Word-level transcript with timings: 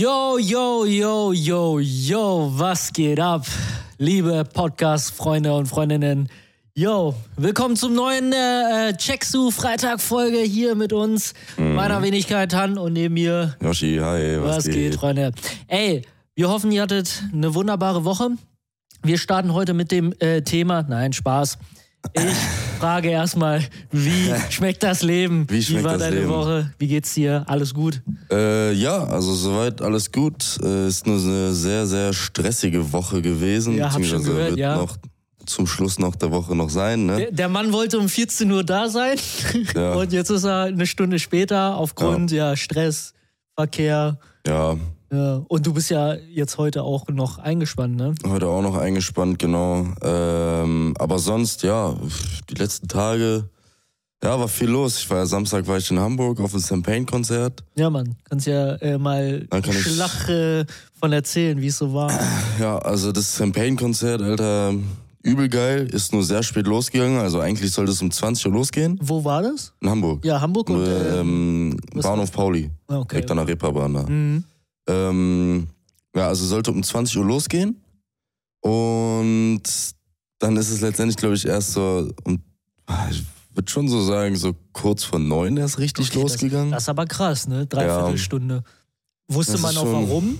Yo, 0.00 0.38
yo, 0.38 0.86
yo, 0.86 1.30
yo, 1.34 1.78
yo, 1.78 2.50
was 2.56 2.90
geht 2.90 3.20
ab? 3.20 3.44
Liebe 3.98 4.46
Podcast-Freunde 4.46 5.52
und 5.52 5.66
Freundinnen. 5.66 6.30
Yo, 6.74 7.14
willkommen 7.36 7.76
zum 7.76 7.92
neuen 7.92 8.32
äh, 8.32 8.96
Checksu 8.96 9.50
Freitag-Folge 9.50 10.38
hier 10.38 10.74
mit 10.74 10.94
uns. 10.94 11.34
Mhm. 11.58 11.74
Meiner 11.74 12.00
Wenigkeit 12.00 12.54
Han 12.54 12.78
und 12.78 12.94
neben 12.94 13.12
mir. 13.12 13.54
Yoshi, 13.60 13.98
hi, 14.00 14.38
was, 14.40 14.56
Was 14.56 14.64
geht, 14.70 14.94
Freunde? 14.94 15.32
Ey, 15.68 16.00
wir 16.34 16.48
hoffen, 16.48 16.72
ihr 16.72 16.80
hattet 16.80 17.22
eine 17.34 17.54
wunderbare 17.54 18.02
Woche. 18.06 18.30
Wir 19.02 19.18
starten 19.18 19.52
heute 19.52 19.74
mit 19.74 19.92
dem 19.92 20.14
äh, 20.20 20.40
Thema. 20.40 20.82
Nein, 20.88 21.12
Spaß. 21.12 21.58
Ich 22.14 22.22
frage 22.80 23.10
erstmal, 23.10 23.62
wie 23.90 24.32
schmeckt 24.50 24.82
das 24.82 25.02
Leben? 25.02 25.46
Wie 25.48 25.62
schmeckt 25.62 25.84
war 25.84 25.92
das 25.92 26.02
deine 26.02 26.20
Leben? 26.20 26.30
Woche? 26.30 26.72
Wie 26.78 26.88
geht's 26.88 27.14
dir? 27.14 27.44
Alles 27.46 27.74
gut? 27.74 28.02
Äh, 28.30 28.72
ja, 28.72 29.04
also 29.04 29.34
soweit 29.34 29.82
alles 29.82 30.10
gut. 30.10 30.58
Äh, 30.62 30.88
ist 30.88 31.06
nur 31.06 31.18
eine 31.18 31.52
sehr, 31.52 31.86
sehr 31.86 32.12
stressige 32.12 32.92
Woche 32.92 33.22
gewesen. 33.22 33.76
Ja, 33.76 33.92
hab 33.92 34.04
schon 34.04 34.24
gehört, 34.24 34.50
wird 34.50 34.58
ja. 34.58 34.76
noch 34.76 34.96
zum 35.46 35.66
Schluss 35.66 35.98
noch 35.98 36.14
der 36.14 36.30
Woche 36.30 36.54
noch 36.54 36.70
sein, 36.70 37.06
ne? 37.06 37.16
Der, 37.16 37.32
der 37.32 37.48
Mann 37.48 37.72
wollte 37.72 37.98
um 37.98 38.08
14 38.08 38.50
Uhr 38.50 38.64
da 38.64 38.88
sein 38.88 39.18
Ja. 39.74 39.94
und 39.94 40.12
jetzt 40.12 40.30
ist 40.30 40.44
er 40.44 40.64
eine 40.64 40.86
Stunde 40.86 41.18
später 41.18 41.76
aufgrund 41.76 42.30
ja. 42.30 42.56
Stress, 42.56 43.14
Verkehr. 43.56 44.18
Ja, 44.46 44.76
Ja. 45.12 45.42
Und 45.48 45.66
du 45.66 45.74
bist 45.74 45.90
ja 45.90 46.14
jetzt 46.14 46.56
heute 46.58 46.82
auch 46.82 47.08
noch 47.08 47.38
eingespannt, 47.38 47.96
ne? 47.96 48.14
heute 48.26 48.46
auch 48.46 48.62
noch 48.62 48.76
eingespannt, 48.76 49.38
genau. 49.38 49.86
Ähm, 50.02 50.94
aber 50.98 51.18
sonst, 51.18 51.62
ja, 51.62 51.96
die 52.48 52.54
letzten 52.54 52.86
Tage, 52.86 53.48
ja, 54.22 54.38
war 54.38 54.48
viel 54.48 54.68
los. 54.68 54.98
Ich 54.98 55.10
war 55.10 55.18
ja 55.18 55.26
Samstag 55.26 55.66
war 55.66 55.78
ich 55.78 55.90
in 55.90 55.98
Hamburg 55.98 56.40
auf 56.40 56.52
dem 56.52 56.60
Champagne-Konzert. 56.60 57.64
Ja, 57.74 57.88
Mann. 57.88 58.16
Kannst 58.28 58.46
ja 58.46 58.74
äh, 58.76 58.98
mal 58.98 59.48
Schlag 59.70 60.28
äh, 60.28 60.66
von 60.98 61.12
erzählen, 61.12 61.60
wie 61.60 61.68
es 61.68 61.78
so 61.78 61.92
war. 61.94 62.12
Ja, 62.60 62.78
also 62.78 63.12
das 63.12 63.36
Champagne-Konzert, 63.36 64.20
Alter, 64.20 64.74
übel 65.22 65.48
geil, 65.48 65.88
ist 65.90 66.12
nur 66.12 66.22
sehr 66.22 66.42
spät 66.42 66.66
losgegangen. 66.66 67.18
Also 67.18 67.40
eigentlich 67.40 67.72
sollte 67.72 67.92
es 67.92 68.02
um 68.02 68.10
20 68.10 68.46
Uhr 68.46 68.52
losgehen. 68.52 68.98
Wo 69.02 69.24
war 69.24 69.42
das? 69.42 69.72
In 69.80 69.88
Hamburg. 69.88 70.24
Ja, 70.24 70.40
Hamburg 70.40 70.68
und. 70.68 70.84
Äh, 70.84 71.20
ähm, 71.20 71.76
Bahnhof 71.94 72.30
Pauli, 72.30 72.70
ah, 72.88 72.98
okay. 72.98 73.16
direkt 73.16 73.30
an 73.30 73.38
der 73.38 73.48
Reeperbahn 73.48 73.94
da. 73.94 74.02
Mhm. 74.02 74.44
Ähm, 74.88 75.68
ja, 76.14 76.28
also 76.28 76.44
sollte 76.46 76.70
um 76.72 76.82
20 76.82 77.16
Uhr 77.18 77.24
losgehen. 77.24 77.76
Und 78.60 79.62
dann 80.38 80.56
ist 80.56 80.70
es 80.70 80.80
letztendlich, 80.80 81.16
glaube 81.16 81.34
ich, 81.34 81.46
erst 81.46 81.72
so 81.72 82.10
um, 82.24 82.40
ah, 82.86 83.08
ich 83.10 83.22
würde 83.54 83.70
schon 83.70 83.88
so 83.88 84.02
sagen, 84.02 84.36
so 84.36 84.54
kurz 84.72 85.04
vor 85.04 85.18
neun 85.18 85.56
erst 85.56 85.78
richtig 85.78 86.10
Okay, 86.10 86.20
losgegangen. 86.22 86.70
Das 86.70 86.84
ist 86.84 86.88
aber 86.88 87.06
krass, 87.06 87.48
ne? 87.48 87.66
Dreiviertelstunde. 87.66 88.62
Wusste 89.28 89.52
Das 89.52 89.62
man 89.62 89.76
auch 89.76 89.82
schon- 89.82 89.92
warum? 90.08 90.38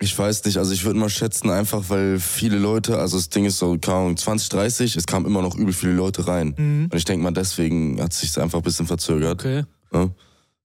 ich 0.00 0.18
weiß 0.18 0.44
nicht, 0.46 0.56
also 0.56 0.72
ich 0.72 0.84
würde 0.84 0.98
mal 0.98 1.08
schätzen, 1.08 1.48
einfach 1.50 1.84
weil 1.88 2.18
viele 2.18 2.58
Leute, 2.58 2.98
also 2.98 3.16
das 3.16 3.28
Ding 3.28 3.44
ist 3.44 3.58
so, 3.58 3.78
keine 3.78 3.98
Ahnung, 3.98 4.16
20, 4.16 4.48
30, 4.48 4.96
es 4.96 5.06
kamen 5.06 5.26
immer 5.26 5.42
noch 5.42 5.54
übel 5.54 5.72
viele 5.72 5.92
Leute 5.92 6.26
rein. 6.26 6.54
Mhm. 6.56 6.84
Und 6.90 6.94
ich 6.96 7.04
denke 7.04 7.22
mal, 7.22 7.30
deswegen 7.30 8.00
hat 8.02 8.12
sich 8.12 8.36
einfach 8.40 8.58
ein 8.58 8.64
bisschen 8.64 8.86
verzögert. 8.88 9.40
Okay. 9.40 9.62
Ne? 9.92 10.10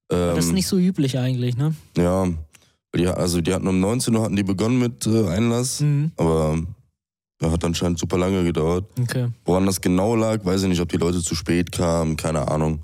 Ähm, 0.09 0.35
Das 0.35 0.45
ist 0.45 0.53
nicht 0.53 0.67
so 0.67 0.77
üblich 0.79 1.19
eigentlich, 1.19 1.55
ne? 1.55 1.75
Ja, 1.97 2.27
die, 2.95 3.07
also 3.07 3.41
die 3.41 3.53
hatten 3.53 3.67
um 3.67 3.79
19 3.79 4.15
Uhr 4.15 4.23
hatten 4.23 4.35
die 4.35 4.43
begonnen 4.43 4.79
mit 4.79 5.05
äh, 5.07 5.27
Einlass, 5.29 5.81
Mhm. 5.81 6.11
aber 6.17 6.59
ja, 7.41 7.51
hat 7.51 7.63
anscheinend 7.63 7.99
super 7.99 8.17
lange 8.17 8.43
gedauert. 8.43 8.85
Okay. 8.99 9.27
Woran 9.45 9.65
das 9.67 9.79
genau 9.81 10.15
lag, 10.15 10.43
weiß 10.43 10.63
ich 10.63 10.69
nicht, 10.69 10.81
ob 10.81 10.89
die 10.89 10.97
Leute 10.97 11.21
zu 11.21 11.35
spät 11.35 11.71
kamen, 11.71 12.15
keine 12.17 12.47
Ahnung. 12.47 12.79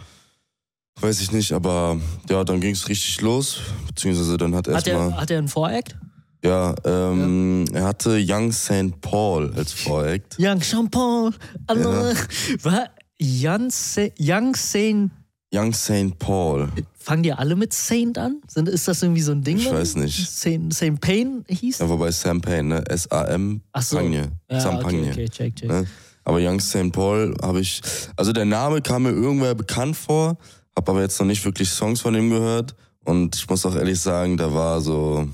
Weiß 1.01 1.21
ich 1.21 1.31
nicht, 1.31 1.51
aber 1.53 1.97
ja, 2.29 2.43
dann 2.43 2.61
ging 2.61 2.73
es 2.73 2.87
richtig 2.87 3.19
los, 3.21 3.59
beziehungsweise 3.87 4.37
dann 4.37 4.53
hat 4.53 4.67
Hat 4.67 4.87
erstmal, 4.87 5.09
er, 5.11 5.17
hat 5.21 5.31
er 5.31 5.39
einen 5.39 5.47
Voract? 5.47 5.97
ja, 6.45 6.75
ähm, 6.85 7.65
er 7.73 7.85
hatte 7.85 8.19
Young 8.23 8.51
St. 8.51 9.01
Paul 9.01 9.51
als 9.55 9.71
Voract. 9.73 10.35
Young 10.37 10.61
Champagne. 10.61 11.31
Andere. 11.65 12.13
Was? 12.61 12.79
Young, 13.19 13.69
Sa- 13.71 14.09
Young 14.19 14.53
Saint. 14.55 15.11
Young 15.51 15.73
St. 15.73 16.17
Paul, 16.19 16.67
Fangen 17.03 17.23
die 17.23 17.33
alle 17.33 17.55
mit 17.57 17.73
Saint 17.73 18.17
an? 18.17 18.41
Sind, 18.47 18.69
ist 18.69 18.87
das 18.87 19.03
irgendwie 19.03 19.21
so 19.21 19.33
ein 19.33 19.43
Ding? 19.43 19.57
Ich 19.57 19.65
dann? 19.65 19.75
weiß 19.75 19.97
nicht. 19.97 20.25
Saint, 20.31 20.73
Saint 20.73 21.01
Pain 21.01 21.43
hieß? 21.49 21.79
ja, 21.79 21.89
wobei 21.89 22.11
Champagne, 22.13 22.63
ne? 22.63 22.83
S-A-M, 22.89 23.61
so. 23.79 23.97
Pagne, 23.97 24.31
Ja, 24.49 24.61
Champagne. 24.61 25.01
okay, 25.01 25.11
okay, 25.11 25.29
check, 25.29 25.55
check. 25.57 25.69
Ne? 25.69 25.85
Aber 26.23 26.37
Young 26.39 26.61
St. 26.61 26.93
Paul 26.93 27.35
habe 27.41 27.59
ich, 27.59 27.81
also 28.15 28.31
der 28.31 28.45
Name 28.45 28.81
kam 28.81 29.03
mir 29.03 29.09
irgendwer 29.11 29.53
bekannt 29.53 29.97
vor, 29.97 30.37
habe 30.77 30.91
aber 30.91 31.01
jetzt 31.01 31.19
noch 31.19 31.27
nicht 31.27 31.43
wirklich 31.43 31.69
Songs 31.69 31.99
von 31.99 32.15
ihm 32.15 32.29
gehört. 32.29 32.73
Und 33.03 33.35
ich 33.35 33.49
muss 33.49 33.65
auch 33.65 33.75
ehrlich 33.75 33.99
sagen, 33.99 34.37
da 34.37 34.53
war 34.53 34.79
so, 34.79 35.27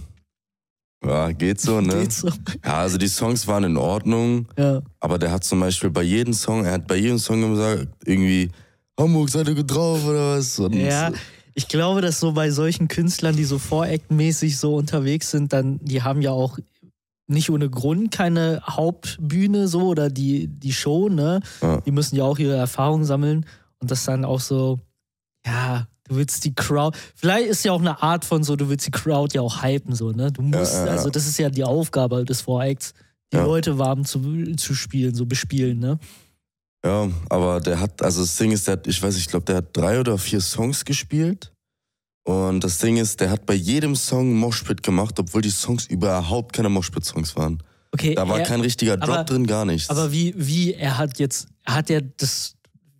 ja, 1.06 1.32
geht 1.32 1.62
so, 1.62 1.80
ne? 1.82 2.02
Geht 2.02 2.14
so. 2.14 2.30
Ja, 2.66 2.80
also 2.80 2.98
die 2.98 3.08
Songs 3.08 3.46
waren 3.48 3.64
in 3.64 3.78
Ordnung, 3.78 4.48
Ja. 4.58 4.82
aber 5.00 5.20
der 5.20 5.30
hat 5.32 5.44
zum 5.44 5.60
Beispiel 5.60 5.92
bei 5.92 6.02
jedem 6.02 6.34
Song, 6.34 6.66
er 6.66 6.72
hat 6.74 6.88
bei 6.88 6.96
jedem 6.96 7.20
Song 7.20 7.42
gesagt, 7.54 7.88
irgendwie, 8.06 8.50
Hamburg, 9.00 9.30
seid 9.30 9.48
ihr 9.48 9.56
gut 9.56 9.72
drauf 9.72 10.04
oder 10.06 10.38
was? 10.38 10.58
Und 10.60 10.74
Ja, 10.74 11.12
ich 11.54 11.68
glaube, 11.68 12.02
dass 12.02 12.20
so 12.20 12.34
bei 12.34 12.52
solchen 12.52 12.88
Künstlern, 12.88 13.36
die 13.36 13.44
so 13.44 13.58
Voract-mäßig 13.58 14.58
so 14.58 14.76
unterwegs 14.76 15.32
sind, 15.32 15.54
dann, 15.54 15.80
die 15.84 16.04
haben 16.04 16.22
ja 16.22 16.32
auch 16.32 16.60
nicht 17.28 17.50
ohne 17.50 17.70
Grund 17.70 18.12
keine 18.12 18.62
Hauptbühne 18.66 19.68
so 19.68 19.84
oder 19.84 20.10
die, 20.10 20.48
die 20.48 20.74
Show, 20.74 21.10
ne? 21.10 21.42
Ja. 21.62 21.82
Die 21.82 21.92
müssen 21.92 22.16
ja 22.16 22.24
auch 22.24 22.40
ihre 22.40 22.56
Erfahrung 22.56 23.04
sammeln 23.04 23.46
und 23.80 23.92
das 23.92 24.06
dann 24.06 24.26
auch 24.26 24.40
so, 24.40 24.80
ja, 25.46 25.88
du 26.06 26.16
willst 26.16 26.44
die 26.44 26.56
Crowd, 26.56 26.98
vielleicht 27.16 27.48
ist 27.48 27.64
ja 27.64 27.72
auch 27.72 27.80
eine 27.80 28.02
Art 28.02 28.26
von 28.26 28.44
so, 28.44 28.56
du 28.56 28.68
willst 28.70 28.88
die 28.88 28.92
Crowd 28.92 29.36
ja 29.36 29.42
auch 29.42 29.64
hypen, 29.64 29.94
so, 29.94 30.12
ne? 30.12 30.32
Du 30.32 30.42
musst, 30.42 30.74
ja, 30.74 30.88
ja. 30.88 30.92
also 30.92 31.10
das 31.10 31.28
ist 31.28 31.38
ja 31.38 31.50
die 31.50 31.64
Aufgabe 31.64 32.26
des 32.26 32.42
Voracts, 32.42 32.94
die. 33.32 33.44
Leute 33.46 33.78
warm 33.78 34.06
zu, 34.06 34.56
zu 34.56 34.74
spielen, 34.74 35.14
so 35.14 35.26
bespielen, 35.28 35.80
ne? 35.80 36.00
Ja, 36.86 37.10
aber 37.30 37.60
der 37.60 37.80
hat, 37.80 38.02
also 38.02 38.22
das 38.22 38.36
Ding 38.38 38.52
ist, 38.52 38.68
der 38.68 38.74
hat, 38.74 38.88
ich 38.88 39.02
weiß, 39.02 39.18
ich 39.18 39.28
glaube, 39.28 39.46
der 39.46 39.58
hat 39.58 39.66
drei 39.76 40.00
oder 40.00 40.18
vier 40.18 40.40
Songs 40.40 40.86
gespielt. 40.86 41.52
Und 42.26 42.64
das 42.64 42.78
Ding 42.78 42.98
ist, 42.98 43.20
der 43.20 43.32
hat 43.32 43.46
bei 43.46 43.54
jedem 43.56 43.96
Song 43.96 44.34
Moshpit 44.34 44.84
gemacht, 44.84 45.20
obwohl 45.20 45.42
die 45.42 45.50
Songs 45.50 45.88
überhaupt 45.88 46.54
keine 46.54 46.70
Moshpit-Songs 46.70 47.36
waren. 47.36 47.62
Okay, 47.92 48.14
Da 48.14 48.28
war 48.30 48.40
er- 48.40 48.46
kein 48.46 48.62
richtiger 48.62 48.98
Drop 48.98 49.10
aber- 49.10 49.24
drin, 49.24 49.48
gar 49.48 49.66
nichts. 49.66 49.90
Aber 49.90 50.12
wie, 50.12 50.34
wie, 50.38 50.74
er 50.74 50.98
hat 50.98 51.18
jetzt, 51.20 51.48
hat 51.66 51.90
er 51.90 52.02
das, 52.02 52.54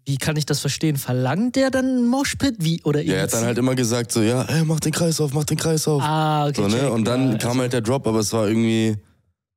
wie 0.06 0.18
kann 0.18 0.36
ich 0.36 0.46
das 0.48 0.60
verstehen? 0.62 0.98
Verlangt 0.98 1.56
der 1.56 1.70
dann 1.70 2.08
Moshpit? 2.08 2.56
Wie, 2.60 2.82
oder 2.84 3.02
ja, 3.02 3.16
er 3.16 3.24
hat 3.24 3.34
dann 3.34 3.46
halt 3.46 3.58
immer 3.60 3.76
gesagt 3.76 4.12
so, 4.12 4.22
ja, 4.24 4.42
ey, 4.44 4.66
mach 4.66 4.80
den 4.80 4.92
Kreis 4.92 5.22
auf, 5.22 5.32
mach 5.34 5.44
den 5.46 5.58
Kreis 5.58 5.88
auf. 5.88 6.02
Ah, 6.02 6.48
okay. 6.48 6.62
so, 6.64 6.68
ne? 6.68 6.80
check, 6.80 6.92
Und 6.92 7.06
dann 7.06 7.34
ja, 7.34 7.38
kam 7.38 7.50
also, 7.52 7.62
halt 7.62 7.74
der 7.74 7.82
Drop, 7.82 8.08
aber 8.08 8.20
es 8.20 8.34
war 8.34 8.48
irgendwie, 8.48 8.98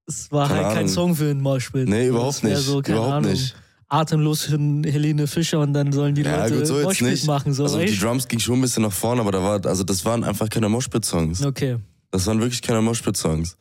Es 0.06 0.30
war 0.30 0.48
halt 0.50 0.62
kein 0.64 0.76
Ahnung. 0.76 0.88
Song 0.88 1.16
für 1.16 1.30
einen 1.30 1.40
Moshpit. 1.40 1.88
nee, 1.88 2.08
überhaupt 2.08 2.44
nicht. 2.44 2.58
So, 2.58 2.80
überhaupt 2.82 3.12
Ahnung, 3.12 3.30
nicht. 3.32 3.54
Atemlos 3.92 4.44
hin 4.47 4.84
Helene 4.84 5.26
Fischer 5.26 5.60
und 5.60 5.72
dann 5.75 5.92
sollen 5.92 6.14
die 6.14 6.22
Ja, 6.22 6.44
Leute 6.44 6.56
gut, 6.58 6.66
so 6.66 6.75
Moshpit 6.82 7.08
nicht. 7.10 7.26
machen. 7.26 7.53
So, 7.53 7.64
also 7.64 7.78
die 7.78 7.91
weißt? 7.92 8.03
Drums 8.03 8.26
ging 8.28 8.38
schon 8.38 8.58
ein 8.58 8.62
bisschen 8.62 8.82
nach 8.84 8.92
vorne, 8.92 9.20
aber 9.20 9.32
da 9.32 9.42
war, 9.42 9.64
also 9.66 9.84
das 9.84 10.04
waren 10.04 10.25
einfach 10.25 10.48
keine 10.48 10.69
Moshpit-Songs. 10.69 11.44
Okay. 11.44 11.76
Das 12.10 12.26
waren 12.26 12.41
wirklich 12.41 12.62
keine 12.62 12.81
Moshpit-Songs. 12.81 13.56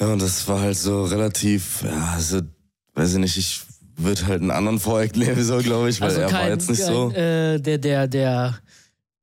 Ja, 0.00 0.08
und 0.12 0.22
das 0.22 0.46
war 0.48 0.60
halt 0.60 0.76
so 0.76 1.04
relativ, 1.04 1.82
ja, 1.84 2.12
also, 2.14 2.40
weiß 2.94 3.12
ich 3.14 3.18
nicht, 3.18 3.36
ich 3.36 3.60
würde 3.96 4.26
halt 4.26 4.40
einen 4.42 4.50
anderen 4.50 4.78
Voreck 4.78 5.16
nehmen, 5.16 5.42
so 5.42 5.58
glaube 5.58 5.90
ich, 5.90 6.00
weil 6.00 6.08
Also 6.10 6.20
er 6.20 6.28
kein, 6.28 6.40
war 6.42 6.48
jetzt 6.50 6.70
nicht 6.70 6.82
kein, 6.82 6.92
so. 6.92 7.10
Äh, 7.12 7.58
der, 7.60 7.78
der, 7.78 8.06
der, 8.08 8.58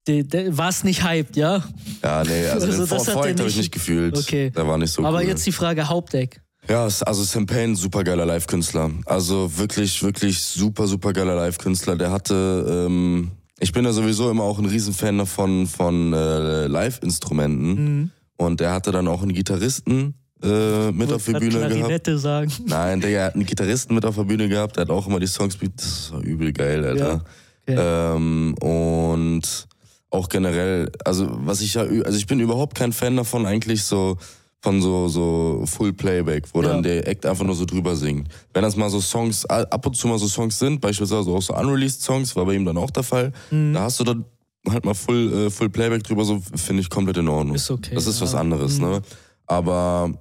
war 0.07 0.69
es 0.69 0.83
nicht 0.83 1.03
hyped, 1.03 1.35
ja? 1.35 1.63
Ja, 2.03 2.23
nee, 2.23 2.47
also, 2.47 2.65
also 2.67 2.85
den 2.85 2.87
Vor- 3.05 3.23
habe 3.25 3.47
ich 3.47 3.57
nicht- 3.57 3.71
gefühlt. 3.71 4.17
Okay. 4.17 4.49
Der 4.51 4.67
war 4.67 4.77
nicht 4.77 4.91
so 4.91 5.03
Aber 5.03 5.17
cool. 5.19 5.23
jetzt 5.27 5.45
die 5.45 5.51
Frage 5.51 5.87
Hauptdeck. 5.89 6.41
Ja, 6.67 6.83
also 6.83 7.23
Sam 7.23 7.45
Payne, 7.45 7.75
super 7.75 8.03
geiler 8.03 8.25
Live-Künstler. 8.25 8.91
Also 9.05 9.57
wirklich, 9.57 10.01
wirklich 10.01 10.41
super, 10.41 10.87
super 10.87 11.13
geiler 11.13 11.35
Live-Künstler. 11.35 11.95
Der 11.95 12.11
hatte, 12.11 12.87
ähm, 12.87 13.31
ich 13.59 13.71
bin 13.71 13.85
ja 13.85 13.91
sowieso 13.91 14.29
immer 14.31 14.43
auch 14.43 14.57
ein 14.57 14.65
Riesenfan 14.65 15.17
davon 15.19 15.67
von 15.67 16.13
äh, 16.13 16.67
Live-Instrumenten. 16.67 17.73
Mhm. 17.73 18.11
Und 18.37 18.59
der 18.59 18.71
hatte 18.71 18.91
dann 18.91 19.07
auch 19.07 19.21
einen 19.21 19.33
Gitarristen 19.33 20.15
äh, 20.43 20.91
mit 20.91 21.11
auf 21.11 21.23
der 21.25 21.39
Bühne 21.39 21.51
grad 21.51 21.69
gehabt. 21.69 21.75
Klarinette 21.75 22.17
sagen. 22.17 22.51
Nein, 22.65 22.99
Digga, 22.99 23.17
er 23.19 23.25
hat 23.25 23.35
einen 23.35 23.45
Gitarristen 23.45 23.95
mit 23.95 24.05
auf 24.05 24.15
der 24.15 24.23
Bühne 24.23 24.49
gehabt, 24.49 24.75
der 24.75 24.81
hat 24.81 24.89
auch 24.89 25.07
immer 25.07 25.19
die 25.19 25.27
Songs. 25.27 25.57
Das 25.75 26.11
war 26.11 26.21
übel 26.21 26.51
geil, 26.51 26.83
Alter. 26.85 27.23
Ja, 27.67 27.75
okay. 27.75 28.15
Ähm, 28.15 28.55
und 28.55 29.67
auch 30.09 30.29
generell, 30.29 30.91
also 31.03 31.27
was 31.45 31.61
ich 31.61 31.75
ja, 31.75 31.81
also 31.81 32.17
ich 32.17 32.27
bin 32.27 32.39
überhaupt 32.39 32.75
kein 32.75 32.93
Fan 32.93 33.15
davon, 33.15 33.45
eigentlich 33.45 33.83
so 33.83 34.17
von 34.65 34.81
so, 34.81 35.07
so 35.07 35.63
Full 35.67 35.93
Playback, 35.93 36.45
wo 36.51 36.63
Ja. 36.63 36.69
dann 36.69 36.81
der 36.81 37.07
Act 37.07 37.23
einfach 37.27 37.45
nur 37.45 37.53
so 37.53 37.65
drüber 37.65 37.95
singt. 37.95 38.27
Wenn 38.51 38.63
das 38.63 38.75
mal 38.75 38.89
so 38.89 38.99
Songs, 38.99 39.45
ab 39.45 39.85
und 39.85 39.95
zu 39.95 40.07
mal 40.07 40.17
so 40.17 40.27
Songs 40.27 40.57
sind, 40.57 40.81
beispielsweise 40.81 41.29
auch 41.29 41.41
so 41.41 41.53
Unreleased 41.55 42.01
Songs, 42.01 42.35
war 42.35 42.45
bei 42.45 42.55
ihm 42.55 42.65
dann 42.65 42.75
auch 42.77 42.89
der 42.89 43.03
Fall, 43.03 43.31
Mhm. 43.51 43.73
da 43.73 43.81
hast 43.81 43.99
du 43.99 44.03
dann 44.03 44.25
halt 44.67 44.83
mal 44.83 44.95
Full, 44.95 45.31
äh, 45.33 45.49
Full 45.51 45.69
Playback 45.69 46.03
drüber, 46.03 46.25
so 46.25 46.41
finde 46.55 46.81
ich 46.81 46.89
komplett 46.89 47.17
in 47.17 47.27
Ordnung. 47.27 47.55
Ist 47.55 47.69
okay. 47.69 47.93
Das 47.93 48.07
ist 48.07 48.19
ja. 48.19 48.25
was 48.25 48.33
anderes, 48.33 48.79
Mhm. 48.79 48.85
ne? 48.89 49.01
Aber 49.45 50.11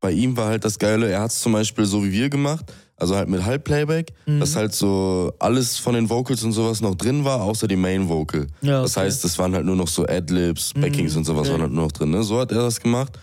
bei 0.00 0.12
ihm 0.12 0.34
war 0.36 0.46
halt 0.48 0.64
das 0.64 0.78
Geile, 0.78 1.10
er 1.10 1.20
hat 1.20 1.30
es 1.32 1.40
zum 1.40 1.52
Beispiel 1.52 1.84
so 1.84 2.02
wie 2.02 2.10
wir 2.12 2.30
gemacht. 2.30 2.72
Also 3.00 3.16
halt 3.16 3.28
mit 3.28 3.44
Halbplayback, 3.44 4.12
Mhm. 4.26 4.40
dass 4.40 4.56
halt 4.56 4.72
so 4.74 5.32
alles 5.38 5.78
von 5.78 5.94
den 5.94 6.08
Vocals 6.10 6.42
und 6.44 6.52
sowas 6.52 6.80
noch 6.80 6.94
drin 6.94 7.24
war, 7.24 7.42
außer 7.42 7.66
die 7.68 7.76
Main 7.76 8.08
Vocal. 8.08 8.46
Ja, 8.62 8.82
Das 8.82 8.96
okay. 8.96 9.06
heißt, 9.06 9.24
es 9.24 9.38
waren 9.38 9.54
halt 9.54 9.64
nur 9.66 9.76
noch 9.76 9.88
so 9.88 10.06
Adlibs, 10.06 10.72
Backings 10.74 11.12
Mhm, 11.12 11.18
und 11.18 11.24
sowas 11.24 11.42
okay. 11.42 11.52
waren 11.52 11.62
halt 11.62 11.72
nur 11.72 11.84
noch 11.84 11.92
drin. 11.92 12.10
Ne? 12.10 12.22
So 12.22 12.38
hat 12.38 12.52
er 12.52 12.62
das 12.62 12.80
gemacht. 12.80 13.18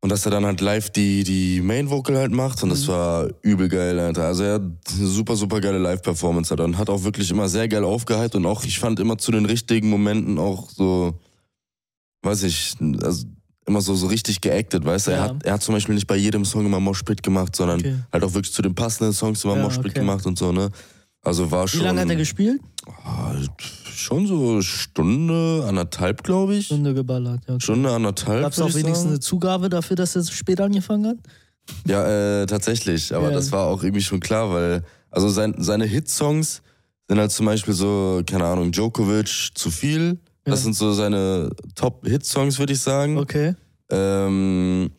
Und 0.00 0.10
dass 0.12 0.24
er 0.24 0.30
dann 0.30 0.46
halt 0.46 0.60
live 0.60 0.90
die, 0.90 1.24
die 1.24 1.60
Main 1.60 1.90
Vocal 1.90 2.16
halt 2.16 2.30
macht 2.30 2.62
und 2.62 2.68
das 2.68 2.84
Mhm. 2.84 2.88
war 2.92 3.28
übel 3.42 3.68
geil, 3.68 3.98
Alter. 3.98 4.26
Also 4.26 4.44
er 4.44 4.54
hat 4.54 4.62
eine 4.62 5.06
super, 5.08 5.34
super 5.34 5.60
geile 5.60 5.78
Live-Performance 5.78 6.52
hat 6.52 6.60
und 6.60 6.78
hat 6.78 6.88
auch 6.88 7.02
wirklich 7.02 7.28
immer 7.32 7.48
sehr 7.48 7.66
geil 7.66 7.82
aufgehypt 7.82 8.36
und 8.36 8.46
auch, 8.46 8.62
ich 8.64 8.78
fand 8.78 9.00
immer 9.00 9.18
zu 9.18 9.32
den 9.32 9.44
richtigen 9.44 9.90
Momenten 9.90 10.38
auch 10.38 10.70
so, 10.70 11.14
weiß 12.22 12.44
ich, 12.44 12.74
also 13.02 13.26
immer 13.68 13.80
so, 13.80 13.94
so 13.94 14.06
richtig 14.08 14.40
geactet, 14.40 14.84
weißt 14.84 15.06
du? 15.06 15.10
Er, 15.12 15.16
Ja. 15.18 15.22
hat, 15.24 15.42
er 15.44 15.52
hat 15.54 15.62
zum 15.62 15.74
Beispiel 15.74 15.94
nicht 15.94 16.06
bei 16.06 16.16
jedem 16.16 16.44
Song 16.44 16.66
immer 16.66 16.80
Moshpit 16.80 17.22
gemacht, 17.22 17.54
sondern 17.54 17.78
Okay. 17.80 17.96
halt 18.12 18.24
auch 18.24 18.34
wirklich 18.34 18.52
zu 18.52 18.62
den 18.62 18.74
passenden 18.74 19.12
Songs 19.12 19.44
immer 19.44 19.56
Ja, 19.56 19.62
Moshpit 19.62 19.92
okay. 19.92 20.00
gemacht 20.00 20.26
und 20.26 20.38
so, 20.38 20.50
ne? 20.52 20.70
Also 21.22 21.50
war 21.50 21.64
Wie 21.64 21.68
schon. 21.68 21.82
lange 21.82 22.00
hat 22.00 22.08
er 22.10 22.16
gespielt? 22.16 22.60
Ah, 23.04 23.34
schon 23.92 24.26
so 24.26 24.62
Stunde, 24.62 25.64
anderthalb, 25.68 26.22
glaube 26.24 26.54
ich. 26.56 26.66
Stunde 26.66 26.94
geballert. 26.94 27.40
Ja, 27.46 27.54
okay. 27.54 27.62
Stunde, 27.62 27.90
anderthalb. 27.92 28.42
Gab 28.42 28.52
es 28.52 28.60
auch 28.60 28.68
wenigstens 28.68 28.98
sagen. 28.98 29.08
eine 29.10 29.20
Zugabe 29.20 29.68
dafür, 29.68 29.96
dass 29.96 30.16
er 30.16 30.22
so 30.22 30.32
spät 30.32 30.60
angefangen 30.60 31.06
hat? 31.06 31.16
Ja, 31.86 32.42
äh, 32.42 32.46
tatsächlich. 32.46 33.14
Aber 33.14 33.28
Ja. 33.28 33.34
das 33.34 33.52
war 33.52 33.66
auch 33.66 33.82
irgendwie 33.82 34.02
schon 34.02 34.20
klar, 34.20 34.50
weil, 34.54 34.82
also 35.10 35.28
sein, 35.28 35.54
seine 35.58 35.84
Hitsongs 35.84 36.62
sind 37.08 37.18
halt 37.18 37.30
zum 37.32 37.46
Beispiel 37.46 37.74
so, 37.74 38.22
keine 38.26 38.44
Ahnung, 38.46 38.70
Djokovic 38.72 39.50
zu 39.54 39.70
viel. 39.70 40.18
Das 40.48 40.60
Ja. 40.60 40.64
sind 40.64 40.76
so 40.76 40.92
seine 40.92 41.50
Top-Hitsongs, 41.74 42.58
würde 42.58 42.72
ich 42.72 42.80
sagen. 42.80 43.18
Okay. 43.18 43.54
Ähm, 43.90 44.90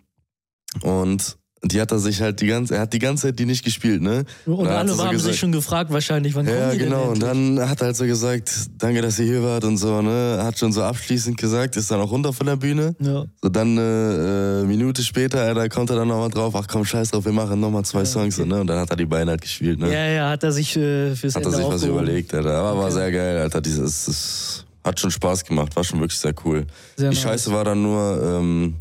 und 0.83 1.37
die 1.61 1.81
hat 1.81 1.91
er 1.91 1.99
sich 1.99 2.21
halt 2.21 2.39
die 2.39 2.47
ganze, 2.47 2.75
er 2.75 2.81
hat 2.81 2.93
die 2.93 2.99
ganze 2.99 3.23
Zeit 3.23 3.37
die 3.37 3.45
nicht 3.45 3.65
gespielt, 3.65 4.01
ne? 4.01 4.23
Und 4.45 4.63
Da 4.63 4.69
hat 4.71 4.77
alle 4.79 4.91
er 4.91 4.95
so 4.95 5.03
haben 5.03 5.11
gesagt- 5.11 5.31
sich 5.33 5.39
schon 5.41 5.51
gefragt 5.51 5.91
wahrscheinlich, 5.91 6.33
wann 6.33 6.47
Ja, 6.47 6.53
kommen 6.67 6.71
die 6.71 6.77
genau. 6.77 7.09
Und 7.09 7.21
denn 7.21 7.29
endlich? 7.29 7.57
dann 7.59 7.69
hat 7.69 7.81
er 7.81 7.87
halt 7.87 7.97
so 7.97 8.05
gesagt, 8.05 8.49
danke, 8.77 9.01
dass 9.01 9.19
ihr 9.19 9.25
hier 9.25 9.43
wart 9.43 9.65
und 9.65 9.75
so, 9.75 10.01
ne? 10.01 10.39
Hat 10.41 10.57
schon 10.57 10.71
so 10.71 10.83
abschließend 10.83 11.35
gesagt, 11.37 11.75
ist 11.75 11.91
dann 11.91 11.99
auch 11.99 12.11
runter 12.11 12.31
von 12.31 12.47
der 12.47 12.55
Bühne. 12.55 12.95
Ja. 13.01 13.25
So 13.43 13.49
dann 13.49 13.77
eine 13.77 14.61
äh, 14.63 14.67
Minute 14.67 15.03
später, 15.03 15.49
äh, 15.51 15.53
da 15.53 15.67
kommt 15.67 15.89
er 15.89 15.97
dann 15.97 16.07
nochmal 16.07 16.29
drauf, 16.29 16.55
ach 16.55 16.65
komm, 16.65 16.85
scheiß 16.85 17.11
drauf, 17.11 17.25
wir 17.25 17.33
machen 17.33 17.59
nochmal 17.59 17.83
zwei 17.83 18.05
Songs, 18.05 18.37
so, 18.37 18.45
ne? 18.45 18.61
Und 18.61 18.67
dann 18.67 18.79
hat 18.79 18.89
er 18.91 18.95
die 18.95 19.05
Beine 19.05 19.31
halt 19.31 19.41
gespielt, 19.41 19.79
ne? 19.79 19.91
ja, 19.91 20.05
ja, 20.07 20.29
hat 20.29 20.41
er 20.45 20.53
sich 20.53 20.77
äh, 20.77 21.13
fürs 21.13 21.35
hat 21.35 21.41
er 21.43 21.47
Ende 21.47 21.57
sich 21.57 21.67
was 21.67 21.83
überlegt, 21.83 22.33
Alter. 22.33 22.55
Aber 22.55 22.77
war 22.77 22.85
Okay. 22.85 22.93
sehr 22.93 23.11
geil, 23.11 23.37
Alter. 23.39 23.59
Dieses, 23.59 24.05
das 24.05 24.65
hat 24.83 24.99
schon 24.99 25.11
Spaß 25.11 25.45
gemacht, 25.45 25.75
war 25.75 25.83
schon 25.83 25.99
wirklich 25.99 26.19
sehr 26.19 26.33
cool. 26.45 26.65
Sehr 26.95 27.09
die 27.09 27.15
nice. 27.15 27.23
Scheiße 27.23 27.51
war 27.51 27.63
dann 27.65 27.81
nur, 27.81 28.21
ähm, 28.23 28.75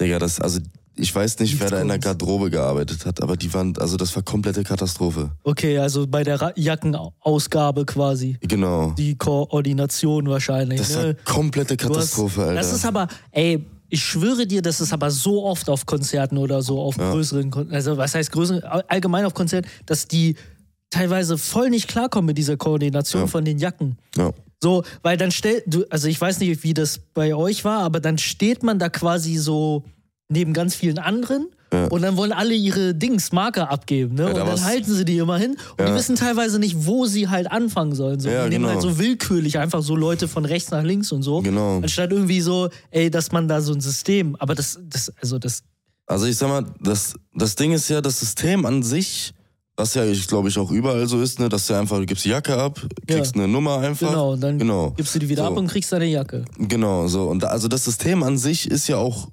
Digga, 0.00 0.18
das, 0.18 0.40
also 0.40 0.60
ich 1.00 1.14
weiß 1.14 1.38
nicht, 1.38 1.60
wer 1.60 1.70
da 1.70 1.80
in 1.80 1.86
der 1.88 2.00
Garderobe 2.00 2.50
gearbeitet 2.50 3.06
hat, 3.06 3.22
aber 3.22 3.36
die 3.36 3.52
waren, 3.54 3.72
also 3.78 3.96
das 3.96 4.14
war 4.16 4.22
komplette 4.24 4.64
Katastrophe. 4.64 5.30
Okay, 5.44 5.78
also 5.78 6.06
bei 6.08 6.24
der 6.24 6.52
Jackenausgabe 6.56 7.84
quasi. 7.86 8.36
Genau. 8.40 8.90
Die 8.98 9.16
Koordination 9.16 10.28
wahrscheinlich. 10.28 10.80
Das 10.80 10.96
war 10.96 11.04
ne? 11.04 11.16
komplette 11.24 11.76
Du 11.76 11.84
hast- 11.88 11.94
Katastrophe, 11.94 12.42
Alter. 12.42 12.54
Das 12.54 12.72
ist 12.72 12.84
aber, 12.84 13.06
ey, 13.30 13.64
ich 13.88 14.02
schwöre 14.04 14.46
dir, 14.46 14.60
das 14.60 14.80
ist 14.80 14.92
aber 14.92 15.10
so 15.10 15.44
oft 15.44 15.70
auf 15.70 15.86
Konzerten 15.86 16.36
oder 16.36 16.62
so, 16.62 16.80
auf 16.80 16.96
größeren 16.96 17.50
Konzerten, 17.50 17.74
also 17.74 17.96
was 17.96 18.14
heißt 18.14 18.32
größeren, 18.32 18.62
allgemein 18.88 19.24
auf 19.24 19.34
Konzerten, 19.34 19.68
dass 19.86 20.08
die 20.08 20.34
teilweise 20.90 21.38
voll 21.38 21.70
nicht 21.70 21.86
klarkommen 21.88 22.26
mit 22.26 22.38
dieser 22.38 22.56
Koordination 22.56 23.22
Ja. 23.22 23.26
von 23.28 23.44
den 23.44 23.58
Jacken. 23.58 23.96
ja. 24.16 24.32
So, 24.62 24.82
weil 25.02 25.16
dann 25.16 25.30
stellt, 25.30 25.62
du, 25.66 25.84
also 25.90 26.08
ich 26.08 26.20
weiß 26.20 26.40
nicht, 26.40 26.62
wie 26.64 26.74
das 26.74 26.98
bei 27.14 27.34
euch 27.34 27.64
war, 27.64 27.80
aber 27.80 28.00
dann 28.00 28.18
steht 28.18 28.62
man 28.62 28.78
da 28.78 28.88
quasi 28.88 29.36
so 29.36 29.84
neben 30.28 30.52
ganz 30.52 30.74
vielen 30.74 30.98
anderen 30.98 31.46
Ja. 31.72 31.86
und 31.86 32.02
dann 32.02 32.16
wollen 32.16 32.32
alle 32.32 32.54
ihre 32.54 32.94
Dings, 32.94 33.30
Marker 33.32 33.70
abgeben, 33.70 34.14
ne? 34.16 34.22
Ja, 34.22 34.28
und 34.30 34.36
da 34.36 34.44
dann 34.44 34.64
halten 34.64 34.92
sie 34.92 35.04
die 35.04 35.18
immer 35.18 35.38
hin 35.38 35.52
und 35.76 35.80
die 35.80 35.84
Ja. 35.84 35.94
wissen 35.94 36.16
teilweise 36.16 36.58
nicht, 36.58 36.86
wo 36.86 37.06
sie 37.06 37.28
halt 37.28 37.50
anfangen 37.50 37.94
sollen. 37.94 38.18
So. 38.20 38.28
Ja, 38.28 38.44
die 38.44 38.50
nehmen 38.50 38.64
genau. 38.64 38.74
halt 38.74 38.82
so 38.82 38.98
willkürlich 38.98 39.58
einfach 39.58 39.82
so 39.82 39.94
Leute 39.94 40.26
von 40.28 40.44
rechts 40.44 40.70
nach 40.70 40.82
links 40.82 41.12
und 41.12 41.22
so. 41.22 41.40
Genau. 41.40 41.76
Anstatt 41.76 42.10
irgendwie 42.10 42.40
so, 42.40 42.68
ey, 42.90 43.10
dass 43.10 43.30
man 43.32 43.46
da 43.48 43.60
so 43.60 43.72
ein 43.72 43.80
System, 43.80 44.34
aber 44.40 44.54
das, 44.54 44.78
das, 44.82 45.12
also 45.20 45.38
das, 45.38 45.62
Also 46.06 46.26
ich 46.26 46.36
sag 46.36 46.48
mal, 46.48 46.64
das, 46.80 47.14
das 47.34 47.54
Ding 47.54 47.72
ist 47.72 47.88
ja, 47.88 48.00
das 48.00 48.18
System 48.18 48.66
an 48.66 48.82
sich, 48.82 49.32
was 49.78 49.94
ja, 49.94 50.04
ich 50.04 50.26
glaube 50.26 50.48
ich, 50.48 50.58
auch 50.58 50.70
überall 50.72 51.06
so 51.06 51.20
ist, 51.22 51.38
ne, 51.38 51.48
dass 51.48 51.66
du 51.68 51.74
einfach, 51.74 51.98
du 51.98 52.04
gibst 52.06 52.24
die 52.24 52.30
Jacke 52.30 52.56
ab, 52.56 52.80
kriegst 53.06 53.36
Ja. 53.36 53.42
eine 53.44 53.52
Nummer 53.52 53.78
einfach. 53.78 54.08
genau, 54.10 54.34
dann 54.36 54.58
Genau. 54.58 54.90
gibst 54.90 55.14
du 55.14 55.18
die 55.20 55.28
wieder 55.28 55.44
So. 55.44 55.48
ab 55.50 55.56
und 55.56 55.68
kriegst 55.68 55.92
deine 55.92 56.06
Jacke. 56.06 56.44
Genau, 56.58 57.06
so. 57.06 57.28
Und 57.28 57.42
da, 57.44 57.48
also 57.48 57.68
das 57.68 57.84
System 57.84 58.22
an 58.24 58.36
sich 58.38 58.68
ist 58.70 58.88
ja 58.88 58.96
auch 58.96 59.28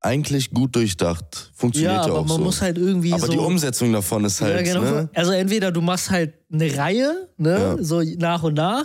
eigentlich 0.00 0.50
gut 0.50 0.74
durchdacht. 0.76 1.52
Funktioniert 1.54 1.92
Ja, 1.92 1.98
ja, 2.00 2.04
aber 2.10 2.18
auch 2.20 2.26
man 2.26 2.38
so. 2.38 2.42
muss 2.44 2.60
halt 2.60 2.76
irgendwie 2.76 3.12
aber 3.12 3.26
so. 3.26 3.32
die 3.32 3.38
Umsetzung 3.38 3.92
davon 3.92 4.24
ist 4.24 4.40
halt, 4.40 4.66
ja, 4.66 4.74
genau. 4.74 4.82
ne? 4.90 5.08
Also 5.14 5.32
entweder 5.32 5.70
du 5.72 5.80
machst 5.80 6.10
halt 6.10 6.34
eine 6.52 6.76
Reihe, 6.76 7.28
ne, 7.38 7.76
Ja. 7.78 7.82
so 7.82 8.02
nach 8.18 8.42
und 8.42 8.54
nach, 8.54 8.84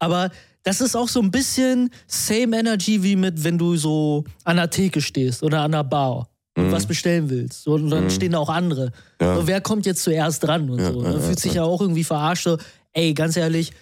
aber 0.00 0.30
das 0.64 0.80
ist 0.80 0.96
auch 0.96 1.08
so 1.08 1.20
ein 1.20 1.30
bisschen 1.30 1.90
same 2.06 2.58
Energy 2.58 3.02
wie 3.02 3.16
mit, 3.16 3.42
wenn 3.44 3.56
du 3.56 3.76
so 3.76 4.24
an 4.44 4.56
der 4.56 4.68
Theke 4.68 5.00
stehst 5.00 5.42
oder 5.42 5.62
an 5.62 5.72
der 5.72 5.84
Bar 5.84 6.28
und 6.58 6.72
was 6.72 6.86
bestellen 6.86 7.30
willst. 7.30 7.62
So, 7.64 7.72
Und 7.74 7.90
dann 7.90 8.10
stehen 8.10 8.32
da 8.32 8.38
auch 8.38 8.48
andere. 8.50 8.86
Mhm. 9.20 9.26
Ja. 9.26 9.36
So, 9.36 9.46
wer 9.46 9.60
kommt 9.60 9.86
jetzt 9.86 10.02
zuerst 10.02 10.42
dran 10.44 10.68
und 10.70 10.78
Ja, 10.80 10.92
so. 10.92 11.02
ja, 11.02 11.10
Man 11.12 11.20
fühlt 11.22 11.38
sich 11.40 11.54
ja 11.54 11.64
auch 11.64 11.80
irgendwie 11.80 12.04
verarscht. 12.04 12.44
So, 12.44 12.58
ey, 12.92 13.14
ganz 13.14 13.36
ehrlich, 13.36 13.72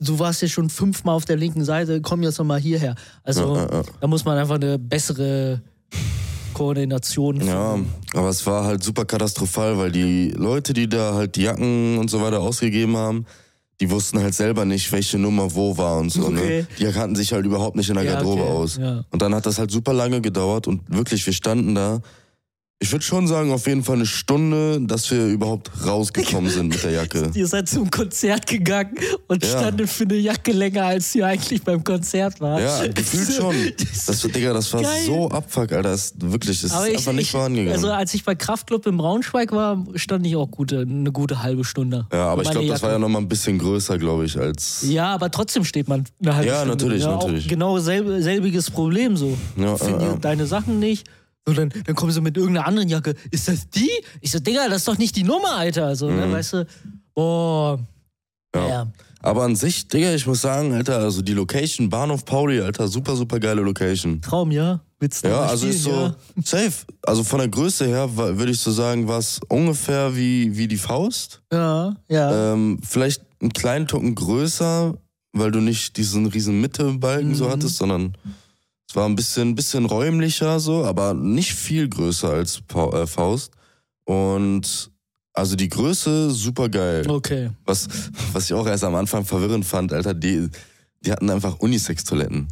du 0.00 0.18
warst 0.18 0.42
ja 0.42 0.48
schon 0.48 0.68
fünfmal 0.70 1.14
auf 1.14 1.24
der 1.24 1.36
linken 1.36 1.64
Seite, 1.64 2.00
komm 2.00 2.22
jetzt 2.22 2.38
nochmal 2.38 2.60
hierher. 2.60 2.94
Also 3.22 3.54
Ja, 3.56 3.66
ja, 3.66 3.72
ja. 3.76 3.82
da 4.00 4.06
muss 4.06 4.24
man 4.24 4.36
einfach 4.38 4.56
eine 4.56 4.78
bessere 4.78 5.60
Koordination 6.52 7.40
Ja, 7.40 7.72
finden. 7.74 7.92
aber 8.12 8.28
es 8.28 8.46
war 8.46 8.64
halt 8.64 8.82
super 8.82 9.04
katastrophal, 9.04 9.76
weil 9.78 9.90
die 9.90 10.30
Leute, 10.30 10.72
die 10.72 10.88
da 10.88 11.14
halt 11.14 11.36
die 11.36 11.42
Jacken 11.42 11.98
und 11.98 12.10
so 12.10 12.20
weiter 12.22 12.40
ausgegeben 12.40 12.96
haben, 12.96 13.26
die 13.80 13.90
wussten 13.90 14.20
halt 14.20 14.34
selber 14.34 14.64
nicht, 14.64 14.90
welche 14.92 15.18
Nummer 15.18 15.52
wo 15.54 15.76
war 15.76 15.98
und 15.98 16.10
so. 16.10 16.26
Okay. 16.26 16.60
Ne? 16.60 16.66
Die 16.78 16.84
kannten 16.92 17.16
sich 17.16 17.32
halt 17.32 17.44
überhaupt 17.44 17.74
nicht 17.76 17.88
in 17.88 17.96
der 17.96 18.04
Ja, 18.04 18.12
Garderobe 18.14 18.42
okay, 18.42 18.50
aus. 18.52 18.76
ja. 18.76 19.04
Und 19.10 19.20
dann 19.20 19.34
hat 19.34 19.46
das 19.46 19.58
halt 19.58 19.72
super 19.72 19.92
lange 19.92 20.20
gedauert 20.20 20.68
und 20.68 20.82
wirklich, 20.88 21.26
wir 21.26 21.32
standen 21.32 21.74
da. 21.74 22.00
Ich 22.80 22.92
würde 22.92 23.04
schon 23.04 23.26
sagen, 23.26 23.50
auf 23.52 23.66
jeden 23.66 23.82
Fall 23.82 23.96
eine 23.96 24.04
Stunde, 24.04 24.78
dass 24.82 25.10
wir 25.10 25.26
überhaupt 25.26 25.70
rausgekommen 25.86 26.50
sind 26.50 26.68
mit 26.68 26.82
der 26.82 26.90
Jacke. 26.90 27.30
Ihr 27.34 27.46
seid 27.46 27.66
zum 27.68 27.90
Konzert 27.90 28.46
gegangen 28.46 28.96
und 29.26 29.42
Ja. 29.42 29.58
standet 29.58 29.88
für 29.88 30.04
eine 30.04 30.16
Jacke 30.16 30.52
länger, 30.52 30.84
als 30.86 31.14
ihr 31.14 31.24
eigentlich 31.26 31.62
beim 31.62 31.82
Konzert 31.82 32.40
wart. 32.40 32.60
Ja, 32.60 32.86
gefühlt 32.92 33.32
schon. 33.32 33.54
Das, 34.06 34.20
Digga, 34.20 34.52
das 34.52 34.70
war 34.74 34.82
Geil. 34.82 35.02
so 35.06 35.30
abfuck, 35.30 35.72
Alter. 35.72 35.82
Das 35.82 36.06
ist 36.10 36.30
wirklich, 36.30 36.60
das 36.60 36.72
ist 36.72 36.86
ich, 36.88 36.96
einfach 36.98 37.12
nicht 37.12 37.22
ich, 37.26 37.30
vorangegangen. 37.30 37.72
also 37.72 37.90
als 37.90 38.12
ich 38.12 38.22
bei 38.24 38.34
Kraftclub 38.34 38.84
im 38.86 38.98
Braunschweig 38.98 39.52
war, 39.52 39.82
stand 39.94 40.26
ich 40.26 40.36
auch 40.36 40.50
gute, 40.50 40.80
eine 40.80 41.10
gute 41.12 41.42
halbe 41.42 41.64
Stunde. 41.64 42.06
ja, 42.12 42.26
aber 42.28 42.42
ich 42.42 42.50
glaube, 42.50 42.66
das 42.66 42.82
war 42.82 42.90
ja 42.90 42.98
nochmal 42.98 43.22
ein 43.22 43.28
bisschen 43.28 43.56
größer, 43.58 43.96
glaube 43.98 44.26
ich, 44.26 44.36
als. 44.38 44.84
Ja, 44.86 45.14
aber 45.14 45.30
trotzdem 45.30 45.64
steht 45.64 45.88
man 45.88 46.04
eine 46.20 46.34
halbe 46.36 46.48
Ja, 46.50 46.56
Stunde. 46.56 46.74
natürlich, 46.76 47.02
ja, 47.04 47.12
natürlich. 47.12 47.44
Auch 47.46 47.48
genau 47.48 47.78
selb, 47.78 48.22
selbiges 48.22 48.70
Problem 48.70 49.16
so. 49.16 49.38
Ja, 49.56 49.76
ja, 49.76 49.88
ja. 50.02 50.16
deine 50.20 50.44
Sachen 50.46 50.80
nicht. 50.80 51.06
Und 51.46 51.58
dann, 51.58 51.70
dann 51.84 51.94
kommen 51.94 52.10
sie 52.10 52.20
mit 52.20 52.36
irgendeiner 52.36 52.66
anderen 52.66 52.88
Jacke. 52.88 53.14
Ist 53.30 53.48
das 53.48 53.68
die? 53.68 53.90
Ich 54.20 54.30
so, 54.30 54.38
Digga, 54.38 54.66
das 54.68 54.78
ist 54.78 54.88
doch 54.88 54.98
nicht 54.98 55.14
die 55.16 55.24
Nummer, 55.24 55.56
Alter. 55.56 55.94
So, 55.94 56.10
ne, 56.10 56.30
weißt 56.30 56.52
du? 56.54 56.66
Boah. 57.14 57.76
Mhm. 57.78 57.86
Ja. 58.54 58.68
Ja. 58.68 58.86
Aber 59.20 59.44
an 59.44 59.56
sich, 59.56 59.88
Digga, 59.88 60.14
ich 60.14 60.26
muss 60.26 60.42
sagen, 60.42 60.72
Alter, 60.74 60.98
also 60.98 61.22
die 61.22 61.32
Location, 61.32 61.88
Bahnhof 61.88 62.24
Pauli, 62.26 62.60
Alter, 62.60 62.88
super, 62.88 63.16
super 63.16 63.40
geile 63.40 63.62
Location. 63.62 64.20
Traum, 64.20 64.50
ja. 64.50 64.80
Willst 65.00 65.24
du 65.24 65.28
Ja, 65.28 65.40
also 65.46 65.66
ist 65.66 65.82
so 65.82 65.90
spielen, 65.90 66.44
safe. 66.44 66.86
Also 67.02 67.24
von 67.24 67.38
der 67.38 67.48
Größe 67.48 67.86
her 67.86 68.16
würde 68.16 68.52
ich 68.52 68.60
so 68.60 68.70
sagen, 68.70 69.08
war 69.08 69.18
es 69.18 69.40
ungefähr 69.48 70.14
wie, 70.14 70.56
wie 70.56 70.68
die 70.68 70.76
Faust. 70.76 71.42
Ja, 71.52 71.96
ja. 72.08 72.30
ja. 72.30 72.52
Ähm, 72.52 72.78
vielleicht 72.82 73.22
einen 73.40 73.52
kleinen 73.52 73.86
Tucken 73.86 74.14
größer, 74.14 74.94
weil 75.32 75.50
du 75.50 75.60
nicht 75.60 75.96
diesen 75.96 76.26
riesen 76.26 76.60
Mittebalken 76.60 77.34
so 77.34 77.46
Mhm. 77.46 77.50
hattest, 77.50 77.76
sondern 77.78 78.16
es 78.94 78.96
war 78.96 79.08
ein 79.08 79.16
bisschen, 79.16 79.56
bisschen 79.56 79.86
räumlicher 79.86 80.60
so, 80.60 80.84
aber 80.84 81.14
nicht 81.14 81.52
viel 81.52 81.88
größer 81.88 82.30
als 82.30 82.62
äh, 82.72 83.06
Faust. 83.08 83.50
Und 84.04 84.92
also 85.32 85.56
die 85.56 85.68
Größe 85.68 86.30
super 86.30 86.68
geil. 86.68 87.04
Okay. 87.10 87.50
Was, 87.64 87.88
was 88.32 88.44
ich 88.44 88.54
auch 88.54 88.68
erst 88.68 88.84
am 88.84 88.94
Anfang 88.94 89.24
verwirrend 89.24 89.64
fand, 89.64 89.92
Alter, 89.92 90.14
die, 90.14 90.48
die 91.00 91.10
hatten 91.10 91.28
einfach 91.28 91.58
Unisex-Toiletten. 91.58 92.46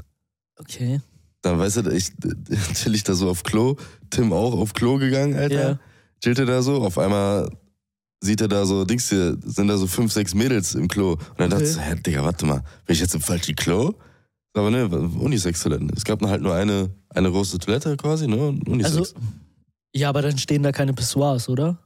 Okay. 0.58 1.00
Dann 1.42 1.60
weißt 1.60 1.76
du, 1.76 1.90
ich 1.92 2.10
chill 2.74 2.96
ich 2.96 3.04
da 3.04 3.14
so 3.14 3.30
auf 3.30 3.44
Klo, 3.44 3.76
Tim 4.10 4.32
auch 4.32 4.54
auf 4.54 4.72
Klo 4.72 4.96
gegangen, 4.96 5.36
Alter. 5.36 5.70
Ja. 5.70 5.78
Chillt 6.24 6.40
er 6.40 6.46
da 6.46 6.60
so, 6.60 6.82
auf 6.82 6.98
einmal 6.98 7.48
sieht 8.20 8.40
er 8.40 8.48
da 8.48 8.66
so, 8.66 8.84
Dings 8.84 9.08
hier, 9.10 9.38
sind 9.44 9.68
da 9.68 9.76
so 9.76 9.86
fünf, 9.86 10.12
sechs 10.12 10.34
Mädels 10.34 10.74
im 10.74 10.88
Klo. 10.88 11.12
Und 11.12 11.20
dann 11.38 11.50
dachte 11.50 11.62
ich 11.62 11.70
so, 11.74 11.80
hä, 11.80 11.94
Digga, 12.04 12.24
warte 12.24 12.46
mal, 12.46 12.64
bin 12.84 12.94
ich 12.94 13.00
jetzt 13.00 13.14
im 13.14 13.20
falschen 13.20 13.54
Klo? 13.54 13.94
Aber 14.54 14.70
ne, 14.70 14.86
Unisex-Toiletten. 14.88 15.90
Es 15.96 16.04
gab 16.04 16.22
halt 16.22 16.42
nur 16.42 16.54
eine, 16.54 16.90
eine 17.08 17.30
große 17.30 17.58
Toilette 17.58 17.96
quasi, 17.96 18.26
ne? 18.26 18.48
und 18.48 18.68
Unisex. 18.68 18.96
Also, 18.96 19.14
ja, 19.94 20.08
aber 20.08 20.22
dann 20.22 20.36
stehen 20.38 20.62
da 20.62 20.72
keine 20.72 20.92
Pissoirs, 20.92 21.48
oder? 21.48 21.78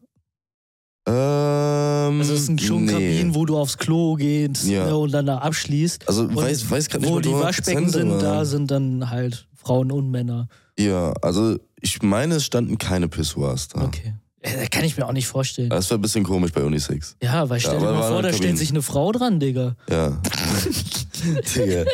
ähm, 1.09 2.21
Also 2.21 2.35
es 2.35 2.47
sind 2.47 2.61
schon 2.61 2.85
nee. 2.85 2.93
Kabinen, 2.93 3.35
wo 3.35 3.45
du 3.45 3.57
aufs 3.57 3.79
Klo 3.79 4.15
gehst 4.15 4.67
Ja. 4.67 4.87
ne, 4.87 4.97
und 4.97 5.13
dann 5.13 5.27
da 5.27 5.39
abschließt. 5.39 6.09
Also 6.09 6.23
und 6.23 6.35
weiß, 6.37 6.69
weiß 6.71 6.89
grad 6.89 7.03
nicht 7.03 7.11
wo 7.11 7.21
die 7.21 7.29
100%, 7.29 7.41
Waschbecken 7.41 7.89
sind, 7.89 8.11
da 8.23 8.45
sind 8.45 8.71
dann 8.71 9.11
halt 9.11 9.47
Frauen 9.55 9.93
und 9.93 10.11
Männer. 10.11 10.49
Ja, 10.79 11.13
also 11.23 11.57
ich 11.81 12.03
meine, 12.03 12.35
es 12.37 12.45
standen 12.45 12.79
keine 12.79 13.09
Pissoirs 13.09 13.69
da. 13.69 13.85
Okay. 13.85 14.15
Äh, 14.47 14.61
Das 14.61 14.71
kann 14.71 14.85
ich 14.85 14.97
mir 14.97 15.07
auch 15.07 15.13
nicht 15.13 15.27
vorstellen. 15.27 15.71
Das 15.71 15.89
wäre 15.91 15.99
ein 15.99 16.03
bisschen 16.03 16.25
komisch 16.25 16.53
bei 16.53 16.63
Unisex. 16.63 17.17
Ja, 17.23 17.49
weil 17.49 17.61
stell 17.61 17.75
Ja, 17.75 17.81
dir 17.81 17.99
mal 17.99 18.09
vor, 18.09 18.23
da 18.23 18.33
stellt 18.33 18.57
sich 18.59 18.71
eine 18.71 18.83
Frau 18.83 19.13
dran, 19.13 19.41
Digga. 19.41 19.77
Ja. 19.91 20.11
Digga. 21.55 21.85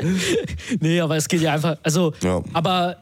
Nee, 0.80 1.00
aber 1.00 1.16
es 1.16 1.28
geht 1.28 1.40
ja 1.40 1.54
einfach. 1.54 1.76
Also, 1.82 2.12
Ja. 2.22 2.42
aber 2.52 2.96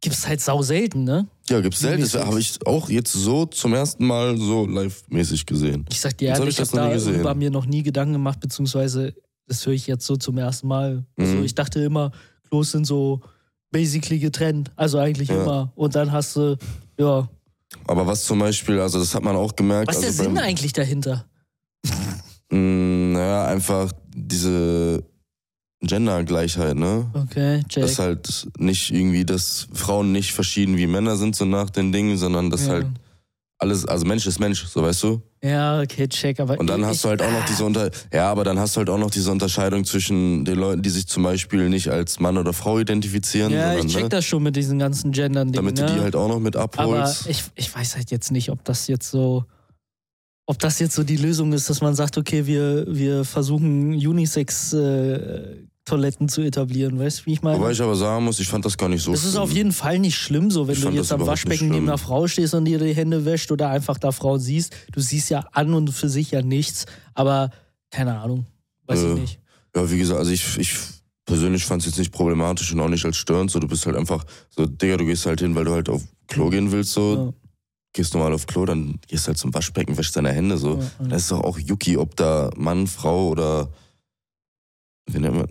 gibt's 0.00 0.26
halt 0.26 0.40
sau 0.40 0.62
selten, 0.62 1.04
ne? 1.04 1.26
Ja, 1.48 1.60
gibt's 1.60 1.80
selten. 1.80 2.02
Das 2.02 2.14
habe 2.14 2.40
ich 2.40 2.58
auch 2.66 2.88
jetzt 2.88 3.12
so 3.12 3.46
zum 3.46 3.74
ersten 3.74 4.06
Mal 4.06 4.36
so 4.38 4.66
live-mäßig 4.66 5.46
gesehen. 5.46 5.84
Ich 5.90 6.00
sag 6.00 6.16
dir 6.18 6.28
Jetzt 6.28 6.34
hab 6.36 6.40
ehrlich, 6.42 6.58
ich 6.58 6.72
habe 6.74 6.92
gesehen. 6.94 7.12
darüber 7.14 7.34
mir 7.34 7.50
noch 7.50 7.66
nie 7.66 7.82
Gedanken 7.82 8.14
gemacht, 8.14 8.40
beziehungsweise 8.40 9.14
das 9.46 9.64
höre 9.66 9.74
ich 9.74 9.86
jetzt 9.86 10.06
so 10.06 10.16
zum 10.16 10.38
ersten 10.38 10.66
Mal. 10.68 11.04
Also 11.18 11.34
Mhm. 11.36 11.44
ich 11.44 11.54
dachte 11.54 11.80
immer, 11.82 12.10
Klos 12.48 12.72
sind 12.72 12.86
so 12.86 13.20
basically 13.70 14.18
getrennt. 14.18 14.70
Also 14.76 14.98
eigentlich 14.98 15.28
Ja. 15.28 15.42
immer. 15.42 15.72
Und 15.74 15.94
dann 15.94 16.12
hast 16.12 16.36
du, 16.36 16.56
ja. 16.98 17.28
Aber 17.86 18.06
was 18.06 18.24
zum 18.24 18.38
Beispiel, 18.38 18.80
also 18.80 18.98
das 18.98 19.14
hat 19.14 19.22
man 19.22 19.36
auch 19.36 19.54
gemerkt. 19.56 19.88
Was 19.88 19.98
ist 19.98 20.04
also 20.04 20.16
der 20.18 20.24
Sinn 20.24 20.34
beim- 20.34 20.44
eigentlich 20.44 20.72
dahinter? 20.72 21.24
Mm, 22.50 23.12
Naja, 23.12 23.46
einfach 23.46 23.92
diese 24.14 25.02
Gendergleichheit, 25.80 26.76
ne? 26.76 27.10
Okay, 27.14 27.62
check. 27.68 27.82
Dass 27.82 27.98
halt 27.98 28.46
nicht 28.58 28.92
irgendwie, 28.92 29.24
dass 29.24 29.68
Frauen 29.72 30.12
nicht 30.12 30.32
verschieden 30.32 30.76
wie 30.76 30.86
Männer 30.86 31.16
sind, 31.16 31.34
so 31.34 31.44
nach 31.46 31.70
den 31.70 31.92
Dingen, 31.92 32.18
sondern 32.18 32.50
dass 32.50 32.66
ja. 32.66 32.74
halt 32.74 32.86
alles, 33.62 33.86
also 33.86 34.04
Mensch 34.04 34.26
ist 34.26 34.38
Mensch, 34.38 34.64
so 34.66 34.82
weißt 34.82 35.02
du? 35.04 35.22
ja, 35.42 35.80
okay, 35.80 36.06
check. 36.08 36.38
Aber 36.40 36.58
Und 36.60 36.66
dann 36.68 36.80
ich, 36.82 36.86
hast 36.86 37.04
du 37.04 37.08
halt 37.08 37.22
auch 37.22 37.30
noch 37.30 37.44
diese 37.46 37.64
Unter 37.64 37.90
ja, 38.12 38.30
aber 38.30 38.44
dann 38.44 38.58
hast 38.58 38.76
du 38.76 38.78
halt 38.80 38.90
auch 38.90 38.98
noch 38.98 39.10
diese 39.10 39.30
Unterscheidung 39.32 39.84
zwischen 39.84 40.44
den 40.44 40.58
Leuten, 40.58 40.82
die 40.82 40.90
sich 40.90 41.06
zum 41.06 41.22
Beispiel 41.22 41.68
nicht 41.68 41.88
als 41.90 42.20
Mann 42.20 42.36
oder 42.38 42.52
Frau 42.52 42.78
identifizieren, 42.78 43.52
Ja, 43.52 43.72
ich 43.72 43.78
sondern 43.80 43.88
check 43.88 44.02
ne, 44.04 44.08
das 44.10 44.24
schon 44.24 44.42
mit 44.42 44.54
diesen 44.56 44.78
ganzen 44.78 45.10
Gendern-Dingen. 45.12 45.54
damit 45.54 45.78
du 45.78 45.82
ne? 45.84 45.94
die 45.94 46.00
halt 46.00 46.14
auch 46.14 46.28
noch 46.28 46.38
mit 46.40 46.56
Aber 46.56 46.64
abholst. 46.64 47.26
ich, 47.28 47.42
ich 47.54 47.74
weiß 47.74 47.96
halt 47.96 48.10
jetzt 48.10 48.30
nicht, 48.30 48.50
ob 48.50 48.62
das 48.64 48.86
jetzt 48.88 49.10
so, 49.10 49.44
ob 50.46 50.58
das 50.58 50.78
jetzt 50.78 50.94
so 50.94 51.02
die 51.04 51.16
Lösung 51.16 51.52
ist, 51.52 51.70
dass 51.70 51.80
man 51.80 51.94
sagt, 51.94 52.18
okay, 52.18 52.46
wir, 52.46 52.84
wir 52.88 53.24
versuchen 53.24 53.92
Unisex-Toiletten 55.86 56.28
zu 56.28 56.42
etablieren, 56.42 56.98
weißt 56.98 57.20
du, 57.20 57.26
wie 57.26 57.32
ich 57.34 57.42
meine? 57.42 57.58
Wobei 57.58 57.72
ich 57.72 57.80
aber 57.82 57.94
sagen 57.94 58.24
muss, 58.24 58.38
ich 58.40 58.48
fand 58.48 58.64
das 58.64 58.76
gar 58.76 58.88
nicht 58.88 59.02
so 59.02 59.12
das 59.12 59.24
ist 59.24 59.36
auf 59.36 59.52
jeden 59.52 59.72
Fall 59.72 59.98
nicht 59.98 60.16
schlimm, 60.16 60.50
so 60.50 60.66
wenn 60.66 60.74
Ich 60.74 60.80
du 60.82 60.90
jetzt 60.90 61.12
am 61.12 61.26
Waschbecken 61.26 61.68
neben 61.68 61.88
einer 61.88 61.98
Frau 61.98 62.26
stehst 62.28 62.54
und 62.54 62.64
dir 62.64 62.78
die 62.78 62.94
Hände 62.94 63.24
wäscht 63.24 63.50
oder 63.52 63.68
einfach 63.70 63.98
da 63.98 64.12
Frauen 64.12 64.40
siehst. 64.40 64.74
Du 64.92 65.00
siehst 65.00 65.30
ja 65.30 65.40
an 65.52 65.74
und 65.74 65.90
für 65.90 66.08
sich 66.08 66.30
ja 66.30 66.42
nichts, 66.42 66.86
aber 67.14 67.50
keine 67.90 68.18
Ahnung, 68.20 68.46
weiß 68.86 69.00
Äh, 69.00 69.12
ich 69.14 69.20
nicht. 69.20 69.40
Ja, 69.74 69.90
wie 69.90 69.98
gesagt, 69.98 70.18
also 70.18 70.30
ich, 70.30 70.58
ich 70.58 70.74
persönlich 71.24 71.64
fand 71.64 71.82
es 71.82 71.86
jetzt 71.86 71.98
nicht 71.98 72.12
problematisch 72.12 72.72
und 72.72 72.80
auch 72.80 72.88
nicht 72.88 73.04
als 73.04 73.16
störend. 73.16 73.50
So, 73.50 73.58
du 73.58 73.68
bist 73.68 73.86
halt 73.86 73.96
einfach 73.96 74.24
so, 74.50 74.66
Digga, 74.66 74.96
du 74.98 75.06
gehst 75.06 75.26
halt 75.26 75.40
hin, 75.40 75.54
weil 75.54 75.64
du 75.64 75.72
halt 75.72 75.88
auf 75.88 76.02
Klo 76.28 76.50
gehen 76.50 76.70
willst, 76.72 76.92
so. 76.92 77.14
Ja, 77.14 77.32
Gehst 77.94 78.14
normal 78.14 78.32
auf 78.32 78.46
Klo, 78.46 78.64
dann 78.64 78.98
gehst 79.06 79.26
halt 79.28 79.36
zum 79.36 79.52
Waschbecken, 79.52 79.98
wäschst 79.98 80.16
deine 80.16 80.32
Hände, 80.32 80.56
so. 80.56 80.76
ja, 80.76 80.82
ja. 80.82 81.08
Das 81.08 81.22
ist 81.22 81.30
doch 81.30 81.40
auch 81.40 81.58
Yuki, 81.58 81.98
ob 81.98 82.16
da 82.16 82.48
Mann, 82.56 82.86
Frau 82.86 83.28
oder 83.28 83.68
wie 85.10 85.18
nennt 85.18 85.34
man? 85.36 85.46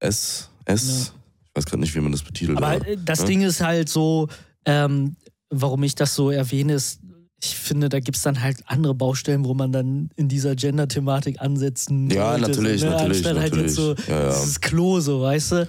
S? 0.00 0.48
S? 0.64 1.12
Ich 1.44 1.50
weiß 1.54 1.66
gerade 1.66 1.80
nicht, 1.80 1.94
wie 1.94 2.00
man 2.00 2.12
das 2.12 2.22
betitelt. 2.22 2.58
Aber 2.58 2.86
äh, 2.86 2.96
das 3.04 3.20
ne? 3.20 3.26
Ding 3.26 3.42
ist 3.42 3.60
halt 3.60 3.88
so, 3.88 4.28
ähm, 4.64 5.16
warum 5.50 5.82
ich 5.82 5.94
das 5.94 6.14
so 6.14 6.30
erwähne, 6.30 6.74
ist, 6.74 7.00
ich 7.42 7.54
finde, 7.54 7.88
da 7.88 8.00
gibt 8.00 8.16
es 8.16 8.22
dann 8.22 8.42
halt 8.42 8.58
andere 8.66 8.94
Baustellen, 8.94 9.44
wo 9.44 9.54
man 9.54 9.70
dann 9.70 10.10
in 10.16 10.28
dieser 10.28 10.56
Gender-Thematik 10.56 11.40
ansetzen 11.40 12.10
Ja, 12.10 12.36
natürlich, 12.36 12.80
so, 12.80 12.86
ne? 12.86 12.92
natürlich, 12.92 13.26
Anstatt 13.26 13.38
halt 13.38 13.56
jetzt 13.56 13.74
so, 13.74 13.90
natürlich. 13.90 14.08
Ja, 14.08 14.22
ja. 14.22 14.28
dieses 14.28 14.60
Klo 14.60 15.00
so, 15.00 15.20
weißt 15.22 15.52
du? 15.52 15.68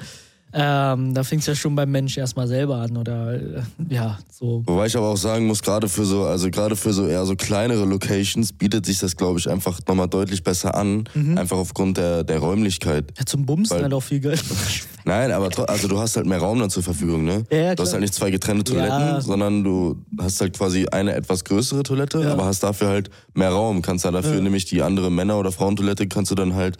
Ähm, 0.51 1.13
da 1.13 1.23
fängt 1.23 1.41
es 1.41 1.47
ja 1.47 1.53
schon 1.53 1.75
beim 1.75 1.91
Mensch 1.91 2.17
erstmal 2.17 2.47
selber 2.47 2.77
an 2.77 2.97
oder 2.97 3.33
äh, 3.35 3.61
ja, 3.89 4.17
so. 4.31 4.63
Wobei 4.65 4.87
ich 4.87 4.97
aber 4.97 5.09
auch 5.09 5.17
sagen 5.17 5.45
muss, 5.45 5.61
gerade 5.61 5.87
für 5.87 6.05
so, 6.05 6.23
also 6.23 6.49
gerade 6.49 6.75
für 6.75 6.91
so 6.91 7.05
eher 7.05 7.23
so 7.27 7.35
kleinere 7.35 7.85
Locations 7.85 8.51
bietet 8.53 8.85
sich 8.87 8.97
das, 8.97 9.15
glaube 9.15 9.37
ich, 9.39 9.47
einfach 9.47 9.79
nochmal 9.87 10.07
deutlich 10.07 10.43
besser 10.43 10.73
an. 10.73 11.03
Mhm. 11.13 11.37
Einfach 11.37 11.57
aufgrund 11.57 11.97
der, 11.97 12.23
der 12.23 12.39
Räumlichkeit. 12.39 13.13
Ja, 13.19 13.25
zum 13.25 13.45
Bumsen 13.45 13.75
Weil- 13.77 13.83
halt 13.83 13.93
auch 13.93 14.01
viel 14.01 14.19
Geld. 14.21 14.43
Nein, 15.05 15.31
aber 15.31 15.49
also 15.69 15.87
du 15.87 15.97
hast 15.99 16.17
halt 16.17 16.25
mehr 16.25 16.39
Raum 16.39 16.59
dann 16.59 16.69
zur 16.69 16.83
Verfügung, 16.83 17.23
ne? 17.25 17.43
Ja, 17.51 17.57
ja, 17.57 17.75
Du 17.75 17.83
hast 17.83 17.93
halt 17.93 18.01
nicht 18.01 18.13
zwei 18.13 18.31
getrennte 18.31 18.63
Toiletten, 18.63 18.89
Ja. 18.99 19.21
sondern 19.21 19.63
du 19.63 20.03
hast 20.19 20.41
halt 20.41 20.57
quasi 20.57 20.87
eine 20.91 21.13
etwas 21.13 21.43
größere 21.45 21.83
Toilette, 21.83 22.29
aber 22.31 22.45
hast 22.45 22.61
dafür 22.63 22.89
halt 22.89 23.09
mehr 23.33 23.49
Raum. 23.51 23.81
Kannst 23.81 24.03
da 24.05 24.11
dafür 24.11 24.41
nämlich 24.41 24.65
die 24.65 24.81
andere 24.81 25.09
Männer- 25.11 25.39
oder 25.39 25.51
Frauentoilette 25.51 26.07
kannst 26.07 26.31
du 26.31 26.35
dann 26.35 26.53
halt, 26.55 26.77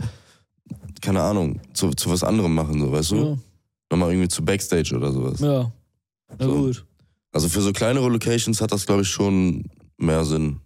keine 1.02 1.22
Ahnung, 1.22 1.60
zu, 1.74 1.92
zu 1.92 2.10
was 2.10 2.24
anderem 2.24 2.54
machen, 2.54 2.80
so, 2.80 2.92
weißt 2.92 3.12
du? 3.12 3.40
Ja, 3.92 3.98
Nochmal 3.98 4.12
irgendwie 4.12 4.28
zu 4.30 4.44
Backstage 4.44 4.96
oder 4.96 5.12
sowas. 5.12 5.40
ja. 5.40 5.72
Na 6.38 6.46
So. 6.46 6.54
gut. 6.54 6.86
Also 7.32 7.48
für 7.50 7.62
so 7.62 7.72
kleinere 7.74 8.08
Locations 8.10 8.60
hat 8.62 8.72
das, 8.72 8.86
glaube 8.86 9.02
ich, 9.04 9.08
schon 9.10 9.66
mehr 9.98 10.24
Sinn. 10.26 10.60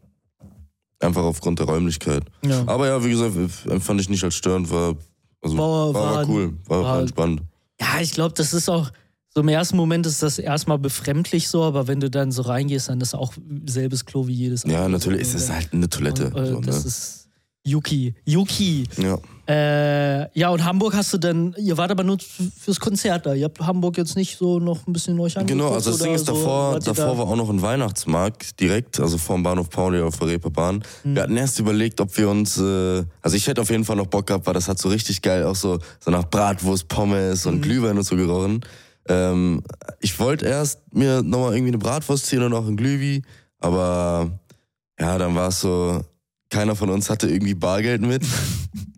Einfach 1.00 1.24
aufgrund 1.24 1.60
der 1.60 1.66
Räumlichkeit. 1.66 2.24
Ja. 2.46 2.64
Aber 2.68 2.88
ja, 2.88 3.04
wie 3.04 3.10
gesagt, 3.10 3.36
empfand 3.70 4.00
ich 4.00 4.10
nicht 4.10 4.24
als 4.24 4.36
störend, 4.36 4.70
war, 4.72 4.96
also, 5.42 5.58
War- 5.58 5.94
war, 5.94 6.16
war, 6.16 6.30
cool, 6.30 6.54
war, 6.66 6.84
war 6.84 7.00
entspannt. 7.02 7.42
Ja, 7.82 8.00
ich 8.00 8.12
glaube, 8.12 8.34
das 8.36 8.54
ist 8.54 8.70
auch, 8.70 8.92
so 9.30 9.42
im 9.42 9.50
ersten 9.50 9.76
Moment 9.76 10.06
ist 10.06 10.24
das 10.24 10.40
erstmal 10.40 10.78
befremdlich 10.80 11.50
so, 11.50 11.64
aber 11.64 11.88
wenn 11.88 12.00
du 12.00 12.10
dann 12.10 12.32
so 12.32 12.44
reingehst, 12.44 12.88
dann 12.88 13.02
ist 13.02 13.14
auch 13.16 13.34
selbes 13.66 14.06
Klo 14.06 14.28
wie 14.28 14.34
jedes 14.34 14.64
Ja, 14.64 14.86
andere. 14.86 14.92
natürlich 14.92 15.22
ist 15.22 15.34
es 15.34 15.50
halt 15.50 15.74
eine 15.74 15.90
Toilette. 15.90 16.28
Und, 16.30 16.38
äh, 16.38 16.48
so, 16.52 16.62
das 16.62 16.84
ne? 16.84 16.88
ist 16.88 17.23
Yuki. 17.66 18.14
Yuki. 18.26 18.84
Ja. 18.98 19.18
Äh, 19.46 20.40
ja, 20.40 20.50
und 20.50 20.64
Hamburg 20.64 20.96
hast 20.96 21.14
du 21.14 21.18
dann, 21.18 21.54
ihr 21.58 21.78
wart 21.78 21.92
aber 21.92 22.04
nur 22.04 22.18
fürs 22.20 22.80
Konzert 22.80 23.26
da. 23.26 23.34
Ihr 23.34 23.46
habt 23.46 23.60
Hamburg 23.60 23.98
jetzt 23.98 24.16
nicht 24.16 24.38
so 24.38 24.60
noch 24.60 24.88
ein 24.88 24.94
bisschen 24.94 25.20
euch 25.20 25.38
angeguckt? 25.38 25.66
Genau, 25.66 25.74
also 25.74 25.92
das 25.92 26.00
Ding 26.00 26.14
ist, 26.14 26.26
so, 26.26 26.34
davor, 26.34 26.80
da? 26.80 26.98
war 26.98 27.28
auch 27.28 27.36
noch 27.36 27.50
ein 27.50 27.62
Weihnachtsmarkt 27.62 28.60
direkt, 28.62 29.02
also 29.02 29.18
vorm 29.18 29.44
Bahnhof 29.44 29.70
Pauli 29.70 30.02
auf 30.02 30.18
der 30.18 30.30
Reeperbahn. 30.30 30.84
Hm. 31.04 31.16
Wir 31.16 31.24
hatten 31.24 31.36
erst 31.36 31.60
überlegt, 31.60 32.00
ob 32.00 32.18
wir 32.18 32.30
uns, 32.30 32.58
äh, 32.58 33.04
also 33.22 33.36
ich 33.36 33.48
hätte 33.48 33.60
auf 33.62 33.70
jeden 33.70 33.84
Fall 33.84 33.98
noch 33.98 34.08
Bock 34.08 34.28
gehabt, 34.28 34.46
weil 34.46 34.54
das 34.54 34.70
hat 34.70 34.80
so 34.80 34.88
richtig 34.88 35.22
geil 35.22 35.44
auch 35.46 35.56
so, 35.56 35.80
so 36.00 36.10
nach 36.10 36.24
Bratwurst, 36.24 36.88
Pommes 36.88 37.46
Hm. 37.46 37.54
und 37.54 37.62
Glühwein 37.62 37.98
und 37.98 38.04
so 38.04 38.16
gerochen. 38.16 38.62
Ähm, 39.10 39.62
ich 40.00 40.18
wollte 40.20 40.46
erst 40.46 40.80
mir 40.94 41.22
nochmal 41.22 41.54
irgendwie 41.54 41.72
eine 41.72 41.80
Bratwurst 41.80 42.28
ziehen 42.28 42.44
und 42.44 42.54
auch 42.54 42.66
ein 42.66 42.78
Glühwein, 42.78 43.26
aber 43.60 44.32
ja, 44.98 45.18
dann 45.18 45.36
war 45.36 45.50
es 45.50 45.60
so, 45.60 46.02
keiner 46.54 46.76
von 46.76 46.90
uns 46.92 47.10
hatte 47.10 47.28
irgendwie 47.28 47.56
Bargeld 47.56 48.02
mit 48.02 48.24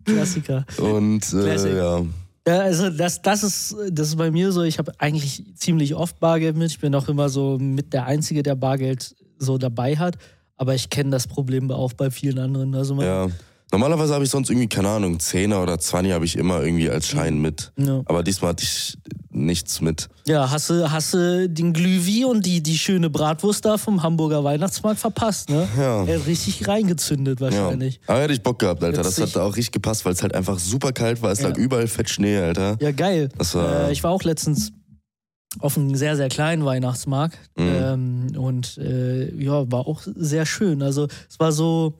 Klassiker. 0.04 0.66
und 0.78 1.32
äh, 1.32 1.76
ja, 1.76 2.04
Ja, 2.46 2.58
also 2.60 2.90
das, 2.90 3.22
das, 3.22 3.42
ist, 3.42 3.76
das 3.90 4.08
ist 4.08 4.16
bei 4.16 4.30
mir 4.30 4.52
so, 4.52 4.62
ich 4.62 4.78
habe 4.78 4.92
eigentlich 4.98 5.42
ziemlich 5.56 5.94
oft 5.94 6.20
Bargeld 6.20 6.56
mit. 6.56 6.70
Ich 6.70 6.78
bin 6.78 6.94
auch 6.94 7.08
immer 7.08 7.30
so 7.30 7.56
mit 7.58 7.94
der 7.94 8.04
Einzige, 8.04 8.42
der 8.42 8.54
Bargeld 8.54 9.16
so 9.38 9.56
dabei 9.56 9.96
hat. 9.96 10.18
Aber 10.58 10.74
ich 10.74 10.90
kenne 10.90 11.10
das 11.10 11.26
Problem 11.26 11.70
auch 11.70 11.94
bei 11.94 12.10
vielen 12.10 12.38
anderen. 12.38 12.74
Also 12.74 12.94
man, 12.94 13.06
ja. 13.06 13.28
Normalerweise 13.72 14.14
habe 14.14 14.24
ich 14.24 14.30
sonst 14.30 14.50
irgendwie, 14.50 14.68
keine 14.68 14.88
Ahnung, 14.90 15.16
10er 15.16 15.62
oder 15.62 15.78
20 15.78 16.12
habe 16.12 16.24
ich 16.24 16.36
immer 16.36 16.62
irgendwie 16.62 16.88
als 16.88 17.08
Schein 17.08 17.40
mit. 17.40 17.72
Ja. 17.76 18.02
Aber 18.04 18.22
diesmal 18.22 18.50
hatte 18.50 18.64
ich 18.64 18.96
nichts 19.36 19.80
mit. 19.80 20.08
Ja, 20.26 20.50
hast 20.50 20.70
du, 20.70 20.90
hast 20.90 21.14
du 21.14 21.48
den 21.48 21.72
Glühwein 21.72 22.24
und 22.24 22.46
die, 22.46 22.62
die 22.62 22.76
schöne 22.78 23.10
Bratwurst 23.10 23.64
da 23.64 23.78
vom 23.78 24.02
Hamburger 24.02 24.42
Weihnachtsmarkt 24.42 24.98
verpasst, 24.98 25.50
ne? 25.50 25.68
Ja. 25.76 26.04
Er 26.04 26.18
hat 26.20 26.26
richtig 26.26 26.66
reingezündet 26.66 27.40
Ja. 27.40 27.46
wahrscheinlich. 27.50 28.00
Aber 28.06 28.20
hätte 28.20 28.32
ich 28.32 28.42
Bock 28.42 28.58
gehabt, 28.58 28.82
Alter. 28.82 29.02
Das 29.02 29.18
Witzig. 29.18 29.34
hat 29.36 29.42
auch 29.42 29.54
richtig 29.56 29.72
gepasst, 29.72 30.04
weil 30.04 30.12
es 30.14 30.22
halt 30.22 30.34
einfach 30.34 30.58
super 30.58 30.92
kalt 30.92 31.22
war. 31.22 31.30
Es 31.32 31.40
Ja. 31.40 31.48
lag 31.48 31.56
überall 31.56 31.86
fett 31.86 32.10
Schnee, 32.10 32.38
Alter. 32.38 32.76
Ja, 32.80 32.90
geil. 32.92 33.28
Das 33.38 33.54
war- 33.54 33.88
äh, 33.88 33.92
ich 33.92 34.02
war 34.02 34.10
auch 34.10 34.22
letztens 34.24 34.72
auf 35.60 35.76
einem 35.78 35.94
sehr, 35.94 36.16
sehr 36.16 36.28
kleinen 36.28 36.64
Weihnachtsmarkt 36.64 37.38
Mhm. 37.56 37.64
ähm, 37.68 38.26
und 38.36 38.76
äh, 38.78 39.32
ja, 39.42 39.70
war 39.70 39.86
auch 39.86 40.02
sehr 40.04 40.44
schön. 40.44 40.82
Also 40.82 41.08
es 41.30 41.38
war 41.40 41.52
so, 41.52 41.94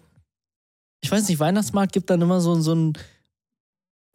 ich 1.03 1.11
weiß 1.11 1.29
nicht, 1.29 1.39
Weihnachtsmarkt 1.39 1.93
gibt 1.93 2.11
dann 2.11 2.21
immer 2.21 2.41
so, 2.41 2.59
so 2.61 2.75
ein, 2.75 2.93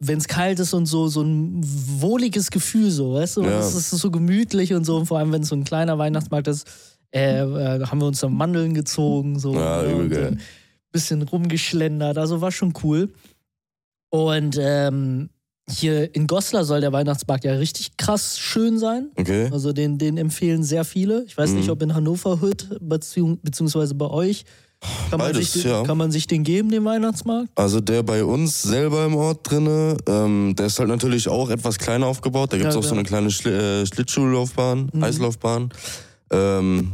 wenn 0.04 0.18
es 0.18 0.26
kalt 0.26 0.58
ist 0.58 0.74
und 0.74 0.86
so, 0.86 1.06
so 1.08 1.22
ein 1.22 1.60
wohliges 1.62 2.50
Gefühl, 2.50 2.90
so, 2.90 3.14
weißt 3.14 3.36
du? 3.36 3.42
Ja. 3.44 3.60
Es 3.60 3.74
ist 3.74 3.90
so 3.90 4.10
gemütlich 4.10 4.74
und 4.74 4.84
so, 4.84 4.96
und 4.96 5.06
vor 5.06 5.18
allem, 5.18 5.32
wenn 5.32 5.42
es 5.42 5.48
so 5.48 5.54
ein 5.54 5.64
kleiner 5.64 5.96
Weihnachtsmarkt 5.98 6.48
ist, 6.48 6.66
äh, 7.14 7.40
äh, 7.42 7.84
haben 7.86 8.00
wir 8.00 8.06
uns 8.06 8.20
dann 8.20 8.34
Mandeln 8.34 8.74
gezogen, 8.74 9.38
so. 9.38 9.54
Ja, 9.54 9.84
übel 9.84 10.08
geil. 10.08 10.38
bisschen 10.90 11.22
rumgeschlendert, 11.22 12.18
also 12.18 12.40
war 12.40 12.50
schon 12.52 12.72
cool. 12.82 13.12
Und 14.10 14.58
ähm, 14.60 15.30
hier 15.70 16.14
in 16.14 16.26
Goslar 16.26 16.64
soll 16.64 16.80
der 16.80 16.92
Weihnachtsmarkt 16.92 17.44
ja 17.44 17.52
richtig 17.54 17.96
krass 17.96 18.38
schön 18.38 18.78
sein. 18.78 19.10
Okay. 19.16 19.48
Also 19.52 19.72
den, 19.72 19.96
den 19.98 20.18
empfehlen 20.18 20.64
sehr 20.64 20.84
viele. 20.84 21.24
Ich 21.24 21.38
weiß 21.38 21.50
Mhm. 21.50 21.56
nicht, 21.58 21.70
ob 21.70 21.80
in 21.82 21.94
Hannover 21.94 22.40
Hütt 22.40 22.76
beziehung, 22.80 23.38
beziehungsweise 23.42 23.94
bei 23.94 24.08
euch. 24.08 24.44
Kann 25.10 25.18
man, 25.18 25.32
Beides, 25.32 25.52
sich, 25.52 25.62
den- 25.62 25.70
ja. 25.70 25.82
kann 25.84 25.96
man 25.98 26.10
sich 26.10 26.26
den 26.26 26.42
geben, 26.42 26.70
den 26.70 26.84
Weihnachtsmarkt? 26.84 27.48
Also 27.54 27.80
der 27.80 28.02
bei 28.02 28.24
uns 28.24 28.62
selber 28.62 29.04
im 29.06 29.14
Ort 29.14 29.48
drinne, 29.48 29.96
ähm, 30.08 30.54
der 30.58 30.66
ist 30.66 30.78
halt 30.78 30.88
natürlich 30.88 31.28
auch 31.28 31.50
etwas 31.50 31.78
kleiner 31.78 32.06
aufgebaut. 32.06 32.52
Da 32.52 32.56
gibt's 32.56 32.74
Ja, 32.74 32.78
auch 32.80 32.82
so 32.84 32.90
ja. 32.90 32.94
eine 32.98 33.04
kleine 33.04 33.30
Schli 33.30 33.50
äh, 33.52 33.86
Schlittschuhlaufbahn, 33.86 34.90
Mhm. 34.92 35.04
Eislaufbahn. 35.04 35.70
Ähm, 36.32 36.92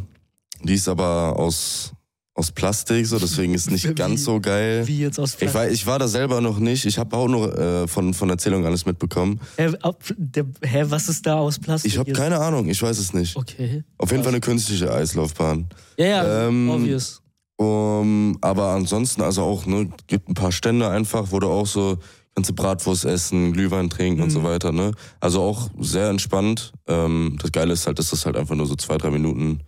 die 0.62 0.74
ist 0.74 0.88
aber 0.88 1.38
aus, 1.38 1.92
aus 2.34 2.50
Plastik, 2.52 3.06
so 3.06 3.18
deswegen 3.18 3.54
ist 3.54 3.70
nicht 3.70 3.84
Wie- 3.88 3.94
ganz 3.94 4.24
so 4.24 4.40
geil. 4.40 4.86
Wie 4.86 4.98
jetzt 4.98 5.18
aus 5.18 5.36
Ich 5.40 5.54
war, 5.54 5.68
ich 5.68 5.86
war 5.86 5.98
da 5.98 6.08
selber 6.08 6.40
noch 6.40 6.58
nicht. 6.58 6.84
Ich 6.84 6.98
habe 6.98 7.16
auch 7.16 7.28
nur 7.28 7.56
äh, 7.58 7.88
von, 7.88 8.12
von 8.12 8.28
Erzählungen 8.28 8.66
alles 8.66 8.84
mitbekommen. 8.84 9.40
Hä, 9.56 9.70
ab- 9.82 10.02
der, 10.16 10.44
hä, 10.62 10.84
was 10.88 11.08
ist 11.08 11.24
da 11.26 11.36
aus 11.38 11.58
Plastik? 11.58 11.92
Ich 11.92 11.98
habe 11.98 12.12
keine 12.12 12.38
Ahnung, 12.38 12.68
ich 12.68 12.82
weiß 12.82 12.98
es 12.98 13.14
nicht. 13.14 13.36
Okay. 13.36 13.82
Auf 13.96 14.10
jeden 14.10 14.24
Fall 14.24 14.32
eine 14.32 14.40
künstliche 14.40 14.92
Eislaufbahn. 14.92 15.68
Ja, 15.96 16.06
ja, 16.06 16.48
Ähm, 16.48 16.68
obvious. 16.70 17.22
Um, 17.60 18.38
aber 18.40 18.68
ansonsten, 18.70 19.20
also 19.22 19.42
auch, 19.42 19.66
ne, 19.66 19.88
gibt 20.06 20.28
ein 20.28 20.34
paar 20.34 20.52
Stände 20.52 20.88
einfach, 20.88 21.32
wo 21.32 21.40
du 21.40 21.48
auch 21.48 21.66
so 21.66 21.98
du 22.36 22.54
Bratwurst 22.54 23.04
essen, 23.04 23.52
Glühwein 23.52 23.90
trinken 23.90 24.22
und 24.22 24.30
so 24.30 24.38
Mhm. 24.38 24.44
weiter, 24.44 24.70
ne? 24.70 24.92
Also 25.18 25.42
auch 25.42 25.68
sehr 25.80 26.08
entspannt. 26.08 26.72
Ähm, 26.86 27.36
das 27.42 27.50
Geile 27.50 27.72
ist 27.72 27.88
halt, 27.88 27.98
dass 27.98 28.10
das 28.10 28.24
halt 28.26 28.36
einfach 28.36 28.54
nur 28.54 28.66
so 28.66 28.76
zwei, 28.76 28.96
drei 28.96 29.10
Minuten 29.10 29.58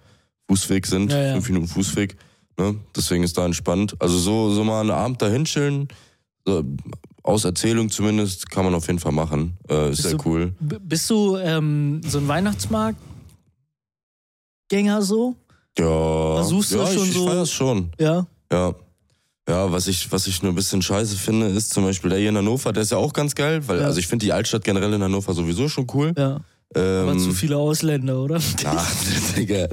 Fußweg 0.49 0.87
sind, 0.87 1.11
Ja, 1.11 1.21
ja. 1.21 1.33
fünf 1.33 1.49
Minuten 1.49 1.67
Fußweg. 1.67 2.17
Ne? 2.57 2.77
Deswegen 2.95 3.25
ist 3.25 3.37
da 3.37 3.45
entspannt. 3.45 3.97
Also 3.99 4.19
so, 4.19 4.53
so 4.53 4.63
mal 4.63 4.83
einen 4.83 4.93
Abend 4.93 5.21
da 5.21 5.27
hinchillen, 5.29 5.89
so, 6.47 6.63
aus 7.25 7.45
Erzählung 7.45 7.91
zumindest, 7.91 8.49
kann 8.51 8.65
man 8.65 8.75
auf 8.77 8.87
jeden 8.87 9.01
Fall 9.01 9.11
machen. 9.13 9.57
Äh, 9.69 9.91
ist 9.91 9.97
Bist 9.97 10.03
sehr 10.11 10.17
du- 10.19 10.29
cool. 10.29 10.55
Bist 10.61 11.11
du 11.11 11.39
ähm, 11.39 12.03
so 12.07 12.19
ein 12.19 12.29
Weihnachtsmarktgänger 12.29 15.03
so? 15.03 15.35
Ja, 15.79 16.35
Versuchst 16.37 16.73
du 16.73 16.79
ja, 16.79 16.87
schon 16.87 17.03
ich, 17.05 17.09
ich 17.11 17.15
so- 17.15 17.27
feier's 17.27 17.51
schon. 17.51 17.93
Ja. 17.99 18.27
Ja. 18.53 18.75
Ja, 19.49 19.73
was 19.73 19.89
ich, 19.89 20.11
was 20.13 20.27
ich 20.29 20.43
nur 20.43 20.53
ein 20.53 20.55
bisschen 20.55 20.81
scheiße 20.83 21.17
finde, 21.17 21.49
ist 21.49 21.73
zum 21.73 21.83
Beispiel 21.85 22.11
der 22.11 22.19
hier 22.21 22.29
in 22.29 22.37
Hannover, 22.37 22.73
der 22.73 22.83
ist 22.85 22.93
ja 22.93 22.99
auch 22.99 23.13
ganz 23.13 23.35
geil, 23.35 23.67
weil, 23.67 23.81
Ja. 23.81 23.87
also 23.87 23.99
ich 23.99 24.07
finde 24.07 24.25
die 24.27 24.33
Altstadt 24.33 24.63
generell 24.63 24.93
in 24.93 25.03
Hannover 25.03 25.33
sowieso 25.35 25.69
schon 25.69 25.87
cool. 25.95 26.13
Ja. 26.17 26.41
Ähm, 26.77 27.09
Aber 27.09 27.19
zu 27.19 27.33
viele 27.33 27.57
Ausländer, 27.57 28.21
oder? 28.23 28.39
Ach, 28.65 28.95
Digga. 29.37 29.67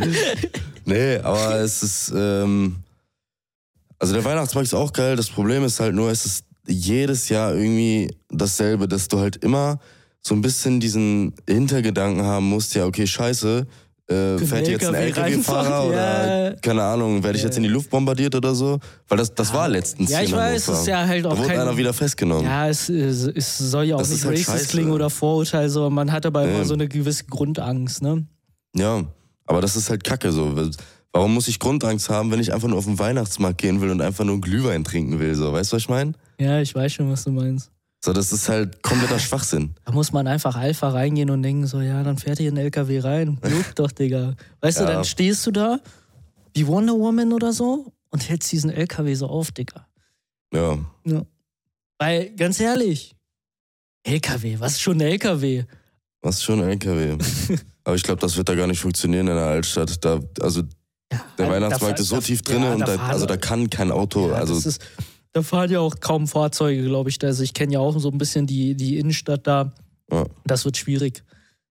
Nee, 0.85 1.17
aber 1.17 1.55
es 1.59 1.83
ist, 1.83 2.11
ähm, 2.15 2.77
also 3.99 4.13
der 4.13 4.23
Weihnachtsmarkt 4.25 4.67
ist 4.67 4.73
auch 4.73 4.93
geil. 4.93 5.15
Das 5.15 5.29
Problem 5.29 5.63
ist 5.63 5.79
halt 5.79 5.93
nur, 5.93 6.09
es 6.09 6.25
ist 6.25 6.45
jedes 6.65 7.29
Jahr 7.29 7.53
irgendwie 7.53 8.15
dasselbe, 8.29 8.87
dass 8.87 9.07
du 9.09 9.19
halt 9.19 9.35
immer 9.37 9.79
so 10.21 10.33
ein 10.33 10.41
bisschen 10.41 10.79
diesen 10.79 11.35
Hintergedanken 11.47 12.23
haben 12.23 12.49
musst, 12.49 12.73
ja, 12.73 12.85
okay, 12.85 13.05
scheiße, 13.05 13.67
äh, 14.09 14.37
fährt 14.37 14.67
jetzt 14.67 14.85
ein 14.85 14.93
LKW 14.95 15.31
LKW-Fahrer 15.33 15.87
oder, 15.87 16.45
ja. 16.51 16.53
keine 16.61 16.81
Ahnung, 16.83 17.21
werde 17.23 17.37
ich 17.37 17.43
Ja. 17.43 17.49
jetzt 17.49 17.57
in 17.57 17.63
die 17.63 17.69
Luft 17.69 17.89
bombardiert 17.89 18.33
oder 18.35 18.55
so? 18.55 18.79
Weil 19.09 19.17
das, 19.17 19.33
das 19.35 19.53
war 19.53 19.67
letztens 19.67 20.09
Ja, 20.09 20.21
ich 20.21 20.31
weiß, 20.31 20.67
es 20.67 20.79
ist 20.79 20.87
ja 20.87 21.05
halt 21.05 21.25
Da 21.25 21.29
auch 21.29 21.37
wurde 21.37 21.49
kein. 21.49 21.59
einer 21.59 21.75
wieder 21.77 21.93
festgenommen. 21.93 22.43
Ja, 22.45 22.67
es, 22.69 22.87
es, 22.89 23.57
soll 23.57 23.83
ja 23.85 23.95
auch 23.95 23.99
Das 23.99 24.09
nicht 24.09 24.19
ist 24.19 24.25
halt 24.25 24.33
racist 24.37 24.49
scheiße. 24.51 24.67
klingen 24.69 24.91
oder 24.91 25.09
Vorurteil, 25.09 25.69
sondern 25.69 25.93
man 25.93 26.11
hat 26.11 26.25
aber 26.25 26.43
immer 26.45 26.59
Nee. 26.59 26.63
so 26.63 26.73
eine 26.73 26.87
gewisse 26.87 27.25
Grundangst, 27.25 28.01
ne? 28.01 28.25
Ja, 28.75 29.03
aber 29.45 29.61
das 29.61 29.75
ist 29.75 29.89
halt 29.89 30.03
kacke 30.03 30.31
so. 30.31 30.53
Warum 31.13 31.33
muss 31.33 31.47
ich 31.47 31.59
Grundangst 31.59 32.09
haben, 32.09 32.31
wenn 32.31 32.39
ich 32.39 32.53
einfach 32.53 32.67
nur 32.67 32.77
auf 32.77 32.85
den 32.85 32.99
Weihnachtsmarkt 32.99 33.57
gehen 33.57 33.81
will 33.81 33.89
und 33.89 34.01
einfach 34.01 34.23
nur 34.23 34.39
Glühwein 34.39 34.83
trinken 34.83 35.19
will? 35.19 35.33
So, 35.35 35.51
weißt 35.51 35.71
du, 35.71 35.75
was 35.77 35.83
ich 35.83 35.89
meine? 35.89 36.13
Ja, 36.39 36.59
ich 36.61 36.75
weiß 36.75 36.93
schon, 36.93 37.09
was 37.11 37.23
du 37.23 37.31
meinst. 37.31 37.71
So, 38.03 38.13
das 38.13 38.31
ist 38.31 38.47
halt 38.47 38.81
kompletter 38.83 39.19
Schwachsinn. 39.19 39.73
Da 39.85 39.91
muss 39.91 40.11
man 40.11 40.27
einfach 40.27 40.55
Alpha 40.55 40.89
reingehen 40.89 41.29
und 41.29 41.41
denken, 41.43 41.65
so, 41.67 41.81
ja, 41.81 42.03
dann 42.03 42.17
fährt 42.17 42.37
hier 42.37 42.51
ein 42.51 42.57
LKW 42.57 42.99
rein. 42.99 43.39
Juckt 43.49 43.77
doch, 43.79 43.91
Digga. 43.91 44.35
Weißt 44.61 44.79
du, 44.79 44.83
Ja. 44.83 44.93
dann 44.93 45.03
stehst 45.05 45.45
du 45.47 45.51
da, 45.51 45.79
wie 46.53 46.67
Wonder 46.67 46.93
Woman 46.93 47.33
oder 47.33 47.53
so, 47.53 47.91
und 48.09 48.27
hältst 48.29 48.51
diesen 48.51 48.69
LKW 48.69 49.13
so 49.15 49.27
auf, 49.27 49.51
Digga. 49.51 49.87
Ja. 50.53 50.77
Weil, 51.99 52.29
ganz 52.35 52.59
ehrlich, 52.59 53.15
LKW, 54.03 54.59
was 54.59 54.73
ist 54.73 54.81
schon 54.81 54.97
ein 54.97 55.01
LKW? 55.07 55.65
Was 56.21 56.35
ist 56.35 56.43
schon 56.43 56.61
ein 56.61 56.69
LKW? 56.69 57.17
Aber 57.83 57.95
ich 57.95 58.03
glaube, 58.03 58.21
das 58.21 58.37
wird 58.37 58.47
da 58.49 58.55
gar 58.55 58.67
nicht 58.67 58.79
funktionieren 58.79 59.27
in 59.27 59.35
der 59.35 59.45
Altstadt. 59.45 60.03
Da, 60.05 60.19
also 60.41 60.61
Ja, 61.11 61.25
der 61.37 61.49
Weihnachtsmarkt 61.49 61.97
da- 61.99 62.01
ist 62.03 62.09
so 62.09 62.15
da- 62.15 62.21
tief 62.21 62.41
drin 62.43 62.63
ja, 62.63 62.73
und 62.73 62.81
da, 62.81 62.95
also 62.97 63.25
da 63.25 63.37
kann 63.37 63.69
kein 63.69 63.91
Auto. 63.91 64.29
Ja, 64.29 64.35
also 64.35 64.55
das 64.55 64.65
ist, 64.65 64.81
da 65.37 65.43
fahren 65.43 65.69
ja 65.69 65.79
auch 65.79 65.99
kaum 65.99 66.27
Fahrzeuge, 66.27 66.83
glaube 66.83 67.09
ich. 67.09 67.23
Also 67.23 67.43
ich 67.43 67.53
kenne 67.53 67.73
ja 67.73 67.79
auch 67.79 67.97
so 67.99 68.09
ein 68.09 68.17
bisschen 68.17 68.47
die, 68.47 68.75
die 68.75 68.97
Innenstadt 68.97 69.45
da. 69.45 69.71
Ja. 70.11 70.25
Das 70.45 70.65
wird 70.65 70.77
schwierig. 70.77 71.23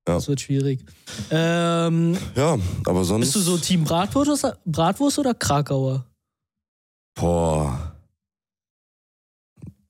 Ja. 0.06 0.14
Das 0.14 0.28
wird 0.28 0.40
schwierig. 0.40 0.84
Ähm, 1.30 2.16
ja, 2.36 2.56
aber 2.84 3.02
sonst. 3.02 3.26
bist 3.26 3.34
du 3.34 3.40
so 3.40 3.58
Team 3.58 3.82
Bratwurst, 3.82 4.46
Bratwurst 4.64 5.18
oder 5.18 5.34
Krakauer? 5.34 6.06
Boah. 7.16 7.92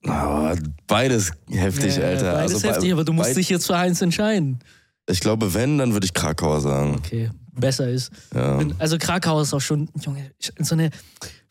Ah, 0.06 0.54
beides 0.86 1.32
heftig, 1.50 1.96
Ja, 1.96 2.04
Alter. 2.04 2.32
Beides 2.32 2.54
also 2.54 2.68
heftig, 2.68 2.92
aber 2.92 3.04
du 3.04 3.12
musst 3.12 3.36
dich 3.36 3.50
jetzt 3.50 3.66
für 3.66 3.76
eins 3.76 4.00
entscheiden. 4.00 4.60
Ich 5.08 5.20
glaube, 5.20 5.52
wenn, 5.52 5.78
dann 5.78 5.92
würde 5.92 6.06
ich 6.06 6.14
Krakauer 6.14 6.60
sagen. 6.60 6.94
Okay, 6.96 7.30
besser 7.52 7.90
ist. 7.90 8.10
Ja. 8.34 8.58
Also 8.78 8.96
Krakauer 8.98 9.42
ist 9.42 9.52
auch 9.52 9.60
schon, 9.60 9.90
Junge, 10.00 10.30
so 10.60 10.74
eine. 10.74 10.90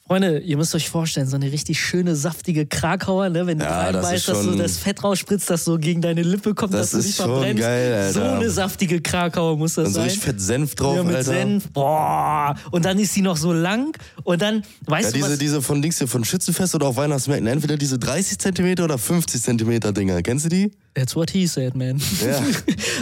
Freunde, 0.07 0.37
ihr 0.37 0.55
müsst 0.55 0.75
euch 0.75 0.87
vorstellen, 0.87 1.25
so 1.27 1.35
eine 1.35 1.51
richtig 1.51 1.79
schöne, 1.81 2.15
saftige 2.15 2.67
Krakauer, 2.67 3.29
ne? 3.29 3.47
Wenn 3.47 3.57
du 3.57 3.65
Ja, 3.65 3.91
das 3.91 3.95
reinbeißt, 4.05 4.13
ist 4.17 4.27
dass 4.27 4.37
so 4.43 4.49
schon- 4.51 4.57
das 4.59 4.77
Fett 4.77 5.03
rausspritzt, 5.03 5.49
das 5.49 5.65
so 5.65 5.79
gegen 5.79 5.99
deine 5.99 6.21
Lippe 6.21 6.53
kommt, 6.53 6.75
Das 6.75 6.91
dass 6.91 7.01
du 7.01 7.07
dich 7.07 7.15
verbrennst. 7.15 7.63
geil, 7.63 7.91
Alter. 7.93 8.13
So 8.13 8.21
eine 8.21 8.49
saftige 8.51 9.01
Krakauer 9.01 9.57
muss 9.57 9.73
das 9.73 9.87
so 9.87 9.93
sein. 9.95 10.03
richtig 10.03 10.21
fett 10.21 10.39
Senf 10.39 10.75
drauf, 10.75 10.97
ja, 10.97 11.03
mit 11.03 11.15
Alter. 11.15 11.31
Senf. 11.31 11.69
Boah. 11.71 12.53
Und 12.69 12.85
dann 12.85 12.99
ist 12.99 13.15
sie 13.15 13.23
noch 13.23 13.35
so 13.35 13.51
lang. 13.51 13.97
Und 14.23 14.43
dann, 14.43 14.61
weißt 14.85 15.05
Ja, 15.07 15.11
du 15.11 15.17
diese, 15.17 15.31
was? 15.31 15.37
diese 15.39 15.61
von 15.63 15.81
Dings 15.81 15.97
hier, 15.97 16.07
von 16.07 16.23
Schützenfest 16.23 16.75
oder 16.75 16.85
auf 16.85 16.97
Weihnachtsmärkten, 16.97 17.47
entweder 17.47 17.75
diese 17.75 17.97
30 17.97 18.37
Zentimeter 18.37 18.83
oder 18.83 18.99
50 18.99 19.41
Zentimeter 19.41 19.91
Dinger. 19.91 20.21
Kennst 20.21 20.45
du 20.45 20.49
die? 20.49 20.71
That's 20.93 21.15
what 21.15 21.31
he 21.31 21.47
said, 21.47 21.73
man. 21.75 21.99
Ja. 22.23 22.39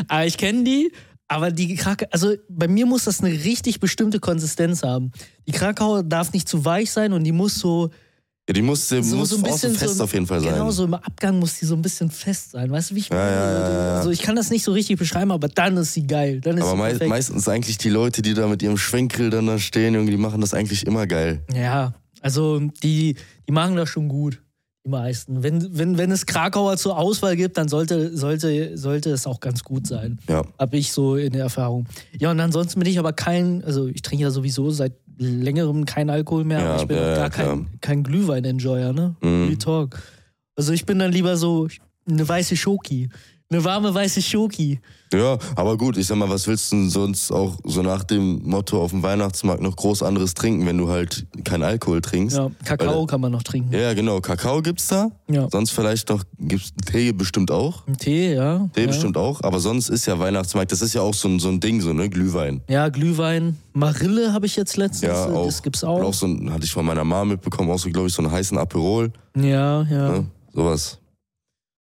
aber 0.07 0.25
ich 0.25 0.37
kenne 0.37 0.63
die, 0.63 0.93
aber 1.35 1.51
die 1.51 1.75
Krakauer, 1.75 2.07
also 2.11 2.33
bei 2.49 2.67
mir 2.67 2.85
muss 2.85 3.05
das 3.05 3.21
eine 3.21 3.31
richtig 3.33 3.79
bestimmte 3.79 4.19
Konsistenz 4.19 4.83
haben. 4.83 5.11
Die 5.47 5.51
Krakauer 5.51 6.03
darf 6.03 6.33
nicht 6.33 6.47
zu 6.47 6.63
weich 6.65 6.91
sein 6.91 7.13
und 7.13 7.23
die 7.23 7.31
muss 7.31 7.55
so, 7.55 7.89
Ja, 8.47 8.53
die 8.53 8.61
muss, 8.61 8.87
die 8.89 9.01
so, 9.03 9.15
muss 9.17 9.29
so 9.29 9.37
ein 9.37 9.43
bisschen 9.43 9.73
fest 9.75 9.97
so, 9.97 10.03
auf 10.03 10.13
jeden 10.13 10.27
Fall 10.27 10.41
sein. 10.41 10.53
Genau, 10.53 10.69
so 10.71 10.85
im 10.85 10.93
Abgang 10.93 11.39
muss 11.39 11.59
die 11.59 11.65
so 11.65 11.75
ein 11.75 11.81
bisschen 11.81 12.11
fest 12.11 12.51
sein. 12.51 12.69
Weißt 12.71 12.91
du, 12.91 12.95
wie 12.95 12.99
ich 12.99 13.09
Ja, 13.09 13.15
meine? 13.15 13.35
ja. 13.35 13.95
Also 13.97 14.09
ich 14.11 14.21
kann 14.21 14.35
das 14.35 14.49
nicht 14.49 14.63
so 14.63 14.71
richtig 14.73 14.97
beschreiben, 14.99 15.31
aber 15.31 15.47
dann 15.47 15.77
ist 15.77 15.93
sie 15.93 16.05
geil. 16.05 16.41
Dann 16.41 16.57
ist 16.57 16.63
Aber 16.63 16.71
sie 16.71 16.77
mei 16.77 16.89
perfekt. 16.89 17.09
meistens 17.09 17.47
eigentlich 17.47 17.77
die 17.77 17.89
Leute, 17.89 18.21
die 18.21 18.33
da 18.33 18.47
mit 18.47 18.61
ihrem 18.61 18.77
Schwenkgrill 18.77 19.29
dann 19.29 19.47
da 19.47 19.59
stehen, 19.59 19.93
irgendwie, 19.93 20.11
die 20.11 20.17
machen 20.21 20.41
das 20.41 20.53
eigentlich 20.53 20.85
immer 20.85 21.07
geil. 21.07 21.41
Ja, 21.53 21.93
also 22.21 22.59
die, 22.83 23.15
die 23.47 23.51
machen 23.51 23.75
das 23.75 23.89
schon 23.89 24.07
gut. 24.07 24.41
Die 24.85 24.89
meisten. 24.89 25.43
Wenn, 25.43 25.77
wenn, 25.77 25.97
wenn 25.97 26.11
es 26.11 26.25
Krakauer 26.25 26.75
zur 26.75 26.97
Auswahl 26.97 27.37
gibt, 27.37 27.57
dann 27.57 27.69
sollte, 27.69 28.15
sollte, 28.17 28.77
sollte 28.77 29.11
es 29.11 29.25
auch 29.25 29.39
ganz 29.39 29.63
gut 29.63 29.87
sein. 29.87 30.19
Ja. 30.27 30.43
Habe 30.59 30.77
ich 30.77 30.91
so 30.91 31.15
in 31.15 31.31
der 31.31 31.43
Erfahrung. 31.43 31.85
Ja, 32.19 32.31
und 32.31 32.39
ansonsten 32.39 32.79
bin 32.81 32.89
ich 32.89 32.99
aber 32.99 33.13
kein, 33.13 33.63
also 33.63 33.87
ich 33.87 34.01
trinke 34.01 34.23
ja 34.23 34.31
sowieso 34.31 34.71
seit 34.71 34.93
längerem 35.17 35.85
keinen 35.85 36.09
Alkohol 36.09 36.43
mehr, 36.43 36.59
Ja, 36.59 36.73
aber 36.73 36.81
ich 36.81 36.87
bin 36.87 36.97
ja, 36.97 37.15
gar 37.15 37.29
kein, 37.29 37.67
kein 37.79 38.03
Glühwein-Enjoyer, 38.03 38.93
ne? 38.93 39.15
Mhm. 39.21 39.45
Real 39.45 39.57
Talk. 39.57 40.01
Also 40.55 40.73
ich 40.73 40.85
bin 40.85 40.99
dann 40.99 41.11
lieber 41.11 41.37
so 41.37 41.67
eine 42.07 42.27
weiße 42.27 42.57
Schoki. 42.57 43.09
Eine 43.53 43.63
warme 43.63 43.93
weiße 43.93 44.19
Schoki. 44.19 44.79
Ja, 45.13 45.37
aber 45.55 45.77
gut, 45.77 45.95
ich 45.97 46.07
sag 46.07 46.17
mal, 46.17 46.27
was 46.27 46.47
willst 46.47 46.71
du 46.71 46.75
denn 46.75 46.89
sonst 46.89 47.31
auch 47.31 47.59
so 47.63 47.83
nach 47.83 48.03
dem 48.03 48.41
Motto 48.49 48.81
auf 48.81 48.89
dem 48.89 49.03
Weihnachtsmarkt 49.03 49.61
noch 49.61 49.75
groß 49.75 50.01
anderes 50.01 50.33
trinken, 50.33 50.65
wenn 50.65 50.79
du 50.79 50.89
halt 50.89 51.27
keinen 51.43 51.61
Alkohol 51.61 52.01
trinkst? 52.01 52.35
Ja, 52.35 52.49
Kakao 52.65 53.01
Weil- 53.01 53.05
kann 53.05 53.21
man 53.21 53.31
noch 53.31 53.43
trinken. 53.43 53.71
Ja, 53.71 53.93
genau. 53.93 54.21
Kakao 54.21 54.63
gibt's 54.63 54.87
da. 54.87 55.11
Ja. 55.29 55.47
Sonst 55.51 55.69
vielleicht 55.69 56.09
noch, 56.09 56.23
gibt's 56.39 56.71
Tee 56.91 57.11
bestimmt 57.11 57.51
auch. 57.51 57.83
Tee, 57.99 58.33
ja. 58.33 58.67
Tee 58.73 58.81
ja. 58.81 58.87
bestimmt 58.87 59.15
auch. 59.15 59.43
Aber 59.43 59.59
sonst 59.59 59.89
ist 59.89 60.07
ja 60.07 60.17
Weihnachtsmarkt, 60.17 60.71
das 60.71 60.81
ist 60.81 60.95
ja 60.95 61.01
auch 61.01 61.13
so 61.13 61.27
ein, 61.27 61.37
so 61.39 61.49
ein 61.49 61.59
Ding, 61.59 61.79
so, 61.79 61.93
ne? 61.93 62.09
Glühwein. 62.09 62.61
Ja, 62.67 62.89
Glühwein. 62.89 63.57
Marille 63.73 64.33
habe 64.33 64.47
ich 64.47 64.55
jetzt 64.55 64.77
letztens. 64.77 65.11
Ja, 65.11 65.25
auch. 65.27 65.45
Das 65.45 65.61
gibt's 65.61 65.83
Und 65.83 65.89
auch. 65.89 66.01
auch 66.01 66.13
so 66.15 66.25
ein, 66.25 66.51
hatte 66.51 66.65
ich 66.65 66.71
von 66.71 66.87
meiner 66.87 67.03
Mama 67.03 67.25
mitbekommen, 67.25 67.69
auch 67.69 67.77
so, 67.77 67.87
glaube 67.91 68.07
ich, 68.07 68.13
so 68.15 68.23
einen 68.23 68.31
heißen 68.31 68.57
Aperol. 68.57 69.11
Ja, 69.35 69.83
ja. 69.83 70.09
Ne? 70.09 70.25
Sowas. 70.55 70.97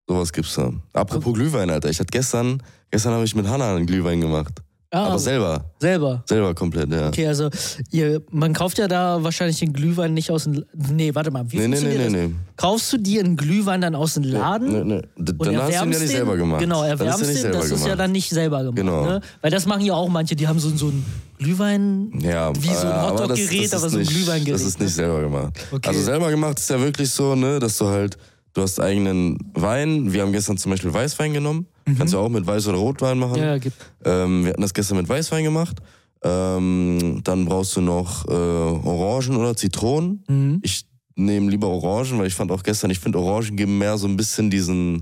Sowas 0.07 0.31
gibt's 0.31 0.55
da. 0.55 0.71
Apropos 0.93 1.33
Glühwein, 1.33 1.69
Alter. 1.69 1.89
Ich 1.89 1.99
hatte 1.99 2.11
gestern, 2.11 2.61
gestern 2.91 3.13
habe 3.13 3.25
ich 3.25 3.35
mit 3.35 3.47
Hannah 3.47 3.75
einen 3.75 3.85
Glühwein 3.85 4.21
gemacht. 4.21 4.53
Ah, 4.89 5.07
Aber 5.07 5.19
selber. 5.19 5.65
selber. 5.81 6.23
Selber 6.25 6.55
komplett, 6.55 6.89
ja. 6.89 7.09
Okay, 7.09 7.27
also 7.27 7.49
ihr, 7.91 8.21
man 8.31 8.53
kauft 8.53 8.77
ja 8.77 8.87
da 8.87 9.21
wahrscheinlich 9.21 9.59
den 9.59 9.73
Glühwein 9.73 10.13
nicht 10.13 10.31
aus 10.31 10.45
dem. 10.45 10.63
Nee, 10.93 11.13
warte 11.13 11.29
mal. 11.29 11.43
Wie 11.51 11.57
Nee, 11.57 11.67
nee, 11.67 11.81
nee, 11.81 11.97
nee, 11.97 12.03
das? 12.05 12.11
nee. 12.13 12.29
Kaufst 12.55 12.93
du 12.93 12.97
dir 12.97 13.19
einen 13.19 13.35
Glühwein 13.35 13.81
dann 13.81 13.95
aus 13.95 14.13
dem 14.13 14.23
Laden? 14.23 14.71
Nee, 14.71 14.83
nee. 14.85 15.01
Und 15.17 15.45
Dann 15.45 15.57
hast 15.57 15.67
du 15.67 15.73
ihn 15.73 15.91
ja 15.91 15.99
nicht 15.99 16.07
selber 16.07 16.37
gemacht. 16.37 16.61
Genau, 16.61 16.83
erwärmst 16.83 17.21
er 17.21 17.27
den, 17.43 17.51
das 17.51 17.65
ist 17.65 17.71
ja 17.71 17.77
gemacht. 17.83 17.99
dann 17.99 18.11
nicht 18.13 18.29
selber 18.29 18.59
gemacht. 18.59 18.77
Genau. 18.77 19.05
Ne? 19.05 19.21
Weil 19.41 19.51
das 19.51 19.65
machen 19.65 19.81
ja 19.83 19.93
auch 19.93 20.07
manche, 20.07 20.37
die 20.37 20.47
haben 20.47 20.57
so, 20.57 20.69
so 20.69 20.87
ein 20.87 21.05
Glühwein. 21.37 22.13
Ja, 22.21 22.55
Wie 22.55 22.67
so 22.67 22.73
ein 22.73 22.87
äh, 22.87 22.91
aber 22.91 23.11
Hotdog-Gerät, 23.23 23.63
das- 23.65 23.71
das 23.71 23.81
aber 23.83 23.89
so 23.89 23.97
ein 23.99 24.05
Glühweingerät, 24.05 24.53
Das 24.53 24.61
ist 24.61 24.79
nicht 24.79 24.93
selber 24.95 25.19
gemacht. 25.19 25.53
Okay. 25.69 25.89
Also 25.89 26.01
selber 26.01 26.29
gemacht 26.29 26.59
ist 26.59 26.69
ja 26.69 26.79
wirklich 26.79 27.09
so, 27.09 27.35
ne, 27.35 27.59
dass 27.59 27.77
du 27.77 27.87
halt, 27.87 28.17
du 28.57 28.63
hast 28.63 28.79
eigenen 28.79 29.37
Wein. 29.53 30.11
Wir 30.11 30.23
haben 30.23 30.31
gestern 30.31 30.57
zum 30.57 30.71
Beispiel 30.71 30.91
Weißwein 30.91 31.31
genommen. 31.31 31.67
Kannst 31.97 32.13
du 32.13 32.17
auch 32.17 32.27
mit 32.27 32.45
Weiß- 32.45 32.67
oder 32.67 32.79
Rotwein 32.79 33.19
machen. 33.19 33.39
Mhm. 33.39 33.45
Ja, 33.45 33.57
gibt. 33.59 33.77
Ähm, 34.03 34.43
wir 34.43 34.49
hatten 34.49 34.61
das 34.61 34.73
gestern 34.73 34.97
mit 34.97 35.07
Weißwein 35.07 35.43
gemacht. 35.43 35.77
Ähm, 36.23 37.21
dann 37.23 37.45
brauchst 37.45 37.75
du 37.75 37.81
noch 37.81 38.27
äh, 38.27 38.31
Orangen 38.31 39.37
oder 39.37 39.55
Zitronen. 39.55 40.23
Mhm. 40.27 40.59
Ich 40.63 40.85
nehme 41.15 41.51
lieber 41.51 41.67
Orangen, 41.67 42.17
weil 42.17 42.25
ich 42.25 42.33
fand 42.33 42.51
auch 42.51 42.63
gestern, 42.63 42.89
ich 42.89 42.99
finde 42.99 43.19
Orangen 43.19 43.55
geben 43.55 43.77
mehr 43.77 43.97
so 43.99 44.07
ein 44.07 44.17
bisschen 44.17 44.49
diesen 44.49 45.01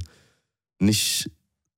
nicht 0.80 1.32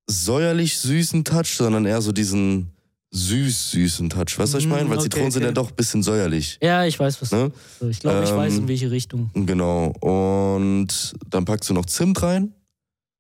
säuerlich 0.08 0.80
süßen 0.80 1.24
Touch, 1.24 1.56
sondern 1.56 1.86
eher 1.86 2.02
so 2.02 2.12
diesen 2.12 2.72
süß-süßen 3.12 4.10
Touch. 4.10 4.38
Weißt 4.38 4.54
du, 4.54 4.58
was 4.58 4.64
ich 4.64 4.66
Mhm, 4.66 4.72
meine? 4.72 4.90
Weil 4.90 4.98
okay, 4.98 5.04
Zitronen 5.04 5.32
sind 5.32 5.42
okay. 5.44 5.50
ja 5.50 5.54
doch 5.54 5.70
ein 5.70 5.76
bisschen 5.76 6.04
säuerlich. 6.04 6.58
Ja, 6.62 6.86
ich 6.86 7.00
weiß, 7.00 7.22
was. 7.22 7.32
Ne? 7.32 7.52
du 7.80 7.88
Ich 7.90 8.00
glaube, 8.00 8.24
ich 8.24 8.30
Ähm, 8.30 8.38
weiß, 8.38 8.54
in 8.56 8.68
welche 8.68 8.92
Richtung. 8.92 9.30
Genau. 9.34 9.88
Und 10.02 11.14
dann 11.30 11.46
packst 11.46 11.70
du 11.70 11.74
noch 11.74 11.86
Zimt 11.86 12.22
rein. 12.22 12.54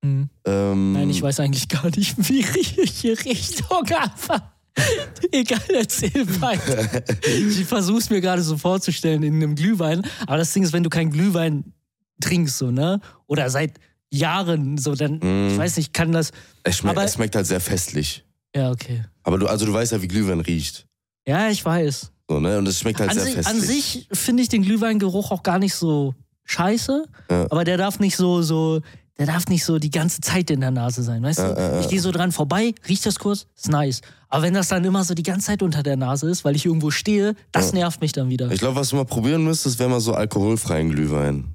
Mhm. 0.04 0.30
Ähm, 0.46 0.94
Nein, 0.94 1.10
ich 1.10 1.22
weiß 1.22 1.40
eigentlich 1.40 1.68
gar 1.70 1.86
nicht, 1.96 2.16
wie 2.30 2.44
welche 2.78 3.12
Richtung, 3.26 3.66
aber 3.92 4.54
Egal, 5.32 5.60
erzähl 5.74 6.12
weiter. 6.40 7.04
Ich 7.28 7.66
versuche 7.66 7.98
es 7.98 8.10
mir 8.12 8.22
gerade 8.22 8.44
so 8.44 8.58
vorzustellen 8.58 9.24
in 9.24 9.36
einem 9.36 9.56
Glühwein. 9.56 10.04
Aber 10.28 10.38
das 10.38 10.54
Ding 10.54 10.62
ist, 10.64 10.72
wenn 10.74 10.84
du 10.84 10.90
keinen 10.90 11.10
Glühwein 11.12 11.74
trinkst, 12.22 12.58
so, 12.60 12.70
ne? 12.70 13.00
Oder 13.26 13.50
seit 13.50 13.80
Jahren, 14.12 14.78
so, 14.78 14.94
dann, 14.94 15.18
Mm. 15.18 15.50
ich 15.52 15.58
weiß 15.58 15.78
nicht, 15.78 15.94
kann 15.94 16.12
das. 16.12 16.32
Es 16.64 16.78
schmeckt, 16.78 16.96
Aber- 16.98 17.06
es 17.06 17.16
schmeckt 17.16 17.36
halt 17.36 17.48
sehr 17.48 17.60
festlich. 17.60 18.24
Ja, 18.56 18.70
okay. 18.72 19.04
Aber 19.28 19.38
du, 19.38 19.48
also 19.48 19.66
du 19.66 19.74
weißt 19.74 19.92
ja, 19.92 20.02
wie 20.02 20.08
Glühwein 20.08 20.40
riecht. 20.40 20.88
Ja, 21.28 21.50
ich 21.50 21.64
weiß. 21.66 22.12
So, 22.30 22.40
ne? 22.40 22.58
Und 22.58 22.68
es 22.68 22.80
schmeckt 22.80 23.00
halt 23.02 23.10
An 23.10 23.16
sehr 23.18 23.26
sich, 23.26 23.34
festlich. 23.36 23.56
an 23.56 23.62
sich 23.68 24.08
finde 24.14 24.42
ich 24.44 24.48
den 24.50 24.62
Glühweingeruch 24.62 25.32
auch 25.32 25.44
gar 25.44 25.60
nicht 25.60 25.74
so 25.76 26.16
scheiße, 26.46 27.04
Ja. 27.30 27.46
aber 27.52 27.66
der 27.66 27.76
darf 27.76 28.00
nicht 28.00 28.16
so, 28.16 28.42
so, 28.42 28.80
der 29.18 29.26
darf 29.26 29.48
nicht 29.48 29.66
so 29.66 29.80
die 29.80 29.90
ganze 29.92 30.22
Zeit 30.22 30.50
in 30.50 30.62
der 30.62 30.72
Nase 30.72 31.04
sein, 31.04 31.22
weißt 31.24 31.40
Ja, 31.40 31.54
du? 31.54 31.60
ja. 31.62 31.80
Ich 31.82 31.90
gehe 31.90 32.00
so 32.00 32.12
dran 32.12 32.32
vorbei, 32.32 32.74
riech 32.88 33.02
das 33.02 33.20
kurz, 33.20 33.48
ist 33.56 33.68
nice. 33.68 34.00
Aber 34.30 34.44
wenn 34.44 34.54
das 34.54 34.70
dann 34.70 34.86
immer 34.86 35.04
so 35.04 35.14
die 35.14 35.24
ganze 35.24 35.48
Zeit 35.48 35.62
unter 35.62 35.84
der 35.84 35.98
Nase 35.98 36.30
ist, 36.30 36.46
weil 36.46 36.56
ich 36.56 36.66
irgendwo 36.66 36.90
stehe, 36.90 37.36
das 37.52 37.74
nervt 37.74 38.00
mich 38.00 38.14
dann 38.14 38.30
wieder. 38.30 38.50
Ich 38.52 38.60
glaube, 38.60 38.78
was 38.78 38.90
du 38.90 38.96
mal 38.96 39.04
probieren 39.06 39.44
müsstest, 39.44 39.78
wäre 39.80 39.90
mal 39.90 40.00
so 40.00 40.14
alkoholfreien 40.14 40.90
Glühwein. 40.90 41.54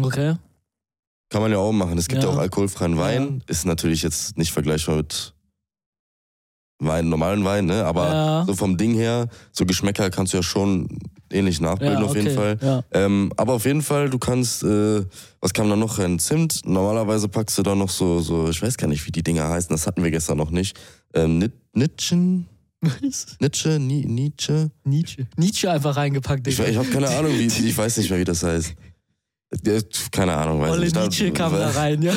Okay. 0.00 0.34
Kann 1.30 1.42
man 1.42 1.52
ja 1.52 1.58
auch 1.58 1.72
machen. 1.72 1.96
Es 1.98 2.08
gibt 2.08 2.24
Ja. 2.24 2.28
auch 2.28 2.38
alkoholfreien 2.38 2.98
Wein. 2.98 3.44
Ist 3.46 3.66
natürlich 3.66 4.02
jetzt 4.02 4.36
nicht 4.38 4.50
vergleichbar 4.50 4.96
mit 4.96 5.34
Wein, 6.80 7.08
normalen 7.08 7.44
Wein, 7.44 7.66
ne? 7.66 7.84
Aber 7.84 8.08
Ja. 8.12 8.44
so 8.46 8.54
vom 8.54 8.76
Ding 8.76 8.94
her, 8.94 9.28
so 9.52 9.66
Geschmäcker 9.66 10.10
kannst 10.10 10.32
du 10.32 10.36
ja 10.38 10.42
schon 10.44 10.88
ähnlich 11.30 11.60
nachbilden 11.60 11.98
Ja, 11.98 12.04
auf 12.04 12.14
jeden 12.14 12.28
okay, 12.28 12.36
Fall. 12.36 12.58
ja. 12.62 12.84
Ähm, 12.92 13.32
aber 13.36 13.54
auf 13.54 13.64
jeden 13.64 13.82
Fall, 13.82 14.08
du 14.10 14.18
kannst, 14.18 14.62
äh, 14.62 15.02
was 15.40 15.52
kam 15.52 15.68
da 15.68 15.74
noch 15.76 15.98
rein? 15.98 16.18
Zimt. 16.20 16.60
Normalerweise 16.64 17.28
packst 17.28 17.58
du 17.58 17.62
da 17.62 17.74
noch 17.74 17.90
so, 17.90 18.20
so, 18.20 18.48
ich 18.48 18.62
weiß 18.62 18.76
gar 18.76 18.86
nicht, 18.86 19.04
wie 19.06 19.10
die 19.10 19.22
Dinger 19.24 19.48
heißen, 19.48 19.70
das 19.70 19.86
hatten 19.88 20.04
wir 20.04 20.10
gestern 20.12 20.38
noch 20.38 20.50
nicht. 20.50 20.78
Ähm, 21.14 21.38
Nit- 21.40 21.52
Nitschen? 21.74 22.46
Nietzsche? 23.40 23.78
Ni 23.80 24.04
Nietzsche? 24.06 24.70
Nietzsche. 24.84 25.26
Nietzsche 25.36 25.68
einfach 25.70 25.96
reingepackt, 25.96 26.46
Ich, 26.46 26.56
Digga. 26.56 26.68
ich 26.68 26.76
habe 26.76 26.88
keine 26.88 27.08
Ahnung, 27.08 27.32
wie, 27.32 27.46
ich 27.68 27.76
weiß 27.76 27.96
nicht 27.96 28.08
mehr, 28.08 28.20
wie 28.20 28.24
das 28.24 28.42
heißt. 28.44 28.72
Keine 30.12 30.34
Ahnung, 30.34 30.60
weiß 30.60 30.72
Olle 30.72 30.80
nicht. 30.82 30.94
Da- 30.94 31.02
Nietzsche 31.04 31.32
kam 31.32 31.52
da 31.52 31.70
rein, 31.74 32.00
ja. 32.02 32.12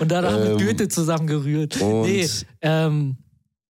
Und 0.00 0.10
danach 0.10 0.36
Ähm, 0.36 0.56
mit 0.56 0.66
Goethe 0.66 0.88
zusammengerührt. 0.88 1.80
Und 1.80 2.02
Nee, 2.02 2.26
ähm, 2.62 3.16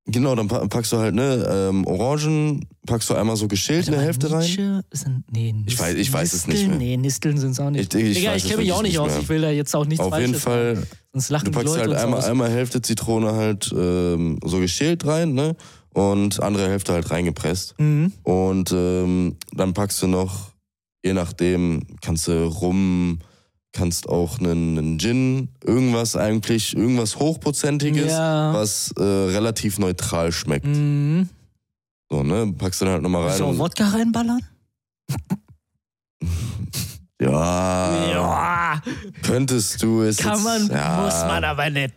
genau, 0.07 0.35
dann 0.35 0.49
pa- 0.49 0.67
packst 0.67 0.93
du 0.93 0.99
halt, 0.99 1.15
ne, 1.15 1.47
ähm, 1.71 1.87
Orangen, 1.87 2.67
packst 2.87 3.09
du 3.11 3.15
einmal 3.15 3.37
so 3.37 3.49
geschält 3.49 3.89
eine 3.89 4.01
Hälfte 4.01 4.31
rein. 4.31 4.41
Nietzsche 4.41 4.83
Sind, 4.93 5.25
nee, 5.33 5.55
Ich 5.67 5.77
weiß- 5.79 5.95
ich 5.95 6.13
weiß 6.13 6.33
es 6.33 6.47
nicht 6.47 6.57
Nisteln? 6.59 6.71
mehr. 6.79 6.79
Nee, 6.79 6.97
Nisteln 6.97 7.39
sind 7.39 7.51
es 7.53 7.61
auch 7.61 7.71
nicht. 7.71 7.95
Ich- 7.95 8.03
ich 8.03 8.17
Digga, 8.19 8.35
ich 8.35 8.45
kenne 8.45 8.59
mich 8.59 8.73
auch 8.73 8.83
nicht 8.83 8.99
aus. 8.99 9.13
Ich 9.21 9.29
will 9.29 9.41
da 9.43 9.51
jetzt 9.51 9.75
auch 9.77 9.85
nichts 9.87 10.05
Auf 10.05 10.19
jeden 10.19 10.35
Fall, 10.35 10.77
sagen. 10.77 10.87
Sonst 11.13 11.31
lachen 11.31 11.45
du 11.47 11.51
die 11.51 11.55
packst 11.57 11.77
Leute 11.77 11.89
halt 11.91 11.99
einmal, 12.01 12.19
aus. 12.21 12.25
einmal 12.27 12.51
Hälfte 12.51 12.83
Zitrone 12.83 13.33
halt 13.33 13.73
ähm, 13.77 14.39
so 14.45 14.59
geschält 14.59 15.07
rein, 15.07 15.35
ne? 15.35 15.55
Und 15.95 16.43
andere 16.43 16.69
Hälfte 16.69 16.93
halt 16.95 17.11
reingepresst. 17.11 17.75
Mhm. 17.79 18.13
Und 18.23 18.73
ähm, 18.73 19.37
dann 19.53 19.75
packst 19.75 20.01
du 20.03 20.07
noch, 20.07 20.53
je 21.05 21.13
nachdem, 21.13 21.83
kannst 22.01 22.29
du 22.29 22.47
rum, 22.47 23.19
kannst 23.73 24.09
auch 24.09 24.39
einen, 24.39 24.77
einen 24.79 24.99
Gin, 24.99 25.49
irgendwas 25.65 26.15
eigentlich, 26.17 26.77
irgendwas 26.77 27.17
Hochprozentiges, 27.19 28.11
Ja. 28.13 28.53
was 28.55 28.93
äh, 28.99 29.03
relativ 29.03 29.79
neutral 29.79 30.31
schmeckt. 30.33 30.67
Mhm. 30.67 31.29
So, 32.11 32.23
ne? 32.23 32.53
Packst 32.59 32.81
du 32.81 32.85
dann 32.85 32.95
halt 32.95 33.03
nochmal 33.03 33.23
rein. 33.23 33.29
Willst 33.31 33.41
du 33.41 33.45
auch 33.45 33.51
und- 33.51 33.59
Wodka 33.59 33.89
reinballern? 33.89 34.41
ja, 37.21 38.11
Ja, 38.11 38.83
könntest 39.23 39.83
du 39.83 40.03
es. 40.03 40.19
kann 40.19 40.35
jetzt, 40.35 40.45
man, 40.45 40.69
ja, 40.69 41.03
muss 41.03 41.15
man 41.15 41.45
aber 41.45 41.71
nicht. 41.71 41.95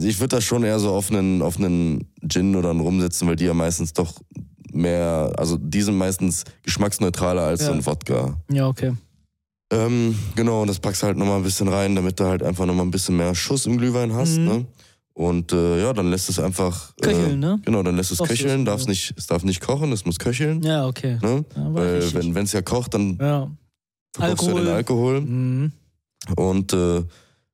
Ich 0.00 0.18
würde 0.20 0.36
da 0.36 0.40
schon 0.40 0.62
eher 0.64 0.78
so 0.78 0.90
auf 0.92 1.10
einen, 1.10 1.42
auf 1.42 1.56
einen 1.58 2.06
Gin 2.28 2.54
oder 2.56 2.70
einen 2.70 2.80
rumsetzen, 2.80 3.26
weil 3.28 3.36
die 3.36 3.44
ja 3.46 3.54
meistens 3.54 3.92
doch 3.92 4.14
mehr, 4.72 5.32
also 5.36 5.56
die 5.56 5.82
sind 5.82 5.96
meistens 5.96 6.44
geschmacksneutraler 6.62 7.42
als 7.42 7.60
so 7.64 7.70
Ja. 7.70 7.72
ein 7.76 7.84
Wodka. 7.86 8.36
Ja, 8.50 8.66
okay. 8.68 8.92
Ähm, 9.70 10.14
genau, 10.34 10.62
und 10.62 10.68
das 10.68 10.78
packst 10.78 11.02
halt 11.02 11.16
nochmal 11.18 11.36
ein 11.36 11.42
bisschen 11.42 11.68
rein, 11.68 11.94
damit 11.94 12.18
du 12.18 12.24
halt 12.24 12.42
einfach 12.42 12.64
nochmal 12.64 12.86
ein 12.86 12.90
bisschen 12.90 13.16
mehr 13.16 13.34
Schuss 13.34 13.66
im 13.66 13.76
Glühwein 13.76 14.12
hast, 14.14 14.38
Mhm. 14.38 14.44
ne? 14.44 14.66
Und 15.12 15.52
äh, 15.52 15.82
ja, 15.82 15.92
dann 15.92 16.10
lässt 16.10 16.28
es 16.30 16.38
einfach. 16.38 16.94
Köcheln, 17.02 17.32
äh, 17.42 17.46
ne? 17.46 17.60
Genau, 17.64 17.82
dann 17.82 17.96
lässt 17.96 18.12
es 18.12 18.18
Doch, 18.18 18.28
köcheln, 18.28 18.64
darf's 18.64 18.86
nicht, 18.86 19.12
es 19.16 19.26
darf 19.26 19.42
nicht 19.42 19.60
kochen, 19.60 19.90
es 19.92 20.06
muss 20.06 20.18
köcheln. 20.18 20.62
Ja, 20.62 20.86
okay. 20.86 21.18
Ne? 21.20 21.44
Ja, 21.56 21.74
Weil 21.74 22.34
wenn 22.34 22.44
es 22.44 22.52
ja 22.52 22.62
kocht, 22.62 22.94
dann 22.94 23.18
ja. 23.20 23.50
verkochst 24.14 24.46
du 24.48 24.56
ja 24.58 24.62
den 24.62 24.68
Alkohol. 24.68 25.16
Alkohol. 25.16 25.20
Mhm. 25.22 25.72
Und 26.36 26.72
äh, 26.72 27.02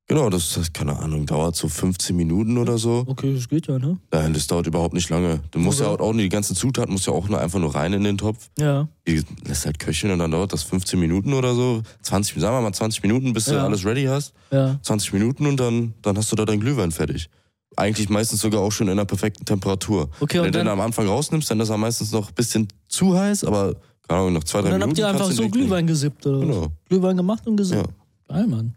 genau, 0.06 0.30
das, 0.30 0.52
das, 0.54 0.72
keine 0.72 0.98
Ahnung, 0.98 1.26
dauert 1.26 1.56
so 1.56 1.68
15 1.68 2.14
Minuten 2.16 2.58
oder 2.58 2.78
so. 2.78 3.04
Okay, 3.06 3.34
das 3.34 3.48
geht 3.48 3.66
ja, 3.66 3.78
ne? 3.78 3.98
Nein, 4.12 4.32
das 4.34 4.46
dauert 4.46 4.66
überhaupt 4.66 4.94
nicht 4.94 5.08
lange. 5.10 5.40
Du 5.50 5.58
musst 5.58 5.80
ja 5.80 5.88
Okay. 5.90 6.02
auch 6.02 6.12
die 6.12 6.28
ganzen 6.28 6.54
Zutaten 6.56 6.92
musst 6.92 7.06
ja 7.06 7.12
auch 7.12 7.28
nur 7.28 7.40
einfach 7.40 7.58
nur 7.58 7.74
rein 7.74 7.92
in 7.92 8.04
den 8.04 8.18
Topf. 8.18 8.48
Ja. 8.58 8.88
Die 9.06 9.22
lässt 9.46 9.66
halt 9.66 9.78
köcheln 9.78 10.12
und 10.12 10.18
dann 10.18 10.30
dauert 10.30 10.52
das 10.52 10.62
15 10.64 10.98
Minuten 10.98 11.32
oder 11.32 11.54
so. 11.54 11.82
20, 12.02 12.40
sagen 12.40 12.56
wir 12.56 12.60
mal 12.62 12.72
20 12.72 13.02
Minuten, 13.02 13.32
bis 13.32 13.46
du 13.46 13.54
Ja. 13.54 13.64
alles 13.64 13.84
ready 13.84 14.04
hast. 14.04 14.32
Ja. 14.50 14.78
20 14.82 15.12
Minuten 15.12 15.46
und 15.46 15.58
dann, 15.58 15.94
dann 16.02 16.16
hast 16.16 16.30
du 16.32 16.36
da 16.36 16.44
dein 16.44 16.60
Glühwein 16.60 16.90
fertig. 16.92 17.28
Eigentlich 17.76 18.08
meistens 18.08 18.40
sogar 18.40 18.60
auch 18.60 18.70
schon 18.70 18.86
in 18.86 18.92
einer 18.92 19.04
perfekten 19.04 19.44
Temperatur. 19.44 20.08
Okay, 20.20 20.38
Wenn 20.38 20.46
und 20.46 20.54
du 20.54 20.58
den 20.58 20.68
am 20.68 20.80
Anfang 20.80 21.08
rausnimmst, 21.08 21.50
dann 21.50 21.58
ist 21.58 21.70
er 21.70 21.76
meistens 21.76 22.12
noch 22.12 22.28
ein 22.28 22.34
bisschen 22.34 22.68
zu 22.88 23.18
heiß, 23.18 23.42
aber 23.44 23.74
keine 24.06 24.20
Ahnung, 24.20 24.34
nach 24.34 24.44
zwei, 24.44 24.60
drei 24.60 24.66
und 24.74 24.80
dann 24.80 24.90
Minuten. 24.90 24.90
habt 24.90 24.98
ihr 24.98 25.08
einfach 25.08 25.28
du 25.28 25.42
so 25.42 25.48
Glühwein 25.48 25.86
gesippt, 25.86 26.24
oder? 26.26 26.38
Genau. 26.46 26.66
Glühwein 26.88 27.16
gemacht 27.16 27.44
und 27.48 27.56
gesippt. 27.56 27.86
Ja. 28.28 28.36
Geil, 28.36 28.46
Mann. 28.46 28.76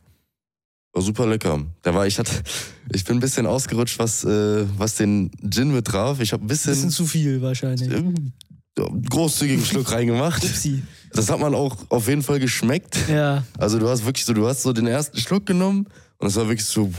War 0.98 1.04
super 1.04 1.28
lecker. 1.28 1.64
Da 1.84 1.94
war 1.94 2.08
ich 2.08 2.18
hatte, 2.18 2.32
ich 2.92 3.04
bin 3.06 3.18
ein 3.18 3.20
bisschen 3.20 3.46
ausgerutscht, 3.46 4.00
was, 4.00 4.24
äh, 4.24 4.66
was 4.80 4.96
den 4.96 5.30
Gin 5.48 5.72
mit 5.72 5.94
drauf. 5.94 6.20
Ich 6.22 6.34
habe 6.34 6.44
ein 6.44 6.48
bisschen, 6.48 6.74
Bisschen 6.74 6.90
zu 6.90 7.06
viel 7.06 7.40
wahrscheinlich. 7.40 7.92
ähm, 7.94 8.34
großzügigen 9.08 9.64
Schluck 9.64 9.92
reingemacht. 9.92 10.44
Upsi. 10.44 10.82
Das 11.14 11.30
hat 11.30 11.40
man 11.40 11.54
auch 11.54 11.78
auf 11.90 12.08
jeden 12.08 12.24
Fall 12.24 12.40
geschmeckt. 12.40 12.98
Ja, 13.08 13.44
Also 13.60 13.78
du 13.78 13.88
hast 13.88 14.06
wirklich 14.08 14.26
so, 14.26 14.34
du 14.34 14.48
hast 14.48 14.64
so 14.64 14.74
den 14.74 14.88
ersten 14.88 15.20
Schluck 15.20 15.46
genommen 15.46 15.86
und 16.18 16.28
es 16.30 16.36
war 16.36 16.48
wirklich 16.48 16.66
so, 16.66 16.92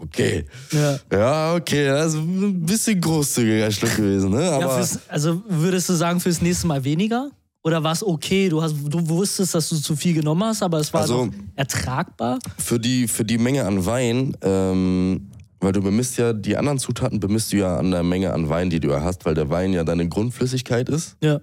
okay. 0.00 0.46
ja. 0.70 1.00
Ja, 1.12 1.54
okay, 1.56 1.86
das 1.88 2.14
ist 2.14 2.20
ein 2.20 2.64
bisschen 2.64 3.00
großzügiger 3.00 3.72
Schluck 3.72 3.96
gewesen, 3.96 4.30
ne? 4.30 4.44
ja 4.44 4.56
Aber 4.60 4.76
fürs, 4.76 5.00
also 5.08 5.42
würdest 5.48 5.88
du 5.88 5.94
sagen, 5.94 6.20
fürs 6.20 6.40
nächste 6.40 6.68
Mal 6.68 6.84
weniger? 6.84 7.32
Oder 7.62 7.82
war 7.84 7.92
es 7.92 8.02
okay? 8.02 8.48
Du, 8.48 8.62
hast, 8.62 8.74
du 8.88 9.06
wusstest, 9.08 9.54
dass 9.54 9.68
du 9.68 9.76
zu 9.76 9.94
viel 9.94 10.14
genommen 10.14 10.44
hast, 10.44 10.62
aber 10.62 10.78
es 10.78 10.92
war 10.94 11.02
Also- 11.02 11.28
ertragbar? 11.56 12.38
für 12.58 12.78
die, 12.80 13.06
für 13.06 13.24
die 13.24 13.36
Menge 13.38 13.66
an 13.66 13.84
Wein, 13.84 14.34
ähm, 14.42 15.30
weil 15.60 15.72
du 15.72 15.82
bemisst 15.82 16.16
ja, 16.16 16.32
die 16.32 16.56
anderen 16.56 16.78
Zutaten 16.78 17.20
bemisst 17.20 17.52
du 17.52 17.58
ja 17.58 17.76
an 17.76 17.90
der 17.90 18.02
Menge 18.02 18.32
an 18.32 18.48
Wein, 18.48 18.70
die 18.70 18.80
du 18.80 18.88
ja 18.88 19.02
hast, 19.02 19.26
weil 19.26 19.34
der 19.34 19.50
Wein 19.50 19.74
ja 19.74 19.84
deine 19.84 20.08
Grundflüssigkeit 20.08 20.88
ist. 20.88 21.16
Ja. 21.22 21.40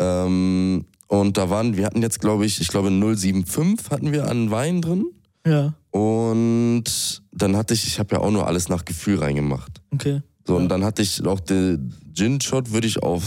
Ähm, 0.00 0.86
und 1.06 1.36
da 1.36 1.50
waren, 1.50 1.76
wir 1.76 1.86
hatten 1.86 2.02
jetzt, 2.02 2.20
glaube 2.20 2.46
ich, 2.46 2.60
ich 2.60 2.68
glaube 2.68 2.90
075 2.90 3.90
hatten 3.90 4.10
wir 4.12 4.28
an 4.28 4.50
Wein 4.50 4.80
drin. 4.82 5.06
Ja, 5.46 5.72
Und 5.90 6.84
dann 7.32 7.56
hatte 7.56 7.74
ich, 7.74 7.86
ich 7.86 7.98
habe 7.98 8.16
ja 8.16 8.20
auch 8.20 8.30
nur 8.30 8.46
alles 8.46 8.68
nach 8.68 8.84
Gefühl 8.84 9.18
reingemacht. 9.20 9.80
okay. 9.92 10.20
So, 10.46 10.54
Ja. 10.56 10.62
und 10.62 10.68
dann 10.68 10.84
hatte 10.84 11.02
ich 11.02 11.24
auch 11.26 11.38
den 11.40 11.94
Gin-Shot, 12.14 12.72
würde 12.72 12.86
ich 12.88 13.02
auf, 13.02 13.22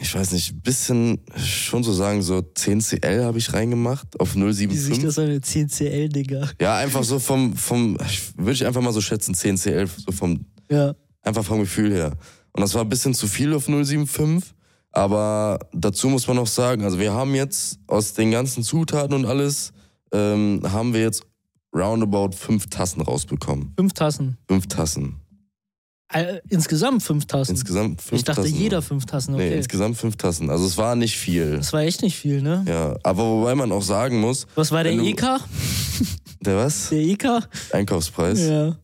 ich 0.00 0.14
weiß 0.14 0.32
nicht, 0.32 0.52
ein 0.52 0.60
bisschen, 0.60 1.20
schon 1.36 1.82
so 1.82 1.92
sagen, 1.92 2.22
so 2.22 2.40
10 2.40 2.80
CL 2.80 3.24
habe 3.24 3.38
ich 3.38 3.52
reingemacht, 3.52 4.18
auf 4.20 4.34
Wie 4.36 4.52
sich 4.52 4.68
075. 4.68 5.02
das 5.02 5.18
eine 5.18 5.38
10CL, 5.40 6.08
Digga. 6.08 6.48
Ja, 6.60 6.76
einfach 6.76 7.02
so 7.02 7.18
vom, 7.18 7.54
vom 7.56 7.96
ich- 8.06 8.36
würde 8.36 8.52
ich 8.52 8.64
einfach 8.66 8.80
mal 8.80 8.92
so 8.92 9.00
schätzen, 9.00 9.34
10 9.34 9.56
CL, 9.56 9.86
so 9.88 10.12
vom, 10.12 10.46
Ja. 10.70 10.94
einfach 11.22 11.44
vom 11.44 11.60
Gefühl 11.60 11.92
her. 11.92 12.12
Und 12.52 12.60
das 12.62 12.74
war 12.74 12.82
ein 12.82 12.88
bisschen 12.88 13.12
zu 13.14 13.26
viel 13.26 13.52
auf 13.54 13.66
075. 13.66 14.52
Aber 14.92 15.58
dazu 15.74 16.08
muss 16.08 16.26
man 16.26 16.36
noch 16.36 16.46
sagen, 16.46 16.82
also 16.84 16.98
wir 16.98 17.12
haben 17.12 17.34
jetzt 17.34 17.78
aus 17.86 18.14
den 18.14 18.30
ganzen 18.30 18.62
Zutaten 18.62 19.14
und 19.14 19.26
alles, 19.26 19.72
ähm, 20.12 20.62
haben 20.64 20.94
wir 20.94 21.00
jetzt 21.00 21.22
roundabout 21.74 22.30
fünf 22.34 22.66
Tassen 22.68 23.02
rausbekommen. 23.02 23.74
Fünf 23.76 23.92
Tassen. 23.92 24.38
Fünf 24.48 24.68
Tassen. 24.68 25.16
Äh, 26.12 26.40
insgesamt 26.48 27.02
fünf 27.02 27.26
Tassen. 27.26 27.52
Insgesamt 27.52 28.00
fünf 28.00 28.20
ich 28.20 28.24
dachte, 28.24 28.42
Tassen. 28.42 28.54
jeder 28.56 28.80
fünf 28.80 29.06
Tassen, 29.06 29.34
Nee, 29.34 29.46
okay. 29.48 29.56
insgesamt 29.56 29.96
fünf 29.96 30.16
Tassen. 30.16 30.50
Also 30.50 30.64
es 30.66 30.76
war 30.78 30.94
nicht 30.94 31.16
viel. 31.18 31.56
das 31.56 31.72
war 31.72 31.80
echt 31.82 32.02
nicht 32.02 32.16
viel, 32.16 32.42
ne? 32.42 32.64
Ja, 32.68 32.96
aber 33.02 33.24
wobei 33.24 33.54
man 33.56 33.72
auch 33.72 33.82
sagen 33.82 34.20
muss, 34.20 34.46
Was 34.54 34.70
war 34.70 34.84
der 34.84 34.92
EK? 34.92 35.22
der 36.40 36.56
was? 36.56 36.90
Der 36.90 36.98
EK? 37.00 37.24
Einkaufspreis. 37.72 38.40
Ja. 38.40 38.76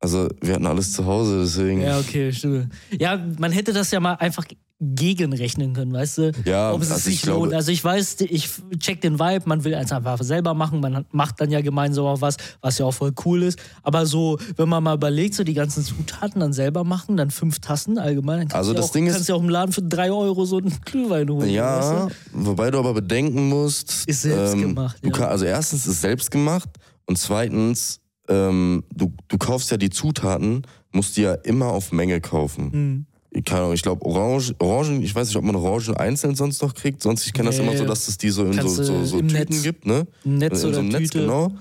Also 0.00 0.28
wir 0.40 0.54
hatten 0.54 0.66
alles 0.66 0.92
zu 0.92 1.04
Hause, 1.04 1.40
deswegen. 1.42 1.82
Ja, 1.82 1.98
okay, 1.98 2.32
stimmt. 2.32 2.72
Ja, 2.98 3.20
man 3.38 3.52
hätte 3.52 3.72
das 3.72 3.90
ja 3.90 4.00
mal 4.00 4.14
einfach 4.14 4.44
gegenrechnen 4.80 5.72
können, 5.72 5.92
weißt 5.92 6.18
du? 6.18 6.32
Ja, 6.44 6.72
Ob 6.72 6.82
es 6.82 6.90
also 6.90 7.02
sich 7.10 7.24
lohnt. 7.26 7.52
Also 7.52 7.72
ich 7.72 7.82
weiß, 7.82 8.20
ich 8.20 8.48
check 8.78 9.00
den 9.00 9.18
Vibe, 9.18 9.42
man 9.46 9.64
will 9.64 9.72
es 9.74 9.90
einfach 9.92 10.22
selber 10.22 10.54
machen, 10.54 10.80
man 10.80 11.04
macht 11.10 11.40
dann 11.40 11.50
ja 11.50 11.60
gemeinsam 11.60 12.04
auch 12.06 12.20
was, 12.20 12.36
was 12.60 12.78
ja 12.78 12.86
auch 12.86 12.92
voll 12.92 13.12
cool 13.24 13.42
ist. 13.42 13.58
Aber 13.82 14.06
so, 14.06 14.38
wenn 14.56 14.68
man 14.68 14.82
mal 14.82 14.94
überlegt, 14.94 15.34
so 15.34 15.42
die 15.44 15.54
ganzen 15.54 15.82
Zutaten 15.82 16.40
dann 16.40 16.52
selber 16.52 16.84
machen, 16.84 17.16
dann 17.16 17.30
fünf 17.30 17.58
Tassen 17.58 17.98
allgemein, 17.98 18.38
dann 18.40 18.48
kannst 18.48 18.56
Also 18.56 18.70
du 18.72 18.76
ja 18.76 18.80
das 18.82 18.90
auch, 18.90 18.92
Ding 18.92 19.06
ist- 19.06 19.14
kannst 19.14 19.28
ja 19.28 19.34
auch 19.34 19.42
im 19.42 19.48
Laden 19.48 19.72
für 19.72 19.82
drei 19.82 20.12
Euro 20.12 20.44
so 20.44 20.58
einen 20.58 20.72
Glühwein 20.84 21.28
holen. 21.28 21.50
Ja, 21.50 22.04
Weißt 22.06 22.16
wobei 22.32 22.70
du 22.70 22.78
aber 22.78 22.94
bedenken 22.94 23.48
musst. 23.48 23.90
ähm, 24.06 24.10
Ist 24.12 24.22
selbst 24.22 24.52
gemacht, 24.58 24.98
Du 25.02 25.08
ja. 25.08 25.14
kann, 25.14 25.28
also 25.28 25.44
erstens 25.44 25.86
ist 25.86 26.00
selbst 26.00 26.30
gemacht 26.30 26.68
und 27.06 27.18
zweitens, 27.18 28.00
ähm, 28.28 28.84
du, 28.94 29.12
du 29.28 29.38
kaufst 29.38 29.70
ja 29.70 29.76
die 29.76 29.90
Zutaten 29.90 30.62
musst 30.92 31.16
du 31.16 31.22
ja 31.22 31.34
immer 31.34 31.66
auf 31.66 31.92
Menge 31.92 32.20
kaufen. 32.20 32.70
Mhm. 32.72 33.06
Keine 33.48 33.62
Ahnung, 33.62 33.72
ich 33.74 33.82
glaube 33.82 34.04
Orange, 34.04 34.54
Orangen, 34.58 35.02
ich 35.02 35.14
weiß 35.14 35.28
nicht, 35.28 35.36
ob 35.36 35.44
man 35.44 35.56
Orangen 35.56 35.96
einzeln 35.96 36.34
sonst 36.34 36.60
noch 36.62 36.74
kriegt. 36.74 37.02
Sonst, 37.02 37.26
ich 37.26 37.32
kenne 37.32 37.48
das 37.48 37.58
Nee. 37.58 37.64
immer 37.66 37.76
so, 37.76 37.84
dass 37.84 38.06
es 38.08 38.18
die 38.18 38.30
so 38.30 38.44
in 38.44 38.52
so, 38.52 38.58
Kannst 38.60 38.76
so, 38.76 39.04
so 39.04 39.18
im 39.18 39.28
Tüten 39.28 39.54
Netz- 39.54 39.62
gibt, 39.62 39.86
ne? 39.86 40.06
Netz 40.24 40.52
in 40.52 40.58
so 40.58 40.68
oder 40.68 40.78
einem 40.80 40.88
Netz, 40.88 41.00
Tüte. 41.10 41.20
genau. 41.20 41.52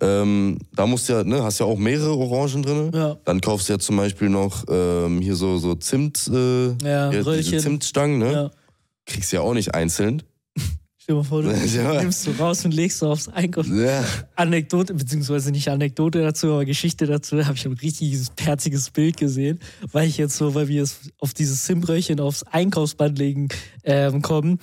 Ähm, 0.00 0.58
da 0.74 0.86
musst 0.86 1.08
du 1.08 1.14
ja, 1.14 1.24
ne, 1.24 1.42
hast 1.42 1.58
ja 1.58 1.66
auch 1.66 1.78
mehrere 1.78 2.14
Orangen 2.16 2.62
drin. 2.62 2.90
Ja. 2.92 3.16
Dann 3.24 3.40
kaufst 3.40 3.68
du 3.68 3.72
ja 3.74 3.78
zum 3.78 3.96
Beispiel 3.96 4.28
noch 4.28 4.64
ähm, 4.68 5.20
hier 5.22 5.36
so, 5.36 5.56
so 5.58 5.74
Zimt, 5.74 6.28
äh, 6.32 6.72
Ja, 6.86 7.08
Röllchen. 7.10 7.60
Zimtstangen, 7.60 8.18
ne? 8.18 8.32
Ja. 8.32 8.50
Kriegst 9.06 9.32
du 9.32 9.36
ja 9.36 9.42
auch 9.42 9.54
nicht 9.54 9.74
einzeln. 9.74 10.22
Stell 11.06 11.14
dir 11.14 11.22
mal 11.22 11.28
vor, 11.28 11.42
du 11.42 11.50
Ja. 11.76 12.00
nimmst 12.02 12.26
du 12.26 12.32
raus 12.32 12.64
und 12.64 12.74
legst 12.74 13.00
du 13.00 13.06
aufs 13.06 13.28
Einkauf. 13.28 13.64
Ja. 13.68 14.04
Anekdote, 14.34 14.92
beziehungsweise 14.92 15.52
nicht 15.52 15.68
Anekdote 15.68 16.20
dazu, 16.20 16.48
aber 16.48 16.64
Geschichte 16.64 17.06
dazu, 17.06 17.46
habe 17.46 17.54
ich 17.54 17.64
ein 17.64 17.74
richtiges 17.74 18.30
perziges 18.30 18.90
Bild 18.90 19.16
gesehen, 19.16 19.60
weil 19.92 20.08
ich 20.08 20.16
jetzt 20.18 20.36
so, 20.36 20.56
weil 20.56 20.66
wir 20.66 20.74
jetzt 20.80 21.12
auf 21.20 21.32
dieses 21.32 21.62
Zimtröllchen 21.62 22.18
aufs 22.18 22.42
Einkaufsband 22.42 23.20
legen 23.20 23.48
ähm, 23.84 24.20
kommen. 24.20 24.58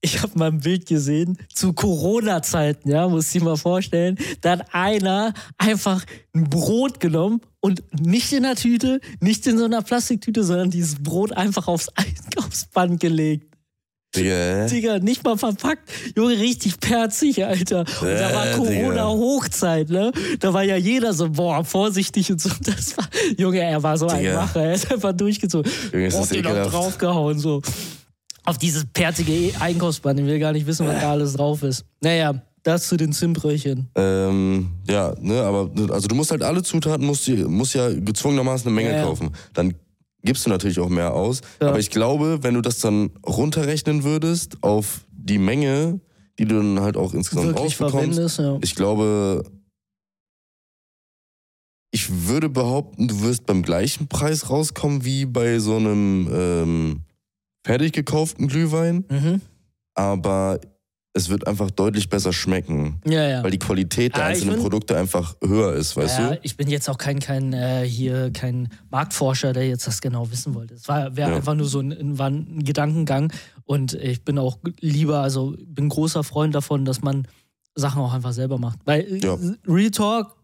Ich 0.00 0.22
habe 0.22 0.38
mal 0.38 0.48
ein 0.48 0.60
Bild 0.60 0.86
gesehen 0.86 1.36
zu 1.52 1.74
Corona-Zeiten, 1.74 2.88
ja, 2.88 3.06
muss 3.06 3.26
ich 3.26 3.32
dir 3.40 3.44
mal 3.44 3.58
vorstellen. 3.58 4.16
Da 4.40 4.52
hat 4.52 4.74
einer 4.74 5.34
einfach 5.58 6.06
ein 6.34 6.48
Brot 6.48 7.00
genommen 7.00 7.42
und 7.60 7.82
nicht 8.00 8.32
in 8.32 8.46
einer 8.46 8.56
Tüte, 8.56 8.98
nicht 9.20 9.46
in 9.46 9.58
so 9.58 9.66
einer 9.66 9.82
Plastiktüte, 9.82 10.42
sondern 10.42 10.70
dieses 10.70 11.02
Brot 11.02 11.32
einfach 11.34 11.68
aufs 11.68 11.90
Einkaufsband 11.90 12.98
gelegt. 12.98 13.51
Digga, 14.14 14.66
Digga, 14.66 14.98
nicht 14.98 15.24
mal 15.24 15.38
verpackt. 15.38 15.88
Junge, 16.16 16.38
richtig 16.38 16.78
perzig, 16.80 17.44
Alter. 17.44 17.80
Und 17.80 18.08
da 18.08 18.34
war 18.34 18.46
Corona-Hochzeit, 18.58 19.88
ne? 19.88 20.12
Da 20.38 20.52
war 20.52 20.62
ja 20.64 20.76
jeder 20.76 21.12
so, 21.14 21.30
boah, 21.30 21.64
vorsichtig 21.64 22.30
und 22.30 22.40
so. 22.40 22.50
Das 22.62 22.96
war, 22.98 23.08
Junge, 23.38 23.60
er 23.60 23.82
war 23.82 23.96
so 23.96 24.06
ein 24.08 24.18
Digga. 24.18 24.34
Macher. 24.42 24.64
Er 24.64 24.74
ist 24.74 24.92
einfach 24.92 25.12
durchgezogen. 25.12 25.70
Junge, 25.92 26.06
ist 26.06 26.14
Und 26.14 26.30
den 26.32 26.46
auch 26.46 26.70
draufgehauen, 26.70 27.38
so. 27.38 27.62
Auf 28.44 28.58
dieses 28.58 28.84
perzige 28.92 29.32
E- 29.32 29.54
Einkaufsband. 29.58 30.20
Ich 30.20 30.26
will 30.26 30.38
gar 30.38 30.52
nicht 30.52 30.66
wissen, 30.66 30.86
was 30.86 31.00
da 31.00 31.12
alles 31.12 31.34
drauf 31.34 31.62
ist. 31.62 31.84
Naja, 32.02 32.42
das 32.64 32.88
zu 32.88 32.96
den 32.96 33.12
Zimtröllchen. 33.12 33.88
Ähm, 33.94 34.68
ja, 34.90 35.14
ne, 35.20 35.40
aber 35.42 35.70
also 35.92 36.06
du 36.08 36.14
musst 36.14 36.30
halt 36.32 36.42
alle 36.42 36.62
Zutaten, 36.62 37.06
musst, 37.06 37.26
du- 37.28 37.48
musst 37.48 37.74
ja 37.74 37.88
gezwungenermaßen 37.88 38.66
eine 38.66 38.74
Menge 38.74 38.90
Ja, 38.90 38.96
ja. 38.98 39.02
kaufen. 39.04 39.30
Dann 39.54 39.74
gibst 40.24 40.46
du 40.46 40.50
natürlich 40.50 40.78
auch 40.80 40.88
mehr 40.88 41.14
aus. 41.14 41.40
Ja. 41.60 41.68
Aber 41.68 41.78
ich 41.78 41.90
glaube, 41.90 42.42
wenn 42.42 42.54
du 42.54 42.60
das 42.60 42.78
dann 42.78 43.10
runterrechnen 43.26 44.04
würdest 44.04 44.62
auf 44.62 45.04
die 45.10 45.38
Menge, 45.38 46.00
die 46.38 46.44
du 46.44 46.56
dann 46.56 46.80
halt 46.80 46.96
auch 46.96 47.14
insgesamt 47.14 47.48
Wirklich 47.48 47.80
rausbekommst, 47.80 48.38
ja. 48.38 48.58
ich 48.62 48.74
glaube, 48.74 49.44
ich 51.90 52.26
würde 52.28 52.48
behaupten, 52.48 53.08
du 53.08 53.20
wirst 53.22 53.46
beim 53.46 53.62
gleichen 53.62 54.08
Preis 54.08 54.48
rauskommen 54.48 55.04
wie 55.04 55.26
bei 55.26 55.58
so 55.58 55.76
einem 55.76 56.28
ähm, 56.32 57.00
fertig 57.64 57.92
gekauften 57.92 58.48
Glühwein, 58.48 59.04
Mhm. 59.10 59.40
aber 59.94 60.58
es 61.14 61.28
wird 61.28 61.46
einfach 61.46 61.70
deutlich 61.70 62.08
besser 62.08 62.32
schmecken. 62.32 63.00
Ja, 63.06 63.28
ja. 63.28 63.44
Weil 63.44 63.50
die 63.50 63.58
Qualität 63.58 64.16
der 64.16 64.24
Ah, 64.24 64.26
einzelnen 64.28 64.52
find- 64.54 64.62
Produkte 64.62 64.96
einfach 64.96 65.36
höher 65.44 65.74
ist, 65.74 65.94
weißt 65.96 66.18
ja, 66.18 66.30
du? 66.30 66.40
ich 66.42 66.56
bin 66.56 66.68
jetzt 66.68 66.88
auch 66.88 66.96
kein, 66.96 67.18
kein 67.20 67.52
äh, 67.52 67.84
hier 67.86 68.30
kein 68.32 68.68
Marktforscher, 68.90 69.52
der 69.52 69.68
jetzt 69.68 69.86
das 69.86 70.00
genau 70.00 70.30
wissen 70.30 70.54
wollte. 70.54 70.74
Es 70.74 70.88
wäre 70.88 71.12
Ja. 71.16 71.26
einfach 71.36 71.54
nur 71.54 71.66
so 71.66 71.80
ein, 71.80 72.18
ein, 72.18 72.64
Gedankengang 72.64 73.30
und 73.64 73.92
ich 73.94 74.24
bin 74.24 74.38
auch 74.38 74.58
lieber, 74.80 75.20
also 75.20 75.54
bin 75.66 75.88
großer 75.90 76.24
Freund 76.24 76.54
davon, 76.54 76.84
dass 76.86 77.02
man 77.02 77.28
Sachen 77.74 78.00
auch 78.00 78.14
einfach 78.14 78.32
selber 78.32 78.58
macht. 78.58 78.78
Weil 78.86 79.00
äh, 79.02 79.18
Ja. 79.18 79.36
Real 79.68 79.90
Talk, 79.90 80.34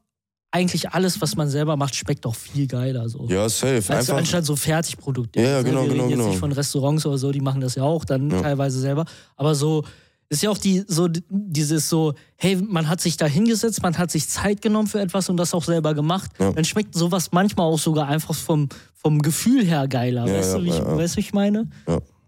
eigentlich 0.51 0.91
alles, 0.91 1.21
was 1.21 1.37
man 1.37 1.49
selber 1.49 1.77
macht, 1.77 1.95
schmeckt 1.95 2.25
doch 2.25 2.35
viel 2.35 2.67
geiler 2.67 3.09
so. 3.09 3.27
Ja, 3.29 3.49
safe. 3.49 3.77
Als, 3.77 3.91
Einfach, 3.91 4.17
anstatt 4.17 4.45
so 4.47 4.57
Fertigprodukte. 4.57 5.41
Ja, 5.41 5.49
ja, 5.49 5.63
genau, 5.63 5.83
Wir 5.83 5.91
reden 5.93 5.93
genau, 5.93 6.05
jetzt 6.09 6.13
genau. 6.19 6.29
nicht 6.29 6.39
von 6.39 6.53
Restaurants 6.53 7.05
oder 7.07 7.19
so, 7.19 7.33
die 7.33 7.41
machen 7.43 7.61
das 7.61 7.75
ja 7.75 7.83
auch 7.85 8.05
dann 8.05 8.29
teilweise 8.31 8.81
selber. 8.81 9.05
Aber 9.37 9.55
so 9.55 9.85
ist 10.31 10.43
ja 10.43 10.51
auch 10.51 10.59
die, 10.59 10.85
so 10.87 11.09
dieses 11.31 11.89
so, 11.89 12.15
hey, 12.37 12.57
man 12.57 12.89
hat 12.89 13.01
sich 13.01 13.17
da 13.17 13.27
hingesetzt, 13.27 13.83
man 13.83 13.97
hat 13.97 14.11
sich 14.11 14.29
Zeit 14.29 14.61
genommen 14.61 14.89
für 14.89 15.01
etwas 15.01 15.29
und 15.29 15.39
das 15.39 15.55
auch 15.55 15.65
selber 15.65 15.95
gemacht. 15.95 16.31
Ja. 16.39 16.53
Dann 16.53 16.65
schmeckt 16.65 16.95
sowas 16.95 17.33
manchmal 17.33 17.67
auch 17.67 17.79
sogar 17.79 18.09
einfach 18.09 18.35
vom, 18.35 18.69
vom 18.95 19.23
Gefühl 19.23 19.65
her 19.65 19.89
geiler. 19.89 20.27
Ja, 20.27 20.35
weißt, 20.35 20.53
ja, 20.53 20.59
du, 20.59 20.65
wie 20.65 20.69
ich, 20.69 20.81
weißt 20.81 21.15
du, 21.15 21.17
wie 21.17 21.21
ich 21.21 21.33
meine? 21.33 21.69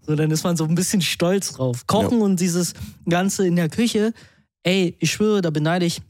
So, 0.01 0.17
dann 0.17 0.31
ist 0.31 0.45
man 0.45 0.57
so 0.57 0.65
ein 0.65 0.75
bisschen 0.75 1.03
stolz 1.03 1.53
drauf. 1.53 1.87
Kochen 1.87 2.23
und 2.23 2.41
dieses 2.41 2.73
Ganze 3.09 3.47
in 3.47 3.57
der 3.57 3.69
Küche, 3.69 4.15
ey, 4.63 4.97
ich 4.99 5.13
schwöre, 5.13 5.43
da 5.43 5.51
beneide 5.51 5.85
ich 5.85 6.01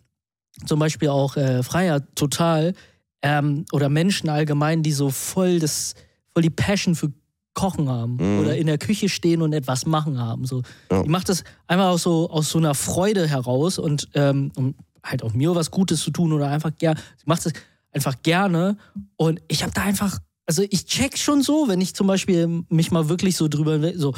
zum 0.67 0.79
Beispiel 0.79 1.09
auch 1.09 1.37
äh, 1.37 1.63
Freier 1.63 2.03
total 2.15 2.75
ähm, 3.23 3.65
oder 3.73 3.89
Menschen 3.89 4.29
allgemein, 4.29 4.83
die 4.83 4.93
so 4.93 5.11
voll 5.11 5.59
das, 5.59 5.95
voll 6.33 6.43
die 6.43 6.51
Passion 6.51 6.95
für 6.95 7.13
Kochen 7.55 7.89
haben 7.89 8.17
Mhm. 8.17 8.41
oder 8.41 8.57
in 8.57 8.67
der 8.67 8.79
Küche 8.79 9.09
stehen 9.09 9.43
und 9.43 9.53
etwas 9.53 9.85
machen 9.87 10.19
haben. 10.19 10.45
So. 10.47 10.63
Ja. 10.91 11.03
Die 11.03 11.09
macht 11.09 11.29
das 11.29 11.43
einfach 11.67 11.89
aus 11.89 12.03
so, 12.03 12.31
aus 12.31 12.51
so 12.51 12.59
einer 12.59 12.75
Freude 12.75 13.27
heraus 13.27 13.79
und 13.79 14.09
ähm, 14.15 14.53
um 14.57 14.75
halt 15.03 15.23
auch 15.23 15.33
mir 15.33 15.55
was 15.55 15.71
Gutes 15.71 16.01
zu 16.03 16.11
tun 16.11 16.33
oder 16.33 16.49
einfach 16.49 16.71
gerne. 16.79 17.01
Sie 17.17 17.25
macht 17.27 17.45
das 17.47 17.53
einfach 17.93 18.23
gerne 18.23 18.77
und 19.17 19.41
ich 19.49 19.63
habe 19.63 19.73
da 19.75 19.83
einfach, 19.83 20.19
also 20.47 20.63
ich 20.71 20.87
check 20.87 21.19
schon 21.19 21.43
so, 21.43 21.67
wenn 21.69 21.81
ich 21.81 21.95
zum 21.95 22.07
Beispiel 22.07 22.63
mich 22.69 22.91
mal 22.93 23.09
wirklich 23.09 23.37
so 23.37 23.49
drüber, 23.49 23.81
so 23.97 24.15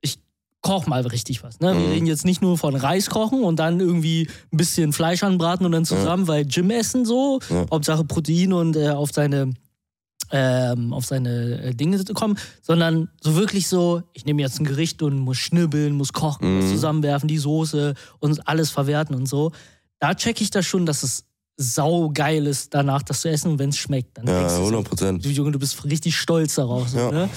ich 0.00 0.18
koch 0.62 0.86
mal 0.86 1.02
richtig 1.06 1.42
was. 1.42 1.60
Ne? 1.60 1.72
Wir 1.74 1.80
Mhm. 1.80 1.90
reden 1.92 2.06
jetzt 2.06 2.24
nicht 2.24 2.40
nur 2.40 2.56
von 2.56 2.74
Reis 2.76 3.10
kochen 3.10 3.42
und 3.42 3.56
dann 3.58 3.78
irgendwie 3.80 4.28
ein 4.52 4.56
bisschen 4.56 4.92
Fleisch 4.94 5.22
anbraten 5.22 5.66
und 5.66 5.72
dann 5.72 5.84
zusammen, 5.84 6.28
weil 6.28 6.46
Gym 6.46 6.70
essen 6.70 7.04
so, 7.04 7.40
Ja. 7.50 7.66
Hauptsache 7.70 8.04
Protein 8.04 8.52
und 8.54 8.76
äh, 8.76 8.88
auf 8.90 9.10
seine 9.12 9.52
ähm, 10.32 10.92
auf 10.92 11.04
seine 11.06 11.62
äh, 11.62 11.74
Dinge 11.74 12.02
kommen, 12.14 12.38
sondern 12.62 13.08
so 13.20 13.34
wirklich 13.34 13.66
so, 13.68 14.02
ich 14.12 14.24
nehme 14.24 14.42
jetzt 14.42 14.60
ein 14.60 14.64
Gericht 14.64 15.02
und 15.02 15.18
muss 15.18 15.38
schnibbeln, 15.38 15.94
muss 15.94 16.12
kochen, 16.12 16.56
muss 16.56 16.66
Mhm. 16.66 16.70
zusammenwerfen, 16.70 17.28
die 17.28 17.38
Soße 17.38 17.94
und 18.20 18.46
alles 18.48 18.70
verwerten 18.70 19.14
und 19.14 19.26
so. 19.26 19.52
Da 19.98 20.14
checke 20.14 20.42
ich 20.42 20.50
das 20.50 20.66
schon, 20.66 20.86
dass 20.86 21.02
es 21.02 21.24
saugeil 21.56 22.46
ist, 22.46 22.72
danach 22.74 23.02
das 23.02 23.20
zu 23.20 23.28
essen 23.28 23.50
und 23.52 23.58
wenn 23.58 23.68
es 23.70 23.76
schmeckt, 23.76 24.16
dann 24.18 24.26
Ja, 24.26 24.42
du 24.44 24.48
so, 24.48 24.60
100 24.62 24.84
Prozent. 24.84 25.24
du 25.24 25.28
Junge, 25.28 25.52
du 25.52 25.58
bist 25.58 25.84
richtig 25.84 26.16
stolz 26.16 26.54
darauf. 26.54 26.88
So, 26.88 26.98
Ja. 26.98 27.10
ne? 27.10 27.28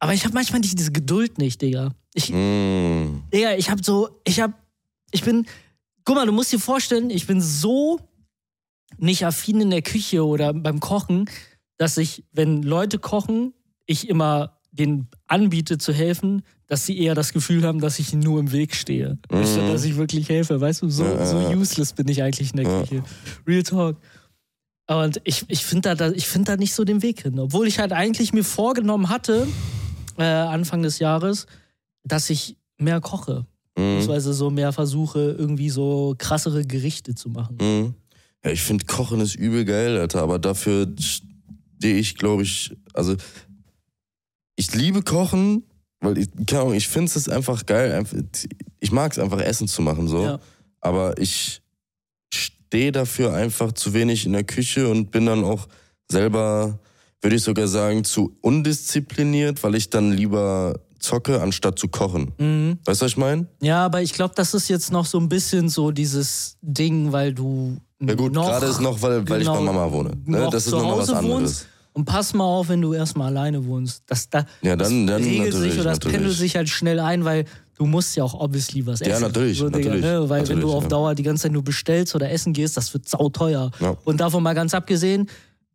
Aber 0.00 0.14
ich 0.14 0.24
habe 0.24 0.34
manchmal 0.34 0.60
nicht 0.60 0.78
diese 0.78 0.92
Geduld 0.92 1.38
nicht, 1.38 1.60
Digga. 1.62 1.92
Ich, 2.14 2.30
Mm. 2.30 3.22
Digga, 3.32 3.52
ich 3.56 3.70
habe 3.70 3.84
so, 3.84 4.08
ich 4.24 4.40
habe, 4.40 4.54
ich 5.12 5.22
bin, 5.22 5.46
guck 6.04 6.16
mal, 6.16 6.26
du 6.26 6.32
musst 6.32 6.50
dir 6.52 6.58
vorstellen, 6.58 7.10
ich 7.10 7.26
bin 7.26 7.40
so 7.40 8.00
nicht 8.98 9.24
affin 9.24 9.60
in 9.60 9.70
der 9.70 9.82
Küche 9.82 10.24
oder 10.26 10.52
beim 10.52 10.80
Kochen, 10.80 11.26
dass 11.80 11.96
ich, 11.96 12.24
wenn 12.30 12.62
Leute 12.62 12.98
kochen, 12.98 13.54
ich 13.86 14.10
immer 14.10 14.58
denen 14.70 15.08
anbiete 15.28 15.78
zu 15.78 15.94
helfen, 15.94 16.42
dass 16.66 16.84
sie 16.84 16.98
eher 16.98 17.14
das 17.14 17.32
Gefühl 17.32 17.64
haben, 17.64 17.80
dass 17.80 17.98
ich 17.98 18.12
ihnen 18.12 18.20
nur 18.20 18.38
im 18.38 18.52
Weg 18.52 18.74
stehe. 18.74 19.18
Anstatt 19.30 19.72
dass 19.72 19.84
ich 19.84 19.96
wirklich 19.96 20.28
helfe. 20.28 20.60
Weißt 20.60 20.82
du, 20.82 20.90
so, 20.90 21.04
Ja, 21.04 21.24
so 21.24 21.38
useless 21.38 21.94
bin 21.94 22.06
ich 22.08 22.22
eigentlich 22.22 22.50
in 22.50 22.58
der 22.58 22.66
Ja. 22.66 22.82
Küche. 22.82 23.02
Real 23.46 23.62
Talk. 23.62 23.96
Und 24.88 25.22
ich, 25.24 25.46
ich 25.48 25.64
finde 25.64 25.96
da, 25.96 26.10
ich 26.10 26.28
find 26.28 26.50
da 26.50 26.58
nicht 26.58 26.74
so 26.74 26.84
den 26.84 27.02
Weg 27.02 27.22
hin. 27.22 27.38
Obwohl 27.38 27.66
ich 27.66 27.78
halt 27.78 27.92
eigentlich 27.92 28.34
mir 28.34 28.44
vorgenommen 28.44 29.08
hatte, 29.08 29.48
äh, 30.18 30.24
Anfang 30.24 30.82
des 30.82 30.98
Jahres, 30.98 31.46
dass 32.04 32.28
ich 32.28 32.58
mehr 32.76 33.00
koche. 33.00 33.46
Mm. 33.74 33.80
Beziehungsweise 33.80 34.34
so 34.34 34.50
mehr 34.50 34.74
versuche, 34.74 35.34
irgendwie 35.38 35.70
so 35.70 36.14
krassere 36.18 36.66
Gerichte 36.66 37.14
zu 37.14 37.30
machen. 37.30 37.56
Mm. 37.56 37.94
Ja, 38.44 38.50
ich 38.50 38.60
finde 38.60 38.84
Kochen 38.84 39.20
ist 39.22 39.34
übel 39.34 39.64
geil, 39.64 39.96
Alter, 39.98 40.22
aber 40.22 40.38
dafür 40.38 40.86
stehe 41.80 41.96
ich, 41.96 42.14
glaube 42.16 42.42
ich, 42.42 42.76
also 42.92 43.16
ich 44.56 44.74
liebe 44.74 45.02
Kochen, 45.02 45.64
weil 46.00 46.18
ich, 46.18 46.28
keine 46.46 46.60
Ahnung, 46.62 46.74
ich 46.74 46.88
finde 46.88 47.10
es 47.14 47.26
einfach 47.28 47.64
geil, 47.64 48.04
ich 48.80 48.92
mag 48.92 49.12
es 49.12 49.18
einfach 49.18 49.40
Essen 49.40 49.66
zu 49.66 49.80
machen, 49.80 50.06
so, 50.06 50.22
Ja. 50.24 50.40
aber 50.82 51.16
ich 51.18 51.62
stehe 52.34 52.92
dafür 52.92 53.32
einfach 53.32 53.72
zu 53.72 53.94
wenig 53.94 54.26
in 54.26 54.32
der 54.34 54.44
Küche 54.44 54.88
und 54.88 55.10
bin 55.10 55.24
dann 55.24 55.42
auch 55.42 55.68
selber, 56.10 56.78
würde 57.22 57.36
ich 57.36 57.42
sogar 57.42 57.66
sagen, 57.66 58.04
zu 58.04 58.36
undiszipliniert, 58.42 59.62
weil 59.62 59.74
ich 59.74 59.88
dann 59.88 60.12
lieber 60.12 60.78
zocke, 60.98 61.40
anstatt 61.40 61.78
zu 61.78 61.88
kochen. 61.88 62.32
Mhm. 62.36 62.78
Weißt 62.84 63.00
du, 63.00 63.04
was 63.06 63.12
ich 63.12 63.16
meine? 63.16 63.46
Ja, 63.62 63.86
aber 63.86 64.02
ich 64.02 64.12
glaube, 64.12 64.34
das 64.36 64.52
ist 64.52 64.68
jetzt 64.68 64.92
noch 64.92 65.06
so 65.06 65.18
ein 65.18 65.30
bisschen 65.30 65.70
so 65.70 65.92
dieses 65.92 66.58
Ding, 66.60 67.10
weil 67.12 67.32
du 67.32 67.78
Ja 68.02 68.14
gut, 68.14 68.32
gerade 68.32 68.66
ist 68.66 68.80
noch, 68.80 69.00
weil, 69.02 69.28
weil 69.28 69.42
ich 69.42 69.46
bei 69.48 69.58
genau, 69.58 69.72
Mama 69.72 69.92
wohne. 69.92 70.12
Ne? 70.24 70.48
Das 70.50 70.66
ist 70.66 70.72
nochmal 70.72 70.98
was 70.98 71.10
anderes. 71.10 71.40
wohnst. 71.40 71.66
Und 71.92 72.04
pass 72.04 72.32
mal 72.34 72.44
auf, 72.44 72.68
wenn 72.68 72.80
du 72.80 72.92
erstmal 72.94 73.26
alleine 73.28 73.64
wohnst. 73.66 74.04
Das, 74.06 74.30
da, 74.30 74.46
Ja, 74.62 74.76
dann, 74.76 75.06
das 75.06 75.18
dann 75.18 75.28
regelt 75.28 75.52
natürlich. 75.52 75.72
sich 75.72 75.80
oder 75.80 75.90
das 75.90 75.96
natürlich. 75.98 76.16
pendelt 76.16 76.36
sich 76.38 76.56
halt 76.56 76.68
schnell 76.68 77.00
ein, 77.00 77.24
weil 77.24 77.44
du 77.76 77.84
musst 77.86 78.16
ja 78.16 78.22
auch 78.24 78.32
obviously 78.34 78.86
was 78.86 79.00
essen. 79.00 79.10
Ja, 79.10 79.20
natürlich, 79.20 79.58
So, 79.58 79.68
Digga, 79.68 79.88
natürlich, 79.88 80.04
ne? 80.04 80.28
Weil 80.28 80.40
wenn 80.48 80.60
du 80.60 80.66
natürlich, 80.66 80.74
auf. 80.76 80.88
Dauer 80.88 81.14
die 81.14 81.22
ganze 81.24 81.42
Zeit 81.44 81.52
nur 81.52 81.64
bestellst 81.64 82.14
oder 82.14 82.30
essen 82.30 82.52
gehst, 82.52 82.76
das 82.76 82.94
wird 82.94 83.08
sauteuer. 83.08 83.70
Ja. 83.80 83.96
Und 84.04 84.20
davon 84.20 84.42
mal 84.42 84.54
ganz 84.54 84.72
abgesehen, 84.72 85.28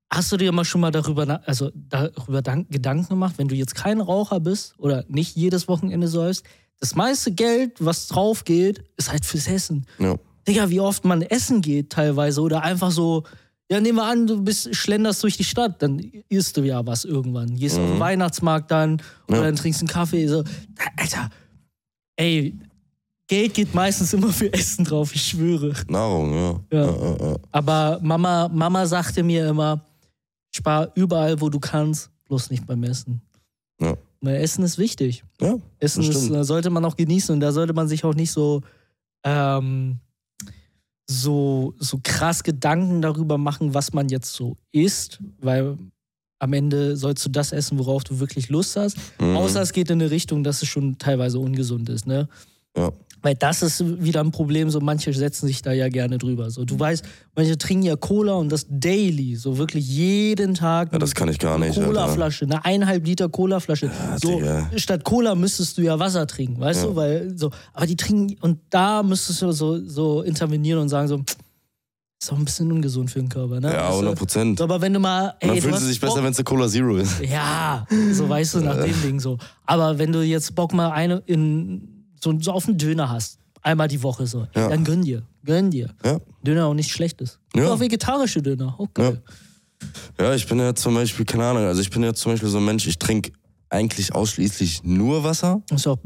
hast 0.10 0.32
du 0.32 0.38
dir 0.38 0.52
mal 0.54 0.64
schon 0.66 0.82
mal 0.82 0.92
darüber, 0.92 1.26
na- 1.26 1.42
also 1.46 1.70
darüber 1.76 2.42
dank- 2.42 2.72
Gedanken 2.72 3.10
gemacht, 3.10 3.34
wenn 3.38 3.50
du 3.50 3.56
jetzt 3.56 3.76
kein 3.76 4.00
Raucher 4.00 4.40
bist 4.40 4.74
oder 4.78 5.04
nicht 5.10 5.36
jedes 5.36 5.68
Wochenende 5.68 6.08
säufst, 6.08 6.46
das 6.80 6.96
meiste 6.96 7.32
Geld, 7.34 7.74
was 7.80 8.08
drauf 8.08 8.46
geht, 8.46 8.84
ist 8.98 9.12
halt 9.12 9.26
fürs 9.26 9.48
Essen. 9.48 9.86
Ja. 10.00 10.16
Digga, 10.48 10.70
wie 10.70 10.80
oft 10.80 11.06
man 11.06 11.22
essen 11.22 11.62
geht 11.62 11.90
teilweise 11.92 12.42
oder 12.42 12.62
einfach 12.64 12.92
so, 12.92 13.24
Ja, 13.72 13.80
nehmen 13.82 13.98
wir 13.98 14.04
an, 14.06 14.28
du 14.28 14.44
bist, 14.44 14.76
schlenderst 14.76 15.24
durch 15.24 15.38
die 15.38 15.44
Stadt, 15.44 15.82
dann 15.82 15.98
isst 16.30 16.56
du 16.56 16.62
ja 16.62 16.86
was 16.86 17.04
irgendwann. 17.04 17.56
Gehst 17.56 17.80
auf 17.80 17.90
den 17.90 18.00
Weihnachtsmarkt 18.00 18.70
dann 18.70 19.02
oder 19.28 19.38
Ja. 19.40 19.44
dann 19.46 19.56
trinkst 19.56 19.82
einen 19.82 19.88
Kaffee. 19.88 20.28
So. 20.28 20.44
Alter, 20.98 21.30
ey, 22.16 22.54
Geld 23.28 23.56
geht 23.56 23.74
meistens 23.74 24.14
immer 24.14 24.32
für 24.32 24.54
Essen 24.54 24.86
drauf, 24.86 25.16
ich 25.16 25.24
schwöre. 25.24 25.74
Nahrung, 25.88 26.32
ja. 26.36 26.60
Ja. 26.72 26.86
Ja, 26.86 27.18
ja. 27.32 27.36
Aber 27.52 28.00
Mama, 28.04 28.48
Mama 28.54 28.86
sagte 28.86 29.24
mir 29.24 29.48
immer, 29.50 29.84
spar 30.56 30.92
überall, 30.94 31.42
wo 31.42 31.50
du 31.50 31.60
kannst, 31.60 32.12
bloß 32.26 32.52
nicht 32.52 32.68
beim 32.68 32.84
Essen. 32.84 33.20
Ja. 33.82 33.96
Weil 34.22 34.36
Essen 34.42 34.64
ist 34.64 34.78
wichtig. 34.78 35.24
ja. 35.42 35.56
Essen 35.80 36.04
ist, 36.04 36.28
sollte 36.48 36.70
man 36.70 36.86
auch 36.86 36.96
genießen 36.96 37.34
und 37.34 37.40
da 37.40 37.52
sollte 37.52 37.74
man 37.74 37.88
sich 37.88 38.04
auch 38.06 38.14
nicht 38.14 38.32
so, 38.32 38.62
ähm, 39.24 39.98
so, 41.08 41.74
so 41.80 42.00
krass 42.04 42.44
Gedanken 42.44 43.02
darüber 43.02 43.38
machen, 43.38 43.74
was 43.74 43.94
man 43.94 44.10
jetzt 44.10 44.34
so 44.34 44.56
isst, 44.72 45.20
weil 45.40 45.78
am 46.40 46.54
Ende 46.54 46.98
sollst 46.98 47.26
du 47.26 47.30
das 47.30 47.52
essen, 47.52 47.80
worauf 47.80 48.04
du 48.04 48.20
wirklich 48.20 48.50
Lust 48.50 48.76
hast. 48.76 48.98
Mhm. 49.20 49.36
Außer 49.36 49.62
es 49.62 49.74
geht 49.74 49.90
in 49.90 50.02
eine 50.02 50.12
Richtung, 50.12 50.44
dass 50.44 50.62
es 50.62 50.68
schon 50.68 50.98
teilweise 50.98 51.40
ungesund 51.40 51.90
ist, 51.90 52.08
ne? 52.08 52.28
Ja. 52.76 52.92
Weil 53.26 53.34
das 53.34 53.64
ist 53.64 53.84
wieder 54.04 54.22
ein 54.22 54.30
Problem, 54.30 54.70
so 54.70 54.80
manche 54.80 55.12
setzen 55.12 55.48
sich 55.48 55.64
da 55.64 55.72
ja 55.74 55.90
gerne 55.90 56.20
drüber. 56.20 56.52
So, 56.52 56.64
du 56.64 56.80
weißt, 56.80 57.04
manche 57.36 57.58
trinken 57.58 57.86
ja 57.88 57.96
Cola 57.96 58.34
und 58.34 58.52
das 58.52 58.68
daily, 58.70 59.36
so 59.36 59.58
wirklich 59.58 59.88
jeden 59.88 60.54
Tag. 60.54 60.94
ja, 60.94 61.00
das 61.00 61.16
kann 61.16 61.28
ich 61.30 61.40
gar 61.40 61.58
nicht. 61.58 61.74
Cola-Flasche, 61.74 62.46
eine 62.46 62.64
eineinhalb 62.64 63.04
Liter 63.06 63.28
Cola-Flasche. 63.28 63.90
so, 64.22 64.38
Digga. 64.38 64.70
statt 64.76 65.04
Cola 65.04 65.34
müsstest 65.34 65.76
du 65.78 65.82
ja 65.82 65.98
Wasser 65.98 66.28
trinken, 66.28 66.62
weißt 66.62 66.84
Ja. 66.84 66.88
du? 66.90 66.96
Weil 66.96 67.34
so, 67.36 67.50
aber 67.74 67.88
die 67.88 67.96
trinken 67.96 68.38
und 68.42 68.60
da 68.70 69.02
müsstest 69.02 69.42
du 69.42 69.52
so, 69.52 69.84
so 69.88 70.22
intervenieren 70.22 70.80
und 70.82 70.90
sagen 70.90 71.08
so, 71.08 71.24
ist 72.22 72.32
auch 72.32 72.38
ein 72.38 72.46
bisschen 72.46 72.72
ungesund 72.72 73.10
für 73.10 73.20
den 73.20 73.30
Körper, 73.30 73.60
ne? 73.60 73.74
Ja, 73.74 73.82
Weißt 73.86 73.92
du? 73.94 73.96
100 74.02 74.18
Prozent. 74.20 74.62
Aber 74.62 74.80
wenn 74.82 74.94
du 74.94 75.00
mal, 75.00 75.34
ey, 75.40 75.50
Dann 75.50 75.62
fühlen 75.62 75.78
sie 75.78 75.86
sich 75.88 76.00
Bock- 76.00 76.12
besser, 76.12 76.24
wenn 76.24 76.32
es 76.32 76.38
eine 76.38 76.44
Cola 76.46 76.68
Zero 76.68 76.96
ist. 76.98 77.20
ja, 77.22 77.86
so 78.14 78.30
weißt 78.30 78.54
du, 78.56 78.60
nach 78.62 78.78
dem 78.84 79.02
Ding 79.02 79.20
so. 79.20 79.38
Aber 79.66 79.98
wenn 79.98 80.12
du 80.12 80.22
jetzt 80.22 80.54
Bock 80.56 80.74
mal 80.74 80.92
eine 80.92 81.24
in, 81.26 81.95
so, 82.26 82.38
so 82.42 82.52
auf 82.52 82.68
einen 82.68 82.78
Döner 82.78 83.10
hast, 83.10 83.38
einmal 83.62 83.88
die 83.88 84.02
Woche 84.04 84.26
so, 84.28 84.48
Ja. 84.56 84.68
dann 84.70 84.84
gönn 84.84 85.04
dir, 85.04 85.22
gönn 85.44 85.70
dir. 85.72 85.94
Ja. 86.04 86.20
Döner 86.44 86.66
auch 86.66 86.74
nicht 86.74 86.92
schlecht 86.92 87.22
ist. 87.22 87.40
Ja. 87.56 87.72
Auch 87.72 87.80
vegetarische 87.80 88.42
Döner, 88.42 88.76
auch 88.80 88.92
geil. 88.94 89.22
Ja, 90.20 90.34
ich 90.34 90.48
bin 90.48 90.58
ja 90.60 90.74
zum 90.74 90.96
Beispiel, 90.96 91.26
keine 91.26 91.46
Ahnung, 91.46 91.64
also 91.66 91.82
ich 91.82 91.90
bin 91.90 92.02
ja 92.04 92.14
zum 92.14 92.32
Beispiel 92.32 92.50
so 92.50 92.58
ein 92.58 92.66
Mensch, 92.66 92.88
ich 92.88 92.98
trinke 92.98 93.32
eigentlich 93.70 94.14
ausschließlich 94.16 94.84
nur 94.84 95.24
Wasser. 95.24 95.62
Ist 95.72 95.88
auch 95.88 95.98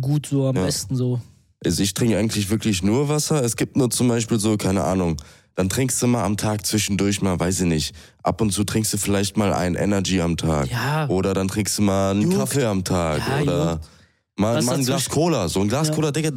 gut 0.00 0.26
so 0.26 0.46
am 0.46 0.56
Ja. 0.56 0.64
besten 0.64 0.94
so. 0.96 1.20
Also 1.64 1.82
ich 1.82 1.94
trinke 1.94 2.16
eigentlich 2.18 2.50
wirklich 2.50 2.82
nur 2.82 3.08
Wasser. 3.08 3.42
Es 3.42 3.56
gibt 3.56 3.76
nur 3.76 3.90
zum 3.90 4.06
Beispiel 4.08 4.38
so, 4.38 4.56
keine 4.56 4.84
Ahnung, 4.84 5.16
dann 5.54 5.68
trinkst 5.68 6.02
du 6.02 6.06
mal 6.06 6.22
am 6.24 6.36
Tag 6.36 6.66
zwischendurch 6.66 7.22
mal, 7.22 7.38
weiß 7.40 7.60
ich 7.62 7.66
nicht, 7.66 7.94
ab 8.22 8.40
und 8.40 8.52
zu 8.52 8.64
trinkst 8.64 8.92
du 8.92 8.98
vielleicht 8.98 9.36
mal 9.36 9.52
ein 9.54 9.74
Energy 9.74 10.20
am 10.20 10.36
Tag. 10.36 10.70
Ja. 10.70 11.08
Oder 11.08 11.32
dann 11.32 11.48
trinkst 11.48 11.78
du 11.78 11.82
mal 11.82 12.10
einen 12.10 12.22
Juckt. 12.22 12.36
Kaffee 12.36 12.64
am 12.64 12.84
Tag. 12.84 13.22
Ja, 13.26 13.42
oder 13.42 13.72
juckt. 13.72 13.88
Mal, 14.36 14.60
mal 14.62 14.74
ein 14.76 14.84
Glas 14.84 15.08
Cola. 15.08 15.48
So 15.48 15.60
ein 15.60 15.68
Glas 15.68 15.88
Ja. 15.88 15.94
Cola, 15.94 16.10
Digga, 16.10 16.30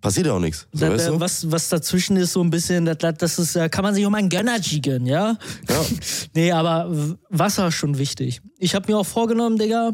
passiert 0.00 0.26
ja 0.26 0.32
auch 0.32 0.40
nichts. 0.40 0.66
So, 0.72 0.86
Da, 0.86 0.92
weißt 0.92 1.08
du? 1.08 1.20
was, 1.20 1.50
was 1.50 1.68
dazwischen 1.68 2.16
ist, 2.16 2.32
so 2.32 2.42
ein 2.42 2.50
bisschen, 2.50 2.84
das, 2.84 2.96
das 3.18 3.38
ist, 3.38 3.54
kann 3.70 3.82
man 3.84 3.94
sich 3.94 4.04
auch 4.06 4.10
mal 4.10 4.18
ein 4.18 4.28
Gönnergy 4.28 4.80
gönnen, 4.80 5.06
ja? 5.06 5.36
Ja. 5.68 5.84
nee, 6.34 6.52
aber 6.52 6.90
Wasser 7.28 7.68
ist 7.68 7.74
schon 7.74 7.98
wichtig. 7.98 8.40
Ich 8.58 8.74
habe 8.74 8.90
mir 8.90 8.98
auch 8.98 9.06
vorgenommen, 9.06 9.58
Digga, 9.58 9.92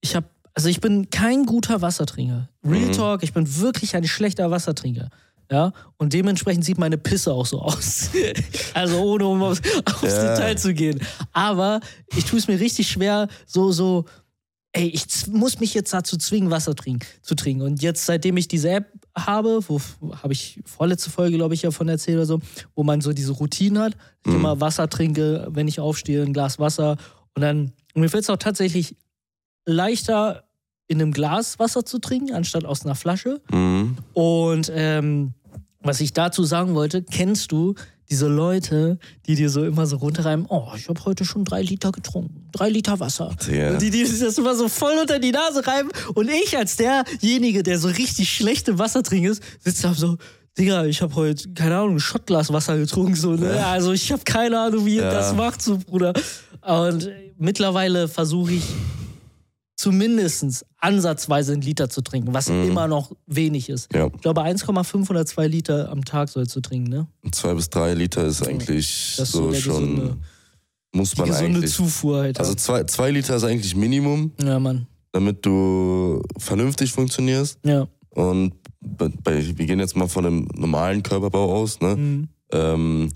ich 0.00 0.16
habe, 0.16 0.26
also 0.54 0.68
ich 0.68 0.80
bin 0.80 1.08
kein 1.10 1.46
guter 1.46 1.80
Wassertrinker. 1.82 2.48
Real 2.64 2.86
Mhm. 2.88 2.92
Talk, 2.92 3.22
ich 3.22 3.32
bin 3.32 3.58
wirklich 3.60 3.94
ein 3.96 4.04
schlechter 4.06 4.50
Wassertrinker. 4.50 5.08
Ja, 5.50 5.72
und 5.98 6.14
dementsprechend 6.14 6.64
sieht 6.64 6.78
meine 6.78 6.96
Pisse 6.96 7.30
auch 7.32 7.44
so 7.44 7.60
aus. 7.62 8.08
also 8.72 8.98
ohne 9.02 9.26
um 9.26 9.42
aufs, 9.42 9.60
aufs 9.84 10.02
Ja. 10.02 10.34
Detail 10.34 10.56
zu 10.56 10.72
gehen. 10.72 10.98
Aber 11.34 11.80
ich 12.16 12.24
tue 12.24 12.38
es 12.38 12.48
mir 12.48 12.58
richtig 12.58 12.88
schwer, 12.88 13.28
so, 13.44 13.70
so, 13.70 14.06
ey, 14.72 14.88
ich 14.88 15.26
muss 15.28 15.60
mich 15.60 15.74
jetzt 15.74 15.92
dazu 15.92 16.16
zwingen, 16.16 16.50
Wasser 16.50 16.74
trinken, 16.74 17.06
zu 17.20 17.34
trinken. 17.34 17.62
Und 17.62 17.82
jetzt, 17.82 18.06
seitdem 18.06 18.36
ich 18.36 18.48
diese 18.48 18.70
App 18.70 18.86
habe, 19.16 19.60
wo 19.68 19.80
habe 20.22 20.32
ich 20.32 20.60
vorletzte 20.64 21.10
Folge, 21.10 21.36
glaube 21.36 21.54
ich, 21.54 21.62
ja 21.62 21.70
von 21.70 21.88
erzählt 21.88 22.16
oder 22.16 22.26
so, 22.26 22.40
wo 22.74 22.82
man 22.82 23.00
so 23.00 23.12
diese 23.12 23.32
Routine 23.32 23.80
hat, 23.80 23.96
ich 24.24 24.32
immer 24.32 24.60
Wasser 24.60 24.88
trinke, 24.88 25.48
wenn 25.50 25.68
ich 25.68 25.80
aufstehe, 25.80 26.22
ein 26.22 26.32
Glas 26.32 26.58
Wasser. 26.58 26.96
Und 27.34 27.42
dann, 27.42 27.72
und 27.94 28.00
mir 28.00 28.08
fällt 28.08 28.24
es 28.24 28.30
auch 28.30 28.38
tatsächlich 28.38 28.96
leichter, 29.66 30.44
in 30.88 31.00
einem 31.00 31.12
Glas 31.12 31.58
Wasser 31.58 31.84
zu 31.84 31.98
trinken, 31.98 32.34
anstatt 32.34 32.64
aus 32.64 32.84
einer 32.84 32.94
Flasche. 32.94 33.40
Mhm. 33.50 33.96
Und 34.14 34.70
ähm, 34.74 35.32
was 35.80 36.00
ich 36.00 36.12
dazu 36.12 36.44
sagen 36.44 36.74
wollte, 36.74 37.02
kennst 37.02 37.52
du 37.52 37.74
diese 38.10 38.28
Leute, 38.28 38.98
die 39.26 39.34
dir 39.34 39.48
so 39.48 39.64
immer 39.64 39.86
so 39.86 39.96
runterreiben, 39.96 40.46
oh, 40.48 40.68
ich 40.76 40.88
habe 40.88 41.02
heute 41.04 41.24
schon 41.24 41.44
drei 41.44 41.62
Liter 41.62 41.92
getrunken, 41.92 42.48
drei 42.52 42.68
Liter 42.68 43.00
Wasser. 43.00 43.34
Digga. 43.46 43.70
Und 43.72 43.82
die, 43.82 43.90
die 43.90 44.02
das 44.02 44.36
immer 44.38 44.54
so 44.54 44.68
voll 44.68 44.92
unter 45.00 45.18
die 45.18 45.32
Nase 45.32 45.66
reiben. 45.66 45.90
Und 46.14 46.28
ich 46.28 46.56
als 46.56 46.76
derjenige, 46.76 47.62
der 47.62 47.78
so 47.78 47.88
richtig 47.88 48.30
schlechte 48.30 48.78
Wasser 48.78 49.02
trinkt, 49.02 49.40
sitze 49.60 49.82
da 49.82 49.94
so, 49.94 50.18
Digga, 50.58 50.84
ich 50.84 51.00
habe 51.00 51.14
heute, 51.14 51.48
keine 51.54 51.76
Ahnung, 51.78 51.94
ein 51.96 52.00
Schottglas 52.00 52.52
Wasser 52.52 52.76
getrunken. 52.76 53.14
So, 53.14 53.32
ne? 53.32 53.64
Also 53.66 53.92
ich 53.92 54.12
habe 54.12 54.22
keine 54.24 54.60
Ahnung, 54.60 54.84
wie 54.84 54.96
ihr 54.96 55.02
Ja. 55.04 55.10
das 55.10 55.34
macht, 55.34 55.62
so 55.62 55.78
Bruder. 55.78 56.12
Und 56.60 57.08
mittlerweile 57.38 58.06
versuche 58.06 58.52
ich 58.52 58.64
zumindest 59.76 60.64
ansatzweise 60.78 61.52
einen 61.52 61.62
Liter 61.62 61.88
zu 61.88 62.02
trinken, 62.02 62.32
was 62.34 62.48
immer 62.48 62.86
noch 62.88 63.12
wenig 63.26 63.68
ist. 63.68 63.92
Ja. 63.94 64.08
Ich 64.14 64.20
glaube, 64.20 64.42
1,5 64.42 65.10
oder 65.10 65.24
2 65.26 65.46
Liter 65.48 65.90
am 65.90 66.04
Tag 66.04 66.28
sollst 66.28 66.54
du 66.56 66.60
trinken, 66.60 66.90
ne? 66.90 67.06
Zwei 67.32 67.54
bis 67.54 67.70
drei 67.70 67.94
Liter 67.94 68.24
ist 68.24 68.46
eigentlich 68.46 69.14
Das 69.16 69.28
ist 69.28 69.32
so 69.32 69.52
schon, 69.54 69.96
gesunde- 69.96 70.16
muss 70.94 71.16
man 71.16 71.28
gesunde 71.28 71.58
eigentlich. 71.58 71.72
Zufuhr 71.72 72.20
halt. 72.20 72.38
Also 72.38 72.54
zwei, 72.54 72.84
zwei 72.84 73.10
Liter 73.10 73.36
ist 73.36 73.44
eigentlich 73.44 73.74
Minimum, 73.74 74.32
ja, 74.42 74.58
Mann. 74.58 74.86
damit 75.12 75.44
du 75.46 76.22
vernünftig 76.38 76.92
funktionierst. 76.92 77.58
Ja. 77.64 77.86
Und 78.10 78.52
bei, 78.80 79.10
wir 79.56 79.66
gehen 79.66 79.80
jetzt 79.80 79.96
mal 79.96 80.06
von 80.08 80.26
einem 80.26 80.48
normalen 80.54 81.02
Körperbau 81.02 81.54
aus, 81.54 81.80
ne? 81.80 81.96
Mhm. 81.96 82.28
Ähm, 82.52 83.08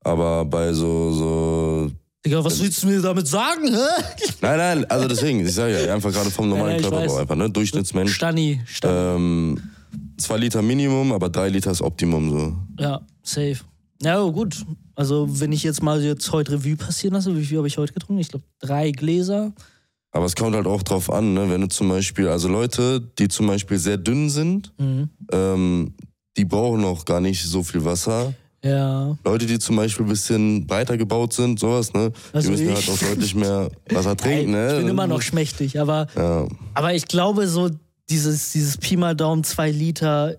aber 0.00 0.44
bei 0.46 0.72
so, 0.72 1.12
so. 1.12 1.90
Digga, 2.28 2.44
was 2.44 2.60
willst 2.60 2.82
du 2.82 2.88
mir 2.88 3.00
damit 3.00 3.26
sagen, 3.26 3.68
hä? 3.68 4.02
Nein, 4.42 4.58
nein, 4.58 4.84
also 4.90 5.08
deswegen, 5.08 5.40
ich 5.46 5.54
sage 5.54 5.82
ja 5.86 5.94
einfach 5.94 6.12
gerade 6.12 6.30
vom 6.30 6.46
normalen 6.50 6.76
Ja, 6.76 6.82
Körperbau 6.90 7.16
einfach, 7.16 7.36
ne? 7.36 7.48
Durchschnittsmensch. 7.48 8.12
Stani, 8.14 8.60
Stani. 8.66 9.16
Ähm, 9.16 9.60
zwei 10.18 10.36
Liter 10.36 10.60
Minimum, 10.60 11.12
aber 11.12 11.30
drei 11.30 11.48
Liter 11.48 11.70
ist 11.70 11.80
Optimum 11.80 12.30
so. 12.30 12.56
Ja, 12.78 13.00
safe. 13.22 13.60
Ja, 14.02 14.20
oh, 14.20 14.30
gut. 14.30 14.62
Also, 14.94 15.26
wenn 15.40 15.52
ich 15.52 15.62
jetzt 15.62 15.82
mal 15.82 16.02
jetzt 16.04 16.30
heute 16.32 16.52
Revue 16.52 16.76
passieren 16.76 17.14
lasse, 17.14 17.34
wie 17.34 17.44
viel 17.46 17.56
habe 17.56 17.66
ich 17.68 17.78
heute 17.78 17.94
getrunken? 17.94 18.20
Ich 18.20 18.28
glaube, 18.28 18.44
drei 18.60 18.90
Gläser. 18.90 19.52
Aber 20.10 20.26
es 20.26 20.36
kommt 20.36 20.54
halt 20.54 20.66
auch 20.66 20.82
drauf 20.82 21.10
an, 21.10 21.32
ne? 21.32 21.48
wenn 21.48 21.62
du 21.62 21.68
zum 21.68 21.88
Beispiel, 21.88 22.28
also 22.28 22.48
Leute, 22.48 23.00
die 23.18 23.28
zum 23.28 23.46
Beispiel 23.46 23.78
sehr 23.78 23.96
dünn 23.96 24.28
sind, 24.28 24.70
Mhm. 24.78 25.08
ähm, 25.32 25.94
die 26.36 26.44
brauchen 26.44 26.84
auch 26.84 27.06
gar 27.06 27.20
nicht 27.22 27.42
so 27.42 27.62
viel 27.62 27.84
Wasser. 27.86 28.34
Ja. 28.68 29.16
Leute, 29.24 29.46
die 29.46 29.58
zum 29.58 29.76
Beispiel 29.76 30.04
ein 30.06 30.08
bisschen 30.08 30.66
breiter 30.66 30.96
gebaut 30.96 31.32
sind, 31.32 31.58
sowas, 31.58 31.92
ne? 31.92 32.12
Also 32.32 32.48
die 32.48 32.52
müssen 32.52 32.68
ich. 32.68 32.74
halt 32.74 32.88
auch 32.90 33.08
deutlich 33.08 33.34
mehr 33.34 33.70
Wasser 33.90 34.16
trinken, 34.16 34.52
ne? 34.52 34.72
Ich 34.72 34.78
bin 34.80 34.88
immer 34.88 35.06
noch 35.06 35.22
schmächtig, 35.22 35.80
aber, 35.80 36.06
Ja. 36.16 36.46
aber 36.74 36.94
ich 36.94 37.06
glaube, 37.06 37.48
so 37.48 37.70
dieses, 38.10 38.52
dieses 38.52 38.76
Pi 38.78 38.96
mal 38.96 39.14
Daumen, 39.16 39.44
zwei 39.44 39.70
Liter 39.70 40.36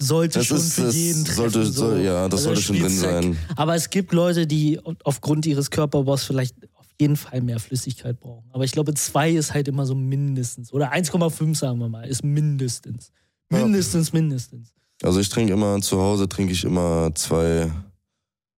sollte 0.00 0.38
Das 0.38 0.46
schon 0.46 0.56
ist- 0.58 0.74
für 0.74 0.82
das 0.82 0.94
jeden 0.94 1.24
treffen. 1.24 1.50
sollte- 1.50 1.66
so. 1.66 1.96
ja, 1.96 2.28
das 2.28 2.44
sollte 2.44 2.62
schon 2.62 2.78
drin 2.78 2.88
sein. 2.96 3.36
Aber 3.56 3.74
es 3.74 3.90
gibt 3.90 4.12
Leute, 4.12 4.46
die 4.46 4.78
aufgrund 5.04 5.44
ihres 5.46 5.70
Körperbaus 5.70 6.22
vielleicht 6.24 6.54
auf 6.76 6.86
jeden 7.00 7.16
Fall 7.16 7.40
mehr 7.42 7.58
Flüssigkeit 7.58 8.20
brauchen. 8.20 8.48
Aber 8.52 8.62
ich 8.64 8.70
glaube, 8.72 8.94
zwei 8.94 9.30
ist 9.32 9.54
halt 9.54 9.66
immer 9.68 9.86
so 9.86 9.94
mindestens. 9.96 10.72
Oder 10.72 10.92
1,5 10.92 11.56
sagen 11.56 11.78
wir 11.80 11.88
mal, 11.88 12.06
ist 12.06 12.22
mindestens. 12.24 13.10
Ja. 13.50 13.58
Mindestens, 13.64 14.12
mindestens. 14.12 14.72
Also 15.02 15.20
ich 15.20 15.28
trinke 15.28 15.52
immer 15.52 15.80
zu 15.80 16.00
Hause 16.00 16.28
trinke 16.28 16.52
ich 16.52 16.64
immer 16.64 17.14
zwei, 17.14 17.70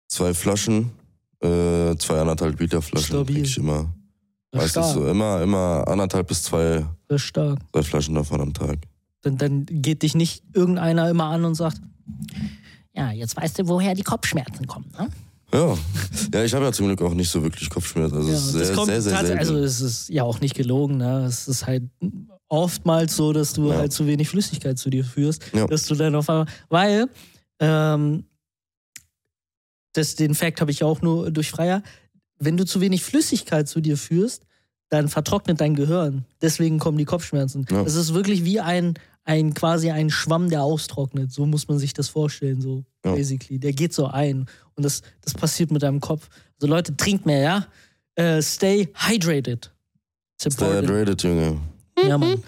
zwei 0.07 0.33
Flaschen, 0.33 0.91
äh, 1.41 1.95
zwei 1.97 2.19
anderthalb 2.21 2.59
Liter 2.59 2.81
Flaschen 2.81 3.25
trinke 3.25 3.41
ich 3.41 3.57
immer. 3.57 3.93
Meistens 4.51 4.93
so 4.93 5.07
immer, 5.07 5.41
immer 5.41 5.87
anderthalb 5.87 6.27
bis 6.27 6.43
zwei, 6.43 6.85
zwei 7.07 7.83
Flaschen 7.83 8.15
davon 8.15 8.41
am 8.41 8.53
Tag. 8.53 8.79
Dann, 9.21 9.37
dann 9.37 9.65
geht 9.69 10.01
dich 10.01 10.15
nicht 10.15 10.43
irgendeiner 10.53 11.09
immer 11.09 11.25
an 11.25 11.45
und 11.45 11.55
sagt, 11.55 11.81
ja, 12.95 13.11
jetzt 13.11 13.35
weißt 13.37 13.59
du, 13.59 13.67
woher 13.67 13.93
die 13.93 14.03
Kopfschmerzen 14.03 14.65
kommen. 14.65 14.91
Ne? 14.97 15.09
Ja, 15.53 15.77
ja 16.33 16.43
ich 16.43 16.53
habe 16.53 16.65
ja 16.65 16.71
zum 16.71 16.87
Glück 16.87 17.01
auch 17.01 17.13
nicht 17.13 17.29
so 17.29 17.43
wirklich 17.43 17.69
Kopfschmerzen. 17.69 18.15
Also 18.15 18.29
Ja, 18.29 18.35
es 18.35 18.45
ist 18.45 18.51
sehr, 18.53 18.75
sehr, 18.75 19.01
sehr 19.01 19.17
selten. 19.17 19.39
Also 19.39 19.57
es 19.57 19.81
ist 19.81 20.09
ja 20.09 20.23
auch 20.23 20.41
nicht 20.41 20.55
gelogen, 20.55 20.97
ne? 20.97 21.25
Es 21.25 21.47
ist 21.47 21.67
halt 21.67 21.83
oftmals 22.49 23.15
so, 23.15 23.31
dass 23.31 23.53
du 23.53 23.69
Ja. 23.69 23.77
halt 23.77 23.93
zu 23.93 24.05
wenig 24.07 24.27
Flüssigkeit 24.27 24.77
zu 24.77 24.89
dir 24.89 25.05
führst, 25.05 25.43
Ja. 25.53 25.65
dass 25.67 25.85
du 25.85 25.95
dann 25.95 26.15
auf 26.15 26.29
einmal, 26.29 26.47
weil 26.69 27.07
ähm, 27.59 28.25
das, 29.93 30.15
den 30.15 30.35
Fakt 30.35 30.61
habe 30.61 30.71
ich 30.71 30.83
auch 30.83 31.01
nur 31.01 31.31
durch 31.31 31.49
Freier, 31.51 31.81
wenn 32.37 32.57
du 32.57 32.65
zu 32.65 32.79
wenig 32.81 33.03
Flüssigkeit 33.03 33.67
zu 33.67 33.81
dir 33.81 33.97
führst, 33.97 34.43
dann 34.89 35.07
vertrocknet 35.09 35.61
dein 35.61 35.75
Gehirn. 35.75 36.25
Deswegen 36.41 36.79
kommen 36.79 36.97
die 36.97 37.05
Kopfschmerzen. 37.05 37.65
Ja. 37.69 37.83
Es 37.83 37.95
ist 37.95 38.13
wirklich 38.13 38.43
wie 38.43 38.59
ein, 38.59 38.95
ein 39.23 39.53
quasi 39.53 39.91
ein 39.91 40.09
Schwamm, 40.09 40.49
der 40.49 40.63
austrocknet. 40.63 41.31
So 41.31 41.45
muss 41.45 41.67
man 41.67 41.77
sich 41.77 41.93
das 41.93 42.09
vorstellen, 42.09 42.61
so 42.61 42.83
Ja. 43.05 43.13
basically. 43.13 43.59
Der 43.59 43.73
geht 43.73 43.93
so 43.93 44.07
ein. 44.07 44.47
Und 44.75 44.83
das, 44.83 45.01
das 45.21 45.33
passiert 45.33 45.69
mit 45.71 45.83
deinem 45.83 45.99
Kopf. 45.99 46.29
Also 46.55 46.67
Leute, 46.67 46.95
trinkt 46.97 47.25
mehr, 47.25 47.41
ja? 47.41 47.67
Äh, 48.15 48.41
stay 48.41 48.89
hydrated. 48.95 49.71
Stay 50.41 50.65
hydrated, 50.65 51.21
Junge. 51.21 51.59
Ja, 52.07 52.17
Mann. 52.17 52.41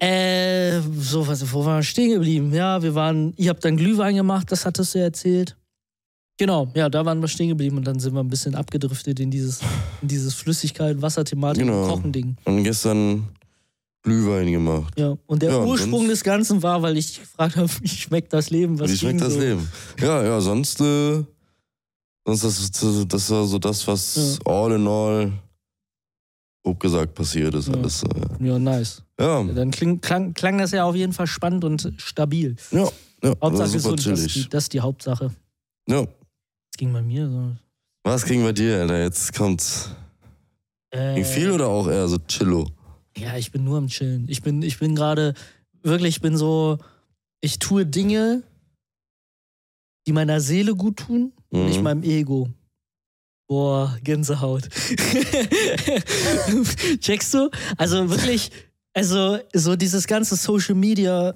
Äh, 0.00 0.80
so, 0.98 1.26
was, 1.26 1.52
wo 1.52 1.64
waren 1.64 1.78
wir 1.78 1.82
stehen 1.82 2.10
geblieben? 2.10 2.52
Ja, 2.52 2.82
wir 2.82 2.94
waren, 2.94 3.34
ihr 3.36 3.50
habt 3.50 3.64
dann 3.64 3.76
Glühwein 3.76 4.16
gemacht, 4.16 4.50
das 4.50 4.66
hattest 4.66 4.94
du 4.94 4.98
ja 4.98 5.04
erzählt. 5.04 5.56
Genau, 6.38 6.66
ja, 6.74 6.88
da 6.88 7.04
waren 7.04 7.20
wir 7.20 7.28
stehen 7.28 7.50
geblieben 7.50 7.76
und 7.76 7.86
dann 7.86 8.00
sind 8.00 8.14
wir 8.14 8.20
ein 8.20 8.28
bisschen 8.28 8.54
abgedriftet 8.54 9.20
in 9.20 9.30
dieses, 9.30 9.60
in 10.00 10.08
dieses 10.08 10.34
Flüssigkeit, 10.34 11.00
Wasserthematik 11.00 11.62
Genau. 11.62 11.82
und 11.84 11.88
Kochen-Ding. 11.90 12.36
Und 12.44 12.64
gestern 12.64 13.28
Glühwein 14.02 14.50
gemacht. 14.50 14.98
Ja, 14.98 15.16
und 15.26 15.42
der 15.42 15.50
Ja, 15.50 15.62
Ursprung 15.64 16.08
des 16.08 16.24
Ganzen 16.24 16.60
war, 16.62 16.82
weil 16.82 16.96
ich 16.96 17.20
gefragt 17.20 17.56
habe, 17.56 17.68
wie 17.80 17.88
schmeckt 17.88 18.32
das 18.32 18.50
Leben? 18.50 18.80
Was 18.80 18.90
Wie 18.90 18.96
schmeckt 18.96 19.20
das 19.20 19.34
so? 19.34 19.40
Leben? 19.40 19.68
Ja, 20.00 20.24
ja, 20.24 20.40
sonst, 20.40 20.80
äh, 20.80 21.22
sonst 22.26 22.42
das, 22.42 23.06
das 23.06 23.30
war 23.30 23.44
so 23.46 23.58
das, 23.60 23.86
was 23.86 24.38
all 24.44 24.72
in 24.72 24.88
all, 24.88 25.30
grob 26.62 26.80
gesagt, 26.80 27.14
passiert 27.14 27.54
ist. 27.54 27.68
Ja. 27.68 27.74
Alles 27.74 28.00
so, 28.00 28.06
ja. 28.40 28.58
Nice. 28.58 29.02
Ja, 29.18 29.42
Dann 29.42 29.70
kling, 29.70 30.00
klang, 30.00 30.34
klang 30.34 30.58
das 30.58 30.70
ja 30.72 30.84
auf 30.84 30.94
jeden 30.94 31.12
Fall 31.12 31.26
spannend 31.26 31.64
und 31.64 31.92
stabil. 31.98 32.56
ja, 32.70 32.88
ja 33.22 33.34
Hauptsache 33.42 33.72
gesund, 33.72 34.06
das 34.06 34.20
ist, 34.20 34.34
die, 34.36 34.48
das 34.48 34.64
ist 34.64 34.72
die 34.72 34.80
Hauptsache. 34.80 35.30
Ja. 35.88 36.02
Das 36.02 36.78
ging 36.78 36.92
bei 36.92 37.02
mir 37.02 37.28
so. 37.28 37.52
Was 38.04 38.24
ging 38.24 38.42
bei 38.42 38.52
dir, 38.52 38.80
Alter? 38.80 39.02
Jetzt 39.02 39.32
kommt's. 39.34 39.90
Äh, 40.90 41.14
Ging 41.14 41.24
viel 41.24 41.50
oder 41.50 41.68
auch 41.68 41.88
eher 41.88 42.06
so 42.08 42.18
chillo? 42.18 42.68
Ja, 43.16 43.36
ich 43.36 43.50
bin 43.52 43.64
nur 43.64 43.78
am 43.78 43.86
Chillen. 43.88 44.26
Ich 44.28 44.42
bin, 44.42 44.62
ich 44.62 44.78
bin 44.78 44.94
gerade, 44.94 45.34
wirklich, 45.82 46.16
ich 46.16 46.20
bin 46.20 46.36
so, 46.36 46.78
ich 47.40 47.58
tue 47.58 47.86
Dinge, 47.86 48.42
die 50.06 50.12
meiner 50.12 50.40
Seele 50.40 50.74
gut 50.74 50.98
tun 50.98 51.32
und 51.50 51.60
Mhm. 51.60 51.66
nicht 51.66 51.82
meinem 51.82 52.02
Ego. 52.02 52.48
Boah, 53.52 53.94
Gänsehaut. 54.02 54.62
Checkst 57.00 57.34
du? 57.34 57.50
Also 57.76 58.08
wirklich, 58.08 58.50
also 58.94 59.36
so 59.52 59.76
dieses 59.76 60.06
ganze 60.06 60.36
Social 60.36 60.74
Media 60.74 61.34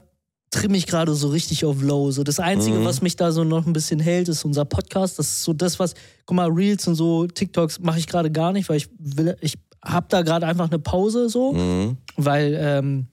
trimme 0.50 0.78
ich 0.78 0.86
gerade 0.86 1.14
so 1.14 1.28
richtig 1.28 1.66
auf 1.66 1.82
Low. 1.82 2.10
So 2.12 2.24
das 2.24 2.40
Einzige, 2.40 2.78
Mhm. 2.78 2.84
was 2.86 3.02
mich 3.02 3.16
da 3.16 3.32
so 3.32 3.44
noch 3.44 3.66
ein 3.66 3.74
bisschen 3.74 4.00
hält, 4.00 4.30
ist 4.30 4.46
unser 4.46 4.64
Podcast. 4.64 5.18
Das 5.18 5.26
ist 5.26 5.42
so 5.42 5.52
das, 5.52 5.78
was, 5.78 5.92
guck 6.24 6.36
mal, 6.36 6.48
Reels 6.48 6.86
und 6.88 6.94
so, 6.94 7.26
TikToks 7.26 7.80
mache 7.80 7.98
ich 7.98 8.06
gerade 8.06 8.30
gar 8.30 8.54
nicht, 8.54 8.70
weil 8.70 8.78
ich 8.78 8.88
will, 8.98 9.36
ich 9.42 9.58
habe 9.84 10.06
da 10.08 10.22
gerade 10.22 10.46
einfach 10.46 10.70
eine 10.70 10.78
Pause 10.78 11.28
so 11.28 11.52
Mhm. 11.52 11.98
weil 12.16 12.56
ähm, 12.58 13.08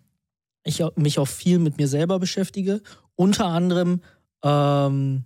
ich 0.63 0.81
mich 0.95 1.19
auch 1.19 1.27
viel 1.27 1.59
mit 1.59 1.75
mir 1.75 1.89
selber 1.89 2.19
beschäftige. 2.19 2.81
Unter 3.15 3.47
anderem, 3.47 3.99
ähm, 4.45 5.25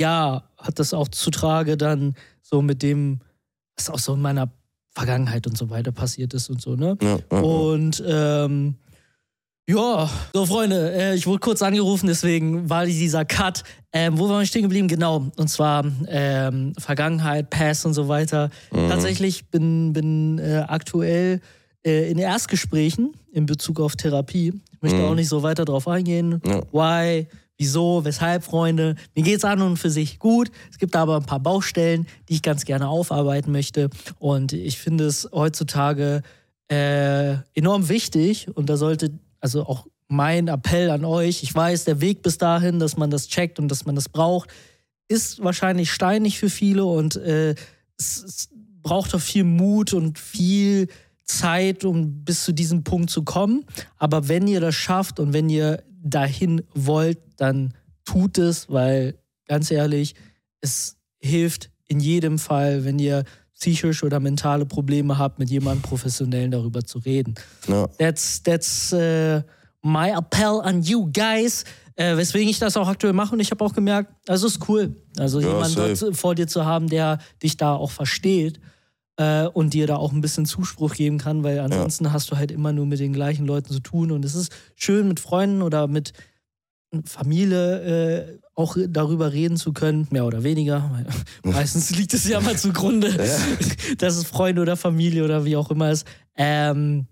ja, 0.00 0.44
hat 0.56 0.78
das 0.78 0.94
auch 0.94 1.08
zutrage 1.08 1.76
dann 1.76 2.14
so 2.50 2.62
mit 2.62 2.82
dem, 2.82 3.20
was 3.76 3.90
auch 3.90 3.98
so 3.98 4.14
in 4.14 4.20
meiner 4.22 4.50
Vergangenheit 4.94 5.46
und 5.46 5.56
so 5.56 5.70
weiter 5.70 5.92
passiert 5.92 6.34
ist 6.34 6.48
und 6.50 6.60
so, 6.60 6.74
ne? 6.76 6.96
Ja, 7.02 7.18
ja, 7.30 7.38
Und 7.40 8.02
ähm, 8.06 8.74
ja, 9.68 10.08
so 10.32 10.46
Freunde, 10.46 10.92
äh, 10.94 11.14
ich 11.14 11.26
wurde 11.26 11.40
kurz 11.40 11.60
angerufen, 11.60 12.06
deswegen 12.06 12.70
war 12.70 12.86
dieser 12.86 13.26
Cut. 13.26 13.64
Ähm, 13.92 14.18
wo 14.18 14.28
waren 14.28 14.40
wir 14.40 14.46
stehen 14.46 14.62
geblieben? 14.62 14.88
Genau, 14.88 15.26
und 15.36 15.48
zwar 15.48 15.84
ähm, 16.08 16.72
Vergangenheit, 16.78 17.50
Past 17.50 17.84
und 17.84 17.92
so 17.92 18.08
weiter. 18.08 18.48
Mhm. 18.72 18.88
Tatsächlich 18.88 19.50
bin, 19.50 19.92
bin 19.92 20.38
äh, 20.38 20.64
aktuell 20.66 21.40
äh, 21.86 22.10
in 22.10 22.16
Erstgesprächen 22.18 23.12
in 23.30 23.44
Bezug 23.44 23.78
auf 23.78 23.94
Therapie. 23.94 24.54
Ich 24.72 24.82
möchte 24.82 24.98
Mhm. 25.00 25.04
auch 25.04 25.14
nicht 25.14 25.28
so 25.28 25.42
weiter 25.42 25.66
drauf 25.66 25.86
eingehen. 25.86 26.40
Ja. 26.46 26.62
Why? 26.72 27.26
Wieso? 27.58 28.04
Weshalb, 28.04 28.44
Freunde? 28.44 28.94
Mir 29.16 29.24
geht's 29.24 29.44
an 29.44 29.60
und 29.60 29.76
für 29.78 29.90
sich 29.90 30.20
gut. 30.20 30.50
Es 30.70 30.78
gibt 30.78 30.94
aber 30.94 31.16
ein 31.16 31.26
paar 31.26 31.40
Baustellen, 31.40 32.06
die 32.28 32.34
ich 32.34 32.42
ganz 32.42 32.64
gerne 32.64 32.88
aufarbeiten 32.88 33.50
möchte. 33.50 33.90
Und 34.20 34.52
ich 34.52 34.78
finde 34.78 35.06
es 35.06 35.28
heutzutage 35.32 36.22
äh, 36.68 37.34
enorm 37.54 37.88
wichtig 37.88 38.46
und 38.54 38.70
da 38.70 38.76
sollte 38.76 39.10
also 39.40 39.66
auch 39.66 39.86
mein 40.06 40.48
Appell 40.48 40.90
an 40.90 41.04
euch, 41.04 41.42
ich 41.42 41.54
weiß, 41.54 41.84
der 41.84 42.00
Weg 42.00 42.22
bis 42.22 42.38
dahin, 42.38 42.78
dass 42.78 42.96
man 42.96 43.10
das 43.10 43.28
checkt 43.28 43.58
und 43.58 43.68
dass 43.68 43.84
man 43.84 43.94
das 43.94 44.08
braucht, 44.08 44.50
ist 45.08 45.42
wahrscheinlich 45.42 45.90
steinig 45.90 46.38
für 46.38 46.50
viele 46.50 46.84
und 46.84 47.16
äh, 47.16 47.54
es, 47.98 48.22
es 48.22 48.48
braucht 48.82 49.14
auch 49.14 49.20
viel 49.20 49.44
Mut 49.44 49.92
und 49.92 50.18
viel 50.18 50.88
Zeit, 51.24 51.84
um 51.84 52.24
bis 52.24 52.44
zu 52.44 52.52
diesem 52.52 52.84
Punkt 52.84 53.10
zu 53.10 53.22
kommen. 53.22 53.64
Aber 53.96 54.28
wenn 54.28 54.46
ihr 54.46 54.60
das 54.60 54.74
schafft 54.74 55.20
und 55.20 55.32
wenn 55.32 55.50
ihr 55.50 55.82
dahin 56.02 56.62
wollt, 56.74 57.18
dann 57.36 57.74
tut 58.04 58.38
es, 58.38 58.70
weil 58.70 59.18
ganz 59.46 59.70
ehrlich, 59.70 60.14
es 60.60 60.96
hilft 61.18 61.70
in 61.86 62.00
jedem 62.00 62.38
Fall, 62.38 62.84
wenn 62.84 62.98
ihr 62.98 63.24
psychisch 63.54 64.04
oder 64.04 64.20
mentale 64.20 64.66
Probleme 64.66 65.18
habt, 65.18 65.38
mit 65.38 65.50
jemandem 65.50 65.82
Professionellen 65.82 66.50
darüber 66.50 66.84
zu 66.84 66.98
reden. 66.98 67.34
ja. 67.66 67.88
That's, 67.98 68.42
that's 68.42 68.92
äh, 68.92 69.42
my 69.82 70.10
appell 70.10 70.60
an 70.62 70.82
you 70.82 71.10
guys. 71.12 71.64
Äh, 71.96 72.16
weswegen 72.16 72.48
ich 72.48 72.60
das 72.60 72.76
auch 72.76 72.86
aktuell 72.86 73.12
mache 73.12 73.32
und 73.34 73.40
ich 73.40 73.50
habe 73.50 73.64
auch 73.64 73.74
gemerkt, 73.74 74.12
also 74.28 74.46
ist 74.46 74.68
cool. 74.68 74.94
Also 75.16 75.40
Ja, 75.40 75.48
jemanden 75.48 76.14
vor 76.14 76.36
dir 76.36 76.46
zu 76.46 76.64
haben, 76.64 76.88
der 76.88 77.18
dich 77.42 77.56
da 77.56 77.74
auch 77.74 77.90
versteht 77.90 78.60
äh, 79.18 79.46
und 79.46 79.74
dir 79.74 79.86
da 79.86 79.96
auch 79.96 80.12
ein 80.12 80.20
bisschen 80.20 80.46
Zuspruch 80.46 80.94
geben 80.94 81.18
kann, 81.18 81.42
weil 81.42 81.58
ansonsten 81.58 82.12
hast 82.12 82.30
du 82.30 82.36
halt 82.36 82.50
immer 82.50 82.72
nur 82.72 82.86
mit 82.86 83.00
den 83.00 83.12
gleichen 83.12 83.46
Leuten 83.46 83.72
zu 83.72 83.80
tun 83.80 84.12
und 84.12 84.24
es 84.24 84.34
ist 84.34 84.52
schön 84.76 85.06
mit 85.08 85.20
Freunden 85.20 85.60
oder 85.60 85.88
mit 85.88 86.12
Familie 87.04 87.80
äh, 87.80 88.38
auch 88.54 88.76
darüber 88.88 89.32
reden 89.32 89.56
zu 89.56 89.72
können, 89.72 90.08
mehr 90.10 90.24
oder 90.24 90.42
weniger. 90.42 91.04
Meistens 91.42 91.90
liegt 91.90 92.14
es 92.14 92.26
ja 92.26 92.40
mal 92.40 92.56
zugrunde, 92.56 93.12
dass 93.98 94.16
es 94.16 94.24
Freunde 94.24 94.62
oder 94.62 94.76
Familie 94.76 95.24
oder 95.24 95.44
wie 95.44 95.56
auch 95.56 95.70
immer 95.70 95.90
ist. 95.90 96.06
Ähm, 96.36 97.06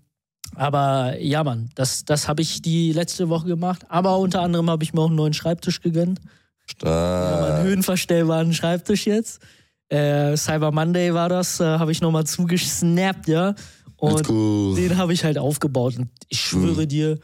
aber 0.55 1.19
ja, 1.19 1.43
Mann, 1.43 1.69
das, 1.75 2.05
das 2.05 2.27
habe 2.27 2.41
ich 2.41 2.61
die 2.61 2.93
letzte 2.93 3.29
Woche 3.29 3.47
gemacht. 3.47 3.85
Aber 3.89 4.17
unter 4.17 4.41
anderem 4.41 4.69
habe 4.69 4.83
ich 4.83 4.93
mir 4.93 5.01
auch 5.01 5.07
einen 5.07 5.15
neuen 5.15 5.33
Schreibtisch 5.33 5.81
gegönnt. 5.81 6.19
Ja, 6.19 6.31
Stark. 6.67 7.41
meinen 7.41 7.63
höhenverstellbaren 7.65 8.53
Schreibtisch 8.53 9.05
jetzt. 9.05 9.41
Äh, 9.89 10.35
Cyber 10.35 10.71
Monday 10.71 11.13
war 11.13 11.29
das, 11.29 11.59
äh, 11.59 11.63
habe 11.63 11.91
ich 11.91 12.01
nochmal 12.01 12.25
zugesnappt, 12.25 13.27
ja. 13.27 13.55
Und 13.95 14.27
go. 14.27 14.73
den 14.75 14.97
habe 14.97 15.13
ich 15.13 15.23
halt 15.23 15.37
aufgebaut. 15.37 15.97
Und 15.97 16.09
ich 16.29 16.39
schwöre 16.41 16.83
Mhm. 16.83 16.87
dir, 16.89 17.19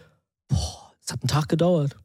boah, 0.47 0.91
es 1.05 1.11
hat 1.11 1.22
einen 1.22 1.28
Tag 1.28 1.49
gedauert. 1.49 1.95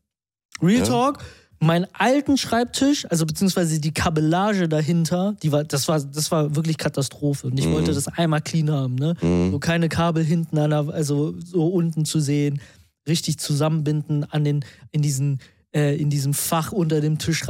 Real 0.61 0.81
Ja? 0.81 0.85
Talk, 0.85 1.19
meinen 1.61 1.87
alten 1.93 2.37
Schreibtisch, 2.37 3.07
also 3.11 3.25
beziehungsweise 3.25 3.81
die 3.81 3.93
Kabellage 3.93 4.69
dahinter, 4.69 5.37
die 5.43 5.51
war, 5.53 5.65
das 5.65 5.89
war, 5.89 6.01
das 6.01 6.31
war 6.31 6.55
wirklich 6.55 6.77
Katastrophe. 6.79 7.47
Und 7.47 7.59
ich 7.59 7.67
Mhm. 7.67 7.73
wollte 7.73 7.95
das 7.95 8.09
einmal 8.09 8.43
clean 8.43 8.71
haben, 8.71 8.95
ne? 8.97 9.15
Mhm. 9.23 9.53
So 9.53 9.59
keine 9.59 9.89
Kabel 9.89 10.25
hinten 10.25 10.59
an 10.59 10.71
der, 10.71 10.89
also 10.89 11.35
so 11.41 11.67
unten 11.69 12.05
zu 12.05 12.21
sehen, 12.21 12.61
richtig 13.09 13.39
zusammenbinden 13.39 14.25
an 14.25 14.45
den, 14.45 14.65
in 14.91 15.03
diesen, 15.03 15.41
äh, 15.75 15.97
in 15.97 16.11
diesem 16.11 16.35
Fach 16.35 16.73
unter 16.73 17.01
dem 17.01 17.19
Tisch 17.19 17.49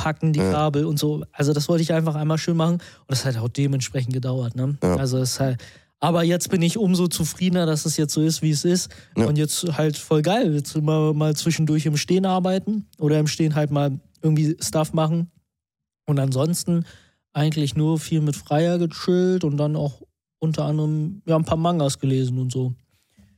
reinzupacken, 0.00 0.32
die 0.32 0.40
Ja. 0.40 0.50
Kabel 0.52 0.84
und 0.84 0.98
so. 0.98 1.24
Also 1.32 1.52
das 1.52 1.68
wollte 1.68 1.82
ich 1.82 1.92
einfach 1.92 2.14
einmal 2.14 2.38
schön 2.38 2.56
machen. 2.56 2.74
Und 2.74 2.82
das 3.08 3.24
hat 3.24 3.36
auch 3.36 3.48
dementsprechend 3.48 4.12
gedauert, 4.12 4.56
ne? 4.56 4.76
Ja. 4.82 4.96
Also 4.96 5.18
es 5.18 5.32
ist 5.32 5.40
halt, 5.40 5.62
aber 6.00 6.22
jetzt 6.24 6.50
bin 6.50 6.62
ich 6.62 6.78
umso 6.78 7.08
zufriedener, 7.08 7.66
dass 7.66 7.84
es 7.84 7.96
jetzt 7.96 8.14
so 8.14 8.22
ist, 8.22 8.42
wie 8.42 8.50
es 8.50 8.64
ist. 8.64 8.90
Ja. 9.16 9.26
Und 9.26 9.36
jetzt 9.36 9.64
halt 9.76 9.96
voll 9.96 10.22
geil. 10.22 10.54
Jetzt 10.54 10.74
immer 10.74 11.12
mal 11.12 11.36
zwischendurch 11.36 11.86
im 11.86 11.96
Stehen 11.96 12.26
arbeiten 12.26 12.86
oder 12.98 13.18
im 13.18 13.26
Stehen 13.26 13.54
halt 13.54 13.70
mal 13.70 13.98
irgendwie 14.22 14.56
Stuff 14.60 14.92
machen. 14.92 15.30
Und 16.06 16.18
ansonsten 16.18 16.84
eigentlich 17.32 17.76
nur 17.76 17.98
viel 17.98 18.20
mit 18.20 18.34
Freier 18.34 18.78
gechillt 18.78 19.44
und 19.44 19.56
dann 19.56 19.76
auch 19.76 20.02
unter 20.40 20.64
anderem 20.64 21.22
ja, 21.26 21.36
ein 21.36 21.44
paar 21.44 21.58
Mangas 21.58 21.98
gelesen 21.98 22.38
und 22.38 22.50
so. 22.50 22.74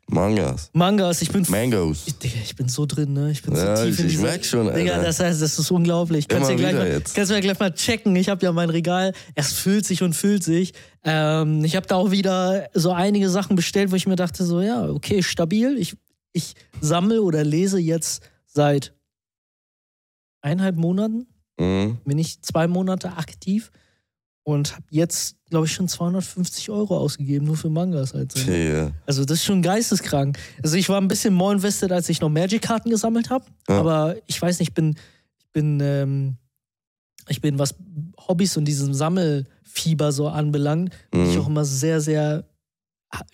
Mangas. 0.09 0.69
Mangas, 0.75 1.23
ich 1.23 1.31
bin. 1.31 1.47
Mangos. 1.49 2.03
Ich, 2.07 2.19
Digga, 2.19 2.35
ich 2.43 2.55
bin 2.55 2.69
so 2.69 2.85
drin, 2.87 3.13
ne? 3.15 3.31
Ich 3.31 3.43
bin 3.43 3.55
Ja, 3.55 3.77
so 3.77 3.85
tief 3.85 3.95
ich- 3.99 4.05
in 4.05 4.11
ich 4.11 4.19
merk 4.19 4.45
schon, 4.45 4.67
Digga, 4.75 4.93
Alter. 4.95 5.07
das 5.07 5.21
heißt, 5.21 5.41
das 5.41 5.59
ist 5.59 5.71
unglaublich. 5.71 6.29
Kannst 6.29 6.49
du 6.51 6.53
ja 6.55 6.59
gleich 6.59 6.75
mal, 6.75 7.01
kannst 7.15 7.31
gleich 7.41 7.59
mal 7.59 7.73
checken. 7.73 8.15
Ich 8.17 8.29
habe 8.29 8.45
ja 8.45 8.53
mein 8.53 8.69
Regal. 8.69 9.15
Es 9.35 9.53
füllt 9.55 9.87
sich 9.87 10.03
und 10.03 10.15
füllt 10.15 10.45
sich. 10.45 10.75
Ähm, 11.05 11.65
ich 11.65 11.77
habe 11.77 11.87
da 11.87 11.95
auch 11.97 12.11
wieder 12.11 12.69
so 12.75 12.93
einige 12.93 13.31
Sachen 13.31 13.57
bestellt, 13.57 13.91
wo 13.91 13.97
ich 13.97 14.07
mir 14.07 14.17
dachte, 14.17 14.45
so, 14.45 14.61
ja, 14.61 14.87
okay, 14.91 15.23
stabil. 15.23 15.79
Ich, 15.79 15.97
ich 16.33 16.55
sammle 16.81 17.23
oder 17.23 17.43
lese 17.45 17.79
jetzt 17.79 18.23
seit 18.47 18.93
eineinhalb 20.43 20.77
Monaten. 20.77 21.27
Mhm. 21.59 21.99
Bin 22.05 22.19
ich 22.19 22.43
zwei 22.43 22.67
Monate 22.67 23.17
aktiv 23.17 23.71
und 24.43 24.73
habe 24.75 24.85
jetzt, 24.91 25.37
glaube 25.53 25.67
ich, 25.67 25.73
schon 25.73 25.87
250 25.87 26.71
Euro 26.71 26.97
ausgegeben, 26.97 27.45
nur 27.47 27.57
für 27.59 27.69
Mangas. 27.71 28.15
Halt. 28.15 28.33
so. 28.33 28.41
Okay, 28.41 28.89
Also 29.07 29.25
das 29.27 29.39
ist 29.39 29.45
schon 29.45 29.61
geisteskrank. 29.63 30.39
Also 30.63 30.77
ich 30.77 30.89
war 30.89 30.99
ein 31.01 31.09
bisschen 31.09 31.35
more 31.35 31.53
invested, 31.53 31.93
als 31.93 32.09
ich 32.09 32.21
noch 32.23 32.31
Magic-Karten 32.31 32.89
gesammelt 32.91 33.29
habe. 33.31 33.45
Ja. 33.69 33.79
Aber 33.81 34.17
ich 34.27 34.41
weiß 34.41 34.59
nicht, 34.59 34.71
ich 34.71 34.75
bin, 34.75 34.97
ich 35.39 35.51
bin, 35.53 35.79
ähm, 35.81 36.37
ich 37.29 37.41
bin, 37.43 37.59
was 37.59 37.75
Hobbys 38.29 38.57
und 38.57 38.65
diesem 38.65 38.95
Sammelfieber 38.95 40.11
so 40.13 40.29
anbelangt, 40.29 40.95
bin 41.11 41.29
ich 41.29 41.37
Mhm. 41.37 41.43
auch 41.43 41.47
immer 41.49 41.65
sehr, 41.65 42.01
sehr 42.01 42.45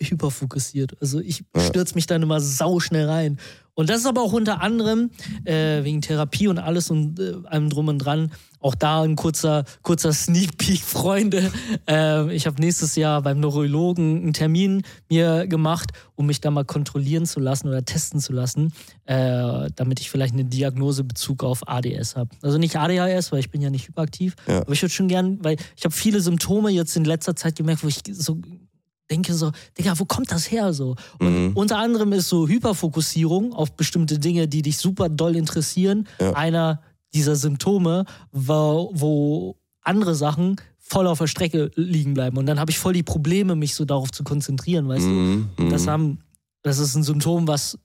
hyperfokussiert. 0.00 0.96
Also 1.00 1.20
ich 1.20 1.44
stürze 1.56 1.94
mich 1.94 2.06
dann 2.06 2.22
immer 2.22 2.40
sau 2.40 2.80
schnell 2.80 3.08
rein. 3.08 3.38
Und 3.74 3.90
das 3.90 3.98
ist 4.00 4.06
aber 4.06 4.22
auch 4.22 4.32
unter 4.32 4.60
anderem 4.60 5.10
äh, 5.44 5.84
wegen 5.84 6.00
Therapie 6.00 6.48
und 6.48 6.58
alles 6.58 6.90
und 6.90 7.20
äh, 7.20 7.34
allem 7.44 7.70
drum 7.70 7.86
und 7.86 7.98
dran. 7.98 8.32
Auch 8.58 8.74
da 8.74 9.02
ein 9.02 9.14
kurzer, 9.14 9.64
kurzer 9.82 10.12
Sneak 10.12 10.58
Peek, 10.58 10.80
Freunde. 10.84 11.52
Äh, 11.88 12.34
ich 12.34 12.48
habe 12.48 12.60
nächstes 12.60 12.96
Jahr 12.96 13.22
beim 13.22 13.38
Neurologen 13.38 14.20
einen 14.22 14.32
Termin 14.32 14.82
mir 15.08 15.46
gemacht, 15.46 15.92
um 16.16 16.26
mich 16.26 16.40
da 16.40 16.50
mal 16.50 16.64
kontrollieren 16.64 17.24
zu 17.24 17.38
lassen 17.38 17.68
oder 17.68 17.84
testen 17.84 18.18
zu 18.18 18.32
lassen, 18.32 18.72
äh, 19.04 19.68
damit 19.76 20.00
ich 20.00 20.10
vielleicht 20.10 20.34
eine 20.34 20.44
Diagnose 20.44 21.04
Bezug 21.04 21.44
auf 21.44 21.68
ADS 21.68 22.16
habe. 22.16 22.30
Also 22.42 22.58
nicht 22.58 22.74
ADHS, 22.74 23.30
weil 23.30 23.38
ich 23.38 23.50
bin 23.52 23.60
ja 23.60 23.70
nicht 23.70 23.86
hyperaktiv, 23.86 24.34
Ja. 24.48 24.62
aber 24.62 24.72
ich 24.72 24.82
würde 24.82 24.92
schon 24.92 25.06
gern, 25.06 25.38
weil 25.44 25.56
ich 25.76 25.84
habe 25.84 25.94
viele 25.94 26.20
Symptome 26.20 26.70
jetzt 26.70 26.96
in 26.96 27.04
letzter 27.04 27.36
Zeit 27.36 27.54
gemerkt, 27.54 27.84
wo 27.84 27.86
ich 27.88 28.00
so 28.10 28.40
denke 29.10 29.34
so, 29.34 29.50
Digga, 29.78 29.98
wo 29.98 30.04
kommt 30.04 30.30
das 30.32 30.50
her 30.50 30.72
so? 30.72 30.94
Und 31.18 31.46
Mhm. 31.48 31.52
unter 31.54 31.78
anderem 31.78 32.12
ist 32.12 32.28
so 32.28 32.46
Hyperfokussierung 32.48 33.52
auf 33.52 33.72
bestimmte 33.76 34.18
Dinge, 34.18 34.48
die 34.48 34.62
dich 34.62 34.78
super 34.78 35.08
doll 35.08 35.36
interessieren, 35.36 36.06
Ja. 36.20 36.32
einer 36.34 36.82
dieser 37.14 37.36
Symptome, 37.36 38.04
wo, 38.32 38.90
wo 38.94 39.56
andere 39.82 40.14
Sachen 40.14 40.56
voll 40.78 41.06
auf 41.06 41.18
der 41.18 41.26
Strecke 41.26 41.70
liegen 41.74 42.14
bleiben. 42.14 42.36
Und 42.36 42.46
dann 42.46 42.60
habe 42.60 42.70
ich 42.70 42.78
voll 42.78 42.92
die 42.92 43.02
Probleme, 43.02 43.54
mich 43.56 43.74
so 43.74 43.84
darauf 43.84 44.10
zu 44.10 44.24
konzentrieren, 44.24 44.88
weißt 44.88 45.06
Mhm, 45.06 45.48
du? 45.56 45.68
Das 45.70 45.86
mhm. 45.86 45.90
haben, 45.90 46.18
das 46.62 46.78
ist 46.78 46.94
ein 46.94 47.02
Symptom, 47.02 47.48
was 47.48 47.78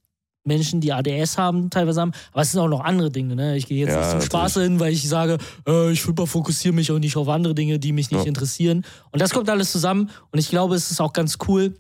Menschen, 0.46 0.82
die 0.82 0.92
ADS 0.92 1.38
haben, 1.38 1.70
teilweise 1.70 2.02
haben. 2.02 2.12
Aber 2.32 2.42
es 2.42 2.52
sind 2.52 2.60
auch 2.60 2.68
noch 2.68 2.82
andere 2.82 3.10
Dinge. 3.12 3.36
Ne? 3.36 3.56
Ich 3.58 3.66
gehe 3.68 3.86
jetzt 3.86 3.94
Ja, 3.94 4.00
nicht 4.02 4.12
zum. 4.12 4.22
Spaß 4.22 4.56
hin, 4.56 4.80
weil 4.80 4.92
ich 4.94 5.08
sage, 5.08 5.38
äh, 5.68 5.92
ich 5.92 6.06
hyperfokussiere 6.06 6.74
mich 6.74 6.92
auch 6.92 7.00
nicht 7.00 7.16
auf 7.16 7.30
andere 7.30 7.56
Dinge, 7.56 7.80
die 7.80 7.92
mich 7.94 8.12
nicht 8.12 8.22
Ja. 8.22 8.28
interessieren. 8.28 8.86
Und 9.12 9.22
das 9.22 9.32
kommt 9.32 9.50
alles 9.50 9.72
zusammen. 9.72 10.10
Und 10.32 10.40
ich 10.40 10.50
glaube, 10.50 10.76
es 10.76 10.92
ist 10.92 11.00
auch 11.02 11.14
ganz 11.14 11.38
cool. 11.48 11.76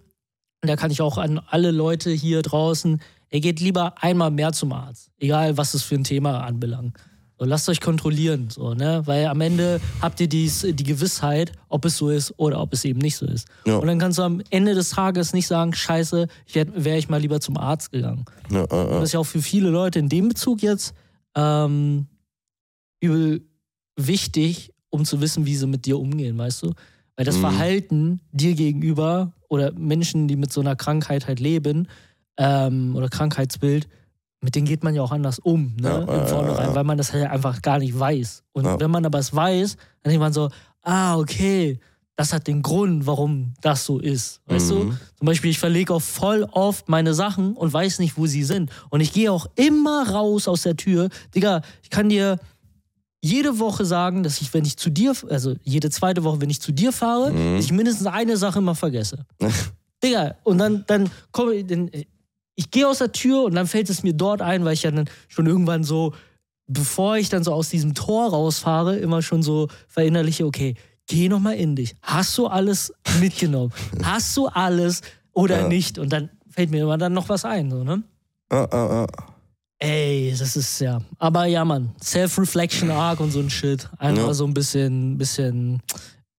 Und 0.61 0.69
da 0.69 0.75
kann 0.77 0.91
ich 0.91 1.01
auch 1.01 1.17
an 1.17 1.41
alle 1.47 1.71
Leute 1.71 2.09
hier 2.11 2.41
draußen, 2.41 3.01
ihr 3.29 3.41
geht 3.41 3.59
lieber 3.59 3.95
einmal 4.01 4.31
mehr 4.31 4.53
zum 4.53 4.71
Arzt. 4.71 5.09
Egal, 5.19 5.57
was 5.57 5.73
es 5.73 5.83
für 5.83 5.95
ein 5.95 6.05
Thema 6.05 6.41
anbelangt. 6.45 6.95
So, 7.43 7.49
lasst 7.49 7.67
euch 7.67 7.81
kontrollieren, 7.81 8.47
so, 8.49 8.73
ne? 8.73 9.01
Weil 9.03 9.25
am 9.25 9.41
Ende 9.41 9.81
habt 10.01 10.21
ihr 10.21 10.29
dies, 10.29 10.61
die 10.69 10.83
Gewissheit, 10.83 11.51
ob 11.67 11.83
es 11.83 11.97
so 11.97 12.07
ist 12.09 12.33
oder 12.37 12.61
ob 12.61 12.71
es 12.71 12.85
eben 12.85 12.99
nicht 12.99 13.17
so 13.17 13.25
ist. 13.25 13.49
Ja. 13.67 13.75
Und 13.75 13.87
dann 13.87 13.99
kannst 13.99 14.17
du 14.17 14.23
am 14.23 14.41
Ende 14.49 14.73
des 14.75 14.91
Tages 14.91 15.33
nicht 15.33 15.47
sagen, 15.47 15.73
scheiße, 15.73 16.27
wäre 16.53 16.67
wär 16.85 16.97
ich 16.97 17.09
mal 17.09 17.19
lieber 17.19 17.41
zum 17.41 17.57
Arzt 17.57 17.91
gegangen. 17.91 18.23
Ja, 18.49 18.63
äh, 18.63 18.67
Das 18.67 18.99
äh. 19.01 19.03
ist 19.03 19.11
ja 19.11 19.19
auch 19.19 19.25
für 19.25 19.41
viele 19.41 19.69
Leute 19.69 19.99
in 19.99 20.07
dem 20.07 20.29
Bezug 20.29 20.61
jetzt 20.61 20.93
ähm, 21.35 22.07
übel 23.01 23.41
wichtig, 23.97 24.71
um 24.89 25.03
zu 25.03 25.19
wissen, 25.19 25.45
wie 25.45 25.57
sie 25.57 25.67
mit 25.67 25.85
dir 25.85 25.99
umgehen, 25.99 26.37
weißt 26.37 26.63
du? 26.63 26.71
Weil 27.17 27.25
das 27.25 27.35
Mhm. 27.35 27.41
Verhalten 27.41 28.21
dir 28.31 28.53
gegenüber 28.55 29.33
oder 29.49 29.73
Menschen, 29.73 30.29
die 30.29 30.37
mit 30.37 30.53
so 30.53 30.61
einer 30.61 30.77
Krankheit 30.77 31.27
halt 31.27 31.41
leben 31.41 31.89
ähm, 32.37 32.95
oder 32.95 33.09
Krankheitsbild, 33.09 33.89
mit 34.43 34.55
denen 34.55 34.67
geht 34.67 34.83
man 34.83 34.93
ja 34.93 35.01
auch 35.01 35.11
anders 35.11 35.39
um, 35.39 35.75
ne? 35.79 35.89
Ja, 35.89 35.97
Im 36.01 36.07
ja, 36.07 36.17
ja, 36.17 36.25
Vornherein, 36.25 36.69
ja. 36.69 36.75
weil 36.75 36.83
man 36.83 36.97
das 36.97 37.13
halt 37.13 37.25
einfach 37.29 37.61
gar 37.61 37.79
nicht 37.79 37.97
weiß. 37.97 38.43
Und 38.53 38.65
Ja. 38.65 38.79
wenn 38.79 38.91
man 38.91 39.05
aber 39.05 39.19
es 39.19 39.33
weiß, 39.33 39.77
dann 40.03 40.09
denkt 40.11 40.19
man 40.21 40.33
so, 40.33 40.49
ah, 40.81 41.17
okay, 41.17 41.79
das 42.15 42.31
hat 42.33 42.45
den 42.47 42.61
Grund, 42.61 43.07
warum 43.07 43.53
das 43.61 43.85
so 43.85 43.97
ist. 43.99 44.41
Weißt 44.45 44.69
du? 44.69 44.75
Mhm. 44.83 44.97
Zum 45.17 45.25
Beispiel, 45.25 45.49
ich 45.49 45.57
verlege 45.59 45.93
auch 45.93 46.01
voll 46.01 46.45
oft 46.51 46.87
meine 46.89 47.13
Sachen 47.15 47.53
und 47.55 47.73
weiß 47.73 47.97
nicht, 47.99 48.17
wo 48.17 48.27
sie 48.27 48.43
sind. 48.43 48.69
Und 48.89 49.01
ich 49.01 49.13
gehe 49.13 49.31
auch 49.31 49.47
immer 49.55 50.07
raus 50.09 50.47
aus 50.47 50.61
der 50.61 50.75
Tür. 50.77 51.09
Digga, 51.33 51.61
ich 51.81 51.89
kann 51.89 52.09
dir 52.09 52.37
jede 53.21 53.57
Woche 53.57 53.85
sagen, 53.85 54.21
dass 54.23 54.41
ich, 54.41 54.53
wenn 54.53 54.65
ich 54.65 54.77
zu 54.77 54.89
dir, 54.91 55.13
also 55.29 55.55
jede 55.63 55.89
zweite 55.89 56.23
Woche, 56.23 56.41
wenn 56.41 56.49
ich 56.49 56.59
zu 56.61 56.71
dir 56.71 56.91
fahre, 56.91 57.31
Mhm. 57.31 57.55
ich 57.55 57.71
mindestens 57.71 58.05
eine 58.07 58.37
Sache 58.37 58.59
immer 58.59 58.75
vergesse. 58.75 59.25
Digga, 60.03 60.35
und 60.43 60.57
dann, 60.57 60.83
dann 60.87 61.09
komme 61.31 61.53
ich, 61.53 61.65
ich 62.55 62.71
gehe 62.71 62.87
aus 62.87 62.99
der 62.99 63.11
Tür 63.11 63.43
und 63.43 63.55
dann 63.55 63.67
fällt 63.67 63.89
es 63.89 64.03
mir 64.03 64.13
dort 64.13 64.41
ein, 64.41 64.63
weil 64.65 64.73
ich 64.73 64.83
ja 64.83 64.91
dann 64.91 65.09
schon 65.27 65.45
irgendwann 65.47 65.83
so, 65.83 66.13
bevor 66.67 67.17
ich 67.17 67.29
dann 67.29 67.43
so 67.43 67.53
aus 67.53 67.69
diesem 67.69 67.93
Tor 67.93 68.29
rausfahre, 68.29 68.97
immer 68.97 69.21
schon 69.21 69.43
so 69.43 69.67
verinnerliche, 69.87 70.45
okay, 70.45 70.75
geh 71.07 71.29
nochmal 71.29 71.55
in 71.55 71.75
dich. 71.75 71.95
Hast 72.01 72.37
du 72.37 72.47
alles 72.47 72.93
mitgenommen? 73.19 73.71
Hast 74.03 74.35
du 74.37 74.47
alles 74.47 75.01
oder 75.33 75.61
Ja. 75.61 75.67
nicht? 75.67 75.97
Und 75.97 76.09
dann 76.13 76.29
fällt 76.49 76.71
mir 76.71 76.83
immer 76.83 76.97
dann 76.97 77.13
noch 77.13 77.29
was 77.29 77.43
ein, 77.45 77.71
so, 77.71 77.83
ne? 77.83 78.03
Ah, 78.49 78.67
ah, 78.71 79.05
ah. 79.05 79.07
Ey, 79.79 80.33
das 80.37 80.55
ist 80.55 80.79
ja. 80.79 81.01
Aber 81.19 81.45
ja, 81.45 81.65
Mann, 81.65 81.93
Self-Reflection 82.01 82.89
Arc 82.91 83.19
und 83.19 83.31
so 83.31 83.39
ein 83.39 83.49
Shit. 83.49 83.89
Einfach 83.97 84.27
Ja. 84.27 84.33
so 84.33 84.45
ein 84.45 84.53
bisschen, 84.53 85.17
bisschen 85.17 85.81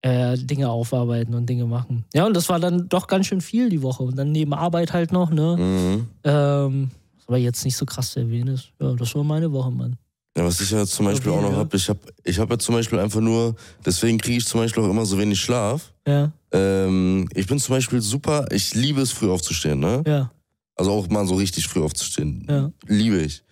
äh, 0.04 0.36
Dinge 0.36 0.68
aufarbeiten 0.68 1.34
und 1.34 1.46
Dinge 1.46 1.64
machen. 1.64 2.04
Ja, 2.12 2.26
und 2.26 2.34
das 2.36 2.48
war 2.50 2.60
dann 2.60 2.88
doch 2.90 3.06
ganz 3.06 3.26
schön 3.26 3.40
viel 3.40 3.70
die 3.70 3.80
Woche. 3.80 4.02
Und 4.02 4.16
dann 4.16 4.32
neben 4.32 4.52
Arbeit 4.52 4.92
halt 4.92 5.12
noch, 5.12 5.30
ne? 5.30 5.56
Mhm. 5.56 6.08
Ähm, 6.24 6.90
was 7.16 7.26
aber 7.28 7.38
jetzt 7.38 7.64
nicht 7.64 7.76
so 7.76 7.86
krass 7.86 8.10
zu 8.10 8.20
erwähnen 8.20 8.48
ist. 8.54 8.68
Ja, 8.78 8.92
das 8.92 9.14
war 9.14 9.24
meine 9.24 9.50
Woche, 9.50 9.70
Mann. 9.70 9.96
Ja, 10.36 10.44
was 10.44 10.60
ich 10.60 10.70
ja 10.70 10.84
zum 10.84 11.06
Beispiel 11.06 11.32
auch 11.32 11.40
noch 11.40 11.52
ja. 11.52 11.56
habe, 11.56 11.74
ich 11.76 11.88
habe 11.88 12.00
ich 12.22 12.38
hab 12.38 12.50
ja 12.50 12.58
zum 12.58 12.74
Beispiel 12.74 12.98
einfach 12.98 13.20
nur, 13.20 13.54
deswegen 13.86 14.18
kriege 14.18 14.38
ich 14.38 14.46
zum 14.46 14.60
Beispiel 14.60 14.82
auch 14.82 14.90
immer 14.90 15.06
so 15.06 15.16
wenig 15.16 15.40
Schlaf. 15.40 15.92
Ja, 16.06 16.32
Ähm, 16.52 17.26
ich 17.34 17.46
bin 17.46 17.58
zum 17.58 17.74
Beispiel 17.76 18.02
super, 18.02 18.44
ich 18.50 18.74
liebe 18.74 19.00
es, 19.00 19.10
früh 19.12 19.30
aufzustehen, 19.30 19.78
ne? 19.80 20.02
ja, 20.06 20.30
Also 20.76 20.90
auch 20.90 21.08
mal 21.08 21.26
so 21.26 21.36
richtig 21.36 21.66
früh 21.66 21.82
aufzustehen. 21.82 22.46
ja. 22.48 22.70
Liebe 22.86 23.20
ich. 23.22 23.42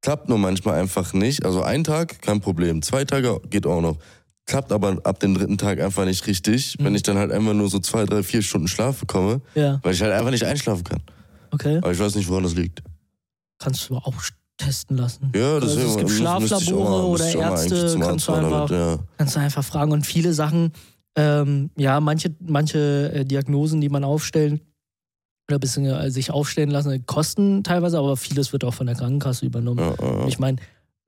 Klappt 0.00 0.28
nur 0.28 0.38
manchmal 0.38 0.80
einfach 0.80 1.12
nicht. 1.12 1.44
Also 1.44 1.62
ein 1.62 1.84
Tag, 1.84 2.20
kein 2.22 2.40
Problem. 2.40 2.82
Zwei 2.82 3.04
Tage 3.04 3.40
geht 3.50 3.66
auch 3.66 3.80
noch. 3.80 3.98
Klappt 4.52 4.70
aber 4.70 4.98
ab 5.04 5.18
dem 5.20 5.32
dritten 5.34 5.56
Tag 5.56 5.80
einfach 5.80 6.04
nicht 6.04 6.26
richtig, 6.26 6.76
Mhm. 6.78 6.84
wenn 6.84 6.94
ich 6.94 7.02
dann 7.02 7.16
halt 7.16 7.32
einfach 7.32 7.54
nur 7.54 7.70
so 7.70 7.78
zwei, 7.78 8.04
drei, 8.04 8.22
vier 8.22 8.42
Stunden 8.42 8.68
Schlaf 8.68 9.00
bekomme, 9.00 9.40
Ja, 9.54 9.80
weil 9.82 9.94
ich 9.94 10.02
halt 10.02 10.12
einfach 10.12 10.30
nicht 10.30 10.44
einschlafen 10.44 10.84
kann. 10.84 11.00
okay. 11.52 11.78
Aber 11.78 11.90
ich 11.90 11.98
weiß 11.98 12.14
nicht, 12.16 12.28
woran 12.28 12.42
das 12.42 12.54
liegt. 12.54 12.82
Kannst 13.58 13.88
du 13.88 13.96
auch 13.96 14.12
testen 14.58 14.98
lassen. 14.98 15.32
Ja, 15.34 15.54
Also 15.54 15.66
deswegen 15.68 15.88
es 15.88 15.96
gibt 15.96 16.10
Schlaflabore 16.10 17.06
oder 17.06 17.24
Ärzte, 17.34 17.96
kannst 17.98 18.28
du 18.28 18.32
einfach 18.32 18.68
damit, 18.68 18.70
ja. 18.70 18.98
Kannst 19.16 19.36
du 19.36 19.40
einfach 19.40 19.64
fragen. 19.64 19.90
Und 19.92 20.04
viele 20.06 20.34
Sachen, 20.34 20.72
ähm, 21.16 21.70
ja, 21.76 21.98
manche, 22.00 22.34
manche 22.40 23.10
äh, 23.14 23.24
Diagnosen, 23.24 23.80
die 23.80 23.88
man 23.88 24.04
aufstellen 24.04 24.60
oder 25.48 25.58
bisschen 25.58 26.10
sich 26.10 26.30
aufstellen 26.30 26.70
lassen, 26.70 27.06
kosten 27.06 27.64
teilweise, 27.64 27.98
aber 27.98 28.16
vieles 28.18 28.52
wird 28.52 28.64
auch 28.64 28.74
von 28.74 28.86
der 28.86 28.96
Krankenkasse 28.96 29.46
übernommen. 29.46 29.80
Ja, 29.80 29.94
ja. 30.20 30.26
ich 30.28 30.38
meine, 30.38 30.58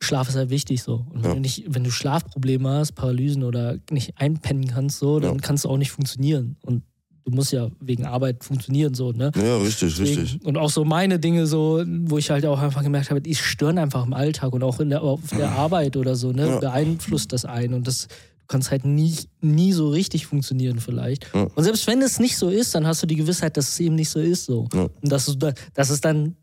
Schlaf 0.02 0.28
ist 0.28 0.36
halt 0.36 0.50
wichtig 0.50 0.82
so. 0.82 1.06
Und 1.12 1.22
wenn, 1.22 1.30
Ja. 1.30 1.34
du 1.34 1.40
nicht, 1.40 1.64
wenn 1.68 1.84
du 1.84 1.90
Schlafprobleme 1.90 2.68
hast, 2.68 2.92
Paralysen 2.92 3.42
oder 3.42 3.78
nicht 3.90 4.12
einpennen 4.18 4.66
kannst, 4.66 4.98
so, 4.98 5.18
dann 5.20 5.34
Ja. 5.36 5.40
kannst 5.40 5.64
du 5.64 5.68
auch 5.70 5.78
nicht 5.78 5.92
funktionieren. 5.92 6.56
Und 6.62 6.82
du 7.24 7.30
musst 7.32 7.52
ja 7.52 7.68
wegen 7.80 8.04
Arbeit 8.04 8.44
funktionieren, 8.44 8.92
so, 8.92 9.12
ne? 9.12 9.30
ja, 9.34 9.56
richtig, 9.56 9.96
Deswegen- 9.96 10.20
richtig. 10.20 10.44
Und 10.44 10.58
auch 10.58 10.68
so 10.68 10.84
meine 10.84 11.18
Dinge, 11.18 11.46
so, 11.46 11.82
wo 11.86 12.18
ich 12.18 12.28
halt 12.30 12.44
auch 12.44 12.58
einfach 12.60 12.82
gemerkt 12.82 13.08
habe, 13.10 13.22
die 13.22 13.34
stören 13.34 13.78
einfach 13.78 14.04
im 14.04 14.12
Alltag 14.12 14.52
und 14.52 14.62
auch 14.62 14.78
in 14.78 14.90
der, 14.90 15.02
auf 15.02 15.20
der 15.30 15.52
Arbeit 15.52 15.96
oder 15.96 16.16
so, 16.16 16.32
ne? 16.32 16.48
Ja. 16.48 16.58
Beeinflusst 16.58 17.32
das 17.32 17.46
einen. 17.46 17.72
Und 17.72 17.86
das, 17.86 18.08
du 18.08 18.46
kannst 18.48 18.70
halt 18.70 18.84
nie, 18.84 19.16
nie 19.40 19.72
so 19.72 19.88
richtig 19.88 20.26
funktionieren, 20.26 20.80
vielleicht. 20.80 21.26
Ja. 21.34 21.44
Und 21.54 21.64
selbst 21.64 21.86
wenn 21.86 22.02
es 22.02 22.20
nicht 22.20 22.36
so 22.36 22.50
ist, 22.50 22.74
dann 22.74 22.86
hast 22.86 23.02
du 23.02 23.06
die 23.06 23.16
Gewissheit, 23.16 23.56
dass 23.56 23.68
es 23.70 23.80
eben 23.80 23.94
nicht 23.94 24.10
so 24.10 24.20
ist. 24.20 24.44
So. 24.44 24.68
Ja. 24.74 24.82
Und 24.82 25.10
dass 25.10 25.26
es, 25.28 25.38
dass 25.72 25.88
es 25.88 26.02
dann 26.02 26.36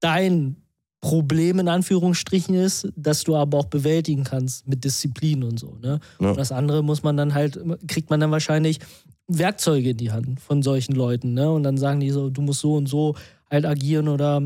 dein 0.00 0.56
Problem 1.00 1.58
in 1.60 1.68
Anführungsstrichen 1.68 2.54
ist, 2.54 2.88
dass 2.96 3.22
du 3.22 3.36
aber 3.36 3.58
auch 3.58 3.66
bewältigen 3.66 4.24
kannst 4.24 4.66
mit 4.66 4.82
Disziplin 4.84 5.44
und 5.44 5.58
so. 5.60 5.76
Ne? 5.80 6.00
Ja. 6.20 6.30
Und 6.30 6.38
das 6.38 6.50
andere 6.50 6.82
muss 6.82 7.02
man 7.02 7.16
dann 7.16 7.34
halt, 7.34 7.58
kriegt 7.86 8.10
man 8.10 8.18
dann 8.20 8.30
wahrscheinlich 8.32 8.80
Werkzeuge 9.28 9.90
in 9.90 9.96
die 9.96 10.10
Hand 10.10 10.40
von 10.40 10.62
solchen 10.62 10.94
Leuten. 10.94 11.34
Ne? 11.34 11.50
Und 11.52 11.62
dann 11.62 11.78
sagen 11.78 12.00
die 12.00 12.10
so, 12.10 12.30
du 12.30 12.42
musst 12.42 12.60
so 12.60 12.74
und 12.74 12.86
so 12.88 13.14
halt 13.50 13.64
agieren 13.64 14.08
oder 14.08 14.42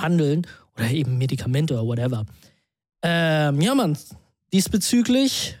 handeln 0.00 0.46
oder 0.76 0.90
eben 0.90 1.18
Medikamente 1.18 1.74
oder 1.74 1.86
whatever. 1.86 2.24
Ähm, 3.02 3.60
ja, 3.60 3.74
Mann, 3.74 3.98
diesbezüglich 4.52 5.58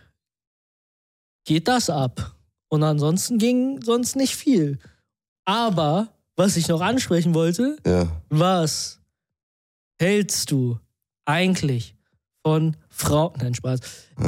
geht 1.44 1.68
das 1.68 1.90
ab. 1.90 2.34
Und 2.68 2.82
ansonsten 2.82 3.38
ging 3.38 3.80
sonst 3.82 4.16
nicht 4.16 4.34
viel. 4.34 4.78
Aber, 5.44 6.08
was 6.36 6.56
ich 6.56 6.68
noch 6.68 6.80
ansprechen 6.80 7.34
wollte, 7.34 7.76
Ja. 7.86 8.08
was 8.28 9.00
hältst 10.00 10.50
du 10.50 10.78
eigentlich 11.24 11.94
von 12.46 12.76
Frau, 12.88 13.32
nein, 13.40 13.54
Spaß, 13.54 13.80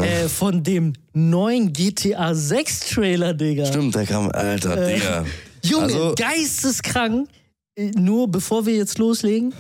äh, 0.03 0.29
von 0.29 0.63
dem 0.63 0.93
neuen 1.13 1.73
GTA 1.73 2.35
6 2.35 2.81
Trailer, 2.91 3.33
Digga? 3.35 3.67
Stimmt, 3.67 3.95
der 3.95 4.07
kam, 4.07 4.31
Alter, 4.31 4.77
Äh, 4.77 4.95
Digga. 4.97 5.27
Junge, 5.63 5.85
Also- 5.85 6.15
geisteskrank. 6.17 7.29
Äh, 7.77 7.91
Nur 7.93 8.29
bevor 8.29 8.67
wir 8.67 8.75
jetzt 8.75 8.99
loslegen, 8.99 9.55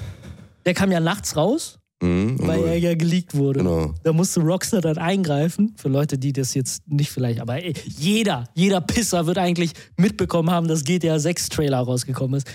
der 0.66 0.74
kam 0.74 0.90
ja 0.90 0.98
nachts 1.00 1.36
raus, 1.36 1.78
Mhm, 2.02 2.36
weil 2.46 2.64
er 2.64 2.76
ja 2.78 2.94
geleakt 2.94 3.34
wurde. 3.34 3.60
Genau. 3.60 3.94
Da 4.02 4.12
musste 4.12 4.40
Rockstar 4.40 4.80
dann 4.80 4.98
eingreifen. 4.98 5.74
Für 5.76 5.88
Leute, 5.88 6.18
die 6.18 6.32
das 6.32 6.54
jetzt 6.54 6.82
nicht 6.88 7.10
vielleicht, 7.10 7.40
aber 7.40 7.62
ey, 7.62 7.74
jeder, 7.86 8.48
jeder 8.54 8.80
Pisser 8.80 9.26
wird 9.26 9.38
eigentlich 9.38 9.72
mitbekommen 9.96 10.50
haben, 10.50 10.66
dass 10.68 10.82
GTA 10.84 11.18
6 11.18 11.48
Trailer 11.48 11.78
rausgekommen 11.78 12.38
ist. 12.38 12.46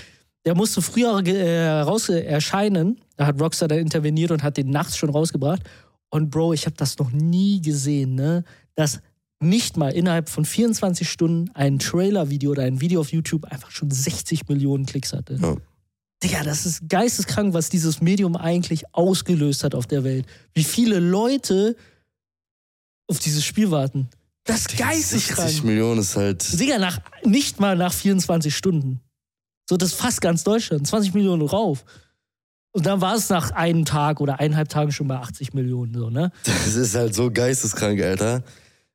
Der 0.45 0.55
musste 0.55 0.81
früher 0.81 1.25
äh, 1.25 1.81
raus 1.81 2.09
erscheinen. 2.09 2.99
Da 3.15 3.27
hat 3.27 3.39
Rockstar 3.39 3.67
dann 3.67 3.79
interveniert 3.79 4.31
und 4.31 4.43
hat 4.43 4.57
den 4.57 4.69
nachts 4.69 4.97
schon 4.97 5.09
rausgebracht. 5.09 5.61
Und 6.09 6.29
Bro, 6.29 6.53
ich 6.53 6.65
habe 6.65 6.75
das 6.75 6.97
noch 6.97 7.11
nie 7.11 7.61
gesehen, 7.61 8.15
ne? 8.15 8.43
Dass 8.75 8.99
nicht 9.39 9.77
mal 9.77 9.89
innerhalb 9.89 10.29
von 10.29 10.45
24 10.45 11.09
Stunden 11.09 11.49
ein 11.53 11.79
Trailer-Video 11.79 12.51
oder 12.51 12.63
ein 12.63 12.81
Video 12.81 13.01
auf 13.01 13.11
YouTube 13.11 13.45
einfach 13.45 13.71
schon 13.71 13.91
60 13.91 14.47
Millionen 14.47 14.85
Klicks 14.85 15.13
hatte. 15.13 15.37
Ja. 15.41 15.55
Digga, 16.23 16.43
das 16.43 16.65
ist 16.65 16.87
geisteskrank, 16.87 17.53
was 17.53 17.69
dieses 17.69 18.01
Medium 18.01 18.37
eigentlich 18.37 18.83
ausgelöst 18.93 19.63
hat 19.63 19.75
auf 19.75 19.87
der 19.87 20.03
Welt. 20.03 20.25
Wie 20.53 20.63
viele 20.63 20.99
Leute 20.99 21.75
auf 23.09 23.19
dieses 23.19 23.43
Spiel 23.43 23.71
warten. 23.71 24.09
Das 24.45 24.61
ist 24.61 24.77
geisteskrank. 24.77 25.49
60 25.49 25.63
Millionen 25.63 25.99
ist 25.99 26.15
halt. 26.15 26.59
Digga, 26.59 26.77
nach, 26.77 26.99
nicht 27.25 27.59
mal 27.59 27.75
nach 27.75 27.93
24 27.93 28.55
Stunden. 28.55 29.01
So, 29.69 29.77
das 29.77 29.89
ist 29.89 29.95
fast 29.99 30.21
ganz 30.21 30.43
Deutschland. 30.43 30.85
20 30.87 31.13
Millionen 31.13 31.41
rauf. 31.41 31.85
Und 32.71 32.85
dann 32.85 33.01
war 33.01 33.15
es 33.15 33.29
nach 33.29 33.51
einem 33.51 33.85
Tag 33.85 34.19
oder 34.19 34.39
eineinhalb 34.39 34.67
Tagen 34.69 34.91
schon 34.91 35.07
bei 35.07 35.17
80 35.17 35.53
Millionen, 35.53 35.93
so, 35.93 36.09
ne? 36.09 36.31
Das 36.43 36.75
ist 36.75 36.95
halt 36.95 37.13
so 37.13 37.29
geisteskrank, 37.31 38.01
Alter. 38.01 38.43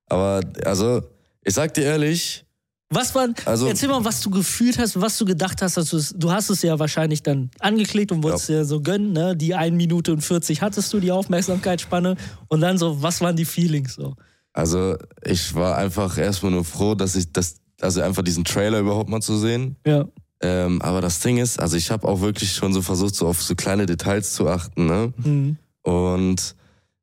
Aber, 0.06 0.40
also, 0.64 1.02
ich 1.44 1.54
sag 1.54 1.74
dir 1.74 1.84
ehrlich, 1.84 2.44
Was 2.90 3.14
war, 3.14 3.28
Also- 3.44 3.66
erzähl 3.66 3.88
mal, 3.90 4.02
was 4.04 4.20
du 4.22 4.30
gefühlt 4.30 4.78
hast, 4.78 4.98
was 5.00 5.16
du 5.18 5.24
gedacht 5.26 5.60
hast. 5.62 5.76
Dass 5.76 5.90
du, 6.16 6.32
hast 6.32 6.48
es 6.50 6.62
ja 6.62 6.78
wahrscheinlich 6.78 7.22
dann 7.22 7.50
angeklickt 7.60 8.10
und 8.12 8.22
wolltest 8.22 8.48
dir 8.48 8.64
so 8.64 8.80
gönnen, 8.80 9.12
ne? 9.12 9.36
Die 9.36 9.54
1 9.54 9.76
Minute 9.76 10.10
und 10.12 10.22
40 10.22 10.62
hattest 10.62 10.92
du, 10.92 10.98
die 10.98 11.12
Aufmerksamkeitsspanne. 11.12 12.16
Und 12.48 12.60
dann 12.62 12.78
so, 12.78 13.00
was 13.02 13.20
waren 13.20 13.36
die 13.36 13.44
Feelings 13.44 13.94
so? 13.94 14.14
also, 14.54 14.96
ich 15.22 15.54
war 15.54 15.76
einfach 15.76 16.18
erstmal 16.18 16.50
nur 16.50 16.64
froh, 16.64 16.94
dass 16.96 17.14
ich 17.14 17.30
das, 17.32 17.56
also 17.80 18.00
einfach 18.00 18.22
diesen 18.24 18.44
Trailer 18.44 18.80
überhaupt 18.80 19.08
mal 19.08 19.20
zu 19.20 19.36
sehen. 19.38 19.76
Ja. 19.86 20.04
Ähm, 20.40 20.80
aber 20.82 21.00
das 21.00 21.20
Ding 21.20 21.38
ist, 21.38 21.58
also 21.58 21.76
ich 21.76 21.90
habe 21.90 22.06
auch 22.06 22.20
wirklich 22.20 22.52
schon 22.52 22.72
so 22.72 22.82
versucht, 22.82 23.14
so 23.14 23.26
auf 23.26 23.42
so 23.42 23.54
kleine 23.54 23.86
Details 23.86 24.34
zu 24.34 24.48
achten, 24.48 24.86
ne? 24.86 25.12
Mhm. 25.16 25.56
Und 25.82 26.54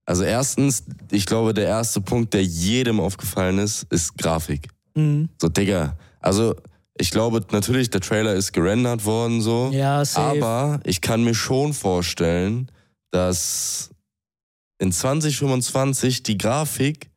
also 0.05 0.23
erstens, 0.23 0.83
ich 1.11 1.25
glaube, 1.25 1.53
der 1.53 1.65
erste 1.65 1.99
Punkt, 1.99 2.33
der 2.33 2.43
jedem 2.43 2.99
aufgefallen 2.99 3.57
ist, 3.57 3.83
ist 3.89 4.17
Grafik. 4.17 4.69
Mhm. 4.95 5.29
So, 5.41 5.49
Digga, 5.49 5.97
also 6.21 6.55
ich 6.97 7.11
glaube 7.11 7.41
natürlich, 7.51 7.89
der 7.89 8.01
Trailer 8.01 8.35
ist 8.35 8.53
gerendert 8.53 9.03
worden 9.03 9.41
so. 9.41 9.69
Ja, 9.73 10.05
safe. 10.05 10.37
Aber 10.37 10.79
ich 10.85 11.01
kann 11.01 11.23
mir 11.23 11.35
schon 11.35 11.73
vorstellen, 11.73 12.71
dass 13.11 13.89
in 14.79 14.91
2025 14.91 16.23
die 16.23 16.37
Grafik 16.37 17.09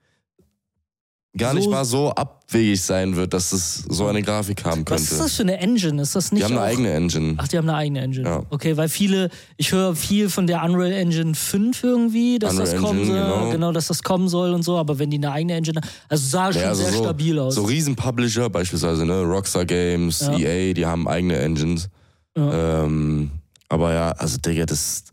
gar 1.37 1.53
So- 1.53 1.59
nicht 1.59 1.70
mal 1.70 1.85
so 1.85 2.11
abwegig 2.11 2.81
sein 2.83 3.14
wird, 3.14 3.35
dass 3.35 3.53
es 3.53 3.85
so 3.89 4.07
eine 4.07 4.22
Grafik 4.22 4.64
haben 4.64 4.83
was 4.89 5.03
ist 5.03 5.09
könnte. 5.11 5.22
das 5.24 5.35
für 5.37 5.43
eine 5.43 5.59
Engine? 5.59 6.01
Ist 6.03 6.16
das 6.16 6.33
nicht 6.33 6.41
Die 6.41 6.45
haben 6.45 6.57
eine 6.59 6.66
eigene 6.66 6.93
Engine. 6.93 7.35
Ach, 7.37 7.47
die 7.47 7.59
haben 7.59 7.68
eine 7.68 7.76
eigene 7.79 8.01
Engine. 8.01 8.29
Ja. 8.29 8.43
Okay, 8.51 8.76
weil 8.76 8.89
viele, 8.89 9.29
ich 9.57 9.70
höre 9.72 9.95
viel 9.95 10.31
von 10.31 10.47
der 10.47 10.64
Unreal 10.64 10.93
Engine 10.93 11.35
5 11.35 11.85
irgendwie, 11.85 12.39
dass 12.39 12.53
Unreal 12.55 12.72
das 12.72 12.81
kommen 12.81 13.01
Engine, 13.01 13.26
soll, 13.29 13.51
genau. 13.53 13.72
dass 13.72 13.87
das 13.89 14.03
kommen 14.03 14.29
soll 14.29 14.53
und 14.55 14.62
so, 14.62 14.79
aber 14.79 14.99
wenn 14.99 15.11
die 15.11 15.18
eine 15.18 15.31
eigene 15.31 15.55
Engine 15.55 15.81
haben, 15.83 15.89
also 16.09 16.26
sah 16.29 16.53
schon 16.53 16.62
Ja, 16.62 16.68
also 16.70 16.83
sehr 16.83 16.93
so, 16.93 17.03
stabil 17.05 17.39
aus. 17.39 17.55
So 17.57 17.64
Riesen-Publisher, 17.64 18.49
beispielsweise 18.49 19.05
ne, 19.05 19.20
Rockstar 19.22 19.66
Games, 19.66 20.20
Ja. 20.20 20.39
EA, 20.39 20.72
die 20.74 20.87
haben 20.87 21.07
eigene 21.07 21.39
Engines. 21.39 21.89
Ähm, 22.37 23.31
aber 23.68 23.93
ja, 23.93 24.11
also 24.12 24.39
Digga, 24.39 24.64
das 24.64 25.05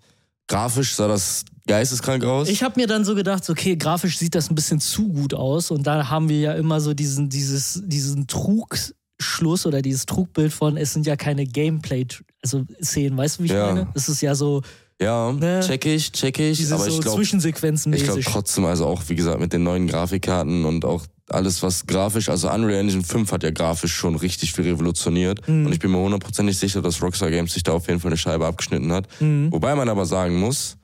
grafisch 0.47 0.93
sah 0.95 1.07
das 1.07 1.43
geisteskrank 1.67 2.23
aus. 2.23 2.47
Ich 2.49 2.63
habe 2.63 2.79
mir 2.79 2.87
dann 2.87 3.05
so 3.05 3.15
gedacht, 3.15 3.49
okay, 3.49 3.75
grafisch 3.75 4.17
sieht 4.17 4.35
das 4.35 4.49
ein 4.49 4.55
bisschen 4.55 4.79
zu 4.79 5.07
gut 5.09 5.33
aus 5.33 5.71
und 5.71 5.85
da 5.87 6.09
haben 6.09 6.29
wir 6.29 6.39
ja 6.39 6.53
immer 6.53 6.79
so 6.81 6.93
diesen, 6.93 7.29
dieses, 7.29 7.81
diesen 7.85 8.27
Trugschluss 8.27 9.65
oder 9.65 9.81
dieses 9.81 10.05
Trugbild 10.05 10.53
von, 10.53 10.77
es 10.77 10.93
sind 10.93 11.05
ja 11.05 11.15
keine 11.15 11.45
Gameplay, 11.45 12.05
also 12.43 12.63
Szenen, 12.83 13.17
weißt 13.17 13.39
du, 13.39 13.43
wie 13.43 13.47
ich 13.47 13.53
Ja. 13.53 13.67
meine? 13.73 13.87
Es 13.95 14.09
ist 14.09 14.21
ja 14.21 14.35
so 14.35 14.61
ja, 15.01 15.31
Ne? 15.33 15.59
check 15.65 15.85
ich, 15.85 16.11
check 16.13 16.39
ich. 16.39 16.57
diese 16.57 16.75
aber 16.75 16.85
so 16.85 16.89
ich 16.91 17.01
glaube 17.01 17.17
Zwischensequenzen 17.17 17.91
ich 17.93 18.03
glaub 18.05 18.15
mäßig. 18.15 18.31
trotzdem, 18.31 18.63
also 18.65 18.85
auch 18.85 19.01
wie 19.07 19.15
gesagt 19.15 19.39
mit 19.41 19.51
den 19.51 19.63
neuen 19.63 19.87
Grafikkarten 19.87 20.63
und 20.63 20.85
auch 20.85 21.03
alles, 21.29 21.63
was 21.63 21.85
grafisch, 21.87 22.29
also 22.29 22.49
Unreal 22.51 22.79
Engine 22.81 23.03
5 23.03 23.31
hat 23.31 23.43
ja 23.43 23.49
grafisch 23.49 23.93
schon 23.93 24.15
richtig 24.15 24.53
viel 24.53 24.63
revolutioniert. 24.65 25.45
Mhm. 25.49 25.65
Und 25.65 25.73
ich 25.73 25.79
bin 25.79 25.91
mir 25.91 25.97
hundertprozentig 25.97 26.57
sicher, 26.57 26.81
dass 26.83 27.01
Rockstar 27.01 27.31
Games 27.31 27.51
sich 27.53 27.63
da 27.63 27.71
auf 27.73 27.87
jeden 27.87 27.99
Fall 27.99 28.09
eine 28.11 28.17
Scheibe 28.17 28.45
abgeschnitten 28.45 28.91
hat. 28.93 29.07
Mhm. 29.19 29.51
Wobei 29.51 29.73
man 29.75 29.89
aber 29.89 30.05
sagen 30.05 30.39
muss, 30.39 30.77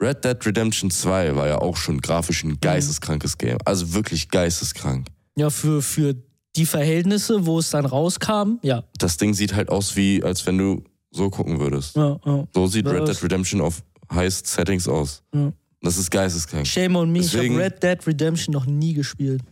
Red 0.00 0.24
Dead 0.24 0.36
Redemption 0.46 0.90
2 0.90 1.34
war 1.34 1.48
ja 1.48 1.58
auch 1.58 1.76
schon 1.76 2.00
grafisch 2.00 2.44
Mhm. 2.44 2.52
ein 2.52 2.58
geisteskrankes 2.60 3.36
Game. 3.38 3.58
Also 3.64 3.92
wirklich 3.94 4.28
geisteskrank. 4.30 5.08
Ja, 5.36 5.50
für, 5.50 5.82
für 5.82 6.14
die 6.56 6.66
Verhältnisse, 6.66 7.46
wo 7.46 7.58
es 7.58 7.70
dann 7.70 7.84
rauskam, 7.86 8.58
ja. 8.62 8.84
Das 8.98 9.16
Ding 9.16 9.34
sieht 9.34 9.54
halt 9.54 9.68
aus 9.68 9.96
wie, 9.96 10.22
als 10.22 10.44
wenn 10.46 10.58
du 10.58 10.82
so 11.10 11.30
gucken 11.30 11.58
würdest. 11.60 11.96
ja, 11.96 12.18
ja. 12.24 12.46
So 12.54 12.66
sieht 12.66 12.86
Red 12.86 13.00
Das- 13.08 13.16
Dead 13.18 13.24
Redemption 13.24 13.60
auf 13.60 13.82
Highest 14.12 14.46
Settings 14.46 14.86
aus. 14.88 15.22
Ja. 15.34 15.52
Das 15.80 15.96
ist 15.96 16.10
geisteskrank. 16.10 16.66
Shame 16.66 16.96
on 16.96 17.10
me, 17.12 17.20
Deswegen- 17.20 17.54
ich 17.58 17.64
habe 17.64 17.64
Red 17.74 17.82
Dead 17.82 18.06
Redemption 18.06 18.52
noch 18.52 18.66
nie 18.66 18.94
gespielt. 18.94 19.42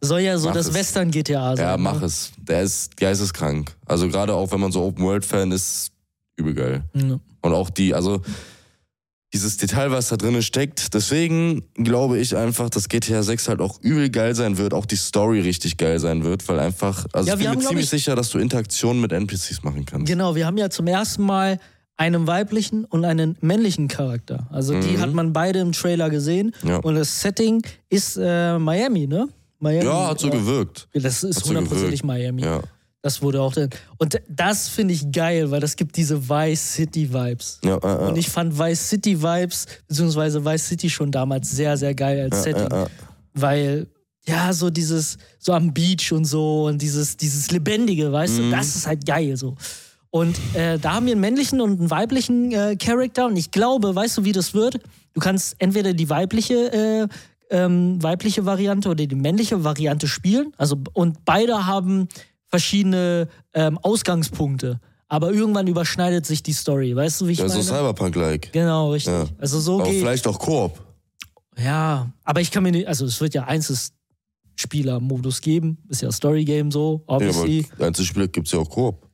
Soll 0.00 0.20
ja 0.20 0.36
so 0.38 0.48
Mach 0.48 0.54
das 0.54 0.68
es. 0.68 0.74
Western-GTA 0.74 1.56
sein. 1.56 1.64
Ja, 1.66 1.76
mach 1.78 2.00
ne? 2.00 2.06
es. 2.06 2.32
Der 2.38 2.62
ist 2.62 2.96
geisteskrank. 2.96 3.74
Also 3.86 4.08
gerade 4.08 4.34
auch, 4.34 4.50
wenn 4.52 4.60
man 4.60 4.70
so 4.72 4.82
Open-World-Fan 4.82 5.50
ist, 5.52 5.92
übel 6.36 6.54
geil. 6.54 6.84
Ja. 6.94 7.18
Und 7.40 7.52
auch 7.52 7.70
die, 7.70 7.94
also 7.94 8.20
dieses 9.34 9.56
Detail, 9.56 9.90
was 9.90 10.08
da 10.08 10.16
drin 10.16 10.40
steckt. 10.42 10.94
Deswegen 10.94 11.64
glaube 11.74 12.18
ich 12.18 12.36
einfach, 12.36 12.70
dass 12.70 12.88
GTA 12.88 13.22
6 13.22 13.48
halt 13.48 13.60
auch 13.60 13.80
übel 13.82 14.08
geil 14.08 14.34
sein 14.34 14.56
wird, 14.58 14.72
auch 14.72 14.86
die 14.86 14.96
Story 14.96 15.40
richtig 15.40 15.76
geil 15.76 15.98
sein 15.98 16.22
wird, 16.24 16.48
weil 16.48 16.60
einfach, 16.60 17.04
also 17.12 17.28
Ja, 17.28 17.34
ich 17.34 17.40
bin 17.40 17.48
haben, 17.48 17.58
mir 17.58 17.64
ziemlich 17.66 17.84
ich- 17.84 17.90
sicher, 17.90 18.14
dass 18.14 18.30
du 18.30 18.38
Interaktionen 18.38 19.00
mit 19.02 19.12
NPCs 19.12 19.62
machen 19.64 19.84
kannst. 19.84 20.06
Genau, 20.06 20.34
wir 20.36 20.46
haben 20.46 20.56
ja 20.56 20.70
zum 20.70 20.86
ersten 20.86 21.24
Mal 21.24 21.58
einen 21.96 22.26
weiblichen 22.26 22.84
und 22.86 23.04
einen 23.04 23.36
männlichen 23.40 23.88
Charakter. 23.88 24.46
Also 24.50 24.80
die 24.80 24.96
Mhm. 24.96 25.00
hat 25.00 25.12
man 25.12 25.32
beide 25.32 25.58
im 25.60 25.72
Trailer 25.72 26.10
gesehen. 26.10 26.52
Ja. 26.64 26.76
Und 26.78 26.94
das 26.94 27.20
Setting 27.20 27.62
ist 27.90 28.16
äh, 28.20 28.58
Miami, 28.58 29.06
ne? 29.06 29.28
Miami. 29.60 29.84
Ja, 29.84 30.08
hat 30.08 30.20
so 30.20 30.28
gewirkt. 30.30 30.88
Das 30.92 31.22
ist 31.24 31.40
so 31.40 31.48
hundertprozentig 31.48 32.02
gewirkt. 32.02 32.04
Miami. 32.04 32.42
Ja. 32.42 32.62
Das 33.04 33.20
wurde 33.20 33.42
auch. 33.42 33.54
Und 33.98 34.18
das 34.30 34.68
finde 34.68 34.94
ich 34.94 35.12
geil, 35.12 35.50
weil 35.50 35.60
das 35.60 35.76
gibt 35.76 35.94
diese 35.94 36.26
Vice 36.26 36.72
City 36.74 37.12
Vibes. 37.12 37.60
Ja, 37.62 37.76
äh, 37.76 38.08
Und 38.08 38.16
äh, 38.16 38.18
ich 38.18 38.30
fand 38.30 38.58
Vice 38.58 38.88
City 38.88 39.22
Vibes, 39.22 39.66
beziehungsweise 39.86 40.42
Vice 40.42 40.68
City 40.68 40.88
schon 40.88 41.12
damals 41.12 41.50
sehr, 41.50 41.76
sehr 41.76 41.94
geil 41.94 42.22
als 42.22 42.42
Setting. 42.44 42.66
äh, 42.70 42.84
äh. 42.84 42.86
Weil, 43.34 43.86
ja, 44.26 44.54
so 44.54 44.70
dieses, 44.70 45.18
so 45.38 45.52
am 45.52 45.74
Beach 45.74 46.12
und 46.12 46.24
so 46.24 46.64
und 46.64 46.80
dieses, 46.80 47.18
dieses 47.18 47.50
Lebendige, 47.50 48.10
weißt 48.10 48.38
Mhm. 48.38 48.42
du, 48.44 48.50
das 48.56 48.74
ist 48.74 48.86
halt 48.86 49.04
geil 49.04 49.36
so. 49.36 49.54
Und 50.08 50.38
äh, 50.54 50.78
da 50.78 50.94
haben 50.94 51.04
wir 51.04 51.12
einen 51.12 51.20
männlichen 51.20 51.60
und 51.60 51.78
einen 51.80 51.90
weiblichen 51.90 52.52
äh, 52.52 52.74
Charakter 52.76 53.26
und 53.26 53.36
ich 53.36 53.50
glaube, 53.50 53.94
weißt 53.94 54.16
du, 54.16 54.24
wie 54.24 54.32
das 54.32 54.54
wird? 54.54 54.78
Du 55.12 55.20
kannst 55.20 55.56
entweder 55.58 55.92
die 55.92 56.08
weibliche, 56.08 56.72
äh, 56.72 57.08
ähm, 57.50 58.02
weibliche 58.02 58.46
Variante 58.46 58.88
oder 58.88 59.04
die 59.04 59.14
männliche 59.14 59.62
Variante 59.62 60.08
spielen. 60.08 60.54
Also, 60.56 60.78
und 60.94 61.26
beide 61.26 61.66
haben 61.66 62.08
verschiedene 62.58 63.28
ähm, 63.52 63.78
Ausgangspunkte. 63.78 64.80
Aber 65.08 65.32
irgendwann 65.32 65.66
überschneidet 65.66 66.24
sich 66.26 66.42
die 66.42 66.52
Story, 66.52 66.94
weißt 66.96 67.20
du, 67.20 67.26
wie 67.28 67.32
ich 67.32 67.38
Ja, 67.38 67.48
so 67.48 67.54
meine? 67.58 67.64
Cyberpunk-like. 67.64 68.52
genau, 68.52 68.92
richtig. 68.92 69.12
Ja. 69.12 69.26
Also 69.38 69.60
so 69.60 69.80
Aber 69.80 69.90
geht. 69.90 70.00
vielleicht 70.00 70.26
auch 70.26 70.38
Koop. 70.38 70.80
Ja, 71.58 72.10
aber 72.24 72.40
ich 72.40 72.50
kann 72.50 72.62
mir 72.62 72.72
nicht, 72.72 72.88
also 72.88 73.04
es 73.06 73.20
wird 73.20 73.34
ja 73.34 73.44
Einzelspieler-Modus 73.44 75.40
geben, 75.40 75.78
ist 75.88 76.02
ja 76.02 76.10
Story-Game 76.10 76.70
so, 76.72 77.04
Ja, 77.08 77.14
obviously. 77.14 77.66
aber 77.76 77.86
Einzelspieler 77.86 78.28
gibt's 78.28 78.52
ja 78.52 78.58
auch 78.60 78.70
Koop. 78.70 79.06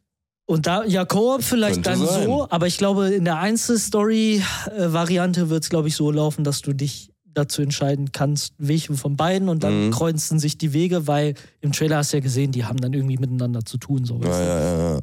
Und 0.46 0.66
da, 0.66 0.84
ja, 0.84 1.04
Koop 1.04 1.42
vielleicht 1.42 1.82
Könnte 1.82 1.90
dann 1.90 2.06
sein. 2.06 2.24
so, 2.24 2.46
aber 2.50 2.66
ich 2.66 2.78
glaube, 2.78 3.08
in 3.10 3.24
der 3.24 3.38
Einzelstory-Variante 3.38 5.50
wird 5.50 5.64
es, 5.64 5.70
glaube 5.70 5.88
ich, 5.88 5.96
so 5.96 6.10
laufen, 6.10 6.44
dass 6.44 6.62
du 6.62 6.72
dich 6.72 7.09
dazu 7.34 7.62
entscheiden 7.62 8.12
kannst, 8.12 8.54
welchen 8.58 8.96
von 8.96 9.16
beiden 9.16 9.48
und 9.48 9.62
dann 9.62 9.86
Mhm. 9.86 9.90
kreuzen 9.92 10.38
sich 10.38 10.58
die 10.58 10.72
Wege, 10.72 11.06
weil 11.06 11.34
im 11.60 11.72
Trailer 11.72 11.98
hast 11.98 12.12
du 12.12 12.16
ja 12.18 12.22
gesehen, 12.22 12.52
die 12.52 12.64
haben 12.64 12.78
dann 12.78 12.92
irgendwie 12.92 13.18
miteinander 13.18 13.64
zu 13.64 13.78
tun. 13.78 14.04
So, 14.04 14.20
Ja, 14.22 14.42
ja, 14.42 14.94
ja. 14.94 15.00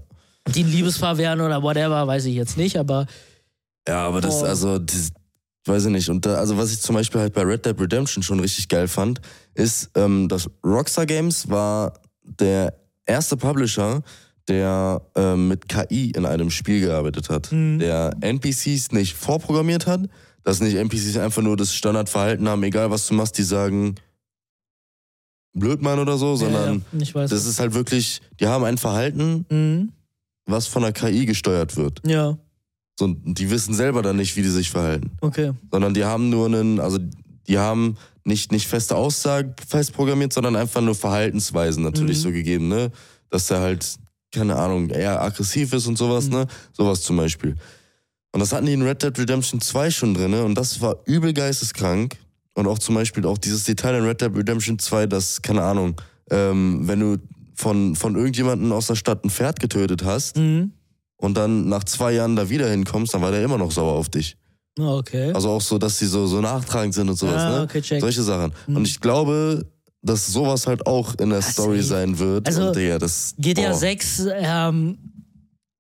Die 0.53 0.63
ein 0.63 0.71
Liebespaar 0.71 1.17
wären 1.17 1.41
oder 1.41 1.61
whatever, 1.61 2.05
weiß 2.07 2.25
ich 2.25 2.36
jetzt 2.36 2.57
nicht, 2.57 2.78
aber 2.78 3.05
Ja, 3.88 4.07
aber 4.07 4.21
das, 4.21 4.43
also, 4.43 4.80
das, 4.80 5.09
weiß 5.65 5.86
ich 5.86 5.91
nicht. 5.91 6.09
Und 6.09 6.25
da, 6.25 6.36
also, 6.36 6.57
was 6.57 6.71
ich 6.71 6.82
zum 6.82 6.95
Beispiel 6.95 7.21
halt 7.21 7.34
bei 7.34 7.41
Red 7.43 7.65
Dead 7.65 7.80
Redemption 7.80 8.23
schon 8.23 8.39
richtig 8.39 8.67
geil 8.69 8.88
fand, 8.88 9.19
ist, 9.53 9.89
ähm, 9.95 10.28
dass 10.30 10.49
Rockstar 10.65 11.05
Games 11.05 11.49
war 11.49 11.93
der 12.23 12.73
erste 13.05 13.36
Publisher, 13.38 14.01
der 14.47 15.01
ähm, 15.15 15.49
mit 15.49 15.67
KI 15.67 16.11
in 16.11 16.25
einem 16.25 16.49
Spiel 16.51 16.80
gearbeitet 16.82 17.30
hat. 17.30 17.51
Mhm. 17.51 17.80
Der 17.80 18.11
NPCs 18.21 18.91
nicht 18.93 19.13
vorprogrammiert 19.15 19.88
hat, 19.88 20.01
dass 20.48 20.62
nicht 20.62 20.76
NPCs 20.78 21.18
einfach 21.18 21.41
nur 21.41 21.58
das 21.58 21.74
Standardverhalten 21.74 22.48
haben, 22.48 22.64
egal 22.64 22.89
was 22.89 23.06
du 23.08 23.14
machst, 23.16 23.38
die 23.38 23.43
sagen 23.43 23.95
Blödmann 25.54 26.00
oder 26.00 26.18
so, 26.18 26.38
sondern 26.38 26.86
ja, 26.93 27.00
ja, 27.04 27.28
das 27.28 27.45
ist 27.45 27.60
halt 27.60 27.74
wirklich, 27.74 28.22
die 28.39 28.48
haben 28.48 28.64
ein 28.64 28.78
Verhalten, 28.78 29.45
mhm. 29.50 29.91
was 30.45 30.68
von 30.68 30.84
der 30.84 30.93
KI 30.93 31.26
gesteuert 31.26 31.76
wird. 31.76 32.00
Ja, 32.08 32.38
So, 32.98 33.08
die 33.14 33.50
wissen 33.50 33.74
selber 33.74 34.02
dann 34.02 34.16
nicht, 34.16 34.38
wie 34.38 34.41
die 34.41 34.48
sich 34.50 34.70
verhalten. 34.70 35.12
okay. 35.20 35.52
Sondern 35.70 35.93
die 35.93 36.06
haben 36.06 36.30
nur 36.30 36.45
einen, 36.45 36.80
also 36.80 36.98
die 37.48 37.58
haben 37.58 37.98
nicht, 38.24 38.54
nicht 38.54 38.68
feste 38.68 38.95
Aussagen 38.95 39.54
fest 39.68 39.91
programmiert, 39.91 40.32
sondern 40.32 40.56
einfach 40.56 40.80
nur 40.82 40.95
Verhaltensweisen 40.95 41.84
natürlich 41.84 42.20
Mhm. 42.20 42.22
so 42.22 42.32
gegeben, 42.32 42.68
ne? 42.70 42.91
Dass 43.30 43.48
der 43.48 43.60
halt, 43.60 43.95
keine 44.34 44.56
Ahnung, 44.56 44.89
eher 44.91 45.22
aggressiv 45.22 45.74
ist 45.74 45.88
und 45.88 45.98
sowas, 45.98 46.28
Mhm. 46.28 46.34
ne? 46.34 46.48
Sowas 46.72 47.02
zum 47.02 47.18
Beispiel. 47.18 47.56
Und 48.38 48.42
das 48.42 48.54
hatten 48.54 48.68
die 48.68 48.74
in 48.74 48.84
Red 48.84 49.02
Dead 49.02 49.18
Redemption 49.18 49.60
2 49.60 49.90
schon 49.90 50.14
drin, 50.14 50.30
ne? 50.30 50.44
Und 50.44 50.54
das 50.54 50.80
war 50.80 50.98
übel 51.06 51.34
geisteskrank. 51.34 52.16
Und 52.54 52.68
auch 52.68 52.78
zum 52.78 52.94
Beispiel 52.94 53.26
auch 53.26 53.40
dieses 53.40 53.64
Detail 53.64 53.96
in 53.98 54.04
Red 54.06 54.22
Dead 54.22 54.30
Redemption 54.36 54.78
2, 54.78 55.08
dass, 55.08 55.42
keine 55.42 55.64
Ahnung, 55.64 56.00
ähm, 56.30 56.82
wenn 56.88 57.00
du 57.00 57.18
von, 57.56 57.96
von 57.96 58.16
irgendjemandem 58.16 58.72
aus 58.74 58.86
der 58.86 58.94
Stadt 58.96 59.26
ein 59.26 59.32
Pferd 59.32 59.60
getötet 59.60 60.06
hast 60.06 60.38
Mhm. 60.38 60.72
und 61.16 61.36
dann 61.36 61.68
nach 61.68 61.84
zwei 61.86 62.12
Jahren 62.14 62.36
da 62.36 62.48
wieder 62.48 62.70
hinkommst, 62.70 63.16
dann 63.16 63.24
war 63.24 63.32
der 63.32 63.42
immer 63.44 63.58
noch 63.58 63.72
sauer 63.72 63.94
auf 63.94 64.10
dich. 64.10 64.38
Ah, 64.80 64.98
Okay. 64.98 65.32
Also 65.32 65.50
auch 65.50 65.62
so, 65.62 65.80
dass 65.80 65.98
die 65.98 66.06
so, 66.06 66.28
so 66.28 66.40
nachtragend 66.40 66.94
sind 66.94 67.10
und 67.10 67.16
sowas, 67.16 67.42
ah, 67.42 67.50
ne? 67.58 67.62
okay, 67.64 67.82
check. 67.82 68.00
Solche 68.02 68.22
Sachen. 68.22 68.52
Mhm. 68.68 68.76
Und 68.76 68.88
ich 68.88 69.00
glaube, 69.00 69.66
dass 70.04 70.28
sowas 70.28 70.68
halt 70.68 70.86
auch 70.86 71.16
in 71.16 71.32
der 71.32 71.40
Ah, 71.40 71.42
Story 71.42 71.82
sein 71.82 72.20
wird. 72.20 72.46
Also, 72.46 72.68
und 72.68 72.76
Digga, 72.76 73.00
das, 73.00 73.34
GTA 73.40 73.70
boah. 73.72 73.74
6, 73.74 74.28
ähm, 74.32 74.98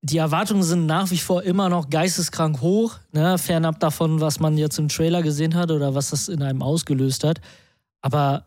die 0.01 0.17
Erwartungen 0.17 0.63
sind 0.63 0.85
nach 0.85 1.09
wie 1.11 1.17
vor 1.17 1.43
immer 1.43 1.69
noch 1.69 1.89
geisteskrank 1.89 2.61
hoch, 2.61 2.95
ne? 3.11 3.37
fernab 3.37 3.79
davon, 3.79 4.21
was 4.21 4.39
man 4.39 4.57
jetzt 4.57 4.77
im 4.79 4.89
Trailer 4.89 5.21
gesehen 5.23 5.55
hat 5.55 5.71
oder 5.71 5.95
was 5.95 6.11
das 6.11 6.27
in 6.29 6.41
einem 6.43 6.61
ausgelöst 6.61 7.23
hat. 7.23 7.41
Aber 8.01 8.45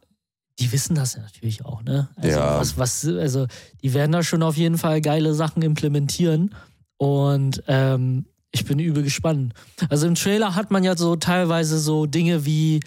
die 0.59 0.71
wissen 0.73 0.95
das 0.95 1.15
ja 1.15 1.23
natürlich 1.23 1.65
auch, 1.65 1.83
ne? 1.83 2.09
Also, 2.17 2.39
Ja. 2.39 2.59
was, 2.61 2.79
was, 2.79 3.05
also 3.07 3.47
die 3.83 3.95
werden 3.95 4.13
da 4.13 4.23
schon 4.23 4.43
auf 4.43 4.57
jeden 4.57 4.79
Fall 4.79 5.01
geile 5.01 5.35
Sachen 5.35 5.63
implementieren. 5.63 6.55
Und 6.99 7.63
ähm, 7.67 8.27
ich 8.53 8.65
bin 8.65 8.79
übel 8.79 9.03
gespannt. 9.03 9.55
Also 9.89 10.07
im 10.07 10.15
Trailer 10.15 10.55
hat 10.55 10.71
man 10.71 10.85
ja 10.85 10.97
so 10.97 11.17
teilweise 11.17 11.79
so 11.79 12.07
Dinge 12.07 12.45
wie 12.45 12.81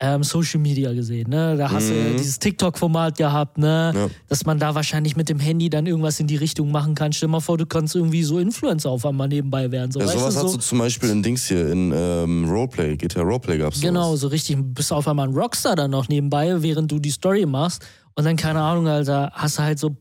ähm, 0.00 0.22
Social 0.22 0.60
Media 0.60 0.92
gesehen, 0.92 1.28
ne? 1.28 1.56
Da 1.56 1.70
hast 1.72 1.88
du 1.90 1.94
ja 1.94 2.10
Mhm. 2.12 2.16
dieses 2.18 2.38
TikTok-Format 2.38 3.16
gehabt, 3.18 3.58
ne? 3.58 3.92
Ja. 3.94 4.06
Dass 4.28 4.46
man 4.46 4.58
da 4.60 4.74
wahrscheinlich 4.74 5.16
mit 5.16 5.28
dem 5.28 5.40
Handy 5.40 5.68
dann 5.70 5.86
irgendwas 5.86 6.20
in 6.20 6.28
die 6.28 6.36
Richtung 6.36 6.70
machen 6.70 6.94
kann. 6.94 7.12
Stell 7.12 7.28
mal 7.28 7.40
vor, 7.40 7.58
du 7.58 7.66
kannst 7.66 7.96
irgendwie 7.96 8.22
so 8.22 8.38
Influencer 8.38 8.90
auf 8.90 9.04
einmal 9.04 9.26
nebenbei 9.26 9.70
werden. 9.72 9.90
So, 9.90 9.98
Ja, 9.98 10.06
sowas 10.06 10.20
du, 10.20 10.26
hast 10.26 10.34
so, 10.52 10.56
du 10.56 10.62
zum 10.62 10.78
Beispiel 10.78 11.10
in 11.10 11.22
Dings 11.22 11.48
hier, 11.48 11.70
in 11.72 11.92
ähm, 11.92 12.48
Roleplay, 12.48 12.96
GTA 12.96 13.22
Roleplay 13.22 13.58
gab's 13.58 13.80
Genau, 13.80 14.08
sowas. 14.10 14.20
so 14.20 14.28
richtig, 14.28 14.56
bist 14.60 14.92
du 14.92 14.94
auf 14.94 15.08
einmal 15.08 15.26
ein 15.28 15.34
Rockstar 15.34 15.74
dann 15.74 15.90
noch 15.90 16.08
nebenbei, 16.08 16.62
während 16.62 16.92
du 16.92 17.00
die 17.00 17.10
Story 17.10 17.44
machst. 17.44 17.84
Und 18.14 18.24
dann, 18.24 18.36
keine 18.36 18.60
Ahnung, 18.60 18.86
Alter, 18.86 19.32
hast 19.34 19.58
du 19.58 19.62
halt 19.62 19.78
so 19.80 19.96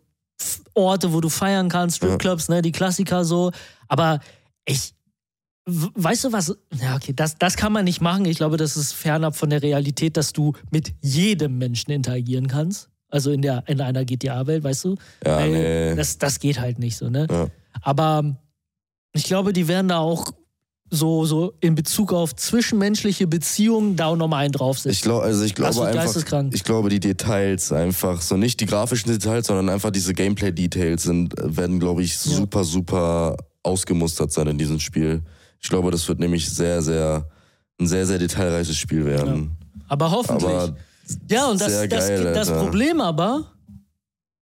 Orte, 0.75 1.11
wo 1.11 1.21
du 1.21 1.29
feiern 1.29 1.69
kannst, 1.69 1.97
Stripclubs, 1.97 2.49
ne, 2.49 2.61
die 2.61 2.71
Klassiker 2.71 3.25
so. 3.25 3.51
Aber 3.87 4.19
ich, 4.65 4.93
weißt 5.67 6.23
du 6.25 6.31
was? 6.31 6.55
Ja, 6.81 6.95
okay, 6.95 7.13
das, 7.13 7.37
das 7.37 7.55
kann 7.57 7.73
man 7.73 7.83
nicht 7.85 8.01
machen. 8.01 8.25
Ich 8.25 8.37
glaube, 8.37 8.57
das 8.57 8.77
ist 8.77 8.93
fernab 8.93 9.35
von 9.35 9.49
der 9.49 9.61
Realität, 9.61 10.15
dass 10.17 10.31
du 10.33 10.53
mit 10.71 10.93
jedem 11.01 11.57
Menschen 11.57 11.91
interagieren 11.91 12.47
kannst. 12.47 12.89
Also 13.09 13.31
in, 13.31 13.41
der, 13.41 13.63
in 13.67 13.79
einer 13.81 14.03
GTA-Welt, 14.05 14.63
weißt 14.63 14.85
du? 14.85 14.95
Ja, 15.25 15.37
Weil 15.37 15.51
nee. 15.51 15.95
das, 15.95 16.17
das 16.17 16.39
geht 16.39 16.59
halt 16.59 16.79
nicht 16.79 16.97
so, 16.97 17.09
ne? 17.09 17.27
Ja. 17.29 17.47
Aber 17.81 18.37
ich 19.13 19.23
glaube, 19.25 19.53
die 19.53 19.67
werden 19.67 19.87
da 19.89 19.99
auch 19.99 20.31
so, 20.89 21.25
so 21.25 21.53
in 21.59 21.75
Bezug 21.75 22.13
auf 22.13 22.33
zwischenmenschliche 22.35 23.27
Beziehungen 23.27 23.95
da 23.97 24.07
auch 24.07 24.15
nochmal 24.15 24.45
einen 24.45 24.53
Ich 24.53 24.57
draufsetzen. 24.57 25.01
glaube, 25.01 25.23
also 25.25 25.43
ich 25.43 25.53
glaube 25.53 25.85
einfach, 25.85 26.45
ich 26.53 26.63
glaube 26.63 26.89
die 26.89 26.99
Details 27.01 27.73
einfach, 27.73 28.21
so 28.21 28.37
nicht 28.37 28.59
die 28.61 28.65
grafischen 28.65 29.11
Details, 29.11 29.47
sondern 29.47 29.67
einfach 29.69 29.91
diese 29.91 30.13
Gameplay-Details 30.13 31.03
sind, 31.03 31.33
werden, 31.37 31.79
glaube 31.79 32.03
ich, 32.03 32.13
Ja. 32.25 32.31
super, 32.31 32.63
super 32.63 33.35
ausgemustert 33.63 34.31
sein 34.31 34.47
in 34.47 34.57
diesem 34.57 34.79
Spiel. 34.79 35.23
Ich 35.61 35.69
glaube, 35.69 35.91
das 35.91 36.07
wird 36.07 36.19
nämlich 36.19 36.49
sehr, 36.49 36.81
sehr, 36.81 37.27
ein 37.79 37.87
sehr, 37.87 38.05
sehr 38.05 38.19
detailreiches 38.19 38.77
Spiel 38.77 39.05
werden. 39.05 39.57
Aber 39.87 40.11
hoffentlich. 40.11 40.45
Aber 40.49 40.75
ja, 41.29 41.47
und 41.49 41.59
das, 41.61 41.67
das, 41.67 41.89
geil, 41.89 42.33
das 42.33 42.49
Alter. 42.49 42.63
Problem 42.63 43.01
aber, 43.01 43.51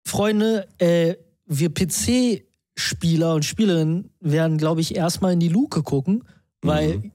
Freunde, 0.05 0.67
äh, 0.79 1.15
wir 1.45 1.69
PC-Spieler 1.73 3.35
und 3.35 3.45
Spielerinnen 3.45 4.09
werden, 4.19 4.57
glaube 4.57 4.81
ich, 4.81 4.95
erstmal 4.95 5.33
in 5.33 5.39
die 5.39 5.47
Luke 5.49 5.83
gucken, 5.83 6.23
weil 6.61 6.97
Mhm. 6.97 7.11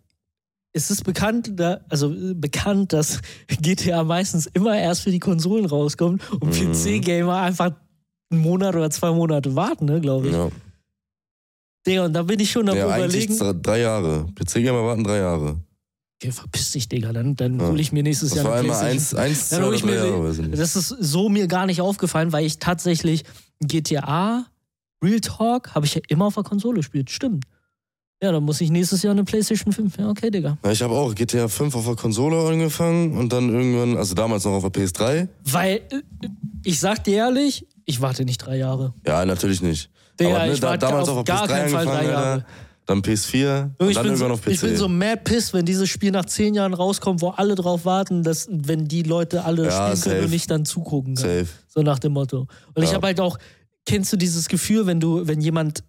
es 0.73 0.91
ist 0.91 1.05
bekannt, 1.05 1.53
da, 1.57 1.81
also 1.89 2.13
bekannt, 2.35 2.93
dass 2.93 3.21
GTA 3.61 4.05
meistens 4.05 4.47
immer 4.47 4.77
erst 4.79 5.03
für 5.03 5.11
die 5.11 5.19
Konsolen 5.19 5.67
rauskommt 5.67 6.23
und 6.33 6.49
Mhm. 6.61 6.73
PC-Gamer 6.73 7.37
einfach 7.37 7.73
einen 8.31 8.43
Monat 8.43 8.77
oder 8.77 8.91
zwei 8.91 9.11
Monate 9.13 9.55
warten, 9.57 9.87
ne, 9.87 10.01
glaube 10.01 10.29
ich. 10.29 10.35
ja. 10.35 10.49
Digga, 11.87 12.05
und 12.05 12.13
da 12.13 12.23
bin 12.23 12.39
ich 12.41 12.51
schon 12.51 12.69
am 12.69 12.77
ja, 12.77 12.85
überlegen. 12.97 13.37
drei, 13.39 13.53
drei 13.55 13.81
Jahre. 13.81 14.27
PC-Gamer 14.35 14.85
warten 14.85 15.05
drei 15.05 15.19
Jahre. 15.19 15.57
Okay, 16.23 16.33
verpiss 16.33 16.73
dich, 16.73 16.89
Digga, 16.89 17.13
dann, 17.15 17.35
dann 17.37 17.59
Ja. 17.59 17.67
hole 17.69 17.81
ich 17.81 17.93
mir 17.93 18.03
nächstes 18.03 18.31
Das 18.31 18.37
Jahr 18.39 18.45
war 18.47 18.53
eine 18.53 18.61
einmal 18.65 18.79
Playstation 18.81 19.21
eins, 19.23 19.39
eins, 19.41 19.49
Dann 19.49 19.59
zwei 19.61 19.67
hol 19.67 19.75
ich 19.75 19.85
mir- 19.85 19.95
Jahre. 19.95 20.49
Das 20.51 20.77
ist 20.77 20.89
so 20.89 21.29
mir 21.31 21.47
gar 21.47 21.65
nicht 21.67 21.81
aufgefallen, 21.81 22.33
weil 22.33 22.45
ich 22.45 22.59
tatsächlich 22.59 23.25
GTA 23.61 24.45
Real 25.03 25.21
Talk 25.21 25.75
habe 25.75 25.87
ich 25.87 25.95
ja 25.95 26.03
immer 26.09 26.27
auf 26.27 26.35
der 26.35 26.43
Konsole 26.45 26.77
gespielt. 26.77 27.09
Stimmt. 27.11 27.45
Ja, 28.23 28.33
dann 28.33 28.43
muss 28.43 28.61
ich 28.61 28.69
nächstes 28.71 29.03
Jahr 29.03 29.13
eine 29.13 29.25
PlayStation 29.25 29.73
5. 29.73 29.97
Ja, 29.97 30.11
okay, 30.11 30.31
Digga. 30.31 30.59
Ja, 30.63 30.71
ich 30.71 30.83
habe 30.83 30.93
auch 30.93 31.15
GTA 31.15 31.49
5 31.49 31.75
auf 31.75 31.87
der 31.87 31.97
Konsole 31.97 32.37
angefangen 32.47 33.17
und 33.17 33.33
dann 33.33 33.49
irgendwann, 33.49 33.97
also 33.97 34.15
damals 34.15 34.45
noch 34.45 34.53
auf 34.63 34.71
der 34.71 34.73
PS3. 34.83 35.27
Weil, 35.45 35.77
äh, 35.91 36.03
ich 36.65 36.79
sag 36.81 37.03
dir 37.05 37.15
ehrlich, 37.17 37.67
ich 37.87 38.03
warte 38.03 38.27
nicht 38.27 38.37
drei 38.39 38.59
Jahre. 38.59 38.93
Ja, 39.07 39.25
natürlich 39.25 39.63
nicht. 39.63 39.89
Digga, 40.19 40.31
Aber 40.37 40.47
ne, 40.47 40.53
ich 40.53 40.63
warte 40.63 40.87
damals 40.87 41.09
auf 41.09 41.19
auf 41.19 41.25
der 41.25 41.35
gar 41.35 41.45
PS3 41.45 41.49
keinen 41.49 41.69
Fall 41.71 41.87
drei 41.87 42.05
Jahre. 42.07 42.45
Dann 42.87 43.03
PS4 43.03 43.71
und 43.79 43.89
Ich 43.89 43.95
dann 43.95 44.03
bin, 44.05 44.13
irgendwann 44.15 44.17
so, 44.17 44.35
auf 44.35 44.43
PC. 44.43 44.51
ich 44.51 44.61
bin 44.63 44.77
so 44.77 44.89
mad 44.89 45.21
pissed, 45.23 45.55
wenn 45.55 45.65
dieses 45.65 45.89
Spiel 45.89 46.11
nach 46.11 46.25
zehn 46.25 46.55
Jahren 46.55 46.75
rauskommt, 46.75 47.21
wo 47.23 47.29
alle 47.29 47.55
drauf 47.55 47.85
warten, 47.85 48.25
dass 48.25 48.49
wenn 48.51 48.87
die 48.89 49.05
Leute 49.05 49.45
alle 49.45 49.67
Ja, 49.67 49.95
spielen 49.97 50.01
können 50.15 50.25
und 50.25 50.31
nicht 50.31 50.51
dann 50.51 50.65
zugucken 50.65 51.15
können. 51.15 51.45
Safe. 51.47 51.59
So 51.69 51.83
nach 51.83 52.01
dem 52.01 52.13
Motto. 52.13 52.49
Und 52.75 52.83
ich 52.83 52.89
Ja. 52.91 52.97
habe 52.97 53.07
halt 53.07 53.21
auch, 53.21 53.39
kennst 53.87 54.13
du 54.13 54.17
dieses 54.17 54.49
Gefühl, 54.49 54.87
wenn 54.87 54.99
du, 54.99 55.27
wenn 55.29 55.41
jemand 55.41 55.85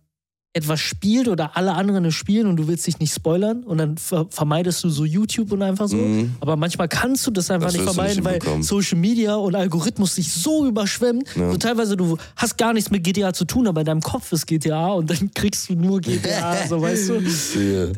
etwas 0.54 0.82
spielt 0.82 1.30
oder 1.30 1.56
alle 1.56 1.74
anderen 1.74 2.04
es 2.06 2.14
spielen 2.14 2.48
und 2.48 2.58
du 2.58 2.68
willst 2.68 2.86
dich 2.86 3.00
nicht 3.00 3.14
spoilern 3.14 3.64
und 3.64 3.78
dann 3.78 3.98
ver 3.98 4.28
vermeidest 4.30 4.84
du 4.84 4.90
so 4.90 5.06
YouTube 5.06 5.52
und 5.54 5.62
einfach 5.62 5.88
so. 5.88 5.96
Mhm. 5.96 6.36
Aber 6.42 6.58
manchmal 6.58 6.90
kannst 6.90 7.26
du 7.26 7.32
das 7.32 7.50
einfach 7.50 7.68
Das 7.68 7.76
nicht 7.76 7.86
vermeiden, 7.86 8.24
nicht 8.24 8.46
weil. 8.46 8.62
Social 8.62 8.98
Media 8.98 9.36
und 9.36 9.56
Algorithmus 9.56 10.16
dich 10.16 10.32
so 10.32 10.66
überschwemmt. 10.68 11.24
Ja. 11.36 11.52
So 11.52 11.58
teilweise 11.58 11.96
du 11.96 12.18
hast 12.36 12.58
gar 12.58 12.74
nichts 12.74 12.92
mit 12.92 13.04
GTA 13.04 13.32
zu 13.32 13.46
tun, 13.46 13.66
aber 13.66 13.82
in 13.82 13.86
deinem 13.86 14.02
Kopf 14.02 14.32
ist 14.34 14.46
GTA 14.46 14.88
und 14.88 15.10
dann 15.10 15.32
kriegst 15.36 15.70
du 15.70 15.76
nur 15.76 16.02
GTA, 16.02 16.58
so 16.68 16.82
weißt 16.82 17.10
du. 17.10 17.16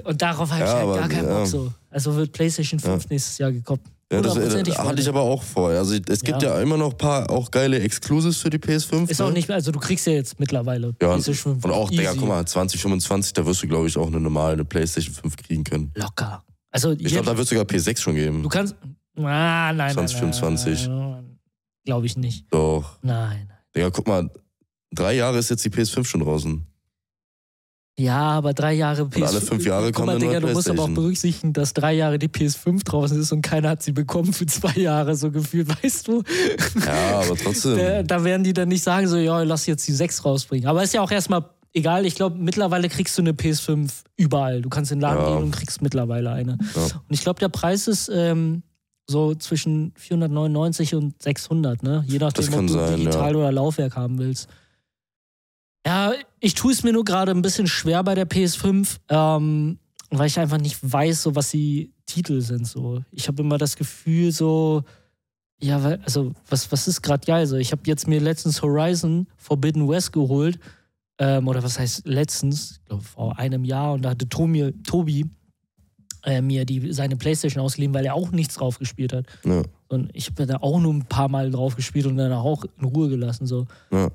Und 0.03 0.21
darauf 0.21 0.51
habe 0.51 0.63
ich 0.63 0.69
Ja, 0.69 0.75
halt 0.75 0.99
gar 0.99 1.09
keinen 1.09 1.27
ja. 1.27 1.39
Bock 1.39 1.47
so. 1.47 1.73
Also 1.89 2.15
wird 2.15 2.33
PlayStation 2.33 2.79
5 2.79 3.09
nächstes 3.09 3.37
Jahr 3.39 3.51
gekommen. 3.51 3.81
Ja, 4.13 4.21
das, 4.21 4.33
äh, 4.33 4.35
Hundertprozentig, 4.35 4.77
hatte 4.77 5.01
ich 5.01 5.09
aber 5.09 5.21
auch 5.21 5.41
vor. 5.41 5.69
Also 5.69 5.95
es 5.95 6.21
gibt 6.21 6.41
Ja. 6.41 6.55
ja, 6.55 6.61
immer 6.61 6.77
noch 6.77 6.91
ein 6.91 6.97
paar 6.97 7.29
auch 7.29 7.49
geile 7.49 7.79
Exclusives 7.79 8.37
für 8.37 8.49
die 8.49 8.59
PS5. 8.59 9.09
Ist 9.09 9.19
ne? 9.19 9.25
auch 9.25 9.31
nicht 9.31 9.47
mehr, 9.47 9.55
also 9.55 9.71
du 9.71 9.79
kriegst 9.79 10.05
ja 10.05 10.13
jetzt 10.13 10.39
mittlerweile 10.39 10.93
Ja, 11.01 11.07
und, 11.09 11.23
PlayStation 11.23 11.53
5. 11.55 11.65
und 11.65 11.71
auch, 11.71 11.89
Digga, 11.89 12.13
guck 12.17 12.27
mal, 12.27 12.45
2025, 12.45 13.33
da 13.33 13.45
wirst 13.45 13.63
du, 13.63 13.67
glaube 13.67 13.87
ich, 13.87 13.97
auch 13.97 14.07
eine 14.07 14.19
normale 14.19 14.63
PlayStation 14.63 15.15
5 15.15 15.35
kriegen 15.37 15.63
können. 15.63 15.91
Locker. 15.95 16.43
Also 16.71 16.91
Ich 16.91 17.05
glaube, 17.05 17.25
da 17.25 17.31
wird 17.37 17.43
es 17.45 17.49
sogar 17.49 17.65
PS6 17.65 17.99
schon 17.99 18.15
geben. 18.15 18.43
du 18.43 18.49
kannst. 18.49 18.75
Ah, 19.17 19.71
nein, 19.73 19.93
2025. 19.93 20.87
Nein, 20.87 20.97
nein, 21.11 21.39
Glaube 21.85 22.05
ich 22.05 22.15
nicht. 22.17 22.45
Doch. 22.51 22.97
Nein. 23.01 23.51
Digga, 23.75 23.89
guck 23.89 24.07
mal, 24.07 24.29
drei 24.91 25.13
Jahre 25.15 25.37
ist 25.39 25.49
jetzt 25.49 25.65
die 25.65 25.69
PS5 25.69 26.05
schon 26.05 26.21
draußen. 26.21 26.65
Ja, 27.99 28.21
aber 28.31 28.53
drei 28.53 28.73
Jahre 28.73 29.03
PS5. 29.03 29.23
alle 29.27 29.41
fünf 29.41 29.65
Jahre 29.65 29.91
kommt 29.91 30.07
mal, 30.07 30.17
Digga, 30.17 30.39
du 30.39 30.47
musst 30.47 30.67
aber 30.67 30.83
auch 30.83 30.89
berücksichtigen, 30.89 31.53
dass 31.53 31.73
drei 31.73 31.93
Jahre 31.93 32.17
die 32.17 32.27
PS5 32.27 32.83
draußen 32.83 33.19
ist 33.19 33.31
und 33.31 33.43
keiner 33.43 33.69
hat 33.69 33.83
sie 33.83 33.91
bekommen 33.91 34.33
für 34.33 34.47
zwei 34.47 34.73
Jahre, 34.73 35.15
so 35.15 35.29
gefühlt, 35.29 35.69
weißt 35.83 36.07
du? 36.07 36.23
Ja, 36.83 37.19
aber 37.21 37.35
trotzdem. 37.37 37.77
Da, 37.77 38.01
da 38.01 38.23
werden 38.23 38.43
die 38.43 38.53
dann 38.53 38.69
nicht 38.69 38.83
sagen, 38.83 39.07
so, 39.07 39.17
ja, 39.17 39.43
lass 39.43 39.67
jetzt 39.67 39.87
die 39.87 39.91
6 39.91 40.25
rausbringen. 40.25 40.67
Aber 40.67 40.81
ist 40.81 40.93
ja 40.95 41.01
auch 41.01 41.11
erstmal 41.11 41.45
egal. 41.73 42.07
Ich 42.07 42.15
glaube, 42.15 42.35
mittlerweile 42.39 42.89
kriegst 42.89 43.15
du 43.17 43.21
eine 43.21 43.33
PS5 43.33 43.91
überall. 44.17 44.63
Du 44.63 44.69
kannst 44.69 44.91
in 44.91 44.97
den 44.97 45.01
Laden 45.03 45.19
Ja. 45.21 45.33
gehen 45.35 45.43
und 45.43 45.51
kriegst 45.51 45.81
mittlerweile 45.83 46.31
eine. 46.31 46.57
Ja. 46.75 46.81
Und 46.81 47.09
ich 47.09 47.21
glaube, 47.21 47.39
der 47.39 47.49
Preis 47.49 47.87
ist 47.87 48.09
ähm, 48.11 48.63
so 49.07 49.35
zwischen 49.35 49.93
499 49.97 50.95
und 50.95 51.21
600, 51.21 51.83
ne? 51.83 52.03
Je 52.07 52.17
nachdem, 52.17 52.53
ob 52.53 52.67
du 52.67 52.73
sein, 52.73 52.97
digital 52.97 53.33
ja. 53.33 53.37
oder 53.37 53.51
Laufwerk 53.51 53.95
haben 53.95 54.17
willst. 54.17 54.49
Ja, 55.85 56.13
ich 56.39 56.53
tue 56.53 56.71
es 56.71 56.83
mir 56.83 56.93
nur 56.93 57.03
gerade 57.03 57.31
ein 57.31 57.41
bisschen 57.41 57.67
schwer 57.67 58.03
bei 58.03 58.15
der 58.15 58.29
PS5, 58.29 58.97
ähm, 59.09 59.79
weil 60.09 60.27
ich 60.27 60.39
einfach 60.39 60.59
nicht 60.59 60.79
weiß, 60.81 61.23
so 61.23 61.35
was 61.35 61.51
die 61.51 61.91
Titel 62.05 62.41
sind. 62.41 62.67
So, 62.67 63.03
ich 63.11 63.27
habe 63.27 63.41
immer 63.41 63.57
das 63.57 63.75
Gefühl, 63.75 64.31
so 64.31 64.83
ja, 65.59 65.77
also 65.77 66.33
was 66.49 66.71
was 66.71 66.87
ist 66.87 67.01
gerade 67.01 67.25
geil? 67.25 67.47
So, 67.47 67.55
ich 67.55 67.71
habe 67.71 67.83
jetzt 67.85 68.07
mir 68.07 68.19
letztens 68.19 68.61
Horizon 68.61 69.27
Forbidden 69.37 69.87
West 69.87 70.11
geholt, 70.13 70.59
ähm, 71.19 71.47
oder 71.47 71.63
was 71.63 71.79
heißt 71.79 72.07
letztens? 72.07 72.79
Ich 72.79 72.85
glaube 72.85 73.03
vor 73.03 73.37
einem 73.37 73.63
Jahr 73.63 73.93
und 73.93 74.03
da 74.03 74.09
hatte 74.11 74.27
Tobi, 74.27 74.73
Tobi 74.85 75.25
äh, 76.25 76.41
mir 76.41 76.65
die 76.65 76.91
seine 76.91 77.15
PlayStation 77.15 77.63
ausgeliehen, 77.63 77.93
weil 77.93 78.05
er 78.05 78.15
auch 78.15 78.31
nichts 78.31 78.55
drauf 78.55 78.79
gespielt 78.79 79.13
hat. 79.13 79.25
Ja, 79.45 79.61
Und 79.89 80.09
ich 80.13 80.27
habe 80.27 80.45
da 80.45 80.57
auch 80.57 80.79
nur 80.79 80.93
ein 80.93 81.05
paar 81.05 81.29
Mal 81.29 81.51
drauf 81.51 81.75
gespielt 81.75 82.05
und 82.07 82.17
dann 82.17 82.31
auch 82.33 82.65
in 82.79 82.85
Ruhe 82.85 83.09
gelassen 83.09 83.45
so. 83.45 83.67
ja. 83.91 84.09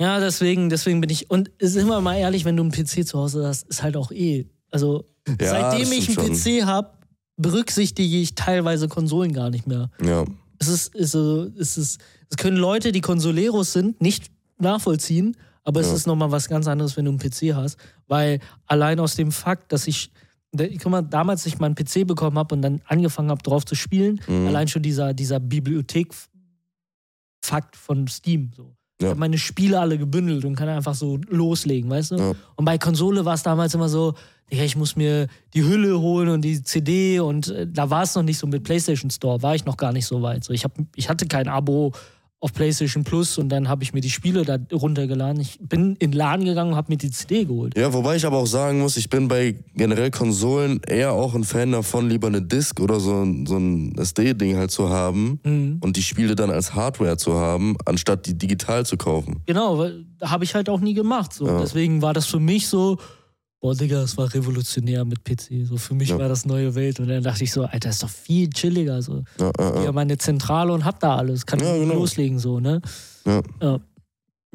Ja, 0.00 0.18
deswegen, 0.18 0.70
deswegen 0.70 1.00
bin 1.00 1.10
ich. 1.10 1.30
Und 1.30 1.50
es 1.58 1.74
ist 1.76 1.82
immer 1.82 2.00
mal 2.00 2.16
ehrlich, 2.16 2.44
wenn 2.46 2.56
du 2.56 2.62
einen 2.62 2.72
PC 2.72 3.06
zu 3.06 3.18
Hause 3.18 3.46
hast, 3.46 3.68
ist 3.68 3.82
halt 3.82 3.96
auch 3.96 4.10
eh. 4.10 4.46
Also, 4.70 5.04
Ja, 5.28 5.34
seitdem 5.50 5.92
ich 5.92 6.18
einen 6.18 6.34
schon. 6.36 6.60
PC 6.60 6.64
habe, 6.66 6.90
berücksichtige 7.36 8.16
ich 8.16 8.34
teilweise 8.34 8.88
Konsolen 8.88 9.32
gar 9.32 9.50
nicht 9.50 9.66
mehr. 9.66 9.90
ja. 10.02 10.24
Es 10.62 10.68
ist, 10.68 10.94
ist, 10.94 11.12
so- 11.12 11.46
es 11.58 11.78
ist, 11.78 12.02
es 12.28 12.36
können 12.36 12.58
Leute, 12.58 12.92
die 12.92 13.00
Konsoleros 13.00 13.72
sind, 13.72 13.98
nicht 14.02 14.30
nachvollziehen, 14.58 15.34
aber 15.64 15.80
es 15.80 15.86
Ja. 15.88 15.94
ist 15.94 16.06
nochmal 16.06 16.30
was 16.32 16.50
ganz 16.50 16.66
anderes, 16.66 16.98
wenn 16.98 17.06
du 17.06 17.12
einen 17.12 17.18
PC 17.18 17.54
hast. 17.54 17.78
Weil 18.08 18.40
allein 18.66 19.00
aus 19.00 19.14
dem 19.16 19.32
Fakt, 19.32 19.72
dass 19.72 19.86
ich 19.86 20.10
Guck 20.52 20.86
mal, 20.90 21.00
damals, 21.02 21.42
als 21.42 21.46
ich 21.54 21.60
meinen 21.60 21.76
PC 21.76 22.04
bekommen 22.04 22.36
habe 22.36 22.56
und 22.56 22.62
dann 22.62 22.80
angefangen 22.86 23.30
habe, 23.30 23.40
drauf 23.40 23.64
zu 23.64 23.76
spielen, 23.76 24.20
Mhm. 24.26 24.48
allein 24.48 24.66
schon 24.66 24.82
dieser, 24.82 25.14
dieser 25.14 25.38
Bibliothek-Fakt 25.38 27.76
von 27.76 28.08
Steam. 28.08 28.50
So. 28.56 28.74
Ich 29.00 29.04
Ja. 29.04 29.10
habe 29.10 29.20
meine 29.20 29.38
Spiele 29.38 29.80
alle 29.80 29.96
gebündelt 29.96 30.44
und 30.44 30.54
kann 30.56 30.68
einfach 30.68 30.94
so 30.94 31.18
loslegen, 31.30 31.88
weißt 31.88 32.10
du? 32.10 32.16
Ja. 32.16 32.32
Und 32.56 32.64
bei 32.66 32.76
Konsole 32.76 33.24
war 33.24 33.32
es 33.32 33.42
damals 33.42 33.74
immer 33.74 33.88
so, 33.88 34.12
ich 34.50 34.76
muss 34.76 34.94
mir 34.94 35.26
die 35.54 35.64
Hülle 35.64 35.98
holen 36.00 36.28
und 36.28 36.42
die 36.42 36.62
CD 36.62 37.18
und 37.18 37.48
äh, 37.48 37.66
da 37.66 37.88
war 37.88 38.02
es 38.02 38.14
noch 38.14 38.22
nicht 38.22 38.36
so 38.36 38.46
mit 38.46 38.62
PlayStation 38.62 39.10
Store, 39.10 39.40
war 39.42 39.54
ich 39.54 39.64
noch 39.64 39.78
gar 39.78 39.92
nicht 39.92 40.04
so 40.06 40.20
weit. 40.20 40.44
So, 40.44 40.52
ich, 40.52 40.64
hab, 40.64 40.72
ich 40.96 41.08
hatte 41.08 41.26
kein 41.26 41.48
Abo 41.48 41.92
auf 42.42 42.54
PlayStation 42.54 43.04
Plus 43.04 43.36
und 43.36 43.50
dann 43.50 43.68
habe 43.68 43.82
ich 43.82 43.92
mir 43.92 44.00
die 44.00 44.08
Spiele 44.10 44.44
da 44.46 44.56
runtergeladen. 44.72 45.40
Ich 45.42 45.58
bin 45.60 45.94
in 45.96 46.10
den 46.10 46.12
Laden 46.12 46.46
gegangen 46.46 46.70
und 46.70 46.76
habe 46.76 46.90
mir 46.90 46.96
die 46.96 47.10
CD 47.10 47.44
geholt. 47.44 47.76
Ja, 47.76 47.92
wobei 47.92 48.16
ich 48.16 48.24
aber 48.24 48.38
auch 48.38 48.46
sagen 48.46 48.80
muss, 48.80 48.96
ich 48.96 49.10
bin 49.10 49.28
bei 49.28 49.56
generell 49.74 50.10
Konsolen 50.10 50.80
eher 50.86 51.12
auch 51.12 51.34
ein 51.34 51.44
Fan 51.44 51.72
davon, 51.72 52.08
lieber 52.08 52.28
eine 52.28 52.40
Disc 52.40 52.80
oder 52.80 52.98
so, 52.98 53.22
ein- 53.22 53.44
so 53.46 53.58
ein 53.58 53.94
SD-Ding 53.98 54.56
halt 54.56 54.70
zu 54.70 54.88
haben 54.88 55.38
Mhm. 55.44 55.78
und 55.80 55.96
die 55.98 56.02
Spiele 56.02 56.34
dann 56.34 56.50
als 56.50 56.74
Hardware 56.74 57.18
zu 57.18 57.34
haben, 57.34 57.76
anstatt 57.84 58.24
die 58.26 58.34
digital 58.38 58.86
zu 58.86 58.96
kaufen. 58.96 59.42
Genau, 59.44 59.84
habe 60.22 60.44
ich 60.44 60.54
halt 60.54 60.70
auch 60.70 60.80
nie 60.80 60.94
gemacht. 60.94 61.34
So. 61.34 61.46
Ja. 61.46 61.60
Deswegen 61.60 62.00
war 62.00 62.14
das 62.14 62.24
für 62.26 62.40
mich 62.40 62.68
so, 62.68 62.96
boah, 63.60 63.74
Digga, 63.74 64.02
es 64.02 64.16
war 64.16 64.32
revolutionär 64.32 65.04
mit 65.04 65.22
PC. 65.24 65.66
So 65.66 65.76
für 65.76 65.94
mich 65.94 66.08
Ja. 66.08 66.18
war 66.18 66.28
das 66.28 66.44
neue 66.46 66.74
Welt. 66.74 66.98
Und 67.00 67.08
dann 67.08 67.22
dachte 67.22 67.44
ich 67.44 67.52
so, 67.52 67.64
Alter, 67.64 67.90
ist 67.90 68.02
doch 68.02 68.08
viel 68.10 68.48
chilliger. 68.50 69.02
So. 69.02 69.22
Ja, 69.38 69.50
ja, 69.58 69.74
Ja, 69.76 69.84
ja. 69.84 69.92
meine 69.92 70.16
Zentrale 70.18 70.72
und 70.72 70.84
hab 70.84 70.98
da 71.00 71.16
alles. 71.16 71.44
Kann 71.46 71.60
Ja, 71.60 71.74
ich 71.74 71.82
genau. 71.82 71.94
loslegen, 71.94 72.38
so, 72.38 72.58
ne? 72.60 72.80
Ja. 73.26 73.42
Ja. 73.60 73.80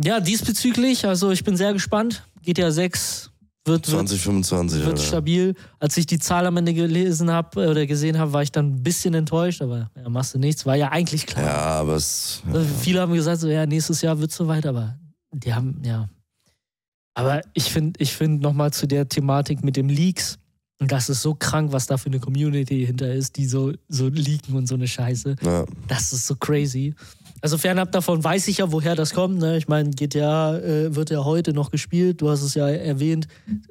ja, 0.04 0.20
diesbezüglich, 0.20 1.06
also 1.06 1.32
ich 1.32 1.44
bin 1.44 1.56
sehr 1.56 1.72
gespannt. 1.74 2.24
GTA 2.44 2.72
6 2.72 3.32
wird, 3.68 3.78
wird, 3.78 3.86
2025, 3.88 4.80
wird 4.82 4.90
Alter. 4.90 5.02
stabil. 5.02 5.56
Als 5.80 5.98
ich 5.98 6.06
die 6.06 6.20
Zahl 6.20 6.46
am 6.46 6.58
Ende 6.58 6.74
gelesen 6.74 7.32
habe 7.32 7.68
oder 7.70 7.86
gesehen 7.88 8.18
habe, 8.20 8.32
war 8.34 8.44
ich 8.44 8.52
dann 8.52 8.74
ein 8.76 8.84
bisschen 8.84 9.14
enttäuscht, 9.16 9.62
aber 9.62 9.90
ja, 9.96 10.08
machst 10.10 10.34
du 10.36 10.40
nichts. 10.40 10.66
War 10.68 10.76
ja 10.76 10.90
eigentlich 10.92 11.26
klar. 11.26 11.46
Ja, 11.46 11.58
aber 11.80 11.96
es. 11.96 12.44
Also 12.52 12.68
Viele 12.82 13.02
haben 13.02 13.14
gesagt, 13.14 13.42
so, 13.42 13.48
ja, 13.48 13.66
nächstes 13.66 14.02
Jahr 14.02 14.20
wird 14.20 14.32
so 14.32 14.48
weit, 14.48 14.66
aber 14.68 14.98
die 15.34 15.52
haben, 15.54 15.82
ja. 15.84 16.08
Aber 17.16 17.42
ich 17.54 17.72
finde, 17.72 18.00
ich 18.00 18.14
finde 18.14 18.44
nochmal 18.44 18.72
zu 18.72 18.88
der 18.88 19.10
Thematik 19.10 19.64
mit 19.64 19.76
dem 19.76 19.90
Leaks, 19.90 20.38
und 20.80 20.92
das 20.92 21.10
ist 21.10 21.22
so 21.22 21.34
krank, 21.34 21.72
was 21.72 21.88
da 21.88 21.98
für 21.98 22.08
eine 22.08 22.20
Community 22.20 22.86
hinter 22.86 23.12
ist, 23.12 23.38
die 23.38 23.46
so, 23.46 23.72
so 23.88 24.10
leaken 24.10 24.56
und 24.56 24.68
so 24.68 24.76
eine 24.76 24.88
Scheiße. 24.88 25.38
Ja, 25.42 25.66
Das 25.88 26.12
ist 26.12 26.28
so 26.28 26.36
crazy. 26.36 26.94
Also 27.40 27.58
fernab 27.58 27.94
davon 27.94 28.22
weiß 28.22 28.50
ich 28.50 28.58
ja, 28.58 28.72
woher 28.72 28.94
das 28.96 29.14
kommt. 29.14 29.40
Ne? 29.40 29.58
Ich 29.58 29.70
meine, 29.70 29.92
GTA 29.92 30.58
äh, 30.58 30.94
wird 30.94 31.12
ja 31.12 31.24
heute 31.24 31.54
noch 31.54 31.72
gespielt. 31.72 32.20
Du 32.22 32.30
hast 32.30 32.42
es 32.42 32.56
ja 32.56 32.68
erwähnt. 32.68 33.28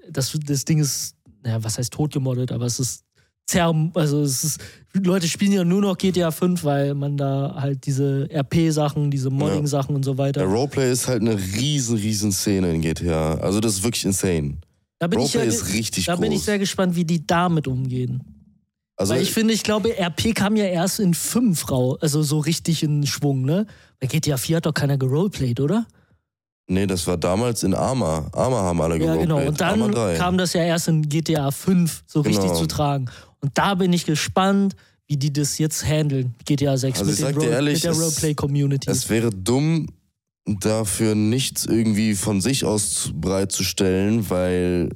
Das, 0.08 0.36
das 0.46 0.64
Ding 0.64 0.78
ist, 0.78 1.14
naja, 1.42 1.62
was 1.62 1.76
heißt 1.76 1.92
totgemoddet, 1.92 2.52
aber 2.52 2.64
es 2.64 2.80
ist 2.80 3.03
zerm, 3.46 3.90
also 3.94 4.22
es 4.22 4.42
ist, 4.44 4.60
Leute 4.94 5.28
spielen 5.28 5.52
ja 5.52 5.64
nur 5.64 5.80
noch 5.80 5.98
GTA 5.98 6.30
5, 6.30 6.64
weil 6.64 6.94
man 6.94 7.16
da 7.16 7.54
halt 7.58 7.84
diese 7.86 8.28
RP-Sachen, 8.32 9.10
diese 9.10 9.30
Modding-Sachen 9.30 9.94
und 9.94 10.04
so 10.04 10.16
weiter. 10.18 10.40
der 10.40 10.48
Roleplay 10.48 10.90
ist 10.90 11.08
halt 11.08 11.20
eine 11.20 11.36
riesen, 11.36 11.96
riesen 11.96 12.32
Szene 12.32 12.72
in 12.72 12.80
GTA. 12.80 13.34
Also 13.34 13.60
das 13.60 13.74
ist 13.74 13.82
wirklich 13.82 14.04
insane. 14.04 14.58
Da 14.98 15.06
bin, 15.08 15.20
ich, 15.20 15.34
ja, 15.34 15.40
Roleplay 15.40 15.56
ist 15.56 15.72
richtig 15.74 16.06
da 16.06 16.14
groß. 16.14 16.20
bin 16.22 16.32
ich 16.32 16.42
sehr 16.42 16.58
gespannt, 16.58 16.96
wie 16.96 17.04
die 17.04 17.26
damit 17.26 17.66
umgehen. 17.68 18.22
also 18.96 19.14
Weil 19.14 19.22
ich 19.22 19.32
finde, 19.32 19.52
ich 19.52 19.62
glaube, 19.62 19.90
RP 19.98 20.34
kam 20.34 20.56
ja 20.56 20.64
erst 20.66 21.00
in 21.00 21.12
5 21.12 21.70
raus, 21.70 21.98
also 22.00 22.22
so 22.22 22.38
richtig 22.38 22.82
in 22.82 23.04
Schwung, 23.06 23.42
ne? 23.42 23.66
Bei 24.00 24.06
GTA 24.06 24.36
4 24.36 24.56
hat 24.58 24.66
doch 24.66 24.74
keiner 24.74 24.96
geroleplayed, 24.96 25.60
oder? 25.60 25.86
nee, 26.66 26.86
das 26.86 27.06
war 27.06 27.18
damals 27.18 27.62
in 27.62 27.74
Arma. 27.74 28.26
Arma 28.32 28.62
haben 28.62 28.80
alle 28.80 28.96
Ja, 28.98 29.16
genau. 29.16 29.46
Und 29.46 29.60
dann 29.60 29.90
3. 29.92 30.14
kam 30.16 30.38
das 30.38 30.54
ja 30.54 30.62
erst 30.62 30.88
in 30.88 31.06
GTA 31.06 31.50
5 31.50 32.04
so 32.06 32.22
richtig 32.22 32.44
Genau. 32.44 32.54
zu 32.58 32.66
tragen. 32.66 33.04
Und 33.44 33.58
da 33.58 33.74
bin 33.74 33.92
ich 33.92 34.06
gespannt, 34.06 34.74
wie 35.06 35.18
die 35.18 35.30
das 35.32 35.58
jetzt 35.58 35.84
handeln, 35.84 36.34
GTA 36.46 36.78
6 36.78 36.98
Also 36.98 37.10
mit, 37.10 37.18
ich 37.18 37.24
sag 37.26 37.38
dir 37.38 37.50
ehrlich, 37.50 37.74
mit 37.74 37.84
der 37.84 37.90
es- 37.90 38.00
Roleplay-Community. 38.00 38.90
Es 38.90 39.10
wäre 39.10 39.28
dumm, 39.30 39.88
dafür 40.46 41.14
nichts 41.14 41.66
irgendwie 41.66 42.14
von 42.14 42.40
sich 42.40 42.64
aus 42.64 43.10
bereitzustellen, 43.14 44.30
weil 44.30 44.90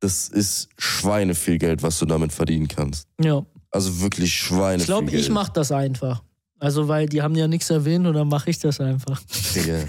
das 0.00 0.28
ist 0.28 0.68
Schweine 0.78 1.34
viel 1.34 1.58
Geld, 1.58 1.82
was 1.82 1.98
du 1.98 2.06
damit 2.06 2.32
verdienen 2.32 2.68
kannst. 2.68 3.08
Ja. 3.20 3.44
Also 3.72 4.00
wirklich 4.00 4.32
Schweine 4.34 4.80
Ich 4.80 4.86
glaube, 4.86 5.10
ich 5.10 5.28
mache 5.30 5.50
das 5.52 5.72
einfach. 5.72 6.22
Also, 6.60 6.86
weil 6.88 7.06
die 7.08 7.20
haben 7.22 7.34
ja 7.34 7.46
nichts 7.48 7.70
erwähnt 7.70 8.06
und 8.06 8.14
dann 8.14 8.28
mache 8.28 8.50
ich 8.50 8.58
das 8.60 8.80
einfach. 8.80 9.20
Digga. 9.54 9.80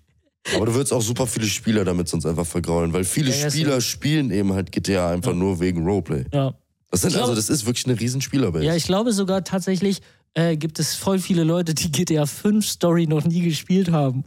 Aber 0.56 0.66
du 0.66 0.74
würdest 0.74 0.92
auch 0.92 1.00
super 1.02 1.26
viele 1.28 1.46
Spieler 1.46 1.84
damit 1.84 2.08
sonst 2.08 2.26
einfach 2.26 2.46
vergraulen, 2.46 2.92
weil 2.92 3.04
viele 3.04 3.30
Ja, 3.30 3.36
ja, 3.44 3.50
Spieler 3.50 3.70
safe. 3.74 3.82
spielen 3.82 4.30
eben 4.32 4.52
halt 4.52 4.72
GTA 4.72 5.10
einfach 5.12 5.34
nur 5.34 5.60
wegen 5.60 5.84
Roleplay. 5.84 6.24
Ja. 6.32 6.52
Das 6.92 7.00
sind 7.00 7.10
glaub- 7.12 7.22
also, 7.22 7.34
das 7.34 7.50
ist 7.50 7.66
wirklich 7.66 7.86
eine 7.86 7.98
riesen 7.98 8.20
Spielerbase. 8.20 8.64
Ja, 8.64 8.76
ich 8.76 8.84
glaube 8.84 9.12
sogar 9.12 9.42
tatsächlich 9.42 10.00
äh, 10.34 10.56
gibt 10.56 10.78
es 10.78 10.94
voll 10.94 11.18
viele 11.18 11.42
Leute, 11.44 11.74
die 11.74 11.90
GTA 11.90 12.24
5 12.26 12.64
Story 12.66 13.06
noch 13.06 13.24
nie 13.24 13.40
gespielt 13.40 13.90
haben. 13.90 14.24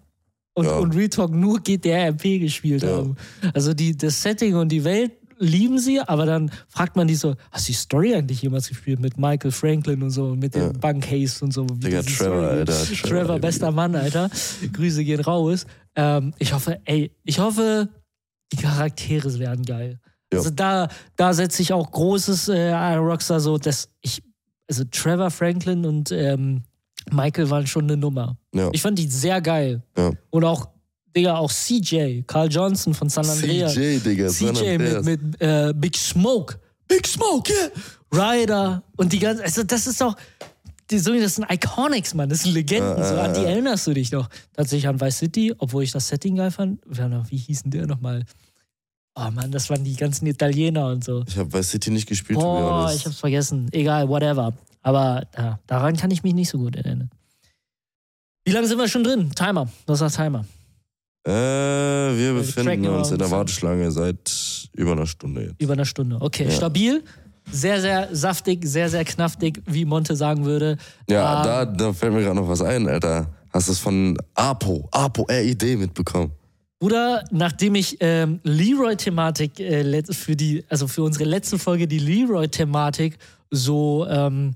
Und, 0.54 0.66
Ja. 0.66 0.78
und 0.78 0.96
Retalk 0.96 1.32
nur 1.32 1.60
GTA 1.62 2.08
RP 2.10 2.40
gespielt 2.40 2.84
Ja. 2.84 2.98
haben. 2.98 3.16
Also 3.54 3.74
die, 3.74 3.96
das 3.98 4.22
Setting 4.22 4.56
und 4.56 4.70
die 4.70 4.84
Welt 4.84 5.12
lieben 5.38 5.80
sie, 5.80 6.00
aber 6.00 6.26
dann 6.26 6.50
fragt 6.70 6.96
man 6.96 7.08
die 7.08 7.16
so, 7.16 7.36
hast 7.52 7.68
du 7.68 7.72
die 7.74 7.78
Story 7.78 8.16
eigentlich 8.16 8.42
jemals 8.42 8.70
gespielt 8.70 9.00
mit 9.02 9.18
Michael 9.18 9.52
Franklin 9.52 10.02
und 10.02 10.12
so, 10.12 10.34
mit 10.36 10.56
dem 10.56 10.62
Ja. 10.62 10.72
Bankcase 10.72 11.44
und 11.44 11.52
so? 11.54 11.66
Digga, 11.66 12.02
Trevor, 12.02 12.16
Story- 12.16 12.46
Alter, 12.46 12.74
Trevor, 12.86 13.10
Trevor, 13.10 13.40
bester 13.40 13.72
Mann, 13.72 13.96
Alter. 13.96 14.30
Grüße 14.72 15.04
gehen 15.04 15.20
raus. 15.20 15.66
Ähm, 15.96 16.34
ich 16.40 16.54
hoffe, 16.54 16.80
ey, 16.86 17.12
ich 17.26 17.38
hoffe, 17.40 17.90
die 18.54 18.58
Charaktere 18.58 19.38
werden 19.40 19.66
geil. 19.66 20.00
Ja. 20.36 20.40
Also 20.40 20.50
da, 20.52 20.88
da 21.16 21.34
setze 21.34 21.62
ich 21.62 21.74
auch 21.74 21.92
großes 21.92 22.50
äh, 22.50 22.74
Rockstar 22.96 23.40
so, 23.40 23.58
dass 23.58 23.90
ich, 24.02 24.22
also 24.70 24.84
Trevor 24.92 25.32
Franklin 25.32 25.86
und 25.86 26.12
ähm, 26.12 26.64
Michael 27.12 27.50
waren 27.50 27.68
schon 27.68 27.86
eine 27.86 27.98
Nummer. 27.98 28.38
Ja. 28.54 28.70
Ich 28.74 28.82
fand 28.82 28.98
die 28.98 29.08
sehr 29.08 29.42
geil. 29.42 29.84
Ja. 29.98 30.12
Und 30.30 30.44
auch, 30.44 30.70
Digga, 31.16 31.38
auch 31.38 31.52
CJ, 31.52 32.24
Carl 32.28 32.50
Johnson 32.52 32.94
von 32.94 33.10
San 33.10 33.26
Andreas. 33.30 33.74
CJ, 33.74 34.00
Digga. 34.00 34.30
San 34.30 34.56
CJ 34.56 34.70
Andreas. 34.70 35.06
mit, 35.06 35.22
mit 35.22 35.42
äh, 35.42 35.74
Big 35.76 35.98
Smoke. 35.98 36.60
Big 36.88 37.08
Smoke, 37.08 37.52
yeah. 37.52 37.72
Ryder 38.12 38.84
und 38.96 39.12
die 39.12 39.20
ganze, 39.20 39.44
also 39.44 39.64
das 39.64 39.88
ist 39.88 40.00
doch, 40.00 40.16
die, 40.92 41.00
so, 41.00 41.14
das 41.14 41.36
sind 41.36 41.52
Iconics, 41.52 42.14
Mann, 42.14 42.30
das 42.30 42.44
sind 42.44 42.54
Legenden. 42.54 43.04
So, 43.04 43.16
an 43.16 43.34
die 43.34 43.44
erinnerst 43.44 43.88
du 43.88 43.94
dich 43.94 44.12
noch. 44.12 44.30
Tatsächlich 44.54 44.88
an 44.88 45.02
Vice 45.02 45.18
City, 45.18 45.54
obwohl 45.58 45.84
ich 45.84 45.92
das 45.92 46.08
Setting 46.08 46.36
geil 46.36 46.52
fand. 46.52 46.80
Wie 46.86 47.38
hießen 47.38 47.72
der 47.72 47.88
nochmal? 47.88 48.24
Oh 49.16 49.32
Mann, 49.32 49.52
das 49.52 49.70
waren 49.70 49.84
die 49.84 49.96
ganzen 49.96 50.28
Italiener 50.28 50.88
und 50.88 51.04
so. 51.04 51.24
Ich 51.28 51.38
habe 51.38 51.50
bei 51.50 51.64
City 51.64 51.90
nicht 51.90 52.08
gespielt, 52.08 52.38
honest. 52.40 52.98
ich 52.98 53.06
hab's 53.06 53.20
vergessen. 53.20 53.70
Egal, 53.72 54.10
whatever. 54.10 54.54
Aber 54.82 55.24
ja, 55.38 55.60
daran 55.68 55.96
kann 55.96 56.12
ich 56.12 56.22
mich 56.24 56.34
nicht 56.34 56.50
so 56.50 56.58
gut 56.58 56.76
erinnern. 56.76 57.10
Wie 58.44 58.52
lange 58.52 58.68
sind 58.68 58.78
wir 58.78 58.88
schon 58.88 59.04
drin? 59.04 59.32
Timer. 59.34 59.68
Was 59.88 60.00
sagt 60.00 60.16
Timer? 60.16 60.46
Äh, 61.26 61.32
wir 61.32 62.18
wir 62.18 62.34
befinden 62.34 62.88
uns 62.88 63.10
in 63.12 63.18
der. 63.18 63.32
Warteschlange 63.32 63.90
seit 63.92 64.70
über 64.74 64.92
einer 64.92 65.08
Stunde 65.08 65.44
jetzt. 65.46 65.62
Über 65.62 65.74
eine 65.74 65.86
Stunde. 65.86 66.18
Okay, 66.20 66.46
Ja. 66.46 66.52
stabil. 66.52 67.04
Sehr, 67.52 67.80
sehr 67.80 68.10
saftig, 68.16 68.66
sehr, 68.66 68.90
sehr 68.90 69.06
knaftig, 69.06 69.62
wie 69.68 69.86
Monte 69.86 70.16
sagen 70.16 70.46
würde. 70.46 70.78
Ja, 71.10 71.38
Ähm, 71.38 71.44
da, 71.46 71.66
da 71.66 71.94
fällt 71.94 72.14
mir 72.14 72.22
gerade 72.22 72.36
noch 72.36 72.48
was 72.50 72.62
ein, 72.62 72.88
Alter. 72.88 73.28
Hast 73.52 73.68
du 73.68 73.72
es 73.72 73.80
von 73.80 74.18
Apo, 74.34 74.88
Apo 74.92 75.24
RID 75.30 75.78
mitbekommen? 75.78 76.32
Bruder, 76.80 77.24
nachdem 77.32 77.76
ich 77.76 77.98
ähm, 78.02 78.40
Leroy-Thematik 78.44 79.60
äh, 79.60 80.04
für 80.12 80.36
die, 80.36 80.66
also 80.70 80.88
für 80.88 81.04
unsere 81.04 81.24
letzte 81.24 81.58
Folge 81.58 81.88
die 81.88 82.00
Leroy-Thematik 82.00 83.18
so, 83.50 84.06
ähm, 84.10 84.56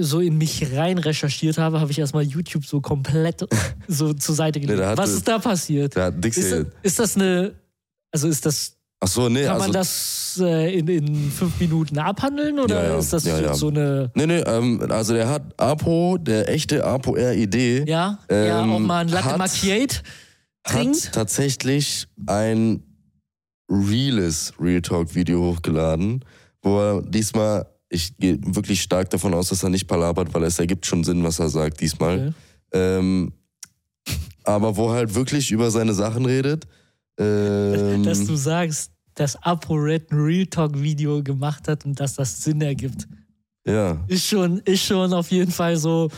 so 0.00 0.20
in 0.20 0.36
mich 0.36 0.72
rein 0.74 0.98
recherchiert 0.98 1.56
habe, 1.56 1.80
habe 1.80 1.90
ich 1.90 1.98
erstmal 1.98 2.24
YouTube 2.24 2.66
so 2.66 2.80
komplett 2.80 3.46
so 3.88 4.12
zur 4.12 4.34
Seite 4.34 4.60
gelegt. 4.60 4.82
hatte- 4.82 4.98
Was 4.98 5.12
ist 5.12 5.26
da 5.28 5.38
passiert? 5.38 5.94
Dix 6.16 6.36
Ist 6.36 6.52
das, 6.52 6.66
ist 6.82 6.98
das 6.98 7.16
eine, 7.16 7.54
also 8.12 8.28
ist 8.28 8.44
das, 8.44 8.72
Ach 8.98 9.08
so, 9.08 9.28
nee, 9.28 9.42
kann 9.44 9.52
also. 9.52 9.64
man 9.64 9.72
das 9.72 10.40
äh, 10.42 10.78
in, 10.78 10.88
in 10.88 11.30
fünf 11.30 11.60
Minuten 11.60 11.98
abhandeln 11.98 12.58
oder 12.58 12.82
Ja, 12.82 12.88
ja. 12.92 12.98
ist 12.98 13.12
das 13.12 13.24
Ja, 13.24 13.54
so, 13.54 13.70
ja. 13.70 13.76
eine, 13.76 14.10
Nee, 14.14 14.26
nee, 14.26 14.38
ähm, 14.40 14.84
also 14.90 15.12
der 15.14 15.28
hat 15.28 15.42
Apo, 15.60 16.16
der 16.18 16.48
echte 16.48 16.82
Apo 16.82 17.12
RID, 17.12 17.86
ja, 17.88 18.18
ja, 18.30 18.62
Ähm, 18.64 18.72
auch 18.72 18.78
mal 18.80 19.00
ein 19.00 19.08
Latte 19.08 19.36
Macchiate 19.38 19.98
trinkt? 20.66 21.06
hat 21.06 21.14
tatsächlich 21.14 22.06
ein 22.26 22.82
reales 23.68 24.52
Real 24.60 24.82
Talk 24.82 25.14
Video 25.14 25.40
hochgeladen, 25.42 26.24
wo 26.62 26.78
er 26.78 27.02
diesmal, 27.02 27.66
ich 27.88 28.16
gehe 28.16 28.38
wirklich 28.42 28.82
stark 28.82 29.10
davon 29.10 29.34
aus, 29.34 29.48
dass 29.48 29.62
er 29.62 29.70
nicht 29.70 29.86
palabert, 29.86 30.32
weil 30.34 30.44
es 30.44 30.58
ergibt 30.58 30.86
schon 30.86 31.04
Sinn, 31.04 31.22
was 31.24 31.38
er 31.38 31.48
sagt 31.48 31.80
diesmal. 31.80 32.28
Okay. 32.28 32.34
Ähm, 32.72 33.32
aber 34.44 34.76
wo 34.76 34.88
er 34.88 34.94
halt 34.94 35.14
wirklich 35.14 35.50
über 35.50 35.70
seine 35.70 35.94
Sachen 35.94 36.24
redet. 36.24 36.66
Ähm, 37.18 38.02
dass 38.02 38.24
du 38.24 38.36
sagst, 38.36 38.92
dass 39.14 39.36
ApoRed 39.42 40.12
ein 40.12 40.18
Real 40.18 40.46
Talk 40.46 40.80
Video 40.80 41.22
gemacht 41.22 41.66
hat 41.68 41.84
und 41.84 41.98
dass 41.98 42.14
das 42.14 42.42
Sinn 42.42 42.60
ergibt. 42.60 43.08
ja, 43.66 44.04
Ist 44.06 44.26
schon, 44.26 44.58
ist 44.60 44.84
schon 44.84 45.12
auf 45.12 45.30
jeden 45.30 45.50
Fall 45.50 45.76
so. 45.76 46.10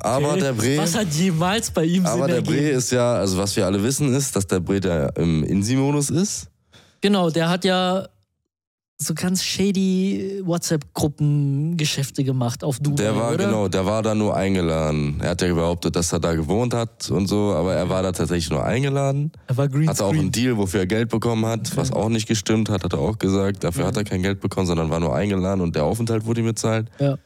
Aber 0.00 0.30
okay, 0.32 0.40
der 0.40 0.52
Bre, 0.52 0.78
Was 0.78 0.96
hat 0.96 1.12
jemals 1.12 1.70
bei 1.70 1.84
ihm 1.84 2.06
aber 2.06 2.26
Sinn 2.26 2.34
der? 2.34 2.42
Bre 2.42 2.68
ist 2.70 2.90
ja, 2.92 3.14
also 3.14 3.38
was 3.38 3.54
wir 3.56 3.66
alle 3.66 3.82
wissen 3.82 4.12
ist, 4.14 4.34
dass 4.36 4.46
der 4.46 4.60
Bre 4.60 4.80
der 4.80 5.16
im 5.16 5.44
Insi-Modus 5.44 6.10
ist. 6.10 6.48
Genau, 7.00 7.30
der 7.30 7.48
hat 7.48 7.64
ja 7.64 8.06
so 8.96 9.12
ganz 9.12 9.42
shady 9.42 10.40
WhatsApp-Gruppengeschäfte 10.44 12.22
gemacht 12.24 12.62
auf 12.62 12.78
Dubai, 12.78 13.02
Der 13.02 13.16
war, 13.16 13.34
oder? 13.34 13.44
genau, 13.44 13.68
der 13.68 13.84
war 13.84 14.02
da 14.02 14.14
nur 14.14 14.36
eingeladen. 14.36 15.18
Er 15.20 15.30
hat 15.30 15.42
ja 15.42 15.52
behauptet, 15.52 15.96
dass 15.96 16.12
er 16.12 16.20
da 16.20 16.34
gewohnt 16.34 16.74
hat 16.74 17.10
und 17.10 17.26
so, 17.26 17.52
aber 17.54 17.74
er 17.74 17.88
war 17.88 18.02
da 18.02 18.12
tatsächlich 18.12 18.50
nur 18.50 18.64
eingeladen. 18.64 19.32
Er 19.48 19.56
war 19.56 19.68
Green 19.68 19.88
Hatte 19.88 20.04
auch 20.04 20.12
einen 20.12 20.30
Deal, 20.30 20.56
wofür 20.56 20.80
er 20.80 20.86
Geld 20.86 21.10
bekommen 21.10 21.44
hat, 21.44 21.76
was 21.76 21.92
auch 21.92 22.08
nicht 22.08 22.28
gestimmt 22.28 22.68
hat, 22.70 22.84
hat 22.84 22.92
er 22.92 23.00
auch 23.00 23.18
gesagt. 23.18 23.64
Dafür 23.64 23.86
hat 23.86 23.96
er 23.96 24.04
kein 24.04 24.22
Geld 24.22 24.40
bekommen, 24.40 24.66
sondern 24.66 24.90
war 24.90 25.00
nur 25.00 25.14
eingeladen 25.14 25.60
und 25.60 25.74
der 25.74 25.84
Aufenthalt 25.84 26.24
wurde 26.24 26.40
ihm 26.40 26.46
bezahlt. 26.46 26.88
Ja. 26.98 27.18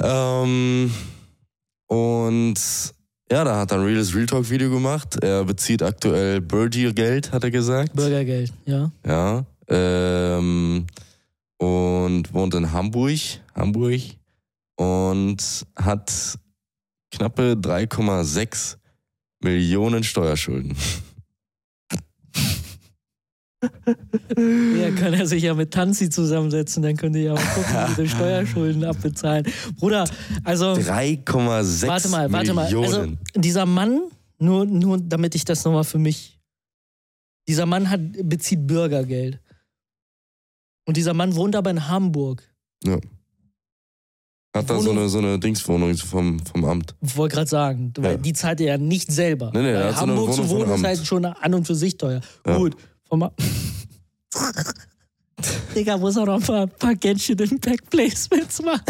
Ähm, 0.00 0.92
und 1.92 2.54
ja, 3.30 3.44
da 3.44 3.58
hat 3.58 3.70
er 3.70 3.78
ein 3.78 3.84
reales 3.84 4.14
Real 4.14 4.24
Talk 4.24 4.48
Video 4.48 4.70
gemacht. 4.70 5.22
Er 5.22 5.44
bezieht 5.44 5.82
aktuell 5.82 6.40
Birdie-Geld, 6.40 7.32
hat 7.32 7.44
er 7.44 7.50
gesagt. 7.50 7.94
Bürgergeld, 7.94 8.50
ja. 8.64 8.90
Ja. 9.06 9.44
Ähm, 9.68 10.86
und 11.58 12.32
wohnt 12.32 12.54
in 12.54 12.72
Hamburg, 12.72 13.18
Hamburg 13.54 14.00
und 14.76 15.66
hat 15.76 16.38
knappe 17.10 17.56
3,6 17.60 18.76
Millionen 19.40 20.02
Steuerschulden. 20.02 20.74
Ja, 24.36 24.90
kann 24.92 25.14
er 25.14 25.26
sich 25.26 25.42
ja 25.42 25.54
mit 25.54 25.70
Tanzi 25.72 26.10
zusammensetzen, 26.10 26.82
dann 26.82 26.96
könnt 26.96 27.14
ihr 27.16 27.22
ja 27.22 27.32
auch 27.34 27.54
gucken, 27.54 27.96
wie 27.96 28.02
die 28.02 28.08
Steuerschulden 28.08 28.84
abbezahlen. 28.84 29.46
Bruder, 29.78 30.04
also 30.44 30.72
3,6 30.72 31.86
warte 31.86 32.08
mal, 32.08 32.32
warte 32.32 32.54
mal. 32.54 32.64
Millionen. 32.64 33.18
Also 33.34 33.40
dieser 33.40 33.66
Mann, 33.66 34.00
nur, 34.38 34.64
nur 34.66 34.98
damit 34.98 35.34
ich 35.34 35.44
das 35.44 35.64
nochmal 35.64 35.84
für 35.84 35.98
mich. 35.98 36.38
Dieser 37.48 37.66
Mann 37.66 37.90
hat, 37.90 38.00
bezieht 38.24 38.66
Bürgergeld. 38.66 39.40
Und 40.86 40.96
dieser 40.96 41.14
Mann 41.14 41.34
wohnt 41.36 41.54
aber 41.56 41.70
in 41.70 41.88
Hamburg. 41.88 42.42
Hat 44.54 44.68
da 44.68 44.78
so 44.80 44.90
eine, 44.90 45.08
so 45.08 45.18
eine 45.18 45.38
Dingswohnung 45.38 45.96
vom, 45.96 46.38
vom 46.44 46.64
Amt. 46.64 46.94
Ich 47.00 47.16
wollte 47.16 47.36
gerade 47.36 47.48
sagen, 47.48 47.92
weil 47.96 48.12
Ja. 48.12 48.16
die 48.18 48.32
zahlt 48.34 48.60
er 48.60 48.66
ja 48.66 48.78
nicht 48.78 49.10
selber. 49.10 49.50
Nee, 49.54 49.62
nee, 49.62 49.74
hat 49.74 49.94
so 49.94 50.00
Hamburg 50.02 50.34
zu 50.34 50.48
wohnen 50.50 50.70
ist 50.74 50.84
halt 50.84 51.06
schon 51.06 51.24
an 51.24 51.54
und 51.54 51.66
für 51.66 51.74
sich 51.74 51.96
teuer. 51.96 52.20
Ja. 52.46 52.58
Gut, 52.58 52.76
vom 53.12 53.22
A 53.24 53.32
Digga, 55.74 55.98
muss 55.98 56.16
auch 56.16 56.24
noch 56.24 56.36
ein 56.36 56.42
paar, 56.42 56.66
paar 56.66 56.94
Genshin 56.94 57.38
Impact 57.38 57.90
Placements 57.90 58.62
machen. 58.62 58.84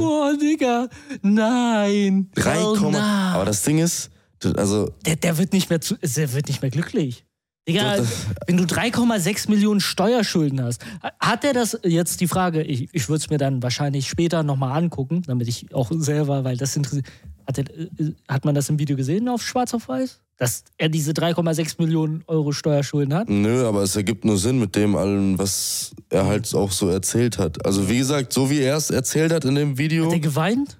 Oh, 0.00 0.32
Digga. 0.40 0.88
Nein. 1.22 2.30
3, 2.34 2.64
Oh, 2.64 2.76
nein. 2.90 2.94
aber 2.96 3.44
das 3.44 3.62
Ding 3.62 3.78
ist, 3.78 4.10
also 4.56 4.90
der, 5.06 5.16
der 5.16 5.38
wird 5.38 5.52
nicht 5.52 5.70
mehr 5.70 5.80
zu, 5.80 5.96
der 5.96 6.32
wird 6.32 6.48
nicht 6.48 6.62
mehr 6.62 6.70
glücklich. 6.70 7.24
Digga, 7.68 7.98
wenn 8.46 8.56
du 8.56 8.64
3,6 8.64 9.50
Millionen 9.50 9.80
Steuerschulden 9.80 10.62
hast, 10.62 10.84
hat 11.20 11.44
er 11.44 11.52
das 11.52 11.78
jetzt 11.84 12.20
die 12.20 12.28
Frage, 12.28 12.62
ich, 12.62 12.88
ich 12.92 13.08
würde 13.08 13.22
es 13.22 13.30
mir 13.30 13.38
dann 13.38 13.62
wahrscheinlich 13.62 14.08
später 14.08 14.42
nochmal 14.42 14.76
angucken, 14.82 15.22
damit 15.26 15.48
ich 15.48 15.72
auch 15.74 15.90
selber, 15.92 16.44
weil 16.44 16.56
das 16.56 16.76
interessiert. 16.76 17.06
Hat, 17.46 17.58
äh, 17.58 17.88
hat 18.28 18.44
man 18.44 18.54
das 18.54 18.68
im 18.68 18.78
Video 18.78 18.96
gesehen 18.96 19.28
auf 19.28 19.42
Schwarz 19.42 19.74
auf 19.74 19.88
Weiß? 19.88 20.23
Dass 20.36 20.64
er 20.78 20.88
diese 20.88 21.12
3,6 21.12 21.76
Millionen 21.78 22.24
Euro 22.26 22.50
Steuerschulden 22.50 23.14
hat? 23.14 23.28
Nö, 23.28 23.66
aber 23.66 23.82
es 23.82 23.94
ergibt 23.94 24.24
nur 24.24 24.36
Sinn 24.36 24.58
mit 24.58 24.74
dem 24.74 24.96
allem, 24.96 25.38
was 25.38 25.92
er 26.10 26.26
halt 26.26 26.52
auch 26.54 26.72
so 26.72 26.88
erzählt 26.88 27.38
hat. 27.38 27.64
Also 27.64 27.88
wie 27.88 27.98
gesagt, 27.98 28.32
so 28.32 28.50
wie 28.50 28.58
er 28.60 28.76
es 28.76 28.90
erzählt 28.90 29.32
hat 29.32 29.44
in 29.44 29.54
dem 29.54 29.78
Video, 29.78 30.06
Hat 30.06 30.12
er 30.14 30.18
geweint? 30.20 30.78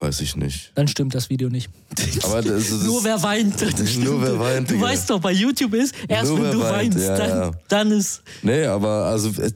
weiß 0.00 0.20
ich 0.20 0.36
nicht. 0.36 0.72
Dann 0.74 0.88
stimmt 0.88 1.14
das 1.14 1.30
Video 1.30 1.48
nicht. 1.48 1.70
Aber 2.22 2.40
das, 2.42 2.70
das 2.70 2.84
Nur 2.84 3.02
wer 3.04 3.22
weint, 3.22 3.60
Nur 4.04 4.22
wer 4.22 4.38
weint, 4.38 4.70
Du 4.70 4.74
Digga. 4.74 4.86
weißt 4.86 5.10
doch, 5.10 5.20
bei 5.20 5.32
YouTube 5.32 5.74
ist, 5.74 5.94
erst 6.08 6.30
Nur 6.30 6.42
wenn 6.42 6.52
du 6.52 6.60
weint, 6.60 6.94
weinst, 6.94 6.98
ja, 7.06 7.16
dann, 7.16 7.28
ja. 7.28 7.50
dann 7.68 7.90
ist. 7.92 8.22
Nee, 8.42 8.64
aber 8.66 9.06
also 9.06 9.30
es, 9.40 9.54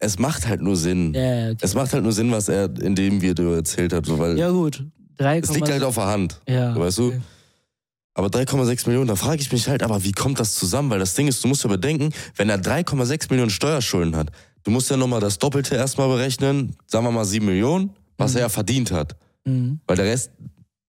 es 0.00 0.18
macht 0.18 0.46
halt 0.46 0.60
nur 0.60 0.76
Sinn. 0.76 1.14
Ja, 1.14 1.50
okay. 1.50 1.56
Es 1.60 1.74
macht 1.74 1.92
halt 1.92 2.02
nur 2.02 2.12
Sinn, 2.12 2.30
was 2.30 2.48
er 2.48 2.64
in 2.80 2.94
dem 2.94 3.20
Video 3.20 3.52
erzählt 3.54 3.92
hat, 3.92 4.06
so, 4.06 4.18
weil 4.18 4.38
ja 4.38 4.50
gut. 4.50 4.84
3, 5.18 5.38
es 5.38 5.52
liegt 5.54 5.68
halt 5.70 5.82
auf 5.82 5.94
der 5.96 6.06
Hand. 6.06 6.40
ja, 6.48 6.76
weißt 6.78 6.98
du? 6.98 7.12
Aber 8.18 8.26
3,6 8.26 8.88
Millionen, 8.88 9.06
da 9.06 9.14
frage 9.14 9.40
ich 9.40 9.52
mich 9.52 9.68
halt, 9.68 9.84
aber 9.84 10.02
wie 10.02 10.10
kommt 10.10 10.40
das 10.40 10.56
zusammen? 10.56 10.90
Weil 10.90 10.98
das 10.98 11.14
Ding 11.14 11.28
ist, 11.28 11.44
du 11.44 11.46
musst 11.46 11.62
ja 11.62 11.70
bedenken, 11.70 12.12
wenn 12.34 12.50
er 12.50 12.60
3,6 12.60 13.30
Millionen 13.30 13.50
Steuerschulden 13.50 14.16
hat, 14.16 14.32
du 14.64 14.72
musst 14.72 14.90
ja 14.90 14.96
nochmal 14.96 15.20
das 15.20 15.38
Doppelte 15.38 15.76
erstmal 15.76 16.08
berechnen, 16.08 16.74
sagen 16.88 17.04
wir 17.04 17.12
mal 17.12 17.24
7 17.24 17.46
Millionen, 17.46 17.90
was 18.16 18.34
er 18.34 18.40
ja 18.40 18.48
verdient 18.48 18.90
hat. 18.90 19.14
Mhm. 19.44 19.78
Weil 19.86 19.98
der 19.98 20.06
Rest, 20.06 20.32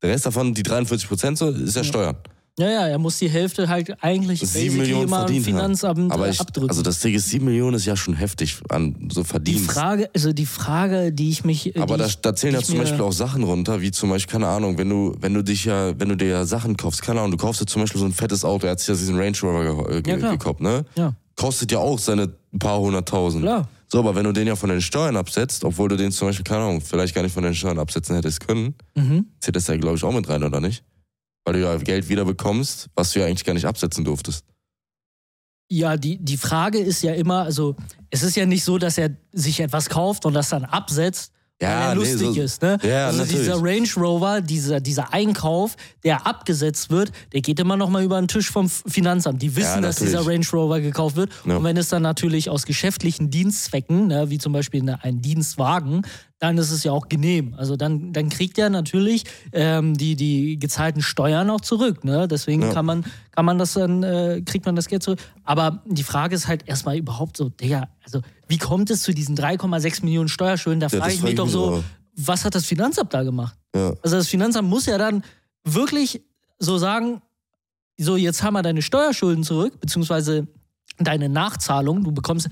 der 0.01 0.09
Rest 0.09 0.25
davon, 0.25 0.55
die 0.55 0.63
43 0.63 1.07
Prozent 1.07 1.37
so, 1.37 1.51
ist 1.51 1.75
ja 1.75 1.83
Steuern. 1.83 2.17
Ja, 2.59 2.69
ja, 2.69 2.87
er 2.87 2.97
muss 2.99 3.17
die 3.19 3.29
Hälfte 3.29 3.69
halt 3.69 4.03
eigentlich 4.03 4.41
Sieben 4.41 4.77
Millionen 4.77 5.05
immer 5.07 5.19
verdient 5.19 5.45
haben. 5.47 5.53
Finanzamt 5.55 6.11
Aber 6.11 6.27
äh, 6.27 6.31
ich, 6.31 6.41
abdrücken. 6.41 6.69
also 6.69 6.81
das 6.81 6.99
Ding 6.99 7.13
ist, 7.15 7.29
7 7.29 7.45
Millionen 7.45 7.75
ist 7.77 7.85
ja 7.85 7.95
schon 7.95 8.15
heftig 8.15 8.57
an 8.67 9.09
so 9.11 9.21
die 9.23 9.27
Verdienst. 9.27 9.71
Frage, 9.71 10.09
also 10.13 10.33
die 10.33 10.45
Frage, 10.45 11.13
die 11.13 11.29
ich 11.29 11.45
mich. 11.45 11.75
äh, 11.75 11.79
Aber 11.79 11.95
die 11.95 11.99
da, 12.01 12.07
ich, 12.07 12.19
da 12.19 12.35
zählen 12.35 12.53
die 12.55 12.59
ja 12.59 12.65
zum 12.65 12.77
Beispiel 12.77 13.01
auch 13.01 13.13
Sachen 13.13 13.43
runter, 13.43 13.81
wie 13.81 13.91
zum 13.91 14.09
Beispiel, 14.09 14.33
keine 14.33 14.47
Ahnung, 14.47 14.77
wenn 14.77 14.89
du, 14.89 15.15
wenn 15.21 15.33
du 15.33 15.41
dich 15.43 15.63
ja, 15.65 15.97
wenn 15.99 16.09
du 16.09 16.17
dir 16.17 16.27
ja 16.27 16.45
Sachen 16.45 16.75
kaufst, 16.75 17.01
keine 17.01 17.19
Ahnung, 17.21 17.31
du 17.31 17.37
kaufst 17.37 17.61
dir 17.61 17.65
zum 17.65 17.81
Beispiel 17.81 17.99
so 18.01 18.05
ein 18.05 18.11
fettes 18.13 18.43
Auto, 18.43 18.65
er 18.67 18.71
hat 18.71 18.79
sich 18.79 18.89
ja 18.89 18.93
diesen 18.95 19.17
Range 19.17 19.37
Rover 19.41 19.63
ge 19.63 19.95
Ja, 19.95 20.01
ge 20.01 20.17
klar. 20.17 20.31
gekauft, 20.33 20.59
ne? 20.59 20.83
Ja, 20.95 21.13
Kostet 21.37 21.71
ja 21.71 21.77
auch 21.79 21.97
seine 21.97 22.29
paar 22.59 22.79
hunderttausend. 22.81 23.43
klar. 23.43 23.69
So, 23.87 23.99
aber 23.99 24.13
wenn 24.15 24.25
du 24.25 24.33
den 24.33 24.45
ja 24.47 24.55
von 24.57 24.69
den 24.69 24.81
Steuern 24.81 25.15
absetzt, 25.15 25.63
obwohl 25.63 25.87
du 25.89 25.95
den 25.95 26.11
zum 26.11 26.27
Beispiel, 26.27 26.43
keine 26.43 26.63
Ahnung, 26.63 26.81
vielleicht 26.81 27.15
gar 27.15 27.23
nicht 27.23 27.33
von 27.33 27.43
den 27.43 27.55
Steuern 27.55 27.79
absetzen 27.79 28.15
hättest 28.15 28.45
können, 28.45 28.75
Mhm. 28.95 29.27
zählt 29.39 29.55
das 29.55 29.65
ja, 29.67 29.77
glaube 29.77 29.95
ich, 29.95 30.03
auch 30.03 30.11
mit 30.13 30.27
rein, 30.29 30.43
oder 30.43 30.59
nicht? 30.59 30.83
Weil 31.49 31.59
du 31.61 31.65
ja 31.67 31.75
Geld 31.77 32.09
wieder 32.09 32.25
bekommst, 32.25 32.89
was 32.93 33.11
du 33.11 33.19
ja 33.21 33.25
eigentlich 33.25 33.43
gar 33.43 33.53
nicht 33.55 33.65
absetzen 33.65 34.05
durftest. 34.05 34.45
Ja, 35.71 35.97
die, 35.97 36.17
die 36.23 36.37
Frage 36.37 36.77
ist 36.77 37.01
ja 37.01 37.13
immer, 37.13 37.39
also 37.41 37.75
es 38.11 38.21
ist 38.21 38.35
ja 38.35 38.45
nicht 38.45 38.63
so, 38.63 38.77
dass 38.77 38.99
er 38.99 39.09
sich 39.31 39.59
etwas 39.59 39.89
kauft 39.89 40.27
und 40.27 40.33
das 40.35 40.49
dann 40.49 40.63
absetzt, 40.63 41.31
Ja, 41.59 41.69
weil 41.69 41.75
er 41.75 41.89
nee, 41.95 42.01
lustig 42.01 42.35
so- 42.35 42.41
ist. 42.41 42.61
Ne? 42.61 42.77
Ja, 42.83 43.07
also 43.07 43.19
natürlich. 43.21 43.41
dieser 43.41 43.63
Range 43.63 43.87
Rover, 43.97 44.41
dieser, 44.41 44.79
dieser 44.79 45.11
Einkauf, 45.11 45.75
der 46.03 46.27
abgesetzt 46.27 46.91
wird, 46.91 47.11
der 47.33 47.41
geht 47.41 47.59
immer 47.59 47.77
noch 47.77 47.89
mal 47.89 48.03
über 48.03 48.21
den 48.21 48.27
Tisch 48.27 48.51
vom 48.51 48.69
Finanzamt. 48.69 49.41
Die 49.41 49.55
wissen, 49.55 49.75
Ja, 49.77 49.81
dass 49.81 49.95
dieser 49.95 50.23
Range 50.27 50.45
Rover 50.53 50.79
gekauft 50.81 51.15
wird. 51.15 51.31
Ja. 51.45 51.57
Und 51.57 51.63
wenn 51.63 51.77
es 51.77 51.89
dann 51.89 52.03
natürlich 52.03 52.47
aus 52.51 52.67
geschäftlichen 52.67 53.31
Dienstzwecken, 53.31 54.05
ne, 54.05 54.29
wie 54.29 54.37
zum 54.37 54.53
Beispiel 54.53 54.87
ein 55.01 55.21
Dienstwagen, 55.23 56.03
dann 56.39 56.57
ist 56.57 56.71
es 56.71 56.83
ja 56.85 56.91
auch 56.93 57.09
genehm. 57.09 57.53
Also 57.57 57.75
dann, 57.75 58.13
dann 58.13 58.29
kriegt 58.29 58.57
er 58.57 58.69
natürlich 58.69 59.25
ähm, 59.51 59.95
die, 59.97 60.15
die 60.15 60.57
gezahlten 60.57 61.01
Steuern 61.01 61.49
auch 61.49 61.61
zurück. 61.61 62.03
Ne? 62.05 62.27
Deswegen 62.29 62.61
Ja. 62.63 62.73
kann 62.73 62.85
man, 62.85 63.05
kann 63.31 63.43
man 63.45 63.57
das 63.57 63.73
dann, 63.73 64.03
äh, 64.03 64.41
kriegt 64.45 64.65
man 64.65 64.75
das 64.75 64.87
Geld 64.87 65.03
zurück. 65.03 65.19
Aber 65.43 65.83
die 65.85 66.03
Frage 66.03 66.35
ist 66.35 66.47
halt 66.47 66.67
erstmal 66.67 66.97
überhaupt 66.97 67.35
so, 67.35 67.49
Digga, 67.49 67.89
also 68.05 68.21
wie 68.47 68.57
kommt 68.57 68.89
es 68.89 69.01
zu 69.03 69.13
diesen 69.13 69.35
3,6 69.35 70.03
Millionen 70.05 70.29
Steuerschulden? 70.29 70.79
Da 70.79 70.87
Ja, 70.87 70.99
frage 70.99 71.13
ich 71.13 71.21
mich 71.21 71.31
ich 71.31 71.35
doch 71.37 71.45
mich 71.45 71.53
so, 71.53 71.73
auch. 71.75 71.83
was 72.15 72.45
hat 72.45 72.55
das 72.55 72.65
Finanzamt 72.65 73.13
da 73.13 73.23
gemacht? 73.23 73.55
Ja. 73.75 73.93
Also 74.01 74.15
das 74.15 74.27
Finanzamt 74.27 74.69
muss 74.69 74.85
ja 74.85 74.97
dann 74.97 75.23
wirklich 75.65 76.21
so 76.57 76.77
sagen, 76.77 77.21
so 77.97 78.15
jetzt 78.15 78.43
haben 78.43 78.53
wir 78.53 78.61
deine 78.61 78.81
Steuerschulden 78.81 79.43
zurück, 79.43 79.79
beziehungsweise 79.81 80.47
deine 80.99 81.29
Nachzahlung. 81.29 82.03
Du 82.03 82.11
bekommst, 82.11 82.49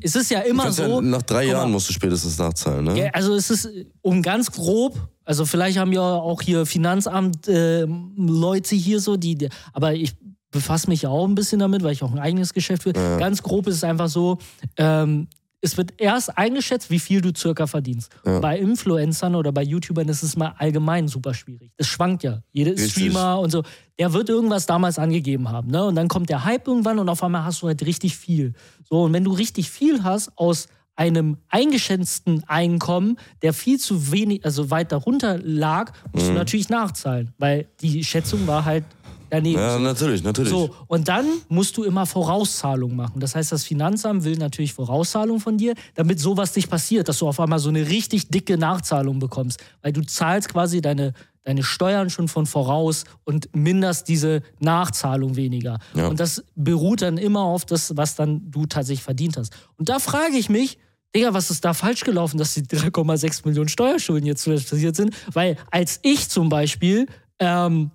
es 0.00 0.16
ist 0.16 0.30
ja 0.30 0.40
immer 0.40 0.72
so. 0.72 0.82
ja, 0.82 1.00
nach 1.00 1.22
drei 1.22 1.44
guck 1.44 1.52
Jahren 1.52 1.68
mal, 1.68 1.74
musst 1.74 1.88
du 1.88 1.92
spätestens 1.92 2.38
nachzahlen, 2.38 2.84
ne? 2.84 2.98
ja, 2.98 3.10
also 3.12 3.34
es 3.34 3.50
ist 3.50 3.68
um 4.02 4.22
ganz 4.22 4.50
grob, 4.52 4.98
also 5.24 5.44
vielleicht 5.44 5.78
haben 5.78 5.92
ja 5.92 6.00
auch 6.02 6.40
hier 6.42 6.64
Finanzamt 6.66 7.48
äh, 7.48 7.86
Leute 8.16 8.74
hier 8.76 9.00
so, 9.00 9.16
die, 9.16 9.36
die- 9.36 9.48
aber 9.72 9.94
ich 9.94 10.14
befasse 10.50 10.88
mich 10.88 11.02
ja 11.02 11.10
auch 11.10 11.26
ein 11.26 11.34
bisschen 11.34 11.58
damit, 11.60 11.82
weil 11.82 11.92
ich 11.92 12.02
auch 12.02 12.10
ein 12.12 12.18
eigenes 12.18 12.54
Geschäft 12.54 12.86
will. 12.86 12.94
Ja. 12.96 13.18
Ganz 13.18 13.42
grob 13.42 13.66
ist 13.66 13.74
es 13.76 13.84
einfach 13.84 14.08
so, 14.08 14.38
ähm, 14.78 15.28
es 15.60 15.76
wird 15.76 15.94
erst 15.98 16.38
eingeschätzt, 16.38 16.90
wie 16.90 16.98
viel 17.00 17.20
du 17.20 17.32
circa 17.36 17.66
verdienst. 17.66 18.10
Ja. 18.24 18.38
Bei 18.40 18.58
Influencern 18.58 19.34
oder 19.34 19.50
bei 19.52 19.62
YouTubern 19.62 20.08
ist 20.08 20.22
es 20.22 20.36
mal 20.36 20.54
allgemein 20.58 21.08
super 21.08 21.34
schwierig. 21.34 21.72
Das 21.76 21.86
schwankt 21.88 22.22
ja. 22.22 22.42
Jeder 22.52 22.72
Richtig. 22.72 22.92
Streamer 22.92 23.40
und 23.40 23.50
so, 23.50 23.62
der 23.98 24.12
wird 24.12 24.28
irgendwas 24.28 24.66
damals 24.66 24.98
angegeben 24.98 25.48
haben. 25.50 25.70
Ne? 25.70 25.84
Und 25.84 25.96
dann 25.96 26.06
kommt 26.08 26.28
der 26.30 26.44
Hype 26.44 26.68
irgendwann 26.68 26.98
und 27.00 27.08
auf 27.08 27.22
einmal 27.24 27.44
hast 27.44 27.62
du 27.62 27.66
halt 27.66 27.84
richtig 27.84 28.16
viel. 28.16 28.52
So, 28.88 29.02
und 29.02 29.12
wenn 29.12 29.24
du 29.24 29.32
richtig 29.32 29.68
viel 29.70 30.04
hast 30.04 30.30
aus 30.36 30.68
einem 30.94 31.36
eingeschätzten 31.48 32.42
Einkommen, 32.48 33.18
der 33.42 33.52
viel 33.52 33.78
zu 33.78 34.10
wenig, 34.10 34.44
also 34.44 34.70
weit 34.70 34.90
darunter 34.90 35.38
lag, 35.38 35.92
musst 36.12 36.26
Mhm. 36.26 36.30
du 36.32 36.38
natürlich 36.38 36.68
nachzahlen, 36.70 37.32
weil 37.38 37.68
die 37.80 38.02
Schätzung 38.02 38.46
war 38.48 38.64
halt 38.64 38.84
daneben. 39.30 39.58
Ja, 39.58 39.78
natürlich, 39.78 40.22
natürlich. 40.22 40.50
So, 40.50 40.70
und 40.86 41.08
dann 41.08 41.26
musst 41.48 41.76
du 41.76 41.84
immer 41.84 42.06
Vorauszahlung 42.06 42.94
machen. 42.96 43.20
Das 43.20 43.34
heißt, 43.34 43.52
das 43.52 43.64
Finanzamt 43.64 44.24
will 44.24 44.36
natürlich 44.36 44.72
Vorauszahlung 44.72 45.40
von 45.40 45.58
dir, 45.58 45.74
damit 45.94 46.20
sowas 46.20 46.54
nicht 46.56 46.70
passiert, 46.70 47.08
dass 47.08 47.18
du 47.18 47.28
auf 47.28 47.40
einmal 47.40 47.58
so 47.58 47.68
eine 47.68 47.88
richtig 47.88 48.28
dicke 48.28 48.58
Nachzahlung 48.58 49.18
bekommst. 49.18 49.62
Weil 49.82 49.92
du 49.92 50.02
zahlst 50.02 50.48
quasi 50.48 50.80
deine, 50.80 51.12
deine 51.42 51.62
Steuern 51.62 52.10
schon 52.10 52.28
von 52.28 52.46
voraus 52.46 53.04
und 53.24 53.54
minderst 53.54 54.08
diese 54.08 54.42
Nachzahlung 54.60 55.36
weniger. 55.36 55.78
Ja. 55.94 56.08
Und 56.08 56.20
das 56.20 56.44
beruht 56.54 57.02
dann 57.02 57.18
immer 57.18 57.42
auf 57.42 57.64
das, 57.64 57.96
was 57.96 58.14
dann 58.14 58.50
du 58.50 58.66
tatsächlich 58.66 59.02
verdient 59.02 59.36
hast. 59.36 59.54
Und 59.76 59.88
da 59.88 59.98
frage 59.98 60.36
ich 60.36 60.48
mich, 60.48 60.78
Digga, 61.14 61.32
was 61.32 61.50
ist 61.50 61.64
da 61.64 61.72
falsch 61.72 62.04
gelaufen, 62.04 62.36
dass 62.36 62.54
die 62.54 62.62
3,6 62.62 63.46
Millionen 63.46 63.68
Steuerschulden 63.68 64.26
jetzt 64.26 64.44
passiert 64.44 64.94
sind? 64.94 65.14
Weil 65.32 65.56
als 65.70 66.00
ich 66.02 66.28
zum 66.28 66.50
Beispiel 66.50 67.06
ähm, 67.38 67.90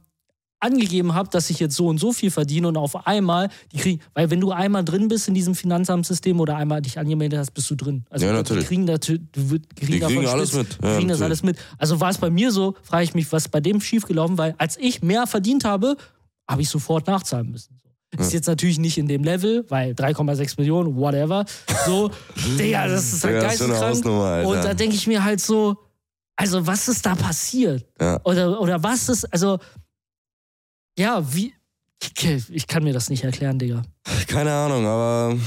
angegeben 0.64 1.14
habe, 1.14 1.30
dass 1.30 1.50
ich 1.50 1.60
jetzt 1.60 1.76
so 1.76 1.88
und 1.88 2.00
so 2.00 2.12
viel 2.14 2.32
verdiene 2.32 2.68
und 2.68 2.78
auf 2.78 3.06
einmal, 3.06 3.50
die 3.72 3.78
kriegen, 3.78 4.02
weil 4.14 4.32
wenn 4.32 4.42
du 4.42 4.52
einmal 4.52 4.84
drin 4.84 5.08
bist 5.10 5.28
in 5.28 5.34
diesem 5.34 5.54
Finanzamtssystem 5.54 6.40
oder 6.40 6.56
einmal 6.56 6.82
dich 6.82 6.98
angemeldet 6.98 7.40
hast, 7.40 7.52
bist 7.52 7.70
du 7.70 7.76
drin. 7.76 8.06
Also 8.10 8.26
Ja, 8.26 8.32
die 8.32 8.38
natürlich. 8.38 8.66
kriegen, 8.68 8.86
natürlich, 8.86 9.22
du 9.32 9.42
kriegen, 9.42 9.62
Die 9.76 10.00
kriegen 10.00 10.26
alles 10.28 10.50
Stütz, 10.50 10.58
mit. 10.58 10.78
Die 10.82 10.88
Ja, 10.88 10.96
kriegen 10.96 11.10
das 11.10 11.20
natürlich. 11.20 11.22
alles 11.24 11.44
mit. 11.44 11.58
Also 11.78 12.00
war 12.00 12.10
es 12.10 12.18
bei 12.18 12.30
mir 12.30 12.52
so, 12.52 12.76
frage 12.82 13.04
ich 13.04 13.14
mich, 13.14 13.32
was 13.32 13.48
bei 13.50 13.60
dem 13.60 13.80
schiefgelaufen, 13.82 14.38
weil 14.38 14.56
als 14.58 14.78
ich 14.78 15.04
mehr 15.04 15.28
verdient 15.28 15.66
habe, 15.66 15.98
habe 16.50 16.62
ich 16.62 16.70
sofort 16.70 17.06
nachzahlen 17.08 17.52
müssen. 17.52 17.80
Ist 18.18 18.32
jetzt 18.32 18.48
natürlich 18.48 18.78
nicht 18.78 19.00
in 19.00 19.08
dem 19.08 19.24
Level, 19.24 19.66
weil 19.70 19.94
3,6 19.94 20.54
Millionen, 20.60 20.96
whatever. 20.96 21.46
So, 21.86 22.12
Digga, 22.60 22.88
das 22.88 23.12
ist 23.12 23.24
halt 23.24 23.36
Ja, 23.36 23.42
geisteskrank. 23.42 24.06
Und 24.46 24.56
da 24.64 24.74
denke 24.76 24.96
ich 24.96 25.08
mir 25.08 25.24
halt 25.24 25.42
so, 25.42 25.76
also 26.36 26.66
was 26.68 26.88
ist 26.88 27.04
da 27.06 27.16
passiert? 27.16 27.86
Ja. 28.00 28.20
Oder, 28.24 28.62
oder 28.62 28.84
was 28.84 29.10
ist, 29.10 29.26
also, 29.34 29.58
ja, 30.98 31.24
wie, 31.34 31.54
ich, 32.50 32.68
kann 32.68 32.84
mir 32.84 32.94
das 32.94 33.10
nicht 33.10 33.24
erklären, 33.24 33.60
Digga. 33.60 33.82
Keine 34.28 34.52
Ahnung, 34.52 34.86
aber 34.86 35.38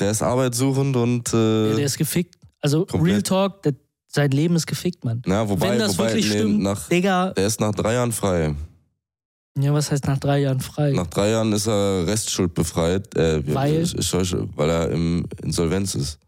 der 0.00 0.10
ist 0.10 0.22
arbeitssuchend 0.22 0.96
und 0.96 1.28
äh, 1.34 1.74
der 1.74 1.84
ist 1.84 1.98
gefickt. 1.98 2.36
Also, 2.60 2.86
komplett. 2.86 3.12
Real 3.12 3.22
Talk, 3.22 3.62
der, 3.62 3.74
sein 4.08 4.30
Leben 4.30 4.56
ist 4.56 4.66
gefickt, 4.66 5.04
Mann. 5.04 5.22
na, 5.26 5.48
wobei, 5.48 5.70
Wenn 5.70 5.78
das 5.80 5.98
wobei 5.98 6.10
wirklich 6.10 6.30
nee, 6.30 6.38
stimmt, 6.38 6.62
nach, 6.62 6.88
Digga, 6.88 7.30
der 7.30 7.46
ist 7.46 7.60
nach 7.60 7.74
drei 7.74 7.94
Jahren 7.94 8.12
frei. 8.12 8.54
ja, 9.58 9.72
was 9.72 9.90
heißt 9.90 10.06
nach 10.06 10.18
drei 10.18 10.40
Jahren 10.40 10.60
frei? 10.60 10.92
Nach 10.92 11.08
drei 11.08 11.30
Jahren 11.30 11.52
ist 11.52 11.66
er 11.66 12.06
restschuldbefreit, 12.06 13.14
äh, 13.16 13.42
Weil? 13.54 13.84
Weil 13.84 14.70
er 14.70 14.90
im 14.90 15.26
Insolvenz 15.42 15.94
ist. 15.94 16.18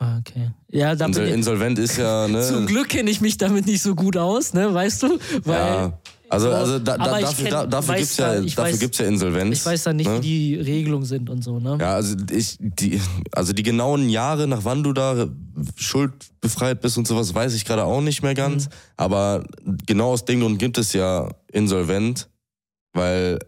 Ah, 0.00 0.18
okay. 0.18 0.50
Ja, 0.70 0.94
da 0.94 1.06
Insol 1.06 1.24
bin 1.24 1.30
ich, 1.30 1.38
Insolvent 1.38 1.78
ist 1.78 1.96
ja, 1.96 2.28
ne? 2.28 2.42
zum 2.42 2.66
Glück 2.66 2.88
kenne 2.88 3.10
ich 3.10 3.20
mich 3.20 3.36
damit 3.36 3.66
nicht 3.66 3.82
so 3.82 3.94
gut 3.94 4.16
aus, 4.16 4.54
ne, 4.54 4.72
weißt 4.72 5.02
du? 5.02 5.18
Weil 5.44 5.58
ja. 5.58 5.98
Also, 6.30 6.48
so, 6.50 6.54
also 6.54 6.78
da, 6.78 6.98
da, 6.98 7.20
dafür, 7.20 7.46
kenn- 7.46 7.50
da, 7.50 7.66
dafür 7.66 7.94
weiß 7.94 7.98
gibt's 8.00 8.16
ja, 8.18 8.34
da- 8.34 8.40
ich 8.42 8.54
dafür 8.54 8.74
weiß- 8.74 8.78
gibt's 8.80 8.98
ja 8.98 9.06
Insolvenz. 9.06 9.58
ich 9.58 9.66
weiß 9.66 9.82
dann 9.84 9.96
nicht, 9.96 10.08
ne? 10.10 10.18
wie 10.18 10.20
die 10.20 10.54
Regelungen 10.56 11.04
sind 11.06 11.30
und 11.30 11.42
so, 11.42 11.58
ne? 11.58 11.78
Ja, 11.80 11.94
also 11.94 12.16
ich, 12.30 12.56
die, 12.60 13.00
also 13.32 13.52
die 13.52 13.62
genauen 13.62 14.08
Jahre, 14.10 14.46
nach 14.46 14.64
wann 14.64 14.82
du 14.82 14.92
da 14.92 15.26
schuldbefreit 15.76 16.80
bist 16.80 16.98
und 16.98 17.06
sowas, 17.06 17.34
weiß 17.34 17.54
ich 17.54 17.64
gerade 17.64 17.84
auch 17.84 18.00
nicht 18.00 18.22
mehr 18.22 18.34
ganz. 18.34 18.66
Mhm. 18.66 18.70
Aber 18.96 19.44
genau 19.86 20.10
aus 20.12 20.24
dem 20.24 20.40
Grund 20.40 20.58
gibt 20.58 20.78
es 20.78 20.92
ja 20.92 21.28
insolvent, 21.52 22.28
weil 22.92 23.38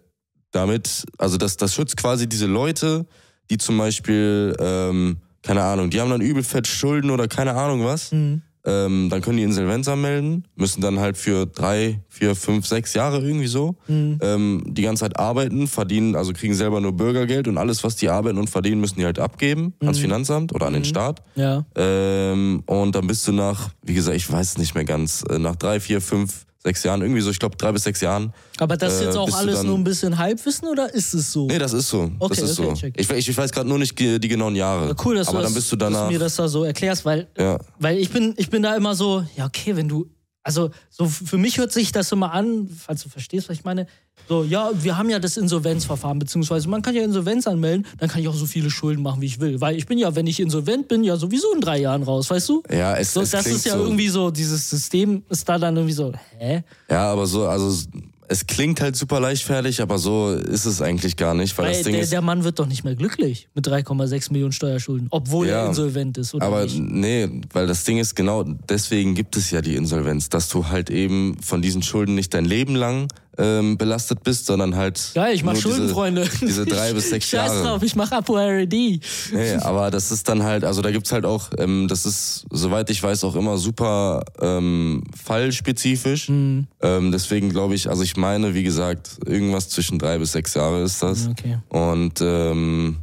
damit, 0.52 1.04
also 1.18 1.36
das, 1.36 1.56
das 1.56 1.74
schützt 1.74 1.96
quasi 1.96 2.28
diese 2.28 2.46
Leute, 2.46 3.06
die 3.50 3.58
zum 3.58 3.78
Beispiel, 3.78 4.54
ähm, 4.58 5.18
keine 5.42 5.62
Ahnung, 5.62 5.90
die 5.90 6.00
haben 6.00 6.10
dann 6.10 6.20
übel 6.20 6.42
fett 6.42 6.66
Schulden 6.66 7.10
oder 7.10 7.28
keine 7.28 7.54
Ahnung 7.54 7.84
was. 7.84 8.12
Mhm. 8.12 8.42
Ähm, 8.66 9.08
dann 9.11 9.22
können 9.22 9.38
die 9.38 9.42
Insolvenz 9.42 9.88
anmelden, 9.88 10.44
müssen 10.54 10.82
dann 10.82 11.00
halt 11.00 11.16
für 11.16 11.46
drei, 11.46 12.00
vier, 12.08 12.36
fünf, 12.36 12.66
sechs 12.66 12.92
Jahre 12.92 13.20
irgendwie 13.20 13.46
so 13.46 13.76
Mhm. 13.88 14.18
ähm, 14.20 14.62
die 14.66 14.82
ganze 14.82 15.00
Zeit 15.04 15.18
arbeiten, 15.18 15.66
verdienen, 15.66 16.14
also 16.14 16.32
kriegen 16.34 16.52
selber 16.54 16.80
nur 16.82 16.92
Bürgergeld 16.92 17.48
und 17.48 17.56
alles, 17.56 17.82
was 17.84 17.96
die 17.96 18.11
arbeiten 18.11 18.36
und 18.38 18.50
verdienen, 18.50 18.80
müssen 18.82 18.98
die 18.98 19.06
halt 19.06 19.18
abgeben 19.18 19.72
ans 19.80 19.96
Mhm. 19.98 20.02
Finanzamt 20.02 20.54
oder 20.54 20.66
an 20.66 20.74
den 20.74 20.84
Staat. 20.84 21.22
Ja. 21.36 21.64
Ähm, 21.74 22.62
und 22.66 22.94
dann 22.94 23.06
bist 23.06 23.26
du 23.26 23.32
nach, 23.32 23.70
wie 23.82 23.94
gesagt, 23.94 24.16
ich 24.16 24.30
weiß 24.30 24.50
es 24.50 24.58
nicht 24.58 24.74
mehr 24.74 24.84
ganz, 24.84 25.24
äh, 25.30 25.38
nach 25.38 25.56
drei, 25.56 25.80
vier, 25.80 26.00
fünf, 26.02 26.44
sechs 26.62 26.82
Jahren, 26.82 27.00
irgendwie 27.02 27.20
so, 27.22 27.30
ich 27.30 27.38
glaube 27.38 27.56
drei 27.56 27.72
bis 27.72 27.84
sechs 27.84 28.00
Jahren. 28.00 28.32
Aber 28.58 28.76
das 28.76 28.94
ist 28.94 29.00
Äh, 29.00 29.04
jetzt 29.06 29.16
auch 29.16 29.24
bist 29.26 29.36
du 29.36 29.40
alles 29.40 29.56
dann- 29.56 29.66
nur 29.66 29.78
ein 29.78 29.84
bisschen 29.84 30.18
Halbwissen 30.18 30.68
oder 30.68 30.92
ist 30.92 31.14
es 31.14 31.32
so? 31.32 31.46
Nee, 31.46 31.58
das 31.58 31.72
ist 31.72 31.88
so. 31.88 32.11
Okay, 32.18 32.40
das 32.40 32.50
ist 32.50 32.61
okay, 32.61 32.68
so. 32.68 32.74
check. 32.74 32.94
Ich, 32.98 33.11
ich, 33.11 33.28
ich 33.30 33.36
weiß 33.36 33.50
gerade 33.50 33.68
nur 33.68 33.78
nicht 33.78 33.98
die, 33.98 34.20
die 34.20 34.28
genauen 34.28 34.54
Jahre. 34.54 34.88
Ja, 34.88 34.94
cool, 35.04 35.14
dass 35.16 35.28
Aber 35.28 35.38
du 35.38 35.44
dann 35.44 35.52
das, 35.52 35.62
bist 35.62 35.72
du 35.72 35.76
dass 35.76 35.92
danach. 35.92 36.11
mir 36.11 36.18
das 36.18 36.36
da 36.36 36.48
so 36.48 36.64
erklärst, 36.64 37.04
weil, 37.04 37.28
ja. 37.38 37.58
weil 37.78 37.98
ich 37.98 38.11
bin, 38.11 38.34
ich 38.36 38.50
bin 38.50 38.62
da 38.62 38.76
immer 38.76 38.94
so, 38.94 39.24
ja, 39.36 39.46
okay, 39.46 39.74
wenn 39.74 39.88
du, 39.88 40.06
also 40.43 40.70
so 40.88 41.07
für 41.07 41.38
mich 41.38 41.59
hört 41.59 41.72
sich 41.72 41.93
das 41.93 42.11
immer 42.12 42.32
an, 42.32 42.68
falls 42.68 43.03
du 43.03 43.09
verstehst, 43.09 43.49
was 43.49 43.57
ich 43.59 43.64
meine. 43.64 43.86
So, 44.28 44.45
ja, 44.45 44.70
wir 44.74 44.97
haben 44.97 45.11
ja 45.11 45.18
das 45.18 45.36
Insolvenzverfahren, 45.36 46.18
beziehungsweise 46.18 46.68
man 46.68 46.82
kann 46.82 46.95
ja 46.95 47.03
Insolvenz 47.03 47.47
anmelden, 47.47 47.86
dann 47.99 48.09
kann 48.09 48.20
ich 48.20 48.28
auch 48.28 48.34
so 48.34 48.47
viele 48.47 48.70
Schulden 48.70 49.03
machen, 49.03 49.20
wie 49.20 49.26
ich 49.26 49.41
will. 49.41 49.61
Weil 49.61 49.76
ich 49.76 49.86
bin 49.86 49.99
ja, 49.99 50.14
wenn 50.14 50.26
ich 50.26 50.38
insolvent 50.41 50.88
bin, 50.88 51.03
ja 51.03 51.16
sowieso 51.16 51.53
in 51.53 51.61
drei 51.61 51.78
Jahren 51.80 52.03
raus, 52.03 52.30
weißt 52.30 52.49
du? 52.49 52.62
Ja, 52.70 52.97
es, 52.97 53.12
So, 53.12 53.22
es 53.22 53.30
das 53.30 53.47
ist 53.47 53.66
ja 53.66 53.76
so. 53.76 53.84
irgendwie 53.84 54.09
so, 54.09 54.30
dieses 54.30 54.70
System 54.70 55.24
ist 55.28 55.49
da 55.49 55.59
dann 55.59 55.76
irgendwie 55.76 55.95
so, 55.95 56.12
hä? 56.38 56.62
Ja, 56.88 57.12
aber 57.12 57.26
so, 57.26 57.49
also 57.49 57.86
es 58.32 58.46
klingt 58.46 58.80
halt 58.80 58.94
super 58.94 59.18
leichtfertig, 59.18 59.82
aber 59.82 59.98
so 59.98 60.32
ist 60.32 60.64
es 60.64 60.80
eigentlich 60.80 61.16
gar 61.16 61.34
nicht, 61.34 61.58
weil, 61.58 61.66
Weil 61.66 61.72
das 61.72 61.82
Ding 61.82 61.94
der, 61.94 62.02
ist. 62.02 62.12
der 62.12 62.22
Mann 62.22 62.44
wird 62.44 62.60
doch 62.60 62.66
nicht 62.66 62.84
mehr 62.84 62.94
glücklich 62.94 63.48
mit 63.56 63.66
3,6 63.66 64.30
Millionen 64.32 64.52
Steuerschulden, 64.52 65.08
obwohl 65.10 65.48
er 65.48 65.64
Ja, 65.64 65.66
insolvent 65.66 66.16
ist, 66.16 66.32
oder 66.32 66.46
Aber 66.46 66.62
nicht? 66.62 66.78
nee, 66.78 67.28
weil 67.52 67.66
das 67.66 67.82
Ding 67.82 67.98
ist 67.98 68.14
genau, 68.14 68.44
deswegen 68.44 69.16
gibt 69.16 69.36
es 69.36 69.50
ja 69.50 69.60
die 69.62 69.74
Insolvenz, 69.74 70.28
dass 70.28 70.48
du 70.48 70.68
halt 70.68 70.90
eben 70.90 71.38
von 71.42 71.60
diesen 71.60 71.82
Schulden 71.82 72.14
nicht 72.14 72.32
dein 72.32 72.44
Leben 72.44 72.76
lang 72.76 73.08
ähm, 73.41 73.78
belastet 73.78 74.22
bist, 74.22 74.47
sondern 74.47 74.76
halt. 74.76 75.12
Geil, 75.14 75.34
ich 75.34 75.43
mach 75.43 75.55
nur 75.55 75.62
Schulden, 75.62 75.82
diese, 75.82 75.95
Freunde. 75.95 76.28
Diese 76.41 76.66
drei 76.66 76.93
bis 76.93 77.11
sechs 77.11 77.28
Scheiß 77.28 77.53
Jahre. 77.53 77.62
drauf, 77.62 77.82
ich 77.82 77.97
mach 77.97 78.12
Apo 78.12 78.36
RD. 78.36 78.72
Nee, 78.72 79.55
aber 79.61 79.91
das 79.91 80.11
ist 80.11 80.28
dann 80.28 80.43
halt, 80.43 80.64
also 80.64 80.82
da 80.82 80.91
gibt's 80.91 81.12
halt 81.12 81.24
auch, 81.24 81.51
ähm, 81.59 81.88
das 81.88 82.07
ist, 82.07 82.47
soweit 82.51 82.91
ich 82.91 83.03
weiß, 83.03 83.24
auch 83.24 83.34
immer 83.34 83.57
super 83.59 84.22
ähm, 84.41 85.03
fallspezifisch. 85.24 86.28
Mhm. 86.28 86.66
Ähm, 86.82 87.12
deswegen 87.12 87.51
glaube 87.51 87.74
ich, 87.74 87.88
also 87.88 88.03
ich 88.03 88.16
meine, 88.16 88.55
wie 88.55 88.62
gesagt, 88.62 89.18
irgendwas 89.26 89.68
zwischen 89.68 89.99
drei 89.99 90.18
bis 90.18 90.32
sechs 90.32 90.55
Jahre 90.55 90.82
ist 90.82 91.03
das. 91.03 91.28
Okay. 91.28 91.59
Und 91.70 92.20
ähm, 92.20 92.99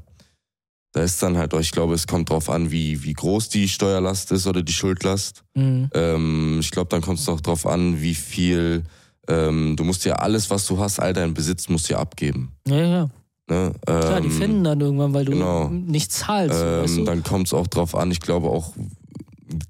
da 0.97 1.03
ist 1.03 1.21
dann 1.21 1.37
halt, 1.37 1.53
ich 1.53 1.71
glaube, 1.71 1.93
es 1.93 2.07
kommt 2.07 2.29
drauf 2.29 2.49
an, 2.49 2.71
wie, 2.71 3.03
wie 3.03 3.13
groß 3.13 3.49
die 3.49 3.67
Steuerlast 3.67 4.31
ist 4.31 4.47
oder 4.47 4.63
die 4.63 4.73
Schuldlast. 4.73 5.43
Mhm. 5.53 5.89
Ähm, 5.93 6.57
ich 6.59 6.71
glaube, 6.71 6.89
dann 6.89 7.01
kommt 7.01 7.19
es 7.19 7.29
auch 7.29 7.41
drauf 7.41 7.67
an, 7.67 8.01
wie 8.01 8.15
viel, 8.15 8.83
ähm, 9.27 9.75
du 9.75 9.83
musst 9.83 10.05
ja 10.05 10.13
alles, 10.15 10.49
was 10.49 10.65
du 10.65 10.79
hast, 10.79 10.99
all 10.99 11.13
dein 11.13 11.33
Besitz, 11.33 11.69
musst 11.69 11.89
du 11.89 11.93
ja 11.93 11.99
abgeben. 11.99 12.51
Ja, 12.67 12.75
ja. 12.85 13.09
Ne? 13.49 13.71
Klar, 13.85 14.21
die 14.21 14.27
Ähm, 14.27 14.31
finden 14.33 14.63
dann 14.63 14.81
irgendwann, 14.81 15.13
weil 15.13 15.25
du 15.25 15.31
genau. 15.31 15.69
nicht 15.69 16.11
zahlst. 16.11 16.55
ähm, 16.61 16.81
weißt 16.83 16.97
du? 16.97 17.03
Dann 17.05 17.23
kommt 17.23 17.47
es 17.47 17.53
auch 17.53 17.67
drauf 17.67 17.95
an, 17.95 18.11
ich 18.11 18.19
glaube 18.19 18.49
auch, 18.49 18.73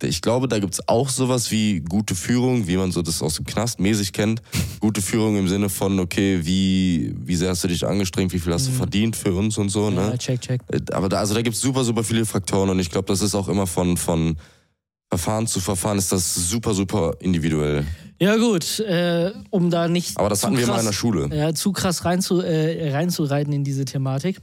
ich 0.01 0.21
glaube, 0.23 0.47
da 0.47 0.57
gibt's 0.57 0.87
auch 0.87 1.07
sowas 1.09 1.51
wie 1.51 1.81
gute 1.81 2.15
Führung, 2.15 2.67
wie 2.67 2.77
man 2.77 2.91
so 2.91 3.03
das 3.03 3.21
aus 3.21 3.35
dem 3.35 3.45
Knast 3.45 3.79
mäßig 3.79 4.11
kennt. 4.11 4.41
Gute 4.79 5.03
Führung 5.03 5.37
im 5.37 5.47
Sinne 5.47 5.69
von, 5.69 5.99
okay, 5.99 6.39
wie, 6.43 7.13
wie 7.15 7.35
sehr 7.35 7.49
hast 7.49 7.63
du 7.63 7.67
dich 7.67 7.85
angestrengt, 7.85 8.33
wie 8.33 8.39
viel 8.39 8.51
hast 8.53 8.67
du 8.67 8.71
verdient 8.71 9.15
für 9.15 9.33
uns 9.35 9.57
und 9.59 9.69
so, 9.69 9.91
ne? 9.91 10.01
Mhm. 10.01 10.09
ja, 10.09 10.17
check, 10.17 10.41
check. 10.41 10.61
Äh, 10.71 10.79
Aber 10.93 11.09
da, 11.09 11.19
also 11.19 11.35
da 11.35 11.43
gibt's 11.43 11.61
super, 11.61 11.83
super 11.83 12.03
viele 12.03 12.25
Faktoren 12.25 12.69
und 12.71 12.79
ich 12.79 12.89
glaube, 12.89 13.05
das 13.07 13.21
ist 13.21 13.35
auch 13.35 13.47
immer 13.49 13.67
von, 13.67 13.97
von 13.97 14.37
Verfahren 15.09 15.47
zu 15.47 15.59
Verfahren 15.61 15.97
ist 15.97 16.11
das 16.11 16.35
super, 16.35 16.73
super 16.73 17.15
individuell. 17.19 17.85
Ja, 18.19 18.35
gut, 18.35 18.79
äh, 18.79 19.31
um 19.51 19.69
da 19.69 19.87
nicht. 19.87 20.17
Aber 20.17 20.29
das 20.29 20.41
zu 20.41 20.47
hatten 20.47 20.57
wir 20.57 20.65
mal 20.67 20.73
krass, 20.73 20.81
in 20.81 20.87
der 20.87 20.93
Schule. 20.93 21.29
Ja, 21.35 21.53
zu 21.53 21.71
krass 21.71 22.03
rein 22.03 22.21
zu, 22.21 22.41
äh, 22.41 22.91
reinzureiten 22.91 23.53
in 23.53 23.63
diese 23.63 23.85
Thematik. 23.85 24.41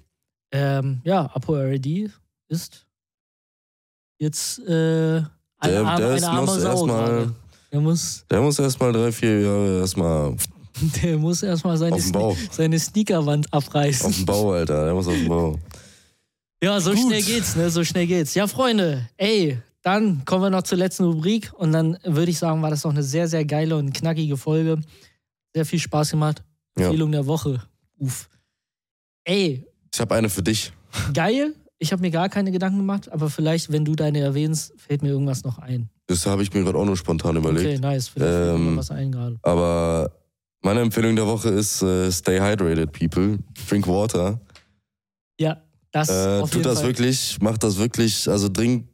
Ähm, 0.52 1.00
ja, 1.04 1.22
Apo 1.34 1.54
RD 1.54 2.08
ist 2.48 2.86
jetzt 4.18 4.60
äh, 4.60 4.72
eine, 4.72 5.26
Der- 5.62 5.84
arme, 5.86 5.96
der 5.98 6.06
eine 6.08 6.16
ist- 6.16 6.24
arme 6.24 6.40
muss 6.46 6.60
Sau 6.62 6.68
erstmal-. 6.70 7.34
Der 7.72 7.80
muss, 7.80 8.24
Der 8.30 8.40
muss 8.40 8.58
erstmal 8.60 8.92
drei, 8.92 9.10
vier 9.10 9.40
Jahre 9.40 9.78
erstmal 9.80 10.36
der 11.02 11.18
muss 11.18 11.42
erstmal 11.42 11.76
seine. 11.76 12.00
Sne 12.00 12.36
seine 12.52 12.78
Sneakerwand 12.78 13.52
abreißen. 13.52 14.06
auf 14.06 14.14
dem 14.16 14.24
Bau, 14.26 14.52
Alter. 14.52 14.84
Der 14.84 14.94
muss 14.94 15.06
auf 15.08 15.14
dem 15.14 15.28
Bau. 15.28 15.58
Ja, 16.62 16.80
so 16.80 16.92
Gut. 16.92 17.00
schnell 17.00 17.22
geht's, 17.22 17.56
ne? 17.56 17.68
So 17.70 17.82
schnell 17.84 18.06
geht's. 18.06 18.34
Ja, 18.34 18.46
Freunde, 18.46 19.08
ey, 19.16 19.58
dann 19.84 20.24
kommen 20.24 20.42
wir 20.42 20.50
noch 20.50 20.62
zur 20.62 20.78
letzten 20.78 21.04
Rubrik 21.04 21.52
und 21.54 21.70
dann 21.72 21.96
würde 22.04 22.30
ich 22.30 22.38
sagen, 22.38 22.60
war 22.62 22.70
das 22.70 22.82
noch 22.84 22.90
eine 22.90 23.02
sehr, 23.04 23.28
sehr 23.28 23.44
geile 23.44 23.76
und 23.76 23.92
knackige 23.92 24.36
Folge. 24.36 24.80
Sehr 25.54 25.64
viel 25.64 25.78
Spaß 25.78 26.10
gemacht. 26.10 26.42
Ja. 26.76 26.86
Empfehlung 26.86 27.12
der 27.12 27.26
Woche. 27.26 27.62
Uff. 27.98 28.28
Ey, 29.24 29.64
Ich 29.94 30.00
habe 30.00 30.14
eine 30.16 30.28
für 30.28 30.42
dich. 30.42 30.72
geil. 31.12 31.54
Ich 31.78 31.92
habe 31.92 32.00
mir 32.02 32.10
gar 32.10 32.28
keine 32.28 32.50
Gedanken 32.50 32.78
gemacht, 32.78 33.12
aber 33.12 33.28
vielleicht, 33.28 33.70
wenn 33.70 33.84
du 33.84 33.94
deine 33.94 34.20
erwähnst, 34.20 34.72
fällt 34.80 35.02
mir 35.02 35.10
irgendwas 35.10 35.44
noch 35.44 35.58
ein. 35.58 35.90
Das 36.06 36.24
habe 36.26 36.42
ich 36.42 36.52
mir 36.54 36.62
gerade 36.64 36.78
auch 36.78 36.84
nur 36.84 36.96
spontan 36.96 37.36
überlegt. 37.36 37.66
Okay, 37.66 37.78
nice. 37.78 38.08
Vielleicht 38.08 38.30
fällt 38.32 38.58
mir 38.58 38.66
Ähm, 38.70 38.76
was 38.76 38.90
ein 38.90 39.12
gerade. 39.12 39.38
Aber 39.42 40.10
meine 40.62 40.80
Empfehlung 40.80 41.14
der 41.14 41.26
Woche 41.26 41.50
ist 41.50 41.82
äh, 41.82 42.10
Stay 42.10 42.40
hydrated, 42.40 42.90
people. 42.92 43.38
Drink 43.68 43.86
water. 43.86 44.40
Ja, 45.38 45.60
das 45.90 46.08
Äh, 46.08 46.42
tut 46.48 46.64
das 46.64 46.78
Fall. 46.80 46.88
wirklich, 46.88 47.38
macht 47.40 47.62
das 47.64 47.76
wirklich, 47.76 48.28
also 48.28 48.48
trinkt, 48.48 48.88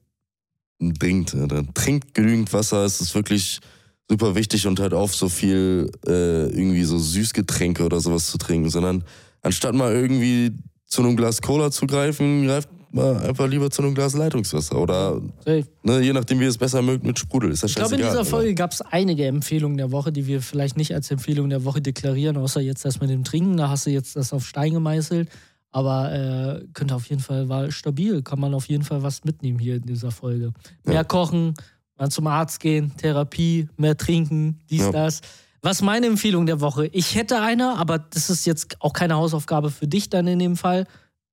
trinkt, 0.98 1.34
oder 1.34 1.62
trinkt 1.74 2.14
genügend 2.14 2.52
Wasser. 2.52 2.84
Es 2.84 3.00
ist 3.00 3.14
wirklich 3.14 3.60
super 4.08 4.34
wichtig 4.34 4.66
und 4.66 4.80
hört 4.80 4.94
auf, 4.94 5.14
so 5.14 5.28
viel 5.28 5.90
äh, 6.06 6.46
irgendwie 6.48 6.84
so 6.84 6.98
Süßgetränke 6.98 7.84
oder 7.84 8.00
sowas 8.00 8.26
zu 8.26 8.38
trinken, 8.38 8.70
sondern 8.70 9.04
anstatt 9.42 9.74
mal 9.74 9.94
irgendwie 9.94 10.52
zu 10.86 11.02
einem 11.02 11.16
Glas 11.16 11.40
Cola 11.40 11.70
zu 11.70 11.86
greifen, 11.86 12.46
greift 12.46 12.68
mal 12.92 13.16
einfach 13.18 13.46
lieber 13.46 13.70
zu 13.70 13.82
einem 13.82 13.94
Glas 13.94 14.14
Leitungswasser 14.14 14.76
oder 14.76 15.20
ne, 15.46 16.00
je 16.00 16.12
nachdem, 16.12 16.40
wie 16.40 16.44
ihr 16.44 16.50
es 16.50 16.58
besser 16.58 16.82
mögt, 16.82 17.04
mit 17.04 17.18
Sprudel. 17.18 17.52
Ist 17.52 17.62
ja 17.62 17.68
Ich 17.68 17.74
glaube, 17.76 17.94
in 17.94 18.00
dieser 18.00 18.24
Folge 18.24 18.54
gab 18.54 18.72
es 18.72 18.80
einige 18.80 19.26
Empfehlungen 19.26 19.78
der 19.78 19.92
Woche, 19.92 20.12
die 20.12 20.26
wir 20.26 20.42
vielleicht 20.42 20.76
nicht 20.76 20.92
als 20.94 21.10
Empfehlung 21.10 21.50
der 21.50 21.64
Woche 21.64 21.80
deklarieren, 21.80 22.36
außer 22.36 22.60
jetzt 22.60 22.84
das 22.84 23.00
mit 23.00 23.10
dem 23.10 23.24
Trinken. 23.24 23.56
Da 23.56 23.68
hast 23.68 23.86
du 23.86 23.90
jetzt 23.90 24.16
das 24.16 24.32
auf 24.32 24.46
Stein 24.46 24.72
gemeißelt. 24.72 25.28
Aber 25.72 26.12
äh, 26.12 26.66
könnte 26.74 26.94
auf 26.96 27.06
jeden 27.08 27.22
Fall, 27.22 27.48
war 27.48 27.70
stabil, 27.70 28.22
kann 28.22 28.40
man 28.40 28.54
auf 28.54 28.66
jeden 28.68 28.82
Fall 28.82 29.02
was 29.02 29.24
mitnehmen 29.24 29.58
hier 29.58 29.76
in 29.76 29.82
dieser 29.82 30.10
Folge. 30.10 30.52
Mehr 30.84 30.94
Ja. 30.96 31.04
kochen, 31.04 31.54
mal 31.96 32.10
zum 32.10 32.26
Arzt 32.26 32.58
gehen, 32.60 32.92
Therapie, 32.96 33.68
mehr 33.76 33.96
trinken, 33.96 34.58
dies, 34.68 34.80
Ja. 34.80 34.90
das. 34.92 35.20
Was 35.62 35.82
meine 35.82 36.06
Empfehlung 36.06 36.46
der 36.46 36.60
Woche? 36.60 36.86
Ich 36.86 37.14
hätte 37.14 37.40
eine, 37.40 37.76
aber 37.78 37.98
das 37.98 38.30
ist 38.30 38.46
jetzt 38.46 38.80
auch 38.80 38.92
keine 38.94 39.14
Hausaufgabe 39.16 39.70
für 39.70 39.86
dich 39.86 40.08
dann 40.08 40.26
in 40.26 40.38
dem 40.38 40.56
Fall. 40.56 40.86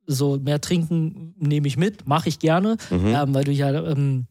So 0.06 0.38
mehr 0.38 0.62
trinken 0.62 1.34
nehme 1.40 1.68
ich 1.68 1.78
mit, 1.78 2.08
mache 2.08 2.30
ich 2.30 2.38
gerne, 2.40 2.78
Mhm. 2.92 3.08
ähm, 3.08 3.34
weil 3.34 3.44
du 3.46 3.52
ja 3.52 3.72
ähm, 3.72 4.28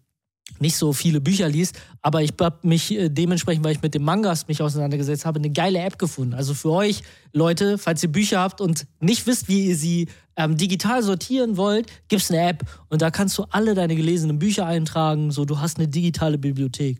nicht 0.58 0.76
so 0.76 0.92
viele 0.92 1.20
Bücher 1.20 1.48
liest. 1.48 1.78
Aber 2.02 2.22
ich 2.22 2.32
habe 2.40 2.58
mich 2.62 2.92
äh, 2.92 3.08
dementsprechend, 3.08 3.64
weil 3.64 3.72
ich 3.72 3.82
mit 3.82 3.94
den 3.94 4.02
Mangas 4.02 4.48
mich 4.48 4.62
auseinandergesetzt 4.62 5.26
habe, 5.26 5.38
eine 5.38 5.50
geile 5.50 5.80
App 5.80 5.98
gefunden. 5.98 6.34
Also 6.34 6.54
für 6.54 6.70
euch 6.70 7.02
Leute, 7.32 7.78
falls 7.78 8.02
ihr 8.02 8.12
Bücher 8.12 8.40
habt 8.40 8.60
und 8.60 8.86
nicht 9.00 9.26
wisst, 9.26 9.48
wie 9.48 9.66
ihr 9.66 9.76
sie 9.76 10.08
ähm, 10.36 10.56
digital 10.56 11.02
sortieren 11.02 11.56
wollt, 11.56 11.86
gibt 12.08 12.22
es 12.22 12.30
eine 12.30 12.48
App 12.48 12.64
und 12.88 13.02
da 13.02 13.10
kannst 13.10 13.36
du 13.38 13.44
alle 13.50 13.74
deine 13.74 13.96
gelesenen 13.96 14.38
Bücher 14.38 14.66
eintragen. 14.66 15.30
So, 15.30 15.44
du 15.44 15.60
hast 15.60 15.78
eine 15.78 15.88
digitale 15.88 16.38
Bibliothek. 16.38 16.98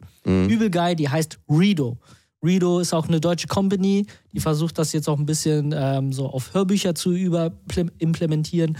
Übel 0.48 0.70
geil, 0.70 0.96
die 0.96 1.08
heißt 1.08 1.38
Redo. 1.48 1.98
Redo 2.42 2.80
ist 2.80 2.92
auch 2.92 3.08
eine 3.08 3.20
deutsche 3.20 3.48
Company, 3.48 4.06
die 4.32 4.40
versucht 4.40 4.78
das 4.78 4.92
jetzt 4.92 5.08
auch 5.08 5.18
ein 5.18 5.26
bisschen 5.26 5.74
ähm, 5.76 6.12
so 6.12 6.26
auf 6.26 6.54
Hörbücher 6.54 6.94
zu 6.94 7.12
über 7.12 7.52
implementieren. 7.98 8.76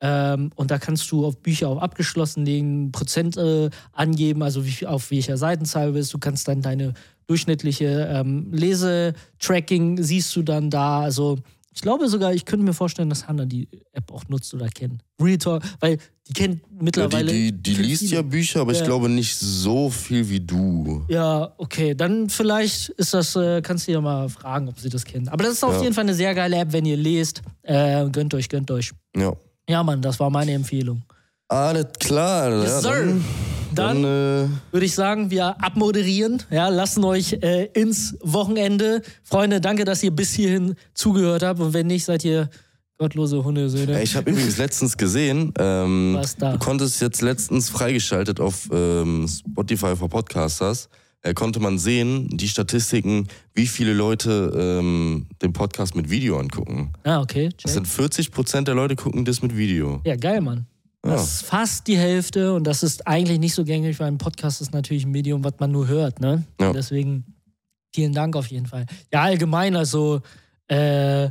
Ähm, 0.00 0.50
und 0.56 0.70
da 0.70 0.78
kannst 0.78 1.10
du 1.10 1.24
auf 1.24 1.38
Bücher 1.40 1.68
auch 1.68 1.80
abgeschlossen 1.80 2.44
legen, 2.44 2.92
Prozent 2.92 3.36
äh, 3.38 3.70
angeben, 3.92 4.42
also 4.42 4.64
wie, 4.66 4.86
auf 4.86 5.10
welcher 5.10 5.36
Seitenzahl 5.38 5.92
bist. 5.92 6.12
Du 6.12 6.18
kannst 6.18 6.46
dann 6.48 6.60
deine 6.60 6.92
durchschnittliche 7.26 8.06
ähm, 8.12 8.52
Lesetracking 8.52 10.02
siehst 10.02 10.34
du 10.36 10.42
dann 10.42 10.70
da. 10.70 11.00
Also 11.00 11.38
ich 11.74 11.82
glaube 11.82 12.08
sogar, 12.08 12.32
ich 12.32 12.44
könnte 12.44 12.64
mir 12.64 12.72
vorstellen, 12.72 13.10
dass 13.10 13.28
Hannah 13.28 13.44
die 13.46 13.68
App 13.92 14.10
auch 14.12 14.24
nutzt 14.28 14.52
oder 14.54 14.68
kennt. 14.68 15.02
Real 15.20 15.36
Talk, 15.38 15.62
weil 15.80 15.98
die 16.28 16.32
kennt 16.32 16.60
Ja, 16.62 16.68
mittlerweile. 16.82 17.32
die, 17.32 17.52
die, 17.52 17.62
die 17.62 17.74
kennt 17.74 17.86
liest 17.86 18.02
viele. 18.04 18.16
ja 18.16 18.22
Bücher, 18.22 18.60
aber 18.60 18.72
ich 18.72 18.78
Ja. 18.78 18.84
glaube 18.86 19.08
nicht 19.08 19.36
so 19.36 19.90
viel 19.90 20.28
wie 20.28 20.40
du. 20.40 21.04
Ja, 21.08 21.52
okay, 21.58 21.94
dann 21.94 22.28
vielleicht 22.30 22.90
ist 22.90 23.12
das, 23.14 23.36
äh, 23.36 23.60
kannst 23.62 23.88
du 23.88 23.92
ja 23.92 24.00
mal 24.00 24.28
fragen, 24.28 24.68
ob 24.68 24.78
sie 24.78 24.88
das 24.88 25.04
kennen. 25.04 25.28
Aber 25.28 25.44
das 25.44 25.54
ist 25.54 25.64
auf 25.64 25.74
Ja. 25.76 25.82
jeden 25.82 25.94
Fall 25.94 26.04
eine 26.04 26.14
sehr 26.14 26.34
geile 26.34 26.56
App, 26.56 26.72
wenn 26.72 26.84
ihr 26.86 26.96
lest. 26.96 27.42
Äh, 27.62 28.08
gönnt 28.10 28.32
euch, 28.34 28.48
gönnt 28.48 28.70
euch. 28.70 28.92
Ja. 29.16 29.34
Ja, 29.68 29.82
Mann, 29.82 30.00
das 30.00 30.18
war 30.20 30.30
meine 30.30 30.52
Empfehlung. 30.52 31.02
Alles 31.48 31.86
klar. 31.98 32.50
Yes, 32.62 32.70
ja, 32.70 32.80
sir. 32.80 32.90
dann, 32.90 33.24
Dann, 33.74 34.02
dann, 34.02 34.04
äh, 34.04 34.48
würde 34.72 34.86
ich 34.86 34.94
sagen, 34.94 35.30
wir 35.30 35.62
abmoderieren, 35.62 36.42
ja, 36.50 36.68
lassen 36.68 37.04
euch 37.04 37.34
äh, 37.34 37.66
ins 37.74 38.16
Wochenende. 38.22 39.02
Freunde, 39.22 39.60
danke, 39.60 39.84
dass 39.84 40.02
ihr 40.02 40.10
bis 40.10 40.32
hierhin 40.32 40.74
zugehört 40.94 41.42
habt. 41.42 41.60
Und 41.60 41.74
wenn 41.74 41.86
nicht, 41.88 42.04
seid 42.04 42.24
ihr 42.24 42.48
gottlose 42.98 43.44
Hundesöhne. 43.44 44.02
Ich 44.02 44.16
habe 44.16 44.30
übrigens 44.30 44.56
letztens 44.56 44.96
gesehen, 44.96 45.52
ähm, 45.58 46.16
Was 46.18 46.36
da? 46.36 46.52
du 46.52 46.58
konntest 46.58 47.00
jetzt 47.02 47.20
letztens 47.20 47.68
freigeschaltet 47.68 48.40
auf 48.40 48.68
ähm, 48.72 49.28
Spotify 49.28 49.94
for 49.94 50.08
Podcasters, 50.08 50.88
äh, 51.26 51.34
konnte 51.34 51.60
man 51.60 51.78
sehen, 51.78 52.28
die 52.36 52.48
Statistiken, 52.48 53.28
wie 53.54 53.66
viele 53.66 53.92
Leute 53.92 54.52
ähm, 54.80 55.26
den 55.42 55.52
Podcast 55.52 55.94
mit 55.96 56.08
Video 56.10 56.38
angucken. 56.38 56.92
Ah, 57.04 57.20
okay. 57.20 57.48
Das 57.48 57.56
Check. 57.56 57.70
sind 57.72 57.88
40 57.88 58.30
Prozent 58.30 58.68
der 58.68 58.74
Leute 58.74 58.96
gucken 58.96 59.24
das 59.24 59.42
mit 59.42 59.56
Video. 59.56 60.00
Ja, 60.04 60.16
geil, 60.16 60.40
Mann. 60.40 60.66
Das 61.02 61.12
Ja. 61.12 61.22
ist 61.22 61.42
fast 61.44 61.86
die 61.86 61.96
Hälfte 61.96 62.52
und 62.54 62.64
das 62.66 62.82
ist 62.82 63.06
eigentlich 63.06 63.38
nicht 63.38 63.54
so 63.54 63.64
gängig, 63.64 63.98
weil 64.00 64.08
ein 64.08 64.18
Podcast 64.18 64.60
ist 64.60 64.72
natürlich 64.72 65.04
ein 65.04 65.10
Medium, 65.12 65.44
was 65.44 65.54
man 65.60 65.70
nur 65.70 65.86
hört, 65.86 66.20
ne? 66.20 66.44
Ja. 66.60 66.72
Deswegen 66.72 67.24
vielen 67.94 68.12
Dank 68.12 68.34
auf 68.36 68.46
jeden 68.48 68.66
Fall. 68.66 68.86
Ja, 69.12 69.22
allgemein, 69.22 69.76
also 69.76 70.20
äh, 70.68 71.30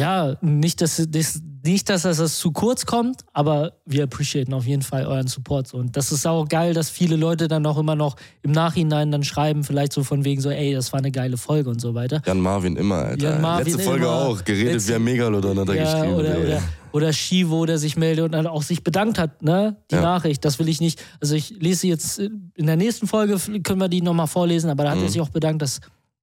ja, 0.00 0.36
nicht, 0.40 0.80
dass, 0.80 1.02
das, 1.08 1.40
nicht, 1.64 1.88
dass 1.90 2.02
das 2.02 2.38
zu 2.38 2.52
kurz 2.52 2.86
kommt, 2.86 3.20
aber 3.32 3.72
wir 3.86 4.04
appreciaten 4.04 4.54
auf 4.54 4.64
jeden 4.66 4.82
Fall 4.82 5.04
euren 5.06 5.26
Support. 5.26 5.74
Und 5.74 5.96
das 5.96 6.10
ist 6.10 6.26
auch 6.26 6.48
geil, 6.48 6.72
dass 6.74 6.88
viele 6.90 7.16
Leute 7.16 7.48
dann 7.48 7.66
auch 7.66 7.76
immer 7.78 7.94
noch 7.96 8.16
im 8.42 8.52
Nachhinein 8.52 9.10
dann 9.12 9.22
schreiben, 9.24 9.62
vielleicht 9.62 9.92
so 9.92 10.02
von 10.02 10.24
wegen 10.24 10.40
so, 10.40 10.50
ey, 10.50 10.72
das 10.72 10.92
war 10.92 10.98
eine 11.00 11.10
geile 11.10 11.36
Folge 11.36 11.68
und 11.70 11.80
so 11.80 11.94
weiter. 11.94 12.22
Jan 12.26 12.40
Marvin 12.40 12.76
immer, 12.76 12.96
Alter. 12.96 13.30
Jan 13.32 13.40
Marvin 13.42 13.66
Letzte 13.66 13.82
Folge 13.82 14.04
immer. 14.06 14.14
auch, 14.14 14.44
geredet 14.44 14.72
Letzte- 14.74 14.90
wie 14.92 14.94
ein 14.96 15.04
Megalodon 15.04 15.58
hat 15.58 15.68
er 15.68 15.74
Ja, 15.74 15.94
geschrieben. 15.94 16.14
oder, 16.14 16.34
ey. 16.38 16.46
oder, 16.46 16.62
oder 16.92 17.12
Shivo, 17.12 17.66
der 17.66 17.78
sich 17.78 17.96
meldet 17.96 18.24
und 18.24 18.32
dann 18.32 18.46
auch 18.46 18.62
sich 18.62 18.82
bedankt 18.82 19.18
hat, 19.18 19.42
ne? 19.42 19.76
Die 19.90 19.96
Ja. 19.96 20.00
Nachricht, 20.00 20.44
das 20.44 20.58
will 20.58 20.68
ich 20.68 20.80
nicht. 20.80 21.00
Also 21.20 21.34
ich 21.34 21.50
lese 21.60 21.86
jetzt 21.86 22.18
in 22.18 22.66
der 22.66 22.76
nächsten 22.76 23.06
Folge, 23.06 23.36
können 23.62 23.80
wir 23.80 23.88
die 23.88 24.00
nochmal 24.02 24.26
vorlesen, 24.26 24.70
aber 24.70 24.84
da 24.84 24.90
hat 24.90 24.96
Mhm. 24.98 25.04
er 25.04 25.08
sich 25.10 25.20
auch 25.20 25.28
bedankt, 25.28 25.62
dass, 25.62 25.80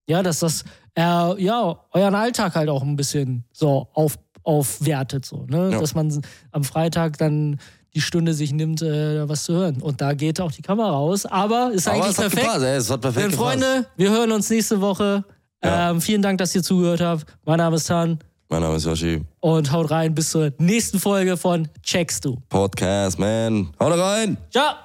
ja, 0.08 0.24
dass 0.24 0.40
das, 0.40 0.64
äh, 0.96 1.02
ja, 1.44 1.80
euren 1.92 2.16
Alltag 2.16 2.56
halt 2.56 2.70
auch 2.70 2.82
ein 2.82 2.96
bisschen 2.96 3.44
so 3.52 3.88
auf, 3.94 4.18
aufwertet, 4.44 5.26
so, 5.26 5.46
ne? 5.48 5.72
Ja. 5.72 5.80
Dass 5.80 5.94
man 5.94 6.22
am 6.52 6.64
Freitag 6.64 7.18
dann 7.18 7.60
die 7.94 8.02
Stunde 8.02 8.34
sich 8.34 8.52
nimmt, 8.54 8.82
äh, 8.82 9.28
was 9.28 9.44
zu 9.44 9.54
hören. 9.54 9.82
Und 9.82 10.02
da 10.02 10.14
geht 10.14 10.40
auch 10.40 10.52
die 10.52 10.62
Kamera 10.62 10.92
aus, 10.98 11.26
aber 11.26 11.72
ist 11.74 11.88
Aber 11.88 11.96
eigentlich 11.98 12.12
es 12.12 12.18
perfekt. 12.18 12.42
gepasst, 12.44 12.64
ey, 12.64 12.76
es 12.78 12.90
hat 12.90 13.02
perfekt 13.02 13.24
Denn 13.26 13.32
gepasst. 13.32 13.50
Freunde, 13.60 13.88
wir 13.96 14.10
hören 14.12 14.32
uns 14.32 14.50
nächste 14.50 14.80
Woche. 14.82 15.24
Ja. 15.64 15.90
Ähm, 15.92 16.00
vielen 16.02 16.22
Dank, 16.22 16.38
dass 16.38 16.54
ihr 16.56 16.62
zugehört 16.64 17.02
habt. 17.02 17.26
Mein 17.44 17.58
Name 17.58 17.76
ist 17.78 17.88
Tan 17.88 18.20
Mein 18.50 18.62
Name 18.62 18.76
ist 18.76 18.86
Yoshi. 18.86 19.22
und 19.40 19.72
haut 19.72 19.90
rein 19.90 20.14
bis 20.14 20.30
zur 20.30 20.54
nächsten 20.60 21.00
Folge 21.00 21.36
von 21.36 21.68
Checkst 21.82 22.24
du. 22.26 22.38
Podcast, 22.50 23.18
man. 23.18 23.72
Haut 23.80 23.98
rein! 23.98 24.38
Ciao! 24.52 24.78